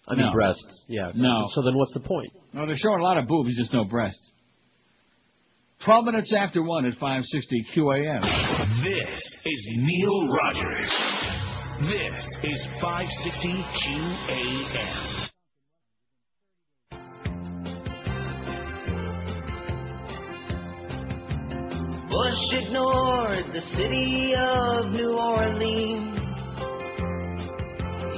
[0.09, 0.33] I mean No.
[0.33, 0.83] breasts.
[0.89, 1.11] Yeah.
[1.15, 1.45] No.
[1.55, 2.31] So then what's the point?
[2.53, 4.33] No, they're showing a lot of boobs, just no breasts.
[5.85, 8.21] Twelve minutes after one at 560 QAM.
[8.83, 10.91] This is Neil Rogers.
[11.79, 15.29] This is 560 QAM.
[22.09, 26.17] Bush ignored the city of New Orleans.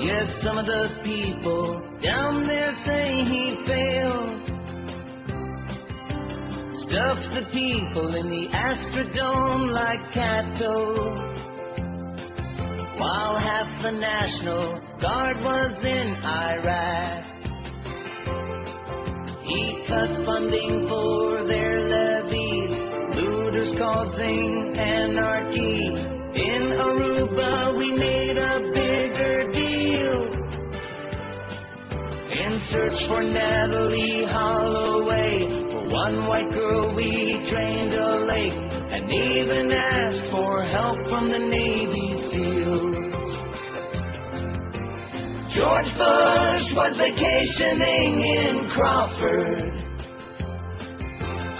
[0.05, 4.39] Yes, some of the people down there say he failed.
[6.87, 11.38] Stuffs the people in the Astrodome like cattle.
[12.99, 17.23] While half the National Guard was in Iraq.
[19.45, 22.75] He cut funding for their levies,
[23.15, 25.79] looters causing anarchy.
[26.35, 30.19] In Aruba, we made a bigger deal.
[32.35, 38.68] In search for Natalee Holloway, for one white girl we drained a lake,
[38.99, 43.05] and even asked for help from the Navy SEALs.
[45.55, 49.73] George Bush was vacationing in Crawford.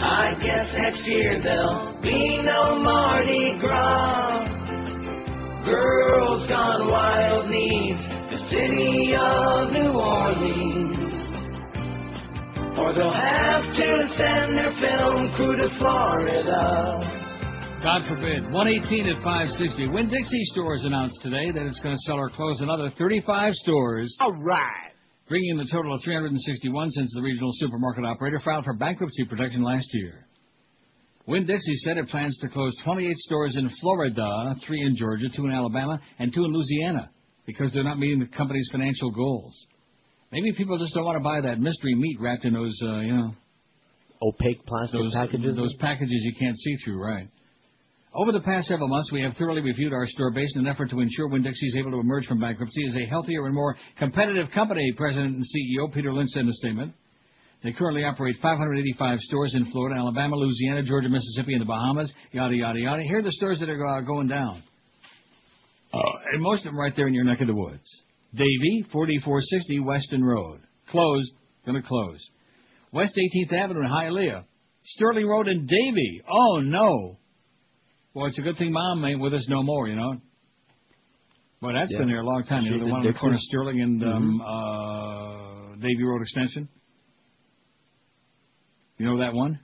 [0.02, 4.46] I guess next year there'll be no Mardi Gras.
[5.66, 8.02] Girls Gone Wild needs
[8.32, 11.14] the city of New Orleans.
[12.78, 17.19] or they'll have to send their film crew to Florida.
[17.82, 18.44] God forbid.
[18.52, 19.88] 118 at 560.
[19.88, 24.14] Winn Dixie Stores announced today that it's going to sell or close another 35 stores.
[24.20, 24.92] All right.
[25.30, 29.88] Bringing the total of 361 since the regional supermarket operator filed for bankruptcy protection last
[29.94, 30.28] year.
[31.26, 35.46] Winn Dixie said it plans to close 28 stores in Florida, three in Georgia, two
[35.46, 37.12] in Alabama, and two in Louisiana
[37.46, 39.56] because they're not meeting the company's financial goals.
[40.34, 43.14] Maybe people just don't want to buy that mystery meat wrapped in those, uh, you
[43.14, 43.36] know,
[44.22, 45.56] Opaque plastic those packages.
[45.56, 47.30] Those packages you can't see through, right?
[48.14, 50.90] Over the past several months, we have thoroughly reviewed our store base in an effort
[50.90, 54.48] to ensure Winn-Dixie is able to emerge from bankruptcy as a healthier and more competitive
[54.52, 56.94] company, President and CEO Peter Lynch said in a statement.
[57.64, 62.56] They currently operate 585 stores in Florida, Alabama, Louisiana, Georgia, Mississippi, and the Bahamas, yada,
[62.56, 63.04] yada, yada.
[63.04, 64.64] Here are the stores that are uh, going down.
[65.94, 66.00] Uh,
[66.34, 67.86] and most of them right there in your neck of the woods.
[68.34, 70.62] Davie, 4460 Weston Road.
[70.90, 71.32] Closed.
[71.66, 72.20] Gonna close.
[72.92, 74.46] West 18th Avenue in Hialeah.
[74.84, 76.24] Sterling Road in Davie.
[76.28, 77.19] Oh, no.
[78.14, 80.16] Well, it's a good thing Mom ain't with us no more, you know.
[81.62, 82.00] Well, that's Yeah.
[82.00, 82.64] been there a long time.
[82.64, 85.72] You know, the one on the corner of Sterling and um, Mm-hmm.
[85.72, 86.70] uh, Davie Road Extension.
[88.98, 89.60] You know that one?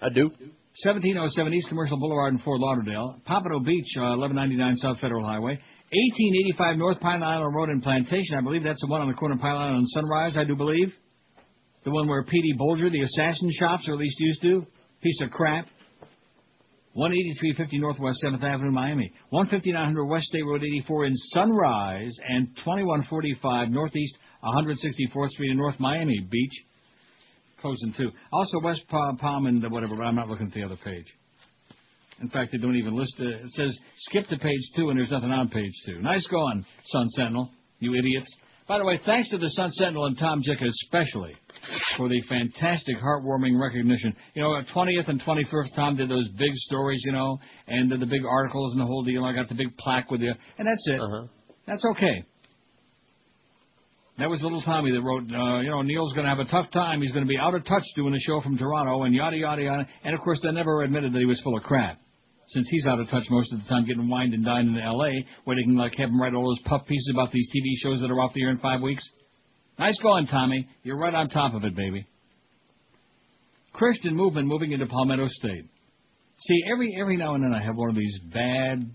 [0.00, 0.30] I do.
[0.82, 3.20] 1707 East Commercial Boulevard in Fort Lauderdale.
[3.24, 5.58] Pompano Beach, uh, 1199 South Federal Highway.
[5.90, 8.36] 1885 North Pine Island Road in Plantation.
[8.36, 10.54] I believe that's the one on the corner of Pine Island and Sunrise, I do
[10.54, 10.92] believe.
[11.84, 12.54] The one where P.D.
[12.60, 14.66] Bolger, the assassin shops, or at least used to.
[15.00, 15.66] Piece of crap.
[16.98, 19.12] 18350 Northwest 7th Avenue, Miami.
[19.30, 26.26] 15900 West State Road 84 in Sunrise, and 2145 Northeast 164th Street in North Miami
[26.28, 26.64] Beach.
[27.60, 28.10] Closing too.
[28.32, 31.06] Also West Palm, and whatever, but I'm not looking at the other page.
[32.20, 33.42] In fact, they don't even list it.
[33.44, 33.78] It says
[34.08, 36.00] skip to page two, and there's nothing on page two.
[36.00, 38.28] Nice going, Sun Sentinel, you idiots.
[38.68, 41.34] By the way, thanks to the Sun Sentinel and Tom Jick especially
[41.96, 44.14] for the fantastic, heartwarming recognition.
[44.34, 48.26] You know, 20th and 21st, Tom did those big stories, you know, and the big
[48.26, 49.24] articles and the whole deal.
[49.24, 51.00] I got the big plaque with you, and that's it.
[51.66, 52.24] That's okay.
[54.18, 56.70] That was little Tommy that wrote, uh, you know, Neil's going to have a tough
[56.70, 57.00] time.
[57.00, 59.62] He's going to be out of touch doing a show from Toronto, and yada, yada,
[59.62, 59.86] yada.
[60.04, 62.00] And of course, they never admitted that he was full of crap.
[62.48, 65.24] Since he's out of touch most of the time getting wined and dined in L.A.,
[65.44, 68.00] where they can, like, have him write all those puff pieces about these TV shows
[68.00, 69.06] that are off the air in five weeks.
[69.78, 70.66] Nice going, Tommy.
[70.82, 72.06] You're right on top of it, baby.
[73.72, 75.64] Christian movement moving into Palmetto State.
[76.40, 78.88] See, every every now and then I have one of these bad.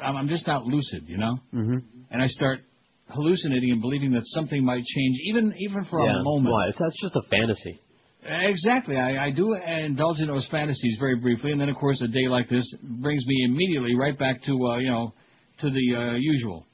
[0.00, 1.76] I'm, I'm just not lucid, you know, Mm-hmm.
[2.10, 2.60] and I start
[3.08, 6.20] hallucinating and believing that something might change, even even for yeah.
[6.20, 6.52] a moment.
[6.52, 6.66] Why?
[6.66, 7.80] That's just a fantasy.
[8.26, 8.96] Exactly.
[8.96, 12.26] I, I do indulge in those fantasies very briefly, and then of course a day
[12.28, 15.12] like this brings me immediately right back to uh, you know
[15.60, 16.66] to the uh, usual.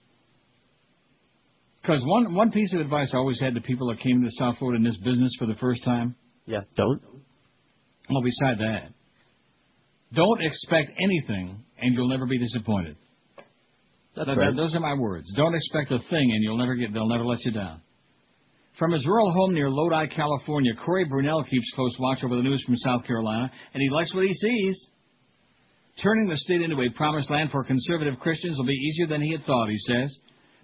[1.83, 4.59] Because one one piece of advice I always had to people that came to South
[4.59, 6.15] Florida in this business for the first time.
[6.47, 6.61] Yeah.
[6.77, 7.03] Don't.
[8.09, 8.91] Well, beside that,
[10.13, 12.97] don't expect anything, and you'll never be disappointed.
[14.15, 14.55] That's That- right.
[14.57, 15.33] Those are my words.
[15.37, 16.93] Don't expect a thing, and you'll never get.
[16.93, 17.81] They'll never let you down.
[18.81, 22.65] From his rural home near Lodi, California, Corey Burnell keeps close watch over the news
[22.65, 24.89] from South Carolina, and he likes what he sees.
[26.03, 29.33] Turning the state into a promised land for conservative Christians will be easier than he
[29.33, 30.19] had thought, he says.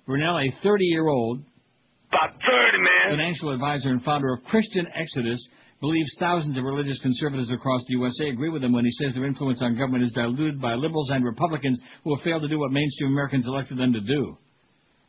[0.07, 1.43] Burnell, a 30-year-old
[2.09, 2.41] About 30,
[2.78, 3.19] man.
[3.19, 5.47] financial advisor and founder of Christian Exodus,
[5.83, 9.27] believes thousands of religious conservatives across the USA agree with him when he says their
[9.27, 12.73] influence on government is diluted by liberals and Republicans who have failed to do what
[12.73, 14.39] mainstream Americans elected them to do.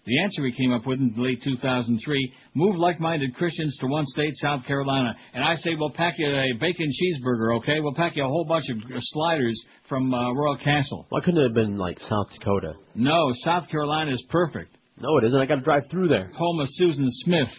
[0.08, 4.34] The answer he came up with in late 2003, move like-minded Christians to one state,
[4.36, 5.14] South Carolina.
[5.34, 7.82] And I say, we'll pack you a bacon cheeseburger, okay?
[7.82, 11.06] We'll pack you a whole bunch of sliders from uh, Royal Castle.
[11.10, 12.76] Why couldn't it have been like South Dakota?
[12.95, 14.77] No, South Carolina is perfect.
[14.98, 15.38] No, it isn't.
[15.38, 16.30] I got to drive through there.
[16.34, 17.50] Home of Susan Smith.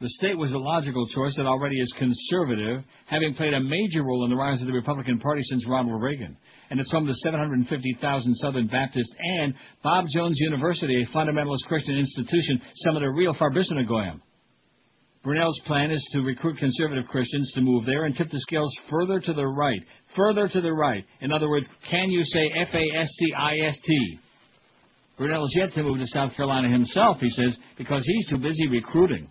[0.00, 4.24] The state was a logical choice that already is conservative, having played a major role
[4.24, 6.38] in the rise of the Republican Party since Ronald Reagan.
[6.70, 12.60] And it's home to 750,000 Southern Baptists and Bob Jones University, a fundamentalist Christian institution,
[12.76, 14.20] some of the real Farbissinagoyim.
[15.24, 19.20] Burnell's plan is to recruit conservative Christians to move there and tip the scales further
[19.20, 19.80] to the right.
[20.14, 21.04] Further to the right.
[21.20, 24.18] In other words, can you say F-A-S-C-I-S-T?
[25.18, 28.68] Burnell is yet to move to South Carolina himself, he says, because he's too busy
[28.68, 29.30] recruiting.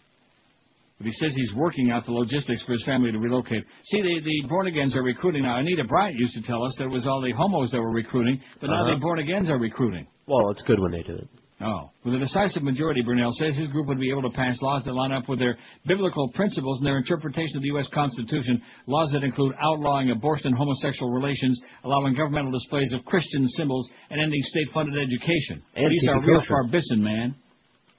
[0.97, 3.63] But he says he's working out the logistics for his family to relocate.
[3.85, 5.59] See, the, the born-agains are recruiting now.
[5.59, 8.41] Anita Bryant used to tell us that it was all the homos that were recruiting,
[8.59, 8.95] but now Uh-huh.
[8.95, 10.07] the born-agains are recruiting.
[10.25, 11.27] Well, it's good when they do it.
[11.59, 11.89] Oh.
[12.05, 14.93] With a decisive majority, Burnell says his group would be able to pass laws that
[14.93, 17.87] line up with their biblical principles and their interpretation of the U.S.
[17.93, 23.89] Constitution, laws that include outlawing abortion and homosexual relations, allowing governmental displays of Christian symbols,
[24.11, 25.63] and ending state-funded education.
[25.75, 26.53] And These are real kosher.
[26.53, 27.35] farbisson, man.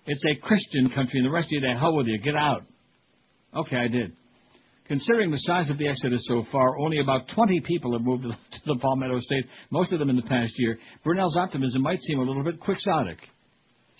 [0.06, 2.18] It's a Christian country, and the rest of you, to hell with you.
[2.18, 2.62] Get out.
[3.54, 4.12] Okay, I did.
[4.86, 8.32] Considering the size of the exodus so far, only about 20 people have moved to
[8.66, 10.78] the Palmetto State, most of them in the past year.
[11.04, 13.18] Burnell's optimism might seem a little bit quixotic.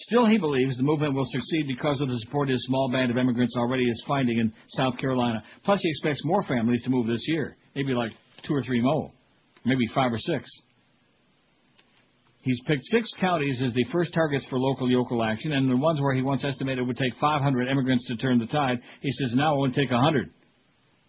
[0.01, 3.19] Still, he believes the movement will succeed because of the support his small band of
[3.19, 5.43] immigrants already is finding in South Carolina.
[5.65, 7.57] Plus, he expects more families to move this year.
[7.75, 8.13] Maybe like
[8.47, 9.11] two or three more.
[9.65, 10.49] Maybe five or six.
[12.43, 16.01] He's picked six counties as the first targets for local yokel action, and the ones
[16.01, 19.57] where he once estimated would take 500 immigrants to turn the tide, he says now
[19.57, 20.31] it would take 100.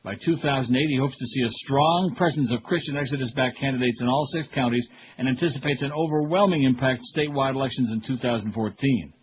[0.03, 4.08] By 2008, he hopes to see a strong presence of Christian Exodus backed candidates in
[4.08, 9.14] all six counties and anticipates an overwhelming impact statewide elections in 2014.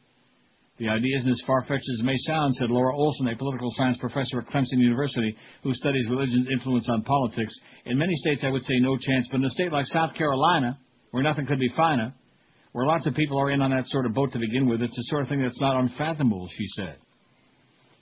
[0.78, 3.70] The idea isn't as far fetched as it may sound, said Laura Olson, a political
[3.76, 7.54] science professor at Clemson University who studies religion's influence on politics.
[7.86, 10.78] In many states, I would say no chance, but in a state like South Carolina,
[11.16, 12.12] where nothing could be finer,
[12.72, 14.94] where lots of people are in on that sort of boat to begin with, it's
[14.94, 16.96] the sort of thing that's not unfathomable, she said.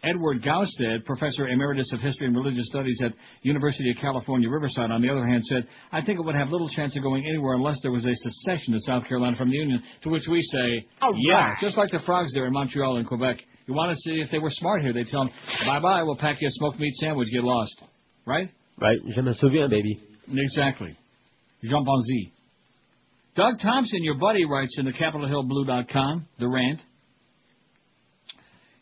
[0.02, 3.12] Edward Gaustad, professor emeritus of history and religious studies at
[3.43, 6.68] University of California, Riverside, on the other hand, said, I think it would have little
[6.70, 9.81] chance of going anywhere unless there was a secession of South Carolina from the Union,
[10.02, 11.59] to which we say, All yeah, right.
[11.60, 13.36] just like the frogs there in Montreal and Quebec.
[13.68, 15.33] You want to see if they were smart here, they tell them,
[15.65, 17.81] bye-bye, we'll pack you a smoked meat sandwich, get lost.
[18.26, 18.51] Right?
[18.76, 18.99] Right.
[19.15, 20.02] Je me souviens, baby.
[20.34, 20.99] Exactly.
[21.62, 22.34] Chimpanzee.
[23.37, 26.81] Doug Thompson, your buddy, writes in the CapitolHillBlue.com, The Rant.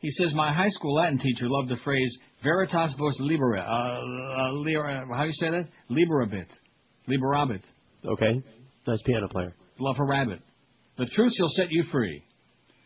[0.01, 3.61] He says, my high school Latin teacher loved the phrase veritas vos libera.
[3.61, 5.69] Uh, uh, libera how do you say that?
[5.91, 6.49] Liberabit.
[7.09, 7.63] Liberabit.
[8.05, 8.43] Okay.
[8.87, 9.55] Nice piano player.
[9.79, 10.41] Love a rabbit.
[10.99, 12.23] The truth shall set you free.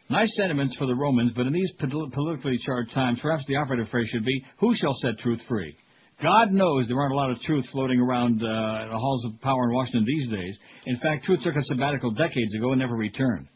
[0.09, 4.09] Nice sentiments for the Romans, but in these politically charged times, perhaps the operative phrase
[4.09, 5.77] should be, who shall set truth free?
[6.23, 9.65] God knows there aren't a lot of truth floating around uh, the halls of power
[9.65, 10.57] in Washington these days.
[10.87, 13.49] In fact, truth took a sabbatical decades ago and never returned.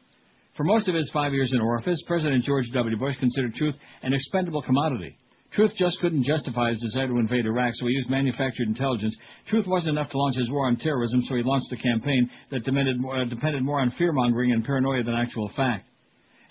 [0.59, 2.97] For most of his five years in office, President George W.
[2.99, 5.17] Bush considered truth an expendable commodity.
[5.53, 9.17] Truth just couldn't justify his desire to invade Iraq, so he used manufactured intelligence.
[9.49, 12.63] Truth wasn't enough to launch his war on terrorism, so he launched a campaign that
[12.65, 15.89] depended more, uh, depended more on fear-mongering and paranoia than actual fact.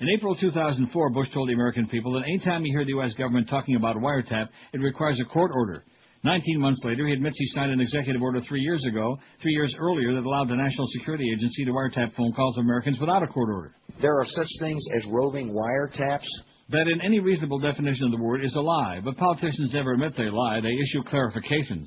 [0.02, 3.14] In April 2004, Bush told the American people that any time you hear the U.S.
[3.14, 5.84] government talking about wiretap, it requires a court order.
[6.24, 9.74] Nineteen months later, he admits he signed an executive order three years ago, three years
[9.80, 13.28] earlier, that allowed the National Security Agency to wiretap phone calls of Americans without a
[13.28, 13.76] court order.
[14.02, 16.28] There are such things as roving wiretaps.
[16.72, 20.14] That in any reasonable definition of the word is a lie, but politicians never admit
[20.16, 21.86] they lie, they issue clarifications.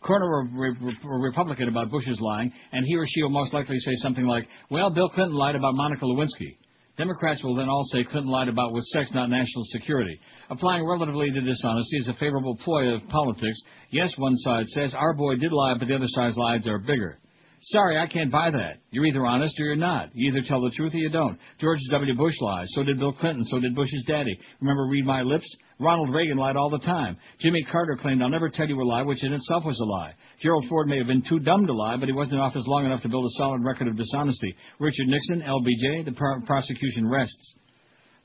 [0.00, 3.78] Corner a re- re- Republican about Bush's lying, and he or she will most likely
[3.78, 6.56] say something like, well, Bill Clinton lied about Monica Lewinsky.
[6.98, 10.18] Democrats will then all say Clinton lied about with sex, not national security.
[10.50, 13.56] Applying relatively to dishonesty is a favorable ploy of politics.
[13.90, 17.20] Yes, one side says, our boy did lie, but the other side's lies are bigger.
[17.60, 18.78] Sorry, I can't buy that.
[18.90, 20.10] You're either honest or you're not.
[20.14, 21.38] You either tell the truth or you don't.
[21.60, 22.14] George W.
[22.14, 22.68] Bush lies.
[22.74, 23.44] So did Bill Clinton.
[23.44, 24.38] So did Bush's daddy.
[24.60, 25.46] Remember Read My Lips?
[25.80, 27.16] Ronald Reagan lied all the time.
[27.40, 30.14] Jimmy Carter claimed, I'll never tell you a lie, which in itself was a lie.
[30.40, 32.86] Gerald Ford may have been too dumb to lie, but he wasn't in office long
[32.86, 34.54] enough to build a solid record of dishonesty.
[34.78, 37.56] Richard Nixon, LBJ, the pr- prosecution rests.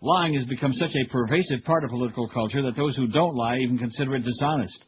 [0.02, 3.58] Lying has become such a pervasive part of political culture that those who don't lie
[3.60, 4.84] even consider it dishonest.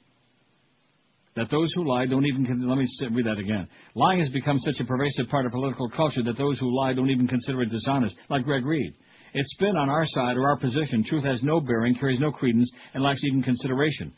[1.36, 3.68] That those who lie don't even consider, let me read that again.
[3.94, 7.10] Lying has become such a pervasive part of political culture that those who lie don't
[7.10, 8.94] even consider it dishonest, like Greg Reed.
[9.34, 11.04] It's spin on our side or our position.
[11.04, 14.14] Truth has no bearing, carries no credence, and lacks even consideration.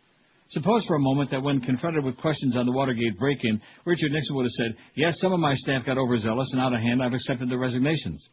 [0.50, 4.36] Suppose for a moment that when confronted with questions on the Watergate break-in, Richard Nixon
[4.36, 7.14] would have said, yes, some of my staff got overzealous and out of hand, I've
[7.14, 8.24] accepted the resignations.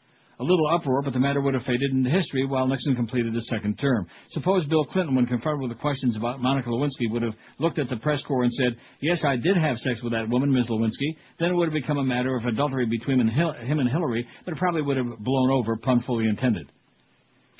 [0.40, 3.48] A little uproar, but the matter would have faded into history while Nixon completed his
[3.48, 4.06] second term.
[4.30, 7.88] Suppose Bill Clinton, when confronted with the questions about Monica Lewinsky, would have looked at
[7.88, 10.68] the press corps and said, yes, I did have sex with that woman, Ms.
[10.68, 11.16] Lewinsky.
[11.38, 14.58] Then it would have become a matter of adultery between him and Hillary, but it
[14.58, 16.70] probably would have blown over, pun fully intended.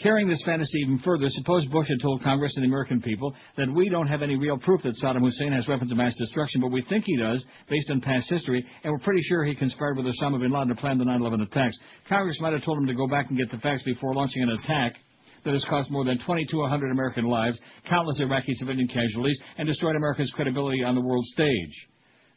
[0.03, 3.73] Carrying this fantasy even further, suppose Bush had told Congress and the American people that
[3.73, 6.73] we don't have any real proof that Saddam Hussein has weapons of mass destruction, but
[6.73, 10.07] we think he does, based on past history, and we're pretty sure he conspired with
[10.07, 11.79] Osama bin Laden to plan the 9-11 attacks.
[12.09, 14.51] Congress might have told him to go back and get the facts before launching an
[14.51, 14.97] attack
[15.45, 19.69] that has cost more than 20 to 100 American lives, countless Iraqi civilian casualties, and
[19.69, 21.87] destroyed America's credibility on the world stage.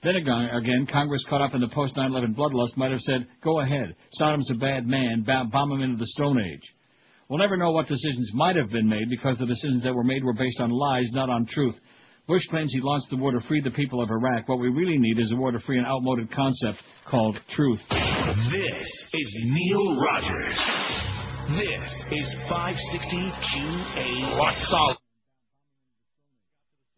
[0.04, 3.96] Then again, Congress caught up in the post 9/11 bloodlust might have said, "Go ahead,
[4.22, 6.74] Saddam's a bad man, bomb him into the Stone Age."
[7.30, 10.24] We'll never know what decisions might have been made because the decisions that were made
[10.24, 11.76] were based on lies, not on truth.
[12.26, 14.48] Bush claims he launched the war to free the people of Iraq.
[14.48, 17.80] What we really need is a war to free an outmoded concept called truth.
[17.90, 20.56] This is Neil Rogers.
[21.52, 24.40] This is 560 QA.
[24.40, 24.98] What's up?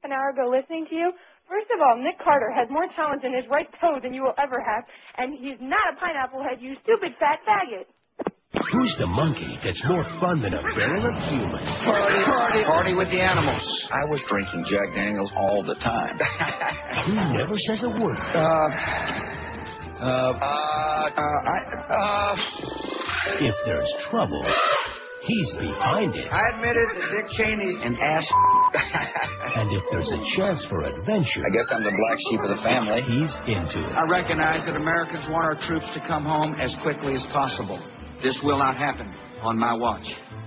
[0.03, 1.11] An hour ago listening to you.
[1.47, 4.37] First of all, Nick Carter has more talent in his right toe than you will
[4.37, 4.83] ever have,
[5.17, 7.85] and he's not a pineapple head, you stupid fat faggot.
[8.53, 11.61] Who's the monkey that's more fun than a barrel of humor?
[11.85, 13.61] Party, party, party with the animals.
[13.93, 16.17] I was drinking Jack Daniels all the time.
[17.05, 18.17] Who never says a word?
[18.17, 18.39] Uh,
[20.01, 21.57] uh, uh, I,
[21.93, 22.35] uh,
[23.37, 24.41] If there's trouble,
[25.21, 26.33] he's behind it.
[26.33, 28.25] I admitted that Dick Cheney's an ass.
[29.49, 32.61] And if there's a chance for adventure, I guess I'm the black sheep of the
[32.63, 33.01] family.
[33.01, 33.91] he's into it.
[33.93, 37.81] I recognize that Americans want our troops to come home as quickly as possible.
[38.21, 40.05] This will not happen on my watch.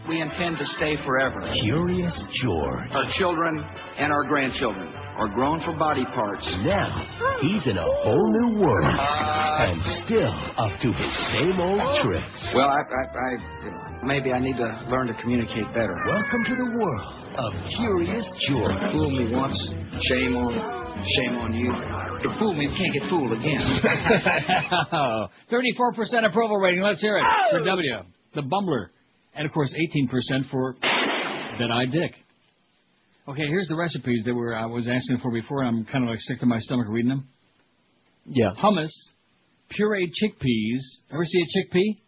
[0.08, 1.40] We intend to stay forever.
[1.62, 2.90] Curious George.
[2.90, 3.64] Our children
[3.98, 6.48] and our grandchildren are grown for body parts.
[6.64, 6.88] Now,
[7.20, 7.38] oh.
[7.42, 8.96] he's in a whole new world.
[8.96, 12.02] And still up to his same old oh.
[12.02, 12.40] tricks.
[12.54, 13.30] Well, I, I, I
[13.64, 15.94] you know, maybe I need to learn to communicate better.
[16.08, 17.02] Welcome to the world
[17.36, 18.92] of Curious George.
[18.92, 19.58] Fool me once,
[20.08, 20.56] shame on,
[21.16, 21.68] shame on you.
[22.22, 23.60] You fool me, can't get fooled again.
[25.52, 26.82] 34% approval rating.
[26.82, 27.64] Let's hear it for oh.
[27.64, 27.98] W,
[28.34, 28.88] the bumbler.
[29.34, 32.12] And of course, 18% for Dead-Eye Dick.
[33.28, 35.62] Okay, here's the recipes that were I was asking for before.
[35.62, 37.28] I'm kind of like sick to my stomach reading them.
[38.26, 38.50] Yeah.
[38.60, 38.90] Hummus,
[39.70, 40.80] pureed chickpeas.
[41.12, 41.98] Ever see a chickpea?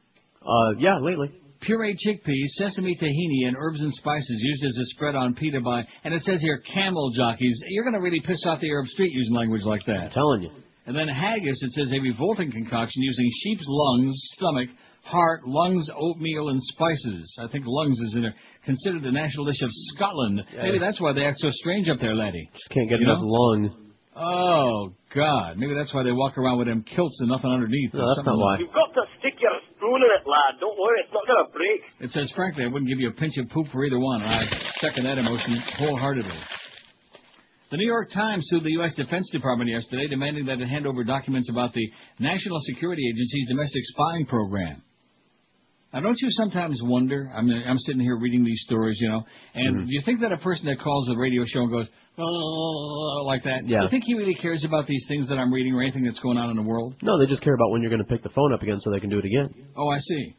[0.43, 1.31] Uh, yeah, lately.
[1.69, 5.85] Pureed chickpeas, sesame tahini, and herbs and spices used as a spread on pita by,
[6.03, 7.63] and it says here camel jockeys.
[7.69, 9.93] You're going to really piss off the Arab street using language like that.
[9.93, 10.51] I'm telling you.
[10.87, 14.69] And then haggis, it says a revolting concoction using sheep's lungs, stomach,
[15.05, 17.37] heart, lungs, oatmeal, and spices.
[17.41, 18.35] I think lungs is in there.
[18.65, 20.43] Considered the national dish of Scotland.
[20.57, 22.49] Maybe that's why they act so strange up there, laddie.
[22.53, 23.29] Just can't get You enough know?
[23.29, 23.81] lung.
[24.17, 25.59] Oh, God.
[25.59, 27.93] Maybe that's why they walk around with them kilts and nothing underneath.
[27.93, 28.59] No, that's not why.
[28.59, 30.61] You've got to stick your spoon in it, lad.
[30.61, 31.81] Don't worry, it's not going to break.
[32.01, 34.23] It says, frankly, I wouldn't give you a pinch of poop for either one.
[34.23, 34.47] I
[34.81, 36.39] second that emotion wholeheartedly.
[37.73, 38.95] The New York Times sued the U.S.
[38.95, 41.83] Defense Department yesterday, demanding that it hand over documents about the
[42.21, 44.81] National Security Agency's domestic spying program.
[45.95, 47.31] Now, don't you sometimes wonder?
[47.33, 49.23] I mean, I'm sitting here reading these stories, you know,
[49.55, 49.87] and Mhm.
[49.87, 53.45] do you think that a person that calls a radio show and goes, oh, like
[53.45, 53.79] that, Yeah.
[53.79, 56.19] do you think he really cares about these things that I'm reading or anything that's
[56.19, 56.97] going on in the world?
[57.01, 58.91] No, they just care about when you're going to pick the phone up again so
[58.91, 59.49] they can do it again.
[59.77, 60.35] Oh, I see.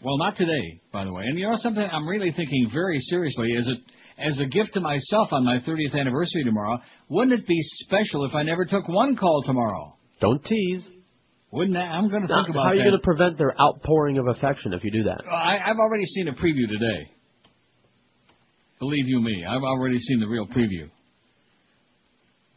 [0.00, 1.24] Well, not today, by the way.
[1.26, 1.82] And you know something?
[1.90, 3.56] I'm really thinking very seriously.
[3.56, 3.74] As a
[4.20, 8.34] as a gift to myself on my 30th anniversary tomorrow, wouldn't it be special if
[8.34, 9.94] I never took one call tomorrow?
[10.20, 10.88] Don't tease.
[11.50, 11.88] Wouldn't that?
[11.88, 12.90] I'm going to think about how are you that.
[12.90, 15.24] going to prevent their outpouring of affection if you do that?
[15.26, 17.10] I, I've already seen a preview today.
[18.80, 20.90] Believe you me, I've already seen the real preview.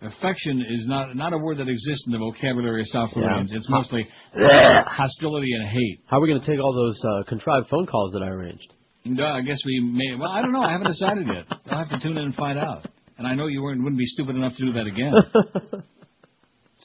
[0.04, 3.22] Affection is not not a word that exists in the vocabulary of South Yeah.
[3.22, 3.52] Koreans.
[3.54, 6.00] It's mostly hostility and hate.
[6.08, 8.74] How are we going to take all those uh, contrived phone calls that I arranged?
[9.06, 10.16] No, I guess we may.
[10.20, 10.62] Well, I don't know.
[10.62, 11.46] I haven't decided yet.
[11.68, 12.88] I'll have to tune in and find out.
[13.20, 15.14] And I know you weren't, wouldn't be stupid enough to do that again,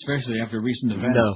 [0.03, 1.17] especially after recent events.
[1.17, 1.35] No.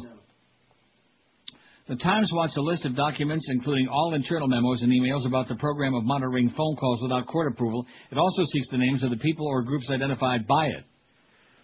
[1.90, 5.56] The Times wants a list of documents, including all internal memos and emails about the
[5.56, 7.84] program of monitoring phone calls without court approval.
[8.12, 10.84] It also seeks the names of the people or groups identified by it.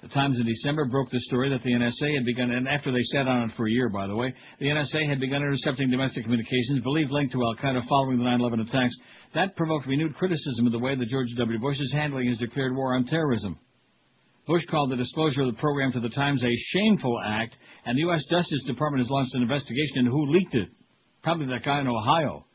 [0.02, 3.02] The Times in December broke the story that the NSA had begun, and after they
[3.02, 6.24] sat on it for a year, by the way, the NSA had begun intercepting domestic
[6.24, 8.96] communications believed linked to Al Qaeda following the 9/11 attacks.
[9.32, 11.60] That provoked renewed criticism of the way that George W.
[11.60, 13.60] Bush is handling his declared war on terrorism.
[14.46, 18.02] Bush called the disclosure of the program to the Times a shameful act, and the
[18.02, 18.24] U.S.
[18.30, 20.68] Justice Department has launched an investigation into who leaked it.
[21.22, 22.46] Probably that guy in Ohio.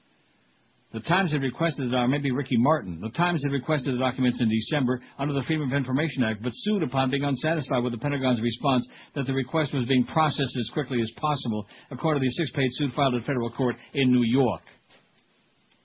[0.94, 3.00] The Times had requested, or maybe Ricky Martin.
[3.02, 6.52] The Times had requested the documents in December under the Freedom of Information Act, but
[6.54, 10.70] sued upon being unsatisfied with the Pentagon's response that the request was being processed as
[10.74, 14.64] quickly as possible, according to the six-page suit filed at federal court in New York.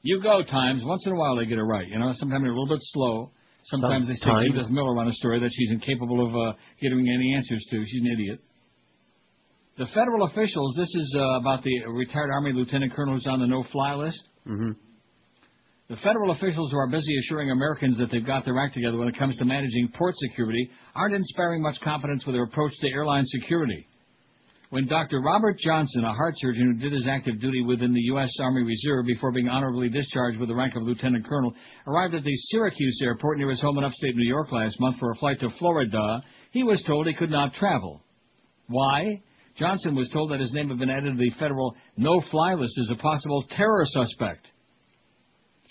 [0.03, 0.83] You go, Times.
[0.85, 1.87] Once in a while they get it right.
[1.87, 3.31] You know, sometimes they're a little bit slow.
[3.71, 4.49] Sometimes they Sometimes.
[4.55, 7.85] Edith Miller on a story that she's incapable of uh, giving any answers to.
[7.85, 8.41] She's an idiot.
[9.79, 13.47] The federal officials, this is uh, about the retired Army Lieutenant Colonel who's on the
[13.47, 14.23] no-fly list.
[14.47, 14.71] Mm-hmm.
[15.89, 19.09] The federal officials who are busy assuring Americans that they've got their act together when
[19.09, 23.25] it comes to managing port security aren't inspiring much confidence with their approach to airline
[23.27, 23.87] security.
[24.71, 25.21] When Dr.
[25.21, 28.33] Robert Johnson, a heart surgeon who did his active duty within the U.S.
[28.41, 31.55] Army Reserve before being honorably discharged with the rank of lieutenant colonel,
[31.87, 35.13] arrived at the Syracuse airport near his home in upstate New York last month for
[35.13, 36.21] a flight to Florida,
[36.51, 38.03] he was told he could not travel.
[38.67, 39.23] Why?
[39.57, 42.91] Johnson was told that his name had been added to the federal no-fly list as
[42.91, 44.49] a possible terror suspect.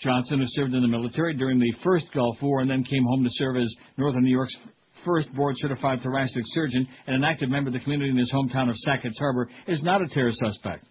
[0.00, 3.24] Johnson, who served in the military during the first Gulf War and then came home
[3.24, 4.56] to serve as Northern New York's
[5.06, 8.76] first board-certified thoracic surgeon and an active member of the community in his hometown of
[8.76, 10.84] Sackets Harbor, is not a terror suspect.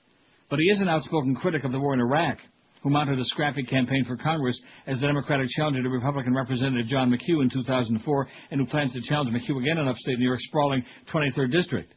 [0.49, 2.37] But he is an outspoken critic of the war in Iraq,
[2.81, 7.09] who mounted a scrappy campaign for Congress as the Democratic challenger to Republican Representative John
[7.09, 10.83] McHugh in 2004, and who plans to challenge McHugh again in upstate New York's sprawling
[11.11, 11.91] 23rd District.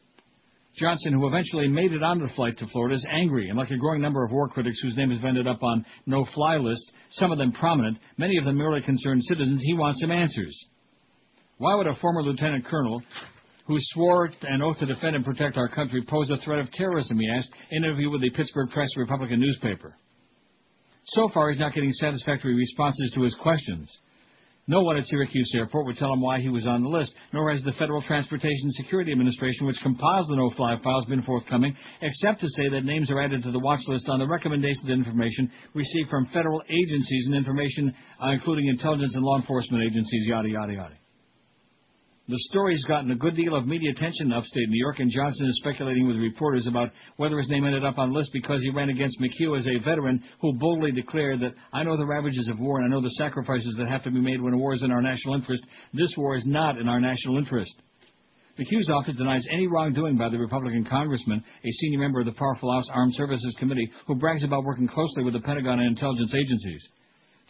[0.79, 3.77] Johnson, who eventually made it onto the flight to Florida, is angry, and like a
[3.77, 7.37] growing number of war critics whose names have ended up on no-fly lists, some of
[7.37, 10.55] them prominent, many of them merely concerned citizens, he wants some answers.
[11.59, 13.03] Why would a former lieutenant colonel
[13.67, 17.19] who swore an oath to defend and protect our country pose a threat of terrorism,
[17.19, 19.93] he asked, in an interview with the Pittsburgh Press Republican newspaper.
[21.03, 23.91] So far, he's not getting satisfactory responses to his questions.
[24.67, 27.51] No one at Syracuse Airport would tell him why he was on the list, nor
[27.51, 32.47] has the Federal Transportation Security Administration, which compiles the no-fly files, been forthcoming, except to
[32.55, 36.09] say that names are added to the watch list on the recommendations and information received
[36.09, 40.95] from federal agencies and information, uh, including intelligence and law enforcement agencies, yada, yada, yada.
[42.29, 45.47] The story's gotten a good deal of media attention in upstate New York, and Johnson
[45.47, 48.69] is speculating with reporters about whether his name ended up on the list because he
[48.69, 52.59] ran against McHugh as a veteran who boldly declared that I know the ravages of
[52.59, 54.83] war and I know the sacrifices that have to be made when a war is
[54.83, 55.65] in our national interest.
[55.91, 57.73] This war is not in our national interest.
[58.59, 62.71] McHugh's office denies any wrongdoing by the Republican congressman, a senior member of the powerful
[62.71, 66.89] House Armed Services Committee, who brags about working closely with the Pentagon and intelligence agencies.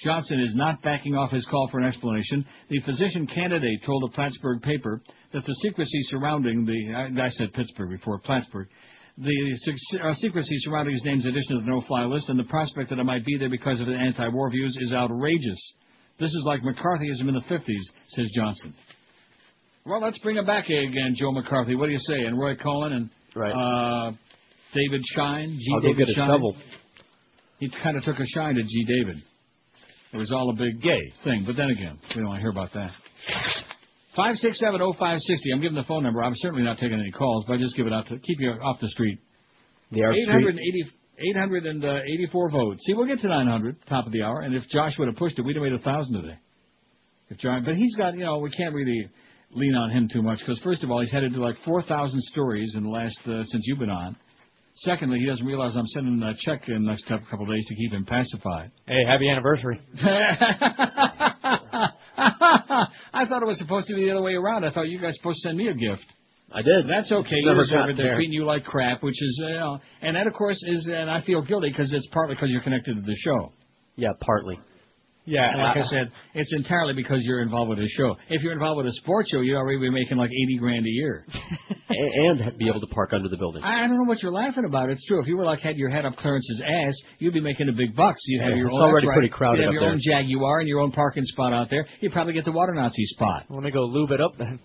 [0.04, 2.46] Johnson is not backing off his call for an explanation.
[2.70, 5.02] The physician candidate told the Plattsburgh paper
[5.34, 8.68] that the secrecy surrounding the, I said Pittsburgh before, Plattsburgh,
[9.18, 9.60] the
[10.02, 13.04] uh, secrecy surrounding his name's addition to the no-fly list and the prospect that it
[13.04, 15.74] might be there because of his anti-war views is outrageous.
[16.20, 18.74] This is like McCarthyism in the 50s, says Johnson.
[19.86, 21.76] Well, let's bring him back again, Joe McCarthy.
[21.76, 22.22] What do you say?
[22.26, 23.10] And Roy Cohn and
[23.52, 24.12] uh,
[24.74, 25.66] David Schine, G.
[25.74, 26.30] I'll go David get a Shine.
[26.30, 26.56] shovel.
[27.60, 28.86] He kind of took a shine to G.
[28.86, 29.22] David.
[30.12, 32.50] It was all a big gay thing, but then again, we don't want to hear
[32.50, 32.92] about that.
[34.16, 35.52] Five six seven oh five sixty.
[35.54, 36.24] I'm giving the phone number.
[36.24, 38.52] I'm certainly not taking any calls, but I just give it out to keep you
[38.52, 39.20] off the street.
[39.92, 40.30] The Arab Street.
[40.30, 42.82] 880 884 votes.
[42.86, 45.38] See, we'll get to 900, top of the hour, and if Josh would have pushed
[45.38, 46.38] it, we'd have made a thousand today.
[47.30, 49.10] If Josh, but he's got, you know, we can't really
[49.52, 52.74] lean on him too much because first of all, he's headed to like 4,000 stories
[52.76, 54.16] in the last uh, since you've been on.
[54.76, 57.76] Secondly, he doesn't realize I'm sending a check in the next couple of days to
[57.76, 58.72] keep him pacified.
[58.88, 59.82] Hey, happy anniversary.
[63.14, 64.64] I thought it was supposed to be the other way around.
[64.66, 66.06] I thought you guys were supposed to send me a gift.
[66.52, 66.88] I did.
[66.90, 67.36] That's okay.
[67.36, 67.98] You Never deserve got it.
[67.98, 68.16] They're there.
[68.16, 71.42] treating you like crap, which is, know, and that of course is, and I feel
[71.42, 73.52] guilty because it's partly because you're connected to the show.
[73.96, 74.60] Yeah, partly.
[75.32, 78.16] Yeah, and like I Uh, said, it's entirely because you're involved with the show.
[78.30, 80.90] If you're involved with a sports show, you'd already be making like eighty grand a
[80.90, 81.24] year.
[81.90, 83.62] and, and be able to park under the building.
[83.62, 84.90] I I don't know what you're laughing about.
[84.90, 85.22] It's true.
[85.22, 87.96] If you were like had your head up Clarence's ass, you'd be making a big
[87.96, 88.20] bucks.
[88.26, 88.82] You'd have Yeah, your it's own.
[88.82, 89.14] already right.
[89.14, 89.92] pretty crowded You'd have up your there.
[89.92, 91.86] own Jaguar and your own parking spot out there.
[92.00, 93.46] You'd probably get the water Nazi spot.
[93.50, 94.60] Let me go lube it up then.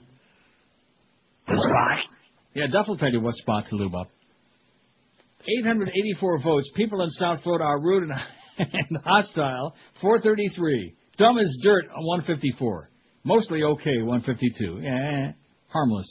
[1.46, 2.10] The spot.
[2.54, 4.08] Yeah, Duff will tell you what spot to lube up.
[5.46, 6.70] 884 votes.
[6.74, 8.12] People in South Florida are rude and,
[8.58, 9.74] and hostile.
[10.00, 10.94] 433.
[11.18, 11.86] Dumb as dirt.
[11.96, 12.90] 154.
[13.24, 14.02] Mostly okay.
[14.02, 14.80] 152.
[14.82, 15.32] Yeah,
[15.68, 16.06] harmless.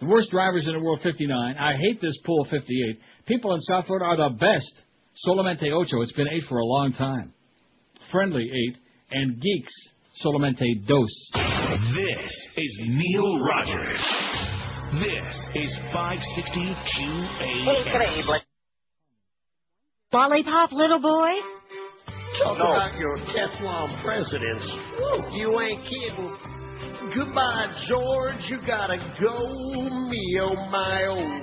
[0.00, 1.00] The worst drivers in the world.
[1.02, 1.56] 59.
[1.56, 2.46] I hate this pool.
[2.50, 3.00] 58.
[3.26, 4.86] People in South Florida are the best.
[5.26, 6.00] Solamente ocho.
[6.02, 7.32] It's been eight for a long time.
[8.10, 8.76] Friendly eight.
[9.10, 9.74] And geeks.
[10.24, 11.30] Solamente dos.
[11.94, 14.50] This is Neil Rogers.
[14.92, 16.60] This is 560
[16.90, 18.40] QA.
[20.12, 21.59] Lollipop, little boy?
[22.38, 22.70] Talk No.
[22.72, 24.66] about your Teflon presidents.
[24.98, 26.30] Woo, you ain't kidding.
[27.14, 28.48] Goodbye, George.
[28.48, 31.40] You gotta go, me oh my oh.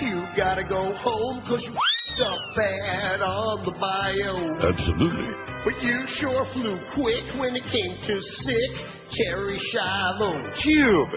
[0.00, 4.68] You gotta go home 'cause you f***ed up bad on the bio.
[4.68, 5.28] Absolutely.
[5.64, 8.70] But you sure flew quick when it came to sick.
[9.10, 10.54] Terry Schiavo.
[10.62, 11.08] Cube.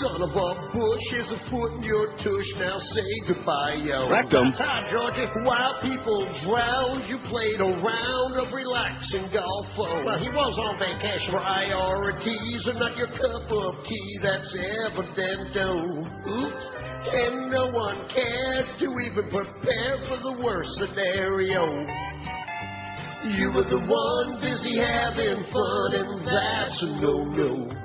[0.00, 2.50] Son of a bush is a foot in your tush.
[2.56, 4.08] Now say goodbye, yo.
[4.08, 4.52] Rectum.
[4.56, 5.28] Hi, Georgia.
[5.44, 9.66] While people drowned, you played a round of relaxing golf.
[9.76, 11.36] Oh, well, he was on vacation.
[11.36, 14.18] Priorities are not your cup of tea.
[14.24, 14.48] That's
[14.88, 15.52] evident.
[15.52, 16.00] Oh,
[16.32, 16.64] oops.
[17.04, 21.68] And no one cared to even prepare for the worst scenario.
[23.28, 27.83] You were the one busy having fun, and that's a no-no.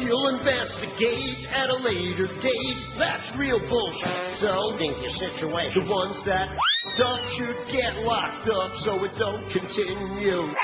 [0.00, 2.80] You'll investigate at a later date.
[2.98, 4.38] That's real bullshit.
[4.38, 5.84] So, think your situation.
[5.84, 6.48] The ones that
[6.96, 10.54] up should get locked up so it don't continue.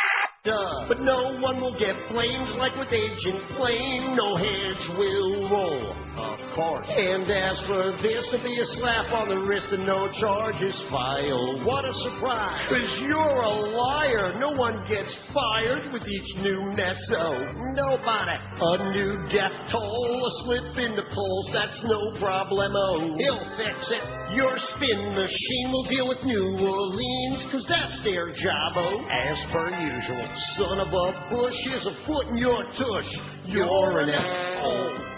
[0.45, 0.85] Duh.
[0.89, 4.13] But no one will get blamed like with Agent Plame.
[4.13, 5.97] No heads will roll.
[6.21, 6.87] Of course.
[6.87, 11.65] And as for this, it'll be a slap on the wrist and no charges filed.
[11.65, 12.61] What a surprise.
[12.69, 14.37] Cause you're a liar.
[14.39, 17.41] No one gets fired with each new meso.
[17.73, 18.37] Nobody.
[18.61, 23.17] A new death toll, a slip in the polls, that's no problemo.
[23.17, 24.05] He'll fix it.
[24.35, 28.83] Your spin machine will deal with New Orleans, cause that's their jobbo.
[28.83, 29.07] Oh.
[29.07, 30.27] As per usual,
[30.59, 33.11] son of a bush is a foot in your tush.
[33.47, 35.15] You're an asshole.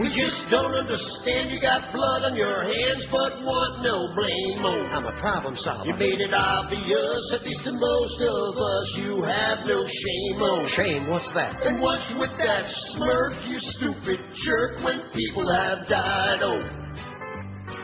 [0.00, 1.50] We just don't understand.
[1.50, 4.64] You got blood on your hands, but want no blame.
[4.64, 5.84] Oh, I'm a problem solver.
[5.84, 10.40] You made it obvious, at least to most of us, you have no shame.
[10.40, 11.66] Oh, shame, what's that?
[11.66, 16.40] And what's with that smirk, you stupid jerk, when people have died?
[16.46, 16.87] Oh,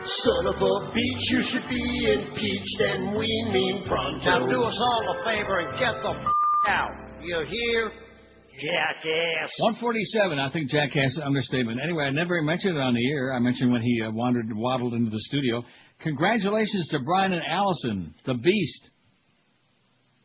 [0.07, 4.23] son of a beach, you should be impeached, and we mean pronto.
[4.25, 6.25] Now do us all a favor and get the f-
[6.67, 6.91] out.
[7.21, 7.91] You hear?
[8.55, 9.51] Jackass.
[9.59, 11.79] 147, I think jackass is an understatement.
[11.83, 13.33] Anyway, I never mentioned it on the air.
[13.33, 15.63] I mentioned when he uh, wandered, waddled into the studio.
[16.01, 18.89] Congratulations to Brian and Allison, the Beast.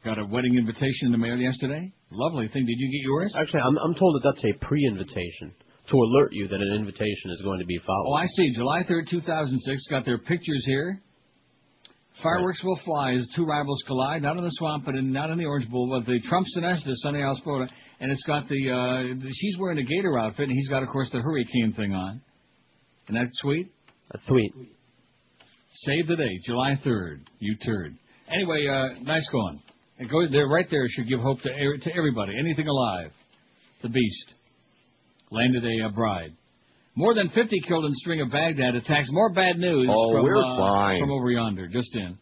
[0.04, 1.92] Got a wedding invitation in the mail yesterday.
[2.10, 2.66] Lovely thing.
[2.66, 3.34] Did you get yours?
[3.36, 5.54] Actually, I'm, I'm told that that's a pre-invitation
[5.90, 8.06] to alert you that an invitation is going to be followed.
[8.08, 8.50] Oh, I see.
[8.54, 9.86] July 3rd, 2006.
[9.90, 11.00] Got their pictures here.
[12.22, 15.38] Fireworks will fly as two rivals collide, not in the swamp, but in, not in
[15.38, 17.72] the Orange Bowl, but the Trump Sonesta, Sunny Isles, Florida.
[18.00, 20.90] And it's got the, uh, the, she's wearing a gator outfit, and he's got, of
[20.90, 22.20] course, the hurricane thing on.
[23.04, 23.72] Isn't that sweet?
[24.10, 24.52] That's sweet.
[25.82, 27.96] Save the date, July 3rd, you turd.
[28.32, 29.62] Anyway, uh, nice going.
[29.98, 33.12] It goes there, right there should give hope to, to everybody, anything alive.
[33.82, 34.34] The beast
[35.30, 36.32] landed a, uh bride.
[36.96, 39.08] More than 50 killed in string of Baghdad attacks.
[39.10, 41.00] More bad news Oh, from, we're uh, fine.
[41.00, 42.18] from over yonder, just in.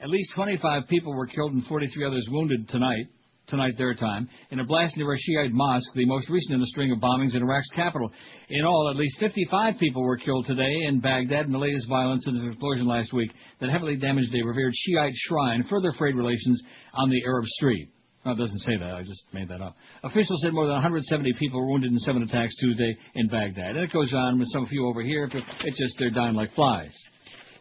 [0.00, 3.06] At least 25 people were killed and 43 others wounded tonight,
[3.48, 6.66] tonight their time, in a blast near a Shiite mosque, the most recent in a
[6.66, 8.10] string of bombings in Iraq's capital.
[8.48, 12.22] In all, at least 55 people were killed today in Baghdad in the latest violence
[12.24, 16.60] since the explosion last week that heavily damaged a revered Shiite shrine, further frayed relations
[16.94, 17.88] on the Arab street.
[18.26, 18.90] No, it doesn't say that.
[18.92, 19.76] I just made that up.
[20.02, 23.76] Officials said more than 170 people were wounded in seven attacks Tuesday in Baghdad.
[23.76, 25.30] And it goes on with some few over here.
[25.32, 26.92] It's just they're dying like flies.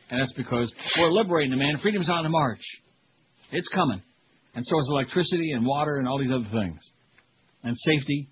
[0.10, 1.78] And that's because we're liberating the man.
[1.84, 2.64] Freedom's on the march.
[3.52, 4.02] It's coming.
[4.56, 6.80] And so is electricity and water and all these other things.
[7.62, 8.28] And safety.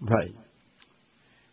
[0.00, 0.34] Right.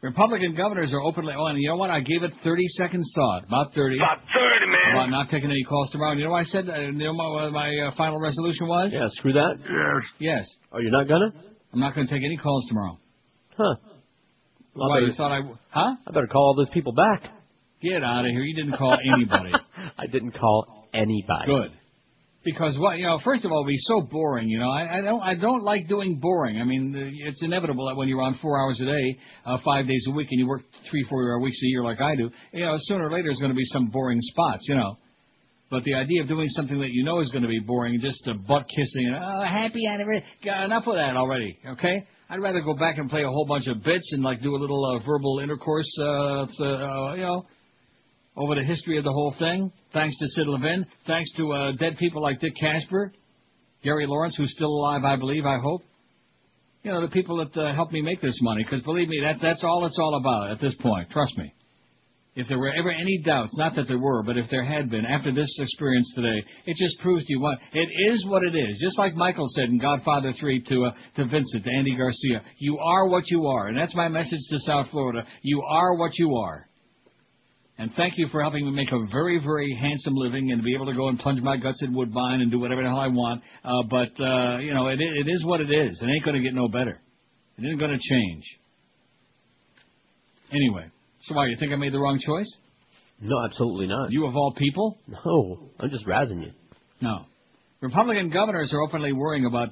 [0.04, 1.34] Republican governors are openly.
[1.36, 1.90] Oh, and you know what?
[1.90, 3.46] I gave it 30 seconds thought.
[3.48, 3.96] About 30.
[3.98, 4.92] About 30, man.
[4.94, 6.12] About not taking any calls tomorrow.
[6.12, 6.70] And you know what I said?
[6.70, 8.92] Uh, you know what my uh, final resolution was?
[8.92, 9.56] Yeah, screw that.
[9.60, 10.04] Yes.
[10.20, 10.46] Yes.
[10.74, 11.32] Oh, you're not gonna?
[11.74, 13.00] I'm not going to take any calls tomorrow.
[13.58, 13.76] Huh.
[14.76, 15.38] Well, Why, better- you thought I...
[15.38, 15.96] w- Huh?
[16.08, 17.24] I better call all those people back.
[17.82, 18.42] Get out of here.
[18.42, 19.52] You didn't call anybody.
[19.98, 21.46] I didn't call anybody.
[21.48, 21.72] Good.
[22.44, 24.50] Because what you know, first of all, it'd be so boring.
[24.50, 26.60] You know, I, I don't, I don't like doing boring.
[26.60, 26.94] I mean,
[27.26, 30.28] it's inevitable that when you're on four hours a day, uh, five days a week,
[30.32, 33.12] and you work three, four weeks a year like I do, you know, sooner or
[33.12, 34.66] later there's going to be some boring spots.
[34.68, 34.98] You know.
[35.72, 38.28] But the idea of doing something that you know is going to be boring, just
[38.28, 41.58] uh, butt kissing, and oh, happy anniversary, enough of that already.
[41.68, 42.06] Okay.
[42.30, 44.58] I'd rather go back and play a whole bunch of bits and like do a
[44.58, 47.46] little uh, verbal intercourse, uh, th- uh, you know,
[48.36, 49.72] over the history of the whole thing.
[49.94, 50.86] Thanks to Sid Levin.
[51.06, 53.12] Thanks to uh, dead people like Dick Casper,
[53.84, 55.46] Gary Lawrence, who's still alive, I believe.
[55.46, 55.84] I hope.
[56.82, 58.64] You know, the people that uh, helped me make this money.
[58.64, 61.12] Because believe me, that that's all it's all about at this point.
[61.12, 61.54] Trust me.
[62.36, 65.06] If there were ever any doubts, not that there were, but if there had been
[65.06, 68.26] after this experience today, it just proves to you what it is.
[68.26, 68.82] What it is.
[68.82, 72.80] Just like Michael said in Godfather Three to uh, to Vincent, to Andy Garcia, you
[72.80, 75.24] are what you are, and that's my message to South Florida.
[75.44, 76.68] You are what you are.
[77.78, 80.86] And thank you for helping me make a very, very handsome living and be able
[80.86, 83.42] to go and plunge my guts in Woodbine and do whatever the hell I want.
[83.64, 86.00] Uh, but, uh, you know, it, it is what it is.
[86.02, 87.02] It ain't going to get no better.
[87.58, 88.44] It isn't going to change.
[90.52, 90.86] Anyway,
[91.24, 92.52] so why, you think I made the wrong choice?
[93.20, 94.12] No, absolutely not.
[94.12, 95.00] You of all people?
[95.08, 96.52] No, I'm just razzing you.
[97.02, 97.26] No.
[97.82, 99.70] Republican governors are openly worrying about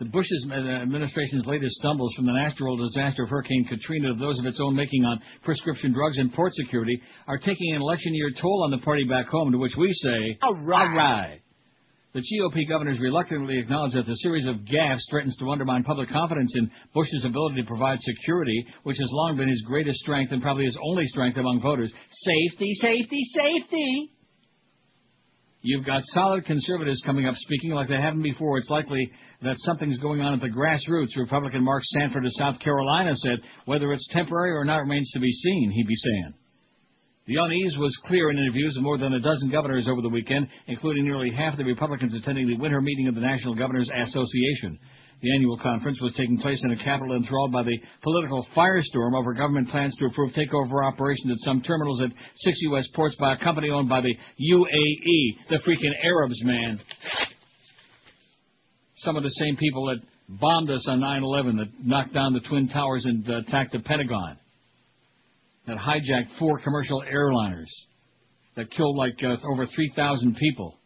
[0.00, 4.40] the Bush uh, administration's latest stumbles from the natural disaster of Hurricane Katrina to those
[4.40, 8.30] of its own making on prescription drugs and port security are taking an election year
[8.40, 10.88] toll on the party back home, to which we say, all right.
[10.88, 11.40] All right.
[12.12, 16.52] The GOP governors reluctantly acknowledge that the series of gaffes threatens to undermine public confidence
[16.56, 20.64] in Bush's ability to provide security, which has long been his greatest strength and probably
[20.64, 21.92] his only strength among voters.
[22.10, 24.10] Safety, safety, safety!
[25.62, 28.56] You've got solid conservatives coming up speaking like they haven't before.
[28.58, 29.10] It's likely
[29.42, 31.16] that something's going on at the grassroots.
[31.16, 35.30] Republican Mark Sanford of South Carolina said, whether it's temporary or not remains to be
[35.30, 36.34] seen, he'd be saying.
[37.26, 40.48] The unease was clear in interviews of more than a dozen governors over the weekend,
[40.66, 44.78] including nearly half the Republicans attending the winter meeting of the National Governors Association.
[45.22, 49.34] The annual conference was taking place in a capital enthralled by the political firestorm over
[49.34, 52.86] government plans to approve takeover operations at some terminals at six U.S.
[52.94, 56.80] ports by a company owned by the UAE, the freaking Arabs, man.
[58.98, 59.98] Some of the same people that
[60.40, 64.38] bombed us on 9/11, that knocked down the twin towers and uh, attacked the Pentagon,
[65.66, 67.68] that hijacked four commercial airliners,
[68.56, 70.79] that killed like uh, over 3,000 people.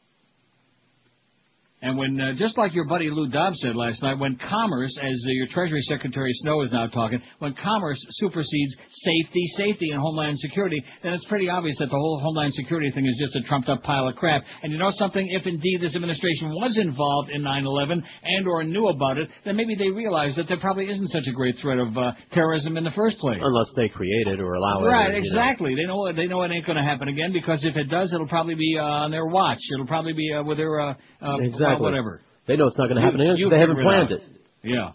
[1.84, 5.22] And when, uh, just like your buddy Lou Dobbs said last night, when commerce, as
[5.26, 10.38] uh, your Treasury Secretary Snow is now talking, when commerce supersedes safety, safety, and homeland
[10.38, 13.82] security, then it's pretty obvious that the whole homeland security thing is just a trumped-up
[13.82, 14.44] pile of crap.
[14.62, 15.28] And you know something?
[15.30, 19.74] If indeed this administration was involved in 9/11 and or knew about it, then maybe
[19.74, 22.92] they realize that there probably isn't such a great threat of uh, terrorism in the
[22.92, 23.40] first place.
[23.44, 24.88] Unless they create it or allow it.
[24.88, 25.18] Right, you know.
[25.18, 25.74] exactly.
[25.74, 28.26] They know they know it ain't going to happen again because if it does, it'll
[28.26, 29.60] probably be uh, on their watch.
[29.74, 31.36] It'll probably be uh, with their uh, uh,
[31.74, 31.84] Exactly.
[31.84, 32.20] whatever.
[32.46, 34.12] They know it's not going to happen again you they haven't planned out.
[34.12, 34.22] it.
[34.62, 34.92] Yeah.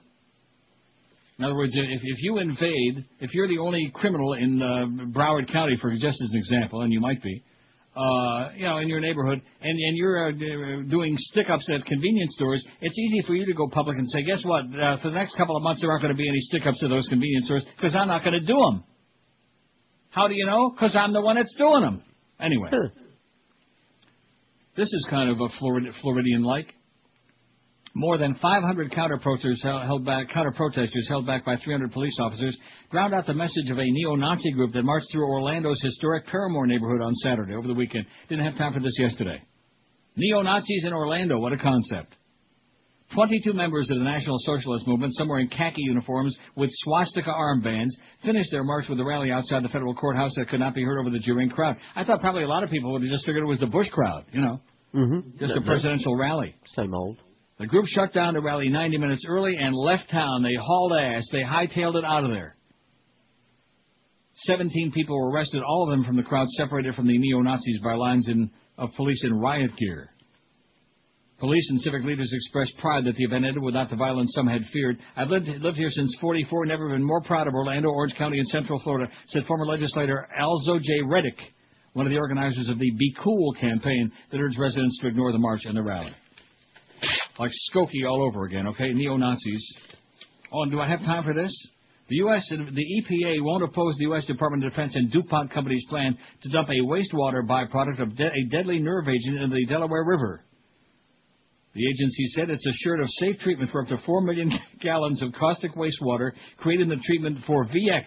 [1.40, 5.52] In other words, if if you invade, if you're the only criminal in uh, Broward
[5.52, 7.42] County, for just as an example, and you might be,
[7.96, 10.32] uh, you know, in your neighborhood, and and you're uh,
[10.90, 14.44] doing stick-ups at convenience stores, it's easy for you to go public and say, guess
[14.44, 14.66] what?
[14.66, 16.90] Uh, for the next couple of months, there aren't going to be any stick-ups at
[16.90, 18.84] those convenience stores because I'm not going to do them.
[20.10, 20.72] How do you know?
[20.72, 22.04] Because I'm the one that's doing them.
[22.42, 22.70] Anyway,
[24.80, 26.74] this is kind of a Florid- Floridian-like.
[27.94, 32.58] More than 500 counter-protesters held back, counter-protesters held back by 300 police officers
[32.92, 37.02] drowned out the message of a neo-Nazi group that marched through Orlando's historic Parramore neighborhood
[37.02, 38.06] on Saturday over the weekend.
[38.30, 39.42] Didn't have time for this yesterday.
[40.16, 42.16] Neo-Nazis in Orlando, what a concept.
[43.16, 47.90] 22 members of the National Socialist Movement, some wearing khaki uniforms with swastika armbands,
[48.24, 51.00] finished their march with a rally outside the federal courthouse that could not be heard
[51.00, 51.76] over the jeering crowd.
[51.96, 53.90] I thought probably a lot of people would have just figured it was the Bush
[53.90, 54.62] crowd, you know,
[54.94, 55.38] Mm-hmm.
[55.40, 56.56] just a presidential rally.
[56.76, 57.18] Same old.
[57.60, 60.44] The group shut down the rally 90 minutes early and left town.
[60.44, 61.28] They hauled ass.
[61.32, 62.56] They hightailed it out of there.
[64.44, 67.94] 17 people were arrested, all of them from the crowd separated from the neo-Nazis by
[67.94, 70.10] lines in, of police in riot gear.
[71.40, 74.62] Police and civic leaders expressed pride that the event ended without the violence some had
[74.74, 74.98] feared.
[75.16, 78.48] I've lived, lived here since 44, never been more proud of Orlando, Orange County, and
[78.48, 81.02] Central Florida, said former legislator Alzo J.
[81.06, 81.38] Reddick,
[81.94, 85.40] one of the organizers of the Be Cool campaign that urged residents to ignore the
[85.40, 86.14] march and the rally.
[87.38, 88.94] Like Skokie all over again, okay?
[88.94, 89.76] Neo-Nazis.
[90.52, 91.52] Oh, and do I have time for this?
[92.10, 92.44] The U.S.
[92.50, 94.26] the EPA won't oppose the U.S.
[94.26, 98.50] Department of Defense and DuPont Company's plan to dump a wastewater byproduct of de- a
[98.50, 100.44] deadly nerve agent into the Delaware River.
[101.76, 105.32] The agency said it's assured of safe treatment for up to 4 million gallons of
[105.34, 108.06] caustic wastewater created in the treatment for VX,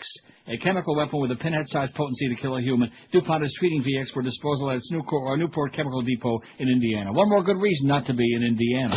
[0.48, 2.90] a chemical weapon with a pinhead-sized potency to kill a human.
[3.12, 6.68] DuPont is treating VX for disposal at its Newport, or uh, Newport Chemical Depot in
[6.68, 7.12] Indiana.
[7.12, 8.96] One more good reason not to be in Indiana.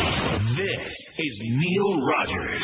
[0.56, 2.62] This is Neil Rogers.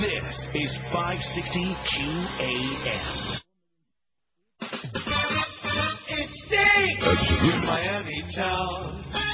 [0.00, 3.40] This is 560 QAM.
[6.08, 9.33] It stinks That's in Miami town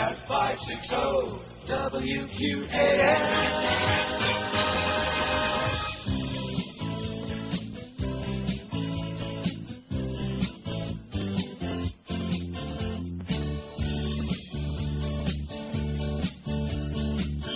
[0.00, 0.96] at 560
[1.68, 3.20] WQAM.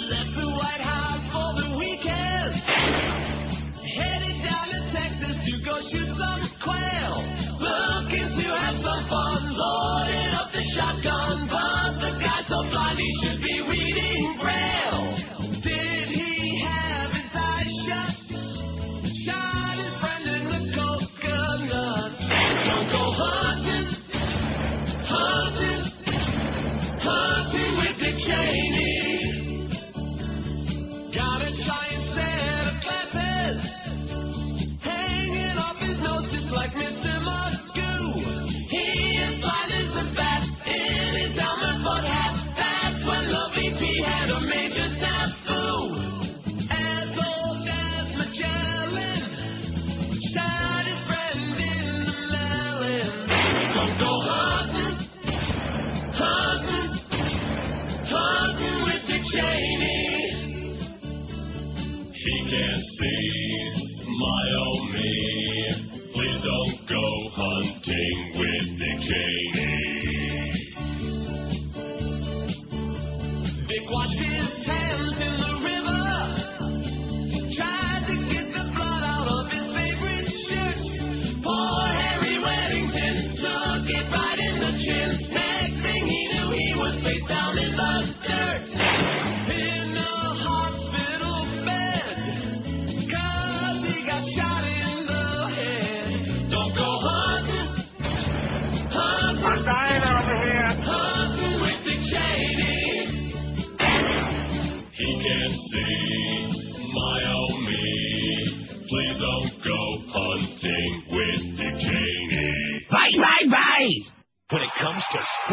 [0.05, 2.53] Left the White House for the weekend.
[3.97, 7.25] Headed down to Texas to go shoot some quail.
[7.59, 11.44] Looking to have some fun, loading up the shotgun.
[13.25, 15.17] Should be reading Braille.
[15.63, 18.15] Did he have his eyes shut?
[19.25, 22.13] Shot his friend in the coconut.
[22.67, 23.89] Don't go hunting,
[25.09, 25.83] hunting,
[27.01, 28.74] hunting with Dick Cheney.
[59.43, 59.74] With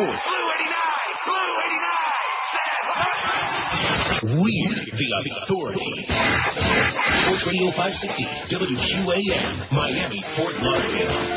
[0.02, 0.20] Cruz.
[4.24, 4.54] We
[5.24, 6.06] the authority.
[6.08, 11.32] 420 560 WQAM, Miami, Fort Lauderdale.